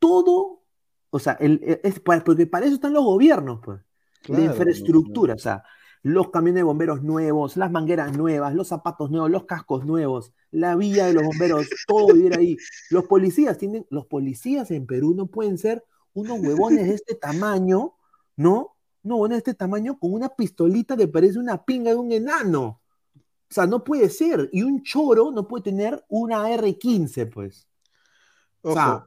[0.00, 0.64] todo,
[1.10, 3.80] o sea, el, es, porque para eso están los gobiernos, pues,
[4.26, 5.62] la infraestructura, o sea,
[6.02, 10.74] los camiones de bomberos nuevos, las mangueras nuevas, los zapatos nuevos, los cascos nuevos, la
[10.74, 12.56] villa de los bomberos, todo vivir ahí.
[12.90, 17.94] Los policías tienen, los policías en Perú no pueden ser unos huevones de este tamaño,
[18.36, 18.76] ¿no?
[19.02, 22.80] Unos huevones de este tamaño con una pistolita que parece una pinga de un enano.
[23.50, 24.48] O sea, no puede ser.
[24.52, 27.66] Y un choro no puede tener una R15, pues.
[28.60, 29.04] O sea,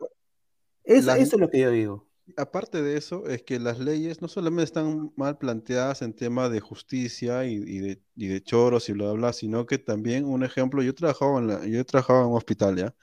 [0.83, 2.07] eso, es lo que yo digo.
[2.37, 6.59] Aparte de eso, es que las leyes no solamente están mal planteadas en tema de
[6.61, 10.93] justicia y, de, de, choros y bla, bla, sino que también, un ejemplo, yo he
[10.93, 12.95] trabajado en, la, yo he trabajado en un hospital, ¿ya?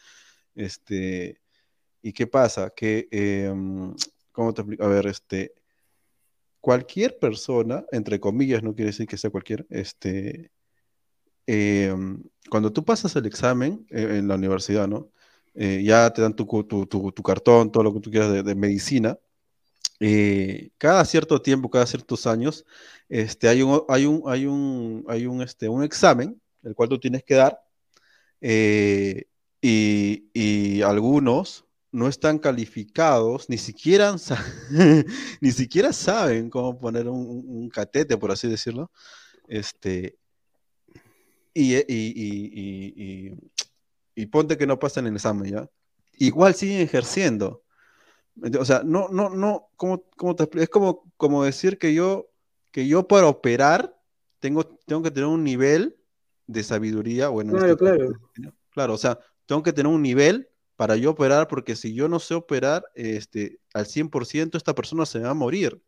[0.54, 1.40] Este,
[2.02, 2.70] ¿Y qué pasa?
[2.70, 3.94] Que, em,
[4.32, 4.84] ¿cómo te explico?
[4.84, 5.54] A ver, este,
[6.60, 10.50] cualquier persona, entre comillas, no quiere decir que sea cualquier, este,
[11.46, 15.10] em, cuando tú pasas el examen eh, en la universidad, ¿no?
[15.54, 19.18] Eh, ya te dan tu, tu, cartón, todo lo que tú quieras de, medicina.
[20.00, 22.64] Eh, cada cierto tiempo, cada ciertos años,
[23.08, 26.98] este, hay un, hay un, hay un, hay un, este, un examen, el cual tú
[27.00, 27.60] tienes que dar,
[29.60, 34.14] y algunos no están calificados, ni siquiera,
[35.40, 38.90] ni siquiera saben cómo poner un, catete, por así decirlo.
[39.46, 40.18] Este,
[41.54, 43.34] y, y,
[44.14, 45.70] y, ponte que no pasan el examen, ¿ya?
[46.18, 47.62] Igual siguen ejerciendo.
[48.58, 52.30] O sea, no, no, no, ¿cómo, cómo te Es como, como decir que yo,
[52.70, 53.98] que yo para operar
[54.38, 55.96] tengo, tengo que tener un nivel
[56.46, 58.54] de sabiduría, bueno, claro, este claro.
[58.70, 62.20] claro, o sea, tengo que tener un nivel para yo operar, porque si yo no
[62.20, 65.82] sé operar este, al 100%, esta persona se va a morir.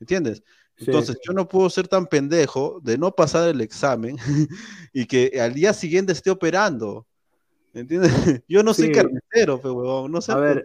[0.00, 0.42] ¿Entiendes?
[0.76, 4.16] Entonces, yo no puedo ser tan pendejo de no pasar el examen
[4.92, 7.06] y que al día siguiente esté operando.
[7.72, 8.10] ¿Entiendes?
[8.48, 10.32] Yo no soy carnicero, pero no sé.
[10.32, 10.64] A ver,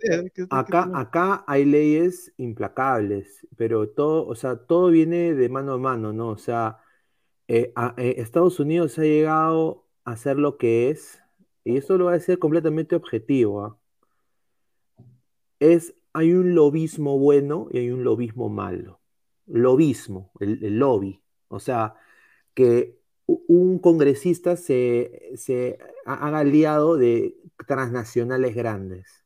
[0.50, 6.12] acá, acá hay leyes implacables, pero todo, o sea, todo viene de mano a mano,
[6.12, 6.30] ¿no?
[6.30, 6.80] O sea,
[7.48, 11.23] eh, eh, Estados Unidos ha llegado a ser lo que es
[11.64, 13.78] y esto lo va a ser completamente objetivo, ¿ah?
[15.60, 19.02] es, hay un lobismo bueno y hay un lobismo malo.
[19.46, 21.22] Lobismo, el, lobby.
[21.48, 21.96] O sea,
[22.54, 29.24] que un congresista se, se haga aliado de transnacionales grandes,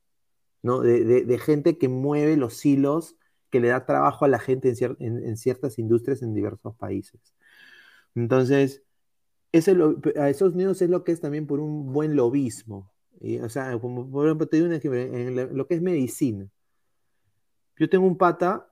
[0.62, 0.82] ¿no?
[0.82, 3.16] De, gente que mueve los hilos,
[3.50, 7.36] que le da trabajo a la gente en ciertas industrias en diversos países.
[8.16, 8.84] Entonces,
[10.18, 12.92] a esos niños es lo que es también por un buen lobismo.
[13.20, 16.50] Y, o sea, como por ejemplo, te digo un ejemplo, en lo que es medicina.
[17.78, 18.70] Yo tengo un pata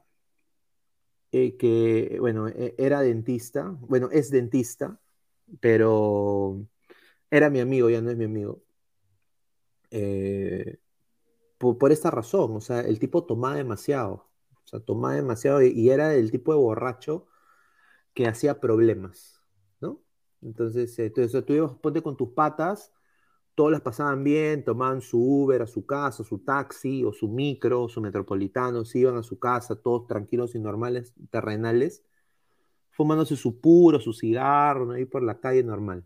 [1.31, 4.99] eh, que, bueno, e, era dentista, bueno, es dentista,
[5.59, 6.65] pero
[7.29, 8.63] era mi amigo, ya no es mi amigo.
[9.91, 10.77] Eh,
[11.57, 14.29] por, esta razón, o sea, el tipo tomaba demasiado,
[14.65, 17.27] o sea, tomaba demasiado y era el tipo de borracho
[18.13, 19.34] que hacía problemas.
[20.45, 22.93] Entonces, entonces tú ibas, ponte con tus patas,
[23.55, 27.89] todas las pasaban bien, tomaban su Uber a su casa, su taxi o su micro,
[27.89, 32.03] su metropolitano, se iban a su casa, todos tranquilos y normales, terrenales,
[32.91, 36.05] fumándose su puro, su cigarro, ahí por la calle normal.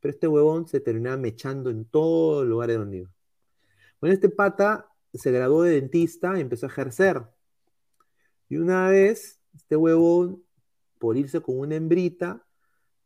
[0.00, 3.10] Pero este huevón se terminaba mechando en todos los lugares donde iba.
[4.00, 7.22] Bueno, este pata se graduó de dentista y empezó a ejercer.
[8.48, 10.42] Y una vez, este huevón,
[10.98, 12.43] por irse con una hembrita,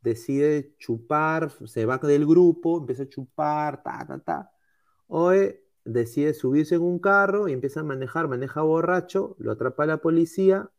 [0.09, 4.53] decide chupar, se va del grupo, empieza a chupar, ta, ta, ta.
[5.07, 9.99] Hoy decide subirse en un carro y empieza a manejar, maneja borracho, lo atrapa la
[9.99, 10.70] policía,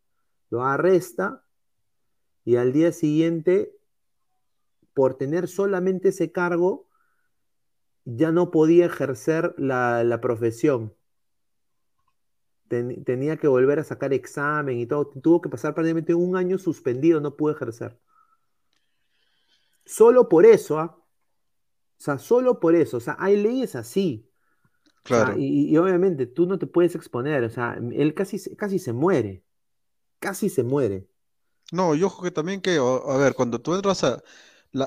[0.49, 1.43] lo arresta
[2.45, 3.75] y al día siguiente,
[4.93, 6.87] por tener solamente ese cargo,
[8.05, 10.95] ya no podía ejercer la, la profesión.
[12.67, 15.07] tenía que volver a sacar examen y todo.
[15.07, 17.99] Tuvo que pasar prácticamente un año suspendido, no pudo ejercer.
[19.89, 20.95] Solo por eso, ¿ah?
[21.97, 22.97] O sea, solo por eso.
[22.97, 24.29] O sea, hay leyes así.
[25.01, 25.33] Claro.
[25.39, 27.43] y, obviamente tú no te puedes exponer.
[27.43, 29.43] O sea, él casi, casi se muere.
[30.19, 31.09] Casi se muere.
[31.71, 34.21] No, yo creo que también que, a ver, cuando tú entras a,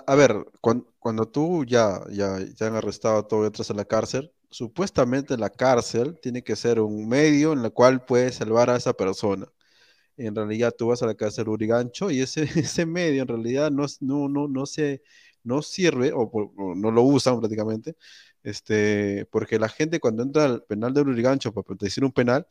[0.07, 4.33] a ver, cuando, tú ya, ya, ya han arrestado todo y entras a la cárcel,
[4.51, 8.93] supuestamente la cárcel tiene que ser un medio en el cual puedes salvar a esa
[8.93, 9.49] persona.
[10.17, 13.87] En realidad tú vas a la cárcel Urigancho y ese, ese medio en realidad no,
[14.01, 15.03] no, no, no, se,
[15.45, 16.31] no sirve o,
[16.77, 17.97] no lo usan prácticamente,
[18.43, 22.47] este, porque la gente cuando entra al penal de Urigancho para proteger un penal,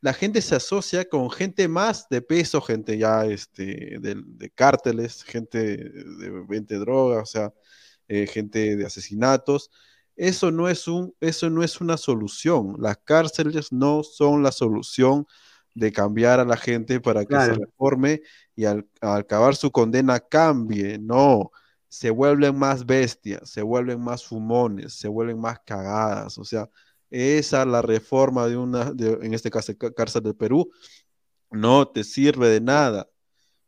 [0.00, 5.76] la gente se asocia con gente más de peso, gente ya este, de, cárteles, gente
[5.76, 7.54] de, 20 drogas, o sea,
[8.08, 9.70] eh, gente de asesinatos.
[10.14, 12.76] Eso no, es un, eso no es una solución.
[12.78, 15.26] Las cárceles no son la solución
[15.76, 18.22] de cambiar a la gente para que se reforme
[18.56, 20.98] y al, al, acabar su condena cambie.
[20.98, 21.52] No,
[21.86, 26.38] se vuelven más bestias, se vuelven más fumones, se vuelven más cagadas.
[26.38, 26.70] O sea,
[27.10, 30.70] esa la reforma de una, en este caso, cárcel de Perú,
[31.50, 33.08] no te sirve de nada.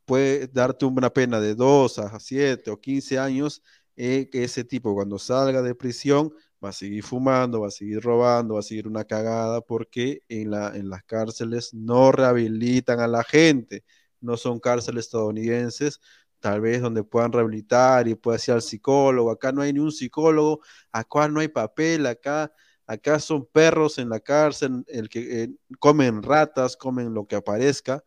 [0.06, 3.62] Puede darte una pena de 2 a 7 o 15 años,
[3.96, 6.32] eh, que ese tipo cuando salga de prisión
[6.64, 10.50] va a seguir fumando, va a seguir robando, va a seguir una cagada, porque en,
[10.50, 13.84] la, en las cárceles no rehabilitan a la gente,
[14.20, 16.00] no son cárceles estadounidenses,
[16.40, 19.30] tal vez donde puedan rehabilitar y pueda ir al psicólogo.
[19.30, 20.60] Acá no hay ni un psicólogo,
[20.92, 22.52] acá no hay papel, acá
[22.88, 28.02] Acá son perros en la cárcel, el que eh, comen ratas, comen lo que aparezca.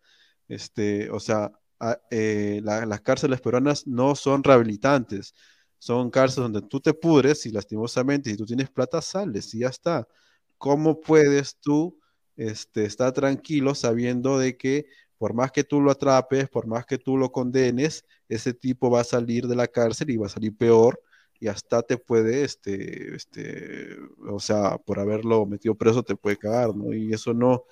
[0.47, 1.51] Este, o sea,
[2.09, 5.35] eh, las cárceles peruanas no son rehabilitantes.
[5.81, 9.69] Son cárceles donde tú te pudres y lastimosamente, si tú tienes plata, sales y ya
[9.69, 10.07] está.
[10.59, 11.97] ¿Cómo puedes tú
[12.35, 14.85] este, estar tranquilo sabiendo de que
[15.17, 19.01] por más que tú lo atrapes, por más que tú lo condenes, ese tipo va
[19.01, 21.01] a salir de la cárcel y va a salir peor
[21.39, 23.97] y hasta te puede, este, este,
[24.29, 26.93] o sea, por haberlo metido preso te puede cagar, ¿no?
[26.93, 27.63] Y eso no,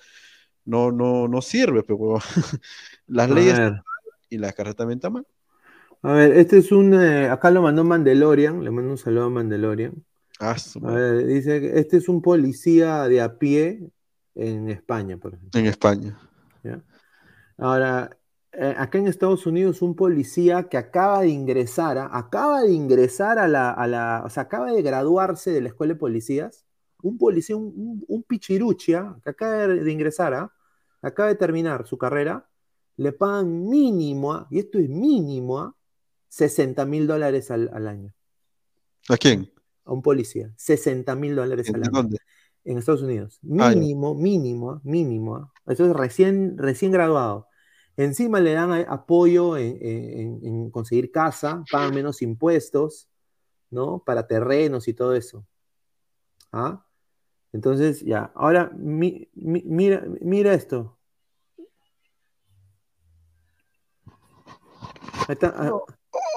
[0.64, 2.18] no, no, no sirve, pero
[3.06, 3.56] las leyes
[4.28, 5.24] y la carreta también está mal.
[6.02, 9.30] A ver, este es un, eh, acá lo mandó Mandalorian, le mando un saludo a
[9.30, 10.02] Mandalorian.
[10.38, 13.90] Ah, a ver, dice que este es un policía de a pie
[14.34, 15.60] en España, por ejemplo.
[15.60, 16.18] En España.
[17.58, 18.16] Ahora,
[18.52, 22.08] eh, acá en Estados Unidos un policía que acaba de ingresar, ¿ah?
[22.10, 26.64] acaba de ingresar a la, o sea, acaba de graduarse de la escuela de policías,
[27.02, 29.20] un policía, un, un, pichiruchia, ¿ah?
[29.22, 30.52] que acaba de ingresar, ¿ah?
[31.02, 32.48] acaba de terminar su carrera,
[32.96, 35.76] le pagan mínimo, y esto es mínimo,
[36.30, 38.14] 60 mil dólares al, año.
[39.08, 39.52] ¿A quién?
[39.84, 41.90] A un policía, 60 mil dólares al año.
[41.92, 42.18] ¿Dónde?
[42.64, 43.38] En Estados Unidos.
[43.42, 45.52] Mínimo, mínimo, mínimo.
[45.66, 47.48] Eso es recién, recién graduado.
[47.96, 53.08] Encima le dan apoyo en, conseguir casa, pagan menos impuestos,
[53.70, 54.02] ¿no?
[54.04, 55.46] Para terrenos y todo eso.
[56.52, 56.86] ¿Ah?
[57.52, 58.30] Entonces, ya.
[58.36, 60.96] Ahora, mira, mira esto.
[65.42, 65.70] Ah.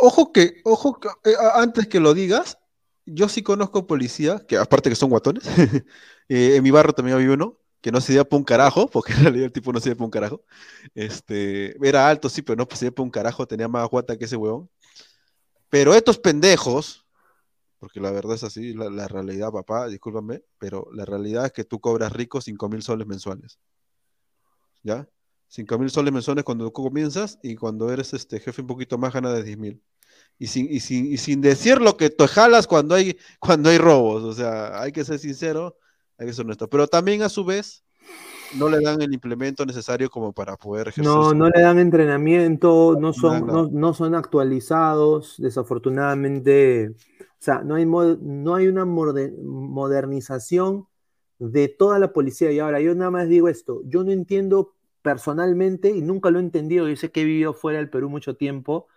[0.06, 2.58] Ojo que, ojo que, eh, antes que lo digas,
[3.06, 5.46] yo sí conozco policía, que aparte que son guatones,
[6.28, 9.14] eh, en mi barrio también había uno, que no se dio por un carajo, porque
[9.14, 10.44] en realidad el tipo no se dio por un carajo.
[10.94, 14.26] Este, era alto, sí, pero no se dio por un carajo, tenía más guata que
[14.26, 14.70] ese huevón.
[15.70, 17.06] Pero estos pendejos,
[17.80, 21.80] porque la verdad es así, la, realidad, papá, discúlpame, pero la realidad es que tú
[21.80, 23.58] cobras rico 5 mil soles mensuales.
[24.84, 25.08] ¿Ya?
[25.48, 29.32] 5 mil soles mensuales cuando comienzas y cuando eres este jefe un poquito más gana
[29.32, 29.82] de 10 mil.
[30.40, 33.78] Y sin, y, sin, y sin decir lo que te jalas cuando hay, cuando hay
[33.78, 34.24] robos.
[34.24, 35.78] O sea, hay que ser sincero
[36.18, 36.70] hay que ser honesto.
[36.70, 37.84] Pero también a su vez
[38.58, 41.12] no le dan el implemento necesario como para poder ejercer.
[41.12, 46.90] No, no le dan entrenamiento, no son, no, son actualizados, desafortunadamente.
[46.90, 50.88] O sea, no hay, no hay una modernización
[51.40, 52.52] de toda la policía.
[52.52, 56.42] Y ahora, yo nada más digo esto, yo no entiendo personalmente, y nunca lo he
[56.42, 58.88] entendido, yo sé que he vivido fuera del Perú mucho tiempo,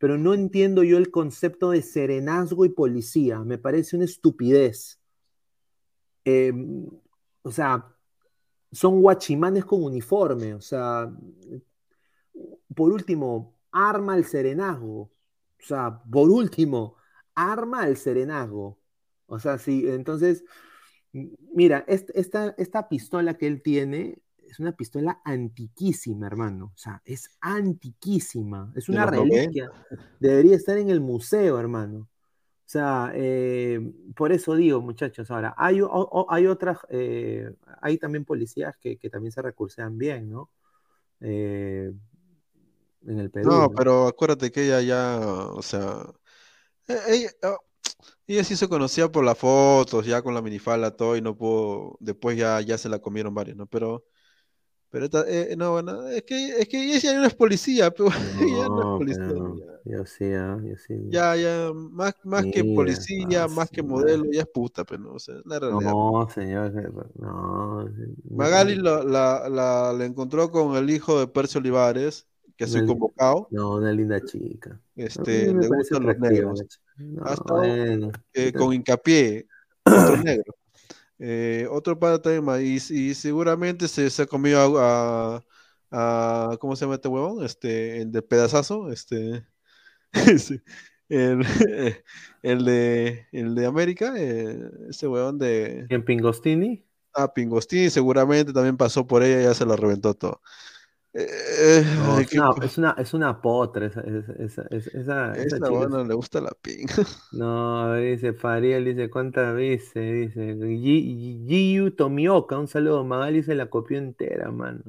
[0.00, 3.40] pero no entiendo yo el concepto de serenazgo y policía.
[3.40, 4.98] Me parece una estupidez.
[6.24, 6.88] Em,
[7.42, 7.94] o sea,
[8.72, 11.12] son guachimanes con uniforme, o sea,
[12.74, 15.12] por último, arma el serenazgo, o
[15.58, 16.96] sea, por último,
[17.34, 18.78] arma el serenazgo.
[19.26, 20.44] O sea, sí, entonces,
[21.12, 26.72] mira, esta, esta pistola que él tiene es una pistola antiquísima, hermano.
[26.74, 28.72] O sea, es antiquísima.
[28.74, 29.70] Es una reliquia.
[30.18, 31.98] Debería estar en el museo, hermano.
[32.00, 33.80] O sea, eh,
[34.16, 35.80] por eso digo, muchachos, ahora, hay,
[36.28, 40.50] hay otras, eh, hay también policías que, también se recursean bien, ¿no?
[41.20, 41.92] Eh,
[43.06, 43.50] en el Perú.
[43.50, 46.12] No, pero acuérdate que ella ya, o sea,
[47.08, 47.58] ella, oh,
[48.26, 51.96] ella, sí se conocía por las fotos, ya con la minifalda, todo, y no pudo,
[51.98, 53.66] después ya, ya se la comieron varios, ¿no?
[53.66, 54.04] Pero
[54.90, 58.08] pero eh, no, bueno, es que, es que ella no es policía, pero
[58.40, 59.78] ella no es policía.
[59.84, 60.94] yo sí, ah, yo sí.
[61.08, 65.18] Ya, ya, más, más que policía, más que modelo, ya es puta, pero no, o
[65.18, 65.92] sea, la realidad.
[65.92, 66.72] No, señor,
[67.14, 67.88] no.
[68.30, 73.46] Magali la, la, la, la, encontró con el hijo de Percio Olivares, que es convocado.
[73.52, 74.78] No, una linda chica.
[74.96, 76.62] Este, le gustan los negros.
[77.22, 77.54] Hasta
[78.34, 79.46] eh, con hincapié,
[79.84, 80.54] otro negro.
[81.22, 85.44] Eh, otro para tema, y, y seguramente se, se ha comido a,
[85.90, 87.44] a, ¿Cómo se llama este huevón?
[87.44, 89.46] Este, el de pedazazo, este.
[91.08, 91.44] el,
[92.42, 94.58] el, de, el de América, eh,
[94.88, 95.86] ese huevón de.
[95.90, 96.84] ¿En Pingostini?
[97.12, 100.40] Ah, Pingostini seguramente también pasó por ella y ya se lo reventó todo.
[101.12, 101.82] Eh,
[102.20, 106.52] es, una, es, una, es, una, potra esa, esa, esa, esa no le gusta la
[106.62, 106.86] ping.
[107.32, 113.98] No, dice Fariel, dice cuántas veces, dice Giyu Tomioka, un saludo, Magali se la copió
[113.98, 114.82] entera, mano.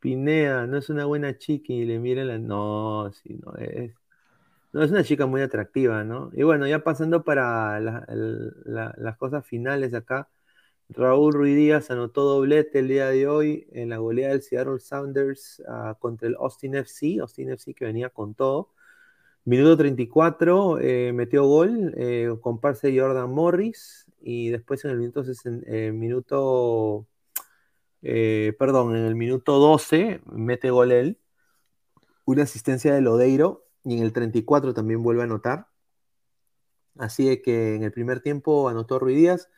[0.00, 2.38] Pinea, no es una buena chica y le mira la.
[2.38, 3.92] No, sí, no es.
[4.72, 6.30] No, es una chica muy atractiva, ¿no?
[6.34, 10.28] Y bueno, ya pasando para las cosas finales acá.
[10.88, 15.62] Raúl Ruiz Díaz anotó doblete el día de hoy en la goleada del Seattle Sounders
[15.68, 18.70] ah, contra el Austin FC, Austin FC que venía con todo.
[19.44, 22.28] Minuto 34 eh, metió gol eh,
[22.82, 25.22] de Jordan Morris y después en el minuto,
[25.62, 27.06] eh, minuto
[28.58, 31.18] perdón, en el minuto 12 mete gol él,
[32.24, 35.68] una asistencia de Lodeiro y en el 34 también vuelve a anotar.
[36.98, 39.48] Así que en el primer tiempo anotó Ruiz Díaz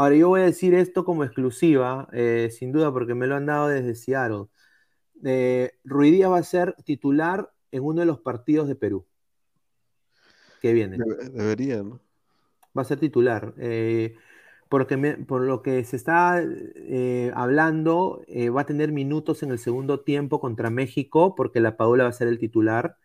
[0.00, 3.44] Ahora, yo voy a decir esto como exclusiva, eh, sin duda, porque me lo han
[3.44, 4.46] dado desde Seattle.
[5.22, 9.06] Eh, Díaz va a ser titular en uno de los partidos de Perú
[10.62, 10.96] que viene.
[11.34, 12.00] debería, ¿no?
[12.74, 13.52] Va a ser titular.
[13.58, 14.16] Eh,
[14.70, 14.96] porque
[15.28, 18.24] por lo que se está eh, hablando,
[18.56, 22.14] va a tener minutos en el segundo tiempo contra México, porque la Paula va a
[22.14, 22.96] ser el titular.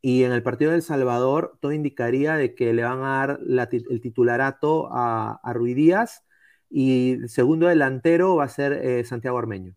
[0.00, 4.00] Y en el partido del Salvador, todo indicaría de que le van a dar el
[4.00, 6.24] titularato a, a Díaz
[6.70, 9.74] y el segundo delantero va a ser eh, Santiago Armeño.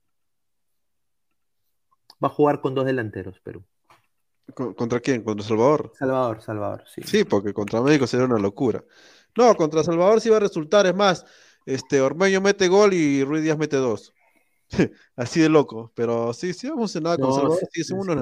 [2.23, 3.63] Va a jugar con dos delanteros, Perú.
[4.53, 5.23] ¿Contra quién?
[5.23, 5.93] ¿Contra Salvador?
[5.97, 7.01] Salvador, Salvador, sí.
[7.03, 8.83] Sí, porque contra México sería una locura.
[9.37, 11.25] No, contra Salvador sí va a resultar, es más,
[11.65, 14.13] este Ormeño mete gol y Ruiz Díaz mete dos.
[15.15, 18.13] Así de loco, pero sí, sí vamos a nada con Salvador, sí, sí, uno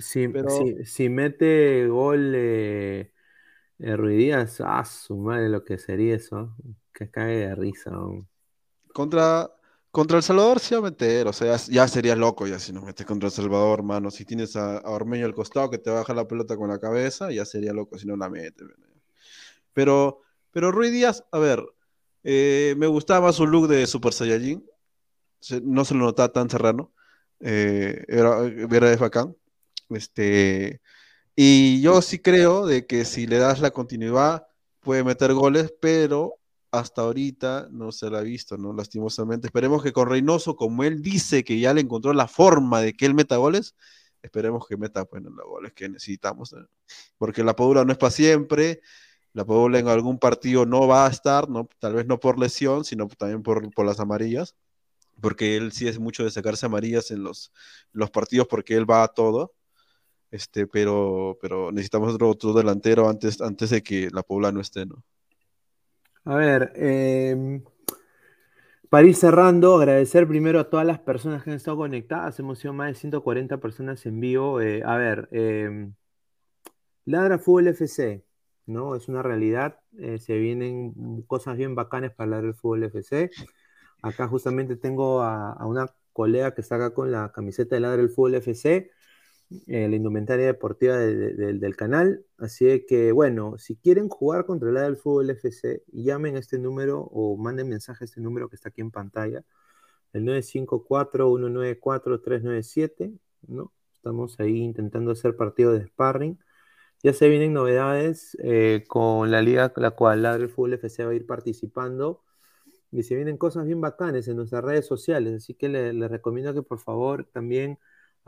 [0.00, 0.48] sí, pero...
[0.84, 3.12] si, mete gol eh,
[3.78, 6.56] eh, Ruiz Díaz, ah, su madre lo que sería eso
[6.98, 7.92] que cae de risa.
[8.92, 9.48] Contra,
[9.92, 12.82] contra El Salvador sí va a meter, o sea, ya sería loco ya si no
[12.82, 14.10] metes contra El Salvador, mano.
[14.10, 17.44] Si tienes a, Ormeño al costado que te baja la pelota con la cabeza, ya
[17.44, 18.66] sería loco si no la metes.
[19.72, 21.64] Pero, pero Rui Díaz, a ver,
[22.24, 24.68] eh, me gustaba su look de Super Saiyajin.
[25.62, 26.92] No se lo notaba tan serrano.
[27.38, 29.36] Eh, era, era de bacán.
[29.90, 30.80] Este,
[31.36, 34.48] y yo sí creo de que si le das la continuidad,
[34.80, 36.37] puede meter goles, pero
[36.70, 38.72] hasta ahorita no se la ha visto, ¿no?
[38.72, 39.48] Lastimosamente.
[39.48, 43.06] Esperemos que con Reynoso, como él dice que ya le encontró la forma de que
[43.06, 43.74] él meta goles,
[44.22, 46.54] esperemos que meta pues, los goles que necesitamos.
[47.16, 48.80] Porque la Padula no es para siempre,
[49.32, 51.68] la Padula en algún partido no va a estar, ¿no?
[51.78, 54.56] tal vez no por lesión, sino también por, por las amarillas,
[55.20, 57.52] porque él sí es mucho de sacarse amarillas en los,
[57.92, 59.54] los partidos porque él va a todo.
[60.30, 65.02] Este, pero, pero necesitamos otro, delantero antes, antes de que la Paula no esté, ¿no?
[66.28, 67.62] A ver, eh,
[68.90, 72.38] para ir cerrando, agradecer primero a todas las personas que han estado conectadas.
[72.38, 74.60] Hemos sido más de 140 personas en vivo.
[74.60, 75.90] Eh, a ver, eh,
[77.06, 78.24] Ladra Fútbol FC,
[78.66, 78.94] ¿no?
[78.94, 79.80] Es una realidad.
[79.98, 83.30] Eh, se vienen cosas bien bacanas para Ladra Fútbol FC.
[84.02, 88.02] Acá justamente tengo a, a, una colega que está acá con la camiseta de Ladra
[88.02, 88.90] el Fútbol FC.
[89.66, 92.22] Eh, la indumentaria deportiva del canal.
[92.36, 97.34] Así que, bueno, si quieren jugar contra la del Fútbol FC, llamen este número o
[97.36, 99.42] manden mensaje a este número que está aquí en pantalla,
[100.12, 103.18] el 954-194-397,
[103.48, 103.72] ¿no?
[103.94, 106.38] Estamos ahí intentando hacer partido de sparring.
[107.02, 111.04] Ya se vienen novedades eh, con la liga con la cual la del Fútbol FC
[111.04, 112.22] va a ir participando.
[112.92, 116.54] Y se vienen cosas bien bacanas en nuestras redes sociales, así que les le recomiendo
[116.54, 117.78] que por favor también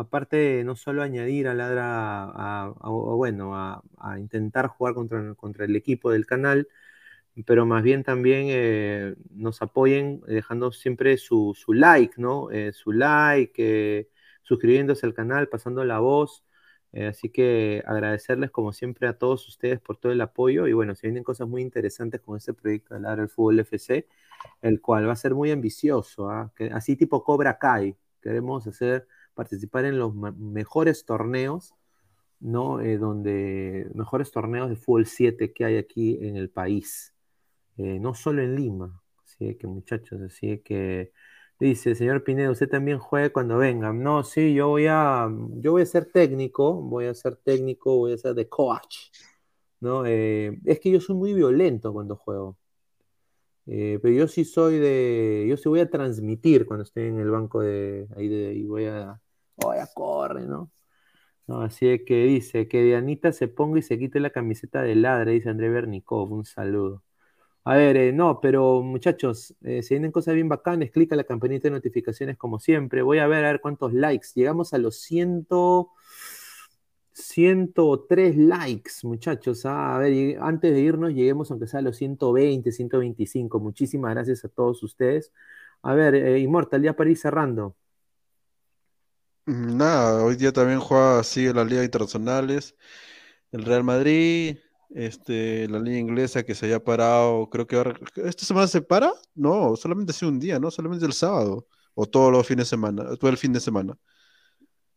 [0.01, 3.83] aparte no solo añadir a Ladra, a, bueno, a,
[4.19, 6.69] intentar jugar contra, contra el equipo del canal,
[7.47, 12.51] pero más bien también eh, nos apoyen dejando siempre su, like, ¿no?
[12.51, 14.09] Eh, su like, eh,
[14.43, 16.45] suscribiéndose al canal, pasando la voz.
[17.09, 21.07] así que agradecerles como siempre a todos ustedes por todo el apoyo y bueno, se
[21.07, 24.09] vienen cosas muy interesantes con este proyecto de Ladra el Fútbol FC,
[24.63, 26.53] el cual va a ser muy ambicioso, ¿ah?
[26.73, 27.97] así tipo Cobra Kai.
[28.21, 29.07] Queremos hacer
[29.41, 31.75] participar en los mejores torneos,
[32.41, 32.77] ¿no?
[32.99, 37.15] donde mejores torneos de fútbol 7 que hay aquí en el país.
[37.79, 39.03] Eh, no solo en Lima.
[39.25, 41.13] Así que muchachos, así que
[41.59, 43.95] dice, señor Pinedo, usted también juegue cuando venga.
[43.95, 45.27] No, sí, yo voy a,
[45.63, 49.11] yo voy a ser técnico, voy a ser técnico, voy a ser de coach.
[49.81, 50.05] ¿no?
[50.07, 52.59] Eh, es que yo soy muy violento cuando juego.
[53.67, 57.31] Eh, pero yo sí soy de, yo sí voy a transmitir cuando estoy en el
[57.31, 59.21] banco de ahí de, y voy a,
[59.63, 60.71] voy a correr, ¿no?
[61.47, 61.63] ¿no?
[61.63, 65.51] Así que dice que Dianita se ponga y se quite la camiseta de ladre, dice
[65.51, 67.03] André Bernikov, un saludo.
[67.65, 71.69] A ver, eh, no, pero muchachos, eh, si vienen cosas bien bacanas, clica la campanita
[71.69, 73.03] de notificaciones como siempre.
[73.03, 74.29] Voy a ver a ver cuántos likes.
[74.35, 75.47] Llegamos a los 100,
[77.13, 79.67] 103 likes, muchachos.
[79.67, 83.61] Ah, a ver, antes de irnos, lleguemos aunque sea a los 120, 125.
[83.61, 85.33] Muchísimas gracias a todos ustedes.
[85.83, 87.77] A ver, eh, Inmortal, ya para ir cerrando.
[89.51, 92.77] Mm, nada, hoy día también juega, sigue las ligas internacionales.
[93.53, 94.59] El Real Madrid,
[94.91, 99.13] este, la liga inglesa que se haya parado, creo que ahora, ¿esta semana se para?
[99.35, 100.71] No, solamente hace un día, ¿no?
[100.71, 103.97] Solamente el sábado, o todos los fines de semana, todo el fin de semana.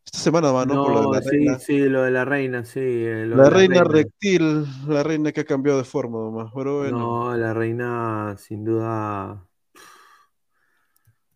[0.06, 0.84] Esta semana va, ¿no?
[0.84, 1.60] Por lo de la sí, reina.
[1.60, 2.80] sí, lo de la reina, sí.
[2.80, 7.00] Eh, la, reina, reptil, la reina que ha cambiado de forma nomás, pero bueno.
[7.00, 9.48] No, la reina, sin duda,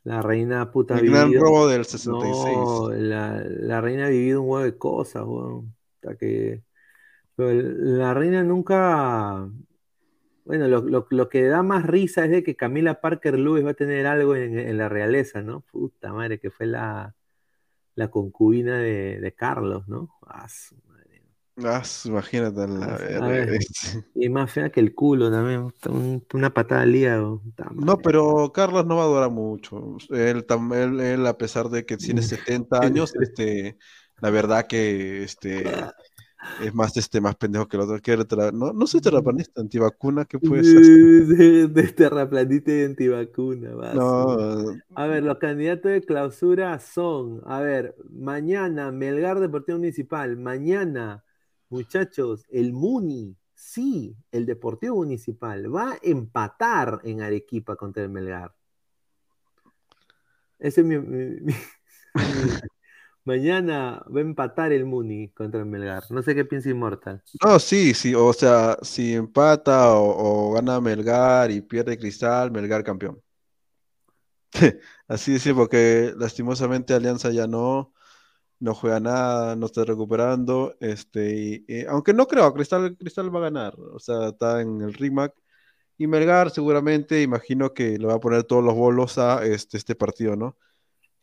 [0.08, 2.56] la reina puta El gran robo del 66.
[2.56, 5.76] No, la, la, reina ha vivido un huevo de cosas, weón.
[5.96, 6.64] Hasta que
[7.36, 9.50] la reina nunca.
[10.46, 14.08] Bueno, lo, que da más risa es de que Camila Parker Lewis va a tener
[14.08, 15.60] algo en, la realeza, ¿no?
[15.60, 17.14] Puta madre, que fue la,
[17.96, 20.16] la concubina de, Carlos, ¿no?
[20.26, 20.48] Ah.
[21.64, 23.00] Ah, imagínate la
[24.16, 25.74] Y más fea que el culo también,
[26.34, 27.42] una patada al hígado.
[27.74, 29.98] No, pero Carlos no va a durar mucho.
[30.10, 33.78] Él, él, él a pesar de que tiene 70 años, este,
[34.22, 35.64] la verdad que este,
[36.64, 38.00] es más este más pendejo que el otro.
[38.02, 41.68] Que no, no soy terraplanista, antivacuna, ¿qué puede ser?
[41.70, 43.94] De, terraplanista y antivacuna.
[43.94, 44.76] No.
[44.96, 51.24] A ver, los candidatos de clausura son, a ver, mañana Melgar Deportivo Municipal, mañana,
[51.70, 58.54] muchachos, el Muni, sí, el Deportivo Municipal va a empatar en Arequipa contra el Melgar.
[60.60, 60.98] Ese es mi
[63.28, 66.04] Mañana va a empatar el Muni contra el Melgar.
[66.12, 67.22] No sé qué piensa Inmortal.
[67.44, 68.16] No, sí, sí.
[68.16, 73.22] O sea, si empata o, gana Melgar y pierde Cristal, Melgar campeón.
[75.10, 77.92] Así es, porque lastimosamente Alianza ya no,
[78.60, 80.76] no juega nada, no está recuperando.
[80.80, 83.80] Este, aunque no creo, Cristal, Cristal va a ganar.
[83.80, 85.34] O sea, está en el RIMAC.
[85.98, 89.96] Y Melgar seguramente, imagino que le va a poner todos los bolos a este, este
[89.96, 90.56] partido, ¿no?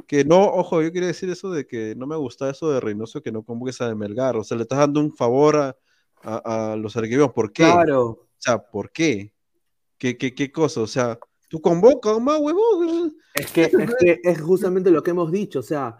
[0.06, 3.22] que no, ojo, yo quería decir eso de que no me gusta eso de Reynoso
[3.22, 5.76] que no convoques a Melgar, o sea, le estás dando un favor a,
[6.22, 7.64] a, los arqueros, ¿por qué?
[7.64, 8.06] Claro.
[8.06, 9.32] O sea, ¿por qué?
[9.98, 10.80] ¿Qué, qué, qué cosa?
[10.80, 13.16] O sea, tú convocas más huevón.
[13.34, 15.96] Es que, es que es justamente lo que hemos dicho, o sea,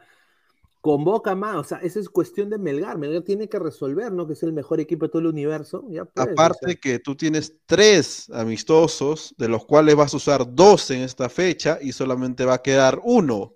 [0.85, 4.27] convoca más, o sea, esa es cuestión de Melgar, Melgar tiene que resolver, ¿no?
[4.27, 5.83] Que es el mejor equipo de todo el universo.
[5.89, 10.91] Ya pues, Aparte que tú tienes tres amistosos, de los cuales vas a usar dos
[10.91, 13.55] en esta fecha y solamente va a quedar uno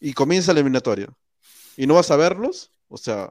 [0.00, 1.08] y comienza la eliminatoria.
[1.76, 2.70] ¿Y no vas a verlos?
[2.88, 3.30] O sea,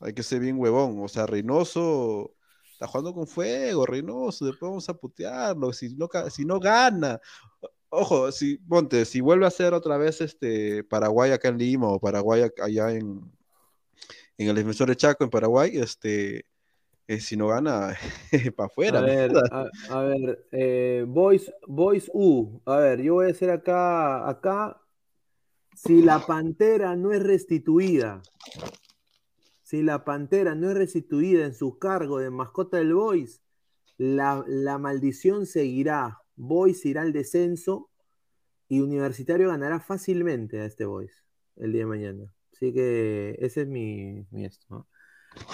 [0.00, 1.02] hay que ser bien huevón.
[1.02, 2.34] O sea, Reynoso
[2.70, 7.18] está jugando con fuego, Reynoso, después vamos a putearlo, si no, si no gana.
[7.94, 12.00] Ojo, si, ponte, si vuelve a ser otra vez este Paraguay acá en Lima o
[12.00, 13.20] Paraguay allá en,
[14.38, 16.46] en el defensor de Chaco en Paraguay, este,
[17.06, 17.94] eh, si no gana,
[18.56, 19.00] para afuera.
[19.00, 19.32] A ver,
[19.90, 24.80] a, ver eh, Boys, Boys U, a ver, yo voy a hacer acá, acá
[25.74, 28.22] si la pantera no es restituida,
[29.62, 33.42] si la pantera no es restituida en su cargo de mascota del Boys,
[33.98, 36.21] la, maldición seguirá.
[36.36, 37.90] Boys irá al descenso
[38.68, 41.24] y Universitario ganará fácilmente a este Boys
[41.56, 42.34] el día de mañana.
[42.52, 44.86] Así que ese es mi, esto.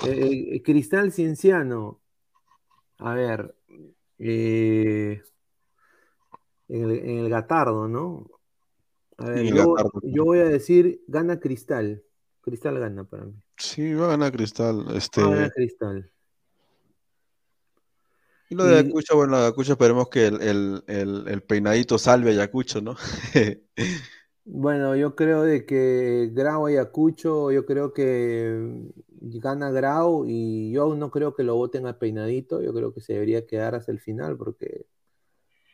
[0.06, 2.00] Eh, eh, Cristal Cienciano,
[2.98, 3.54] a ver,
[4.18, 5.22] eh,
[6.68, 8.26] en, en, el, Gatardo, ¿no?
[9.16, 12.02] A ver, yo, voy a decir, gana Cristal.
[12.40, 13.34] Cristal gana para mí.
[13.56, 14.86] Sí, va a ganar Cristal.
[14.94, 15.22] Este...
[15.22, 16.12] Va a ganar Cristal.
[18.50, 22.32] Y lo de Ayacucho, bueno, Ayacucho esperemos que el, el, el, el peinadito salve a
[22.32, 22.96] Ayacucho, ¿no?
[24.50, 28.88] Bueno, yo creo de que Grau Ayacucho, yo creo que
[29.20, 33.02] gana Grau y yo aún no creo que lo voten al peinadito, yo creo que
[33.02, 34.86] se debería quedar hasta el final porque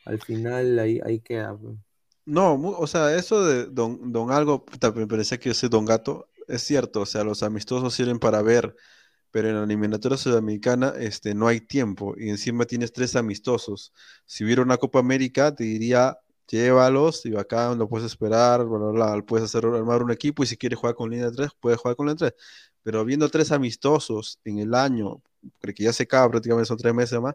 [0.04, 1.56] al final ahí, ahí queda.
[2.26, 4.64] No, o sea, eso de Don, don Algo,
[4.96, 8.74] me parecía que ese Don Gato, es cierto, o sea, los amistosos sirven para ver,
[9.34, 13.92] pero en la eliminatoria sudamericana este, no hay tiempo y encima tienes tres amistosos.
[14.24, 18.90] Si hubiera una Copa América, te diría, llévalos y acá lo puedes esperar, bla, bla,
[19.16, 21.80] bla, puedes hacer, armar un equipo y si quieres jugar con línea de tres, puedes
[21.80, 22.44] jugar con línea de tres.
[22.84, 25.20] Pero viendo tres amistosos en el año,
[25.58, 27.34] creo que ya se acaba prácticamente, son tres meses más,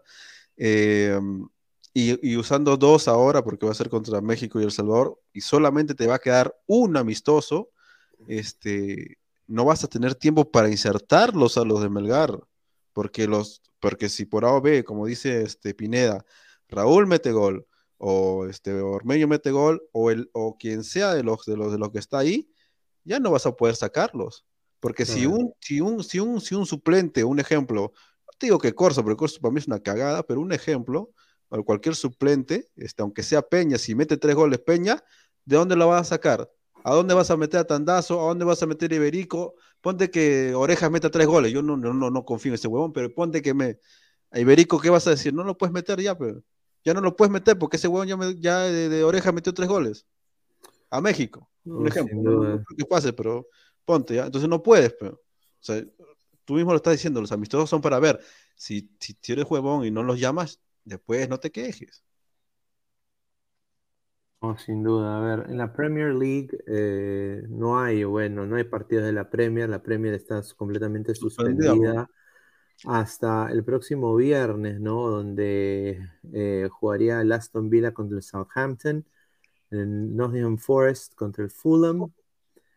[0.56, 1.20] eh,
[1.94, 5.42] y, y usando dos ahora, porque va a ser contra México y El Salvador, y
[5.42, 7.72] solamente te va a quedar un amistoso,
[8.30, 9.18] este,
[9.50, 12.40] no vas a tener tiempo para insertarlos a los de Melgar,
[12.94, 16.24] porque, los, porque si por A o B, como dice este, Pineda,
[16.68, 17.66] Raúl mete gol,
[17.98, 21.80] o este, Ormeño mete gol, o, el, o quien sea de los, de, los, de
[21.80, 22.50] los que está ahí,
[23.04, 24.46] ya no vas a poder sacarlos.
[24.80, 28.60] Porque si, un, si, un, si, un, si un suplente, un ejemplo, no te digo
[28.60, 31.12] que Corso, porque Corso para mí es una cagada, pero un ejemplo,
[31.66, 35.04] cualquier suplente, este, aunque sea Peña, si mete tres goles Peña,
[35.44, 36.50] ¿de dónde lo vas a sacar?
[36.90, 38.20] ¿A dónde vas a meter a Tandazo?
[38.20, 39.56] ¿A dónde vas a meter a Iberico?
[39.82, 41.52] Ponte que Orejas meta tres goles.
[41.52, 43.78] Yo no, no, no, no confío en ese huevón, pero ponte que me.
[44.32, 45.34] A Iberico, ¿qué vas a decir?
[45.34, 46.42] No lo puedes meter ya, pero.
[46.84, 49.54] Ya no lo puedes meter porque ese huevón ya, me- ya de, de Oreja metió
[49.54, 50.08] tres goles.
[50.90, 52.18] A México, un No, ejemplo.
[52.32, 53.48] No, creo que pase, pero
[53.86, 54.26] ponte ya.
[54.26, 55.14] Entonces no puedes, pero.
[55.14, 55.22] O
[55.62, 55.84] sea,
[56.46, 58.20] tú mismo lo estás diciendo, los amistosos son para ver.
[58.56, 62.04] Si, si, si eres huevón y no los llamas, después no te quejes.
[64.42, 65.18] No, sin duda.
[65.18, 69.30] A ver, en la Premier League eh, no hay, bueno, no hay partidos de la
[69.30, 69.70] Premier.
[69.70, 72.10] La Premier está completamente Suspendida,
[72.86, 75.10] hasta el próximo viernes, ¿no?
[75.10, 76.00] Donde
[76.32, 79.06] eh, jugaría el Aston Villa contra el Southampton,
[79.72, 82.10] el Nottingham Forest contra el Fulham.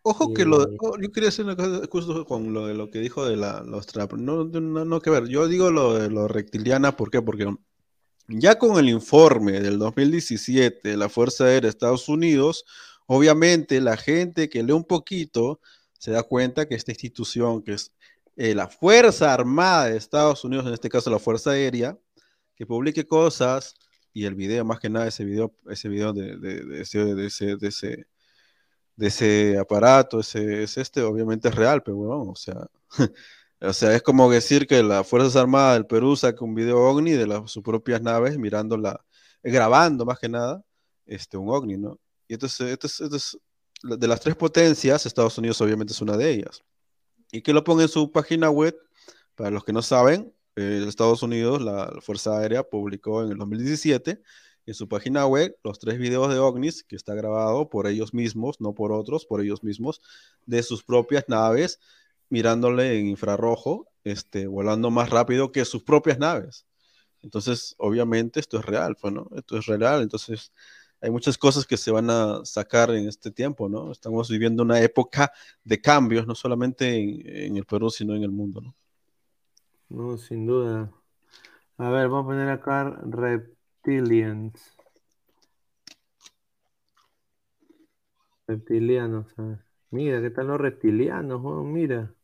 [0.05, 2.91] Ojo que lo Eh, oh, yo quería hacer una cosa justo con lo de lo
[2.91, 4.15] que dijo de la, los trap.
[4.15, 5.29] No, no, no que ver.
[5.29, 7.23] Yo digo lo de los reptiliana, ¿por qué?
[7.23, 7.47] Porque
[8.39, 12.65] ya con el informe del 2017 de la Fuerza Aérea de Estados Unidos,
[13.07, 15.61] obviamente la gente que lee un poquito
[15.99, 17.93] se da cuenta que esta institución, que es
[18.37, 21.99] eh, la Fuerza Armada de Estados Unidos, en este caso la Fuerza Aérea,
[22.55, 23.75] que publique cosas
[24.13, 28.07] y el video, más que nada ese video, ese video de, ese, ese, ese,
[28.99, 32.67] ese aparato, ese, es este, obviamente es real, pero bueno, o sea,
[33.63, 37.13] o sea, es como decir que las Fuerzas Armadas del Perú saca un video OVNI
[37.13, 39.05] de sus propias naves mirando la,
[39.43, 40.65] eh, grabando más que nada,
[41.07, 41.99] este, un OVNI, ¿no?
[42.27, 42.79] Y entonces,
[43.83, 46.63] de las tres potencias, Estados Unidos obviamente es una de ellas.
[47.31, 48.77] Y que lo ponga en su página web,
[49.35, 53.39] para los que no saben, eh, Estados Unidos, la, la Fuerza Aérea, publicó en el
[53.39, 54.23] 2017
[54.67, 58.61] en su página web los tres videos de ovnis que está grabado por ellos mismos,
[58.61, 60.01] no por otros, por ellos mismos,
[60.47, 61.81] de sus propias naves,
[62.33, 66.67] mirándole en infrarrojo, este, volando más rápido que sus propias naves.
[67.21, 69.29] Entonces, obviamente, esto es real, pues, ¿no?
[69.37, 70.51] Esto es real, entonces
[71.03, 73.93] hay muchas cosas que se van a sacar en este tiempo, ¿no?
[73.93, 75.31] Estamos viviendo una época
[75.63, 78.75] de cambios, no solamente en, el Perú, sino en el mundo, ¿no?
[79.91, 80.91] No, sin duda.
[81.77, 84.75] A ver, vamos a poner acá Reptilians.
[88.47, 89.59] Reptilianos, ver.
[89.91, 91.43] Mira, ¿qué tal los reptilianos?
[91.67, 92.15] Mira.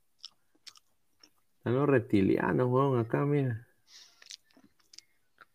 [1.69, 3.67] Están los reptilianos, weón, acá, mira.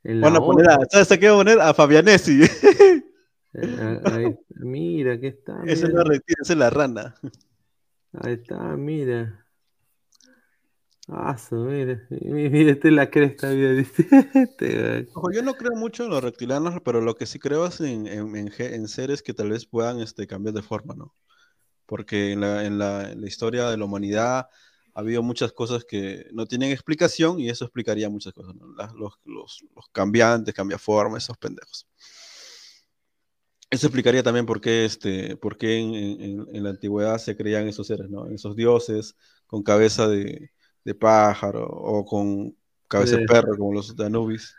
[0.04, 0.88] Van a poner a, otra.
[0.92, 1.60] ¿sabes a qué a poner?
[1.60, 2.42] A Fabianesi.
[3.56, 5.62] Eh, ahí- mira, ¿qué está?
[5.68, 7.14] Esa es la retira, esa es la rana.
[8.14, 9.46] Ahí está, mira.
[11.38, 12.02] Su, mira.
[12.10, 13.80] Mira, esta es la cresta, mira.
[14.34, 15.08] Este.
[15.14, 18.08] Ojo, yo no creo mucho en los reptilianos, pero lo que sí creo es en,
[18.08, 21.14] en- en ge- en seres que tal vez puedan este, cambiar de forma, ¿no?
[21.86, 24.48] Porque en la, en la- en la historia de la humanidad
[24.96, 28.74] ha habido muchas cosas que no tienen explicación y eso explicaría muchas cosas, ¿no?
[28.76, 31.88] Las- los, los, los cambiantes, cambiaformas, esos pendejos.
[33.70, 37.68] Eso explicaría también por qué, este, por qué en, en- en- la antigüedad se creían
[37.68, 38.28] esos seres, ¿no?
[38.28, 39.16] Esos dioses
[39.48, 40.52] con cabeza de,
[40.84, 42.56] de pájaro o con
[42.88, 44.56] cabeza de perro, como los de Anubis.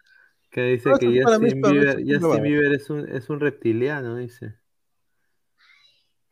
[0.50, 2.42] Que dice No, que Justin Bieber, Justin.
[2.42, 4.54] Bieber es un, es un reptiliano, dice.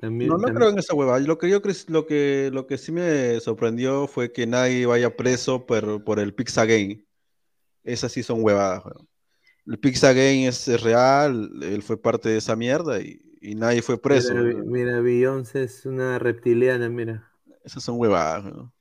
[0.03, 1.21] También, No, no creo en esa hueva.
[1.21, 5.65] Lo que yo lo que, lo que sí me sorprendió fue que nadie vaya preso
[5.65, 7.05] por, por el Pixagame.
[7.85, 8.83] Esas sí son huevadas.
[9.65, 14.35] El Pixagame es real, él fue parte de esa mierda y, y nadie fue preso.
[14.35, 17.31] Mira, mira, Beyoncé es una reptiliana, mira.
[17.65, 18.73] Esas son huevadas, ¿no?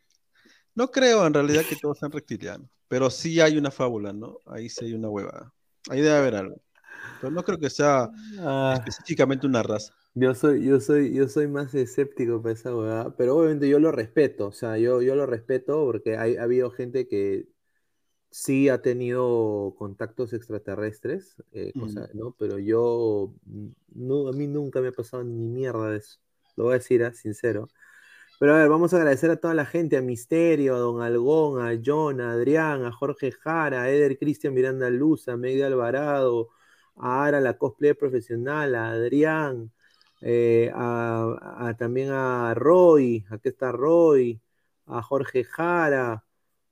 [0.73, 4.39] No creo en realidad que todos sean reptilianos, pero sí hay una fábula, ¿no?
[4.47, 5.53] Ahí sí hay una huevada.
[5.89, 6.55] Ahí debe haber algo.
[7.21, 9.93] Pero no creo que sea Ah, específicamente una raza.
[10.13, 13.91] yo soy, yo soy, yo soy más escéptico para esa huevada, pero obviamente yo lo
[13.91, 17.47] respeto, o sea, yo, yo lo respeto porque hay, ha habido gente que
[18.31, 22.35] sí ha tenido contactos extraterrestres, eh, cosa- ¿no?
[22.39, 23.35] Pero yo,
[23.95, 26.19] no, a mí nunca me ha pasado ni mierda de eso,
[26.57, 27.69] lo voy a decir, ah, sincero.
[28.39, 31.61] Pero a ver, vamos a agradecer a toda la gente, a Misterio, a Don Algón,
[31.61, 36.49] a John, a Adrián, a Jorge Jara, a Eder Cristian Miranda Luz, a Medio Alvarado,
[36.97, 39.71] a Ara, la cosplay profesional, a Adrián,
[40.21, 44.41] eh, a, también a Roy, aquí está Roy,
[44.87, 46.23] a Jorge Jara,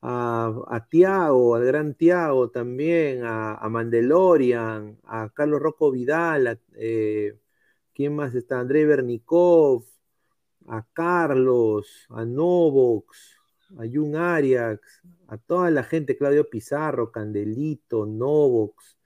[0.02, 7.38] a, Tiago, al gran Tiago también, a, a Mandelorian, a Carlos Rocco Vidal, eh,
[7.94, 8.60] ¿quién más está?
[8.60, 9.84] Andrei Bernikov,
[10.68, 13.40] a Carlos, a Novox,
[13.78, 14.80] a Jun Arias,
[15.28, 18.99] a toda la gente, Claudio Pizarro, Candelito, Novox,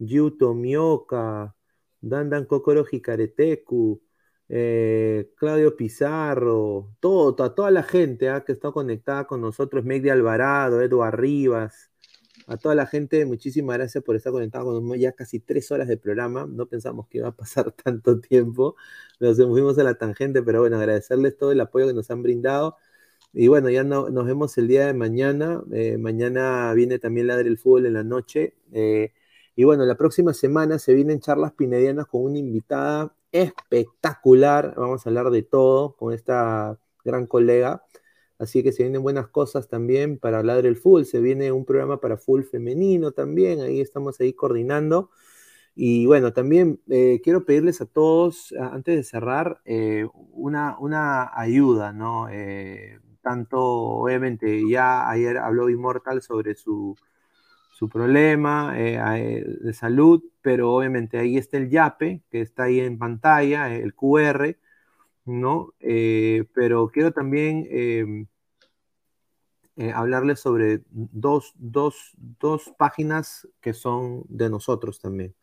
[0.00, 1.54] Yuto Mioca,
[2.00, 4.02] Dandan Kokoro Hikareteku,
[4.48, 10.10] eh, Claudio Pizarro, todo, a toda la gente ah, que está conectada con nosotros, Megdi
[10.10, 11.90] Alvarado, Eduardo Rivas,
[12.50, 15.00] a toda la gente, muchísimas gracias por estar conectado con nosotros.
[15.00, 16.46] Ya casi tres horas de programa.
[16.50, 18.74] No pensamos que iba a pasar tanto tiempo.
[19.20, 22.76] Nos fuimos a la tangente, pero bueno, agradecerles todo el apoyo que nos han brindado.
[23.32, 25.62] Y bueno, ya no, nos vemos el día de mañana.
[25.72, 28.54] Eh, mañana viene también Ladre el Fútbol en la noche.
[28.72, 29.12] Eh,
[29.60, 34.72] y bueno, la próxima semana se vienen charlas pinedianas con una invitada espectacular.
[34.74, 37.84] Vamos a hablar de todo con esta gran colega.
[38.38, 41.02] Así que se vienen buenas cosas también para hablar del full.
[41.02, 43.60] Se viene un programa para full femenino también.
[43.60, 45.10] Ahí estamos ahí coordinando.
[45.74, 51.92] Y bueno, también eh, quiero pedirles a todos, antes de cerrar, eh, una, una, ayuda,
[51.92, 52.30] ¿no?
[52.30, 56.96] Eh, tanto, obviamente, ya ayer habló Immortal sobre su,
[57.80, 63.74] su problema de salud, pero obviamente ahí está el YAPE, que está ahí en pantalla,
[63.74, 64.58] el QR,
[65.24, 65.72] ¿no?
[65.80, 68.26] Eh, pero quiero también eh,
[69.76, 75.34] eh, hablarles sobre dos, dos, dos, páginas que son de nosotros también.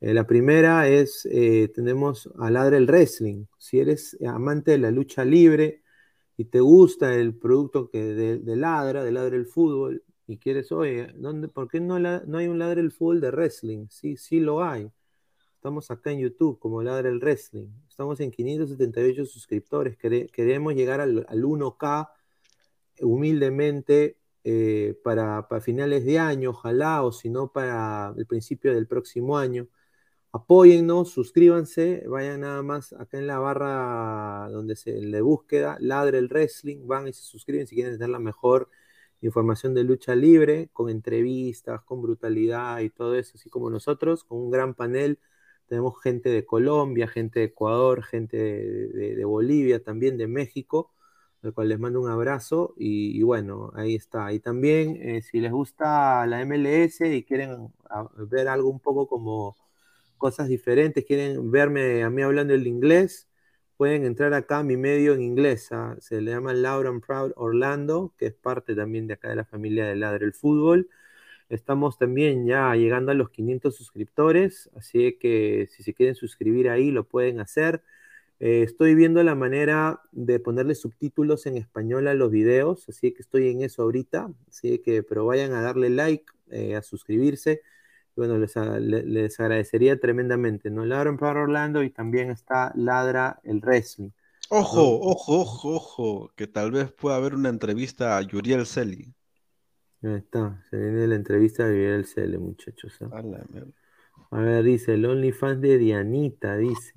[0.00, 1.28] la primera es,
[1.74, 3.46] tenemos a Ladre el Wrestling.
[3.58, 5.82] Si eres amante de la lucha libre
[6.36, 11.08] y te gusta el producto que de, de Ladra, de el Fútbol, y quieres, oye,
[11.16, 13.88] ¿dónde, ¿por qué no, no hay un Ladre el Fútbol de Wrestling?
[13.88, 14.88] Sí, sí lo hay.
[15.56, 17.66] Estamos acá en YouTube como Ladra el Wrestling.
[17.88, 19.96] Estamos en 578 suscriptores.
[19.98, 22.10] Queremos llegar al, al 1K
[23.00, 28.86] humildemente eh, para, para, finales de año, ojalá, o si no, para el principio del
[28.86, 29.66] próximo año.
[30.30, 36.28] Apóyennos, suscríbanse, vayan nada más acá en la barra donde se le búsqueda, Ladre el
[36.28, 38.70] Wrestling, van y se suscriben si quieren tener la mejor
[39.22, 44.38] información de lucha libre, con entrevistas, con brutalidad y todo eso, así como nosotros, con
[44.38, 45.18] un gran panel
[45.70, 50.92] tenemos gente de Colombia, gente de Ecuador, gente de, Bolivia, también de México,
[51.42, 52.74] al cual les mando un abrazo.
[52.76, 54.32] Y, bueno, ahí está.
[54.32, 57.72] Y también, eh, si les gusta la MLS y quieren
[58.28, 59.56] ver algo un poco como
[60.18, 63.28] cosas diferentes, quieren verme a mí hablando el inglés,
[63.80, 65.72] pueden entrar acá a mi medio en inglés.
[65.72, 65.96] ¿ah?
[66.00, 69.46] Se le llama Laura and Proud Orlando, que es parte también de acá de la
[69.46, 70.90] familia de Ladre el Fútbol.
[71.48, 76.90] Estamos también ya llegando a los 500 suscriptores, así que si se quieren suscribir ahí
[76.90, 77.82] lo pueden hacer.
[78.38, 83.22] Eh, estoy viendo la manera de ponerle subtítulos en español a los videos, así que
[83.22, 87.62] estoy en eso ahorita, así que pero vayan a darle like, eh, a suscribirse.
[88.20, 88.54] Bueno, les,
[89.06, 90.84] les, agradecería tremendamente, ¿no?
[90.84, 94.10] Ladra para Orlando y también está Ladra el Wrestling.
[94.50, 94.82] Ojo, ¿no?
[94.82, 99.14] ojo, ojo, ojo, que tal vez pueda haber una entrevista a Yuriel Celi.
[100.02, 102.92] Ahí está, se viene la entrevista de Miguel Cele, muchachos.
[103.00, 103.06] ¿eh?
[103.10, 103.42] A, la
[104.32, 106.92] a ver, dice, el OnlyFans de Dianita, dice.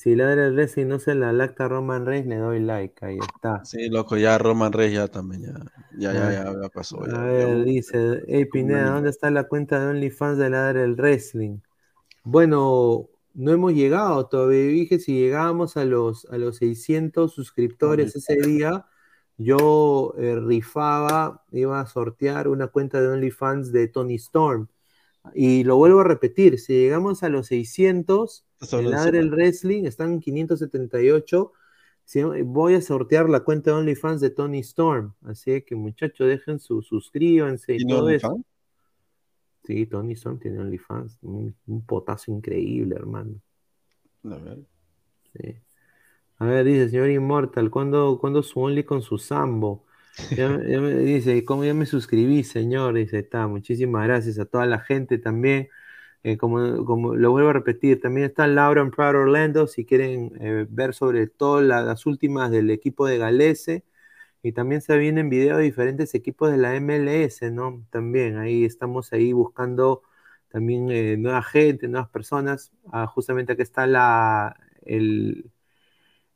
[0.00, 3.62] Si ladra el Wrestling no se la lacta Roman Reigns, le doy like, ahí está.
[3.66, 5.52] Sí, loco, ya Roman Reigns ya también, ya,
[5.98, 7.06] ya, ya, ya, ya pasó.
[7.06, 10.84] Ya, a ver, ya, dice, hey Pineda, ¿dónde está la cuenta de OnlyFans de ladra
[10.84, 11.58] el Wrestling?
[12.24, 14.68] Bueno, no hemos llegado todavía.
[14.68, 18.86] Dije, si llegábamos a los, a los 600 suscriptores ese día,
[19.36, 24.66] yo eh, rifaba, iba a sortear una cuenta de OnlyFans de Tony Storm.
[25.34, 30.14] Y lo vuelvo a repetir, si llegamos a los 600, el Ladre el Wrestling están
[30.14, 31.52] en 578,
[32.04, 35.14] si, voy a sortear la cuenta de OnlyFans de Tony Storm.
[35.22, 38.44] Así que muchachos, dejen su, suscríbanse y todo eso.
[39.64, 43.40] Sí, Tony Storm tiene OnlyFans, un, un potazo increíble, hermano.
[44.24, 44.58] A ver.
[45.32, 45.56] Sí.
[46.38, 49.84] A ver, dice señor Immortal, ¿cuándo, ¿cuándo su Only con su Sambo?
[50.28, 52.94] Ya, me dice, ¿cómo ya me suscribí, señor?
[52.94, 55.68] Dice, está, muchísimas gracias a toda la gente también.
[56.22, 60.32] Eh, como, como lo vuelvo a repetir, también está Laura en Proud Orlando, si quieren
[60.40, 63.84] eh, ver sobre todo la- las últimas del equipo de Galese.
[64.42, 67.86] Y también se vienen videos de diferentes equipos de la MLS, ¿no?
[67.90, 70.02] También ahí estamos ahí buscando
[70.50, 72.72] también eh, nueva gente, nuevas personas.
[72.92, 75.50] Ah, justamente aquí está la, el,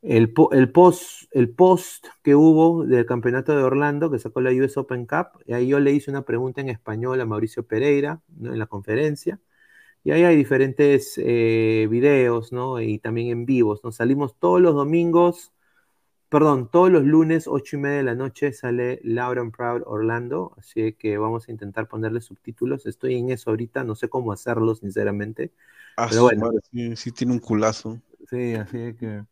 [0.05, 4.77] el, el post, el post que hubo del campeonato de Orlando que sacó la US
[4.79, 5.27] Open Cup.
[5.45, 8.53] Y ahí yo le hice una pregunta en español a Mauricio Pereira, ¿no?
[8.53, 9.39] En la conferencia.
[10.03, 12.81] Y ahí hay diferentes eh, videos, ¿no?
[12.81, 13.91] Y también en vivos, ¿no?
[13.91, 15.53] Salimos todos los domingos,
[16.29, 20.53] perdón, todos los lunes, ocho y media de la noche, sale Loud and Proud Orlando.
[20.57, 22.85] Así que vamos a intentar ponerle subtítulos.
[22.87, 25.53] Estoy en eso ahorita, no sé cómo hacerlo, sinceramente.
[25.97, 26.41] Ah, Pero bueno.
[26.41, 27.99] madre, sí, sí tiene un culazo.
[28.29, 29.25] Sí, así que.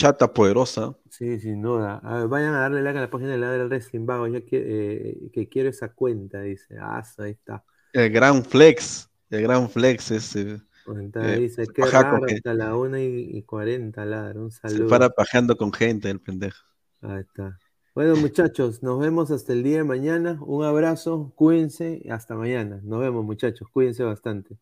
[0.00, 0.96] Chata poderosa.
[1.10, 1.98] Sí, sin duda.
[2.02, 4.40] A ver, vayan a darle like a la página de Ladra del Wrestling Vago, ya
[4.40, 6.76] que, eh, que quiero esa cuenta, dice.
[6.80, 7.62] Ah, ahí está.
[7.92, 9.10] El gran flex.
[9.28, 10.62] El gran flex ese.
[10.86, 13.04] Pues entonces Eh, dice, se qué raro, que- hasta la 1 y,
[13.36, 14.40] y 40, Ladra.
[14.40, 14.88] Un Se saludo.
[14.88, 16.64] para pajeando con gente, el pendejo.
[17.02, 17.58] Ahí está.
[17.94, 20.38] Bueno, muchachos, nos vemos hasta el día de mañana.
[20.40, 22.80] Un abrazo, cuídense y hasta mañana.
[22.84, 24.56] Nos vemos, muchachos, cuídense bastante.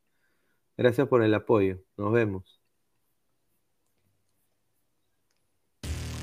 [0.76, 1.78] Gracias por el apoyo.
[1.96, 2.57] Nos vemos.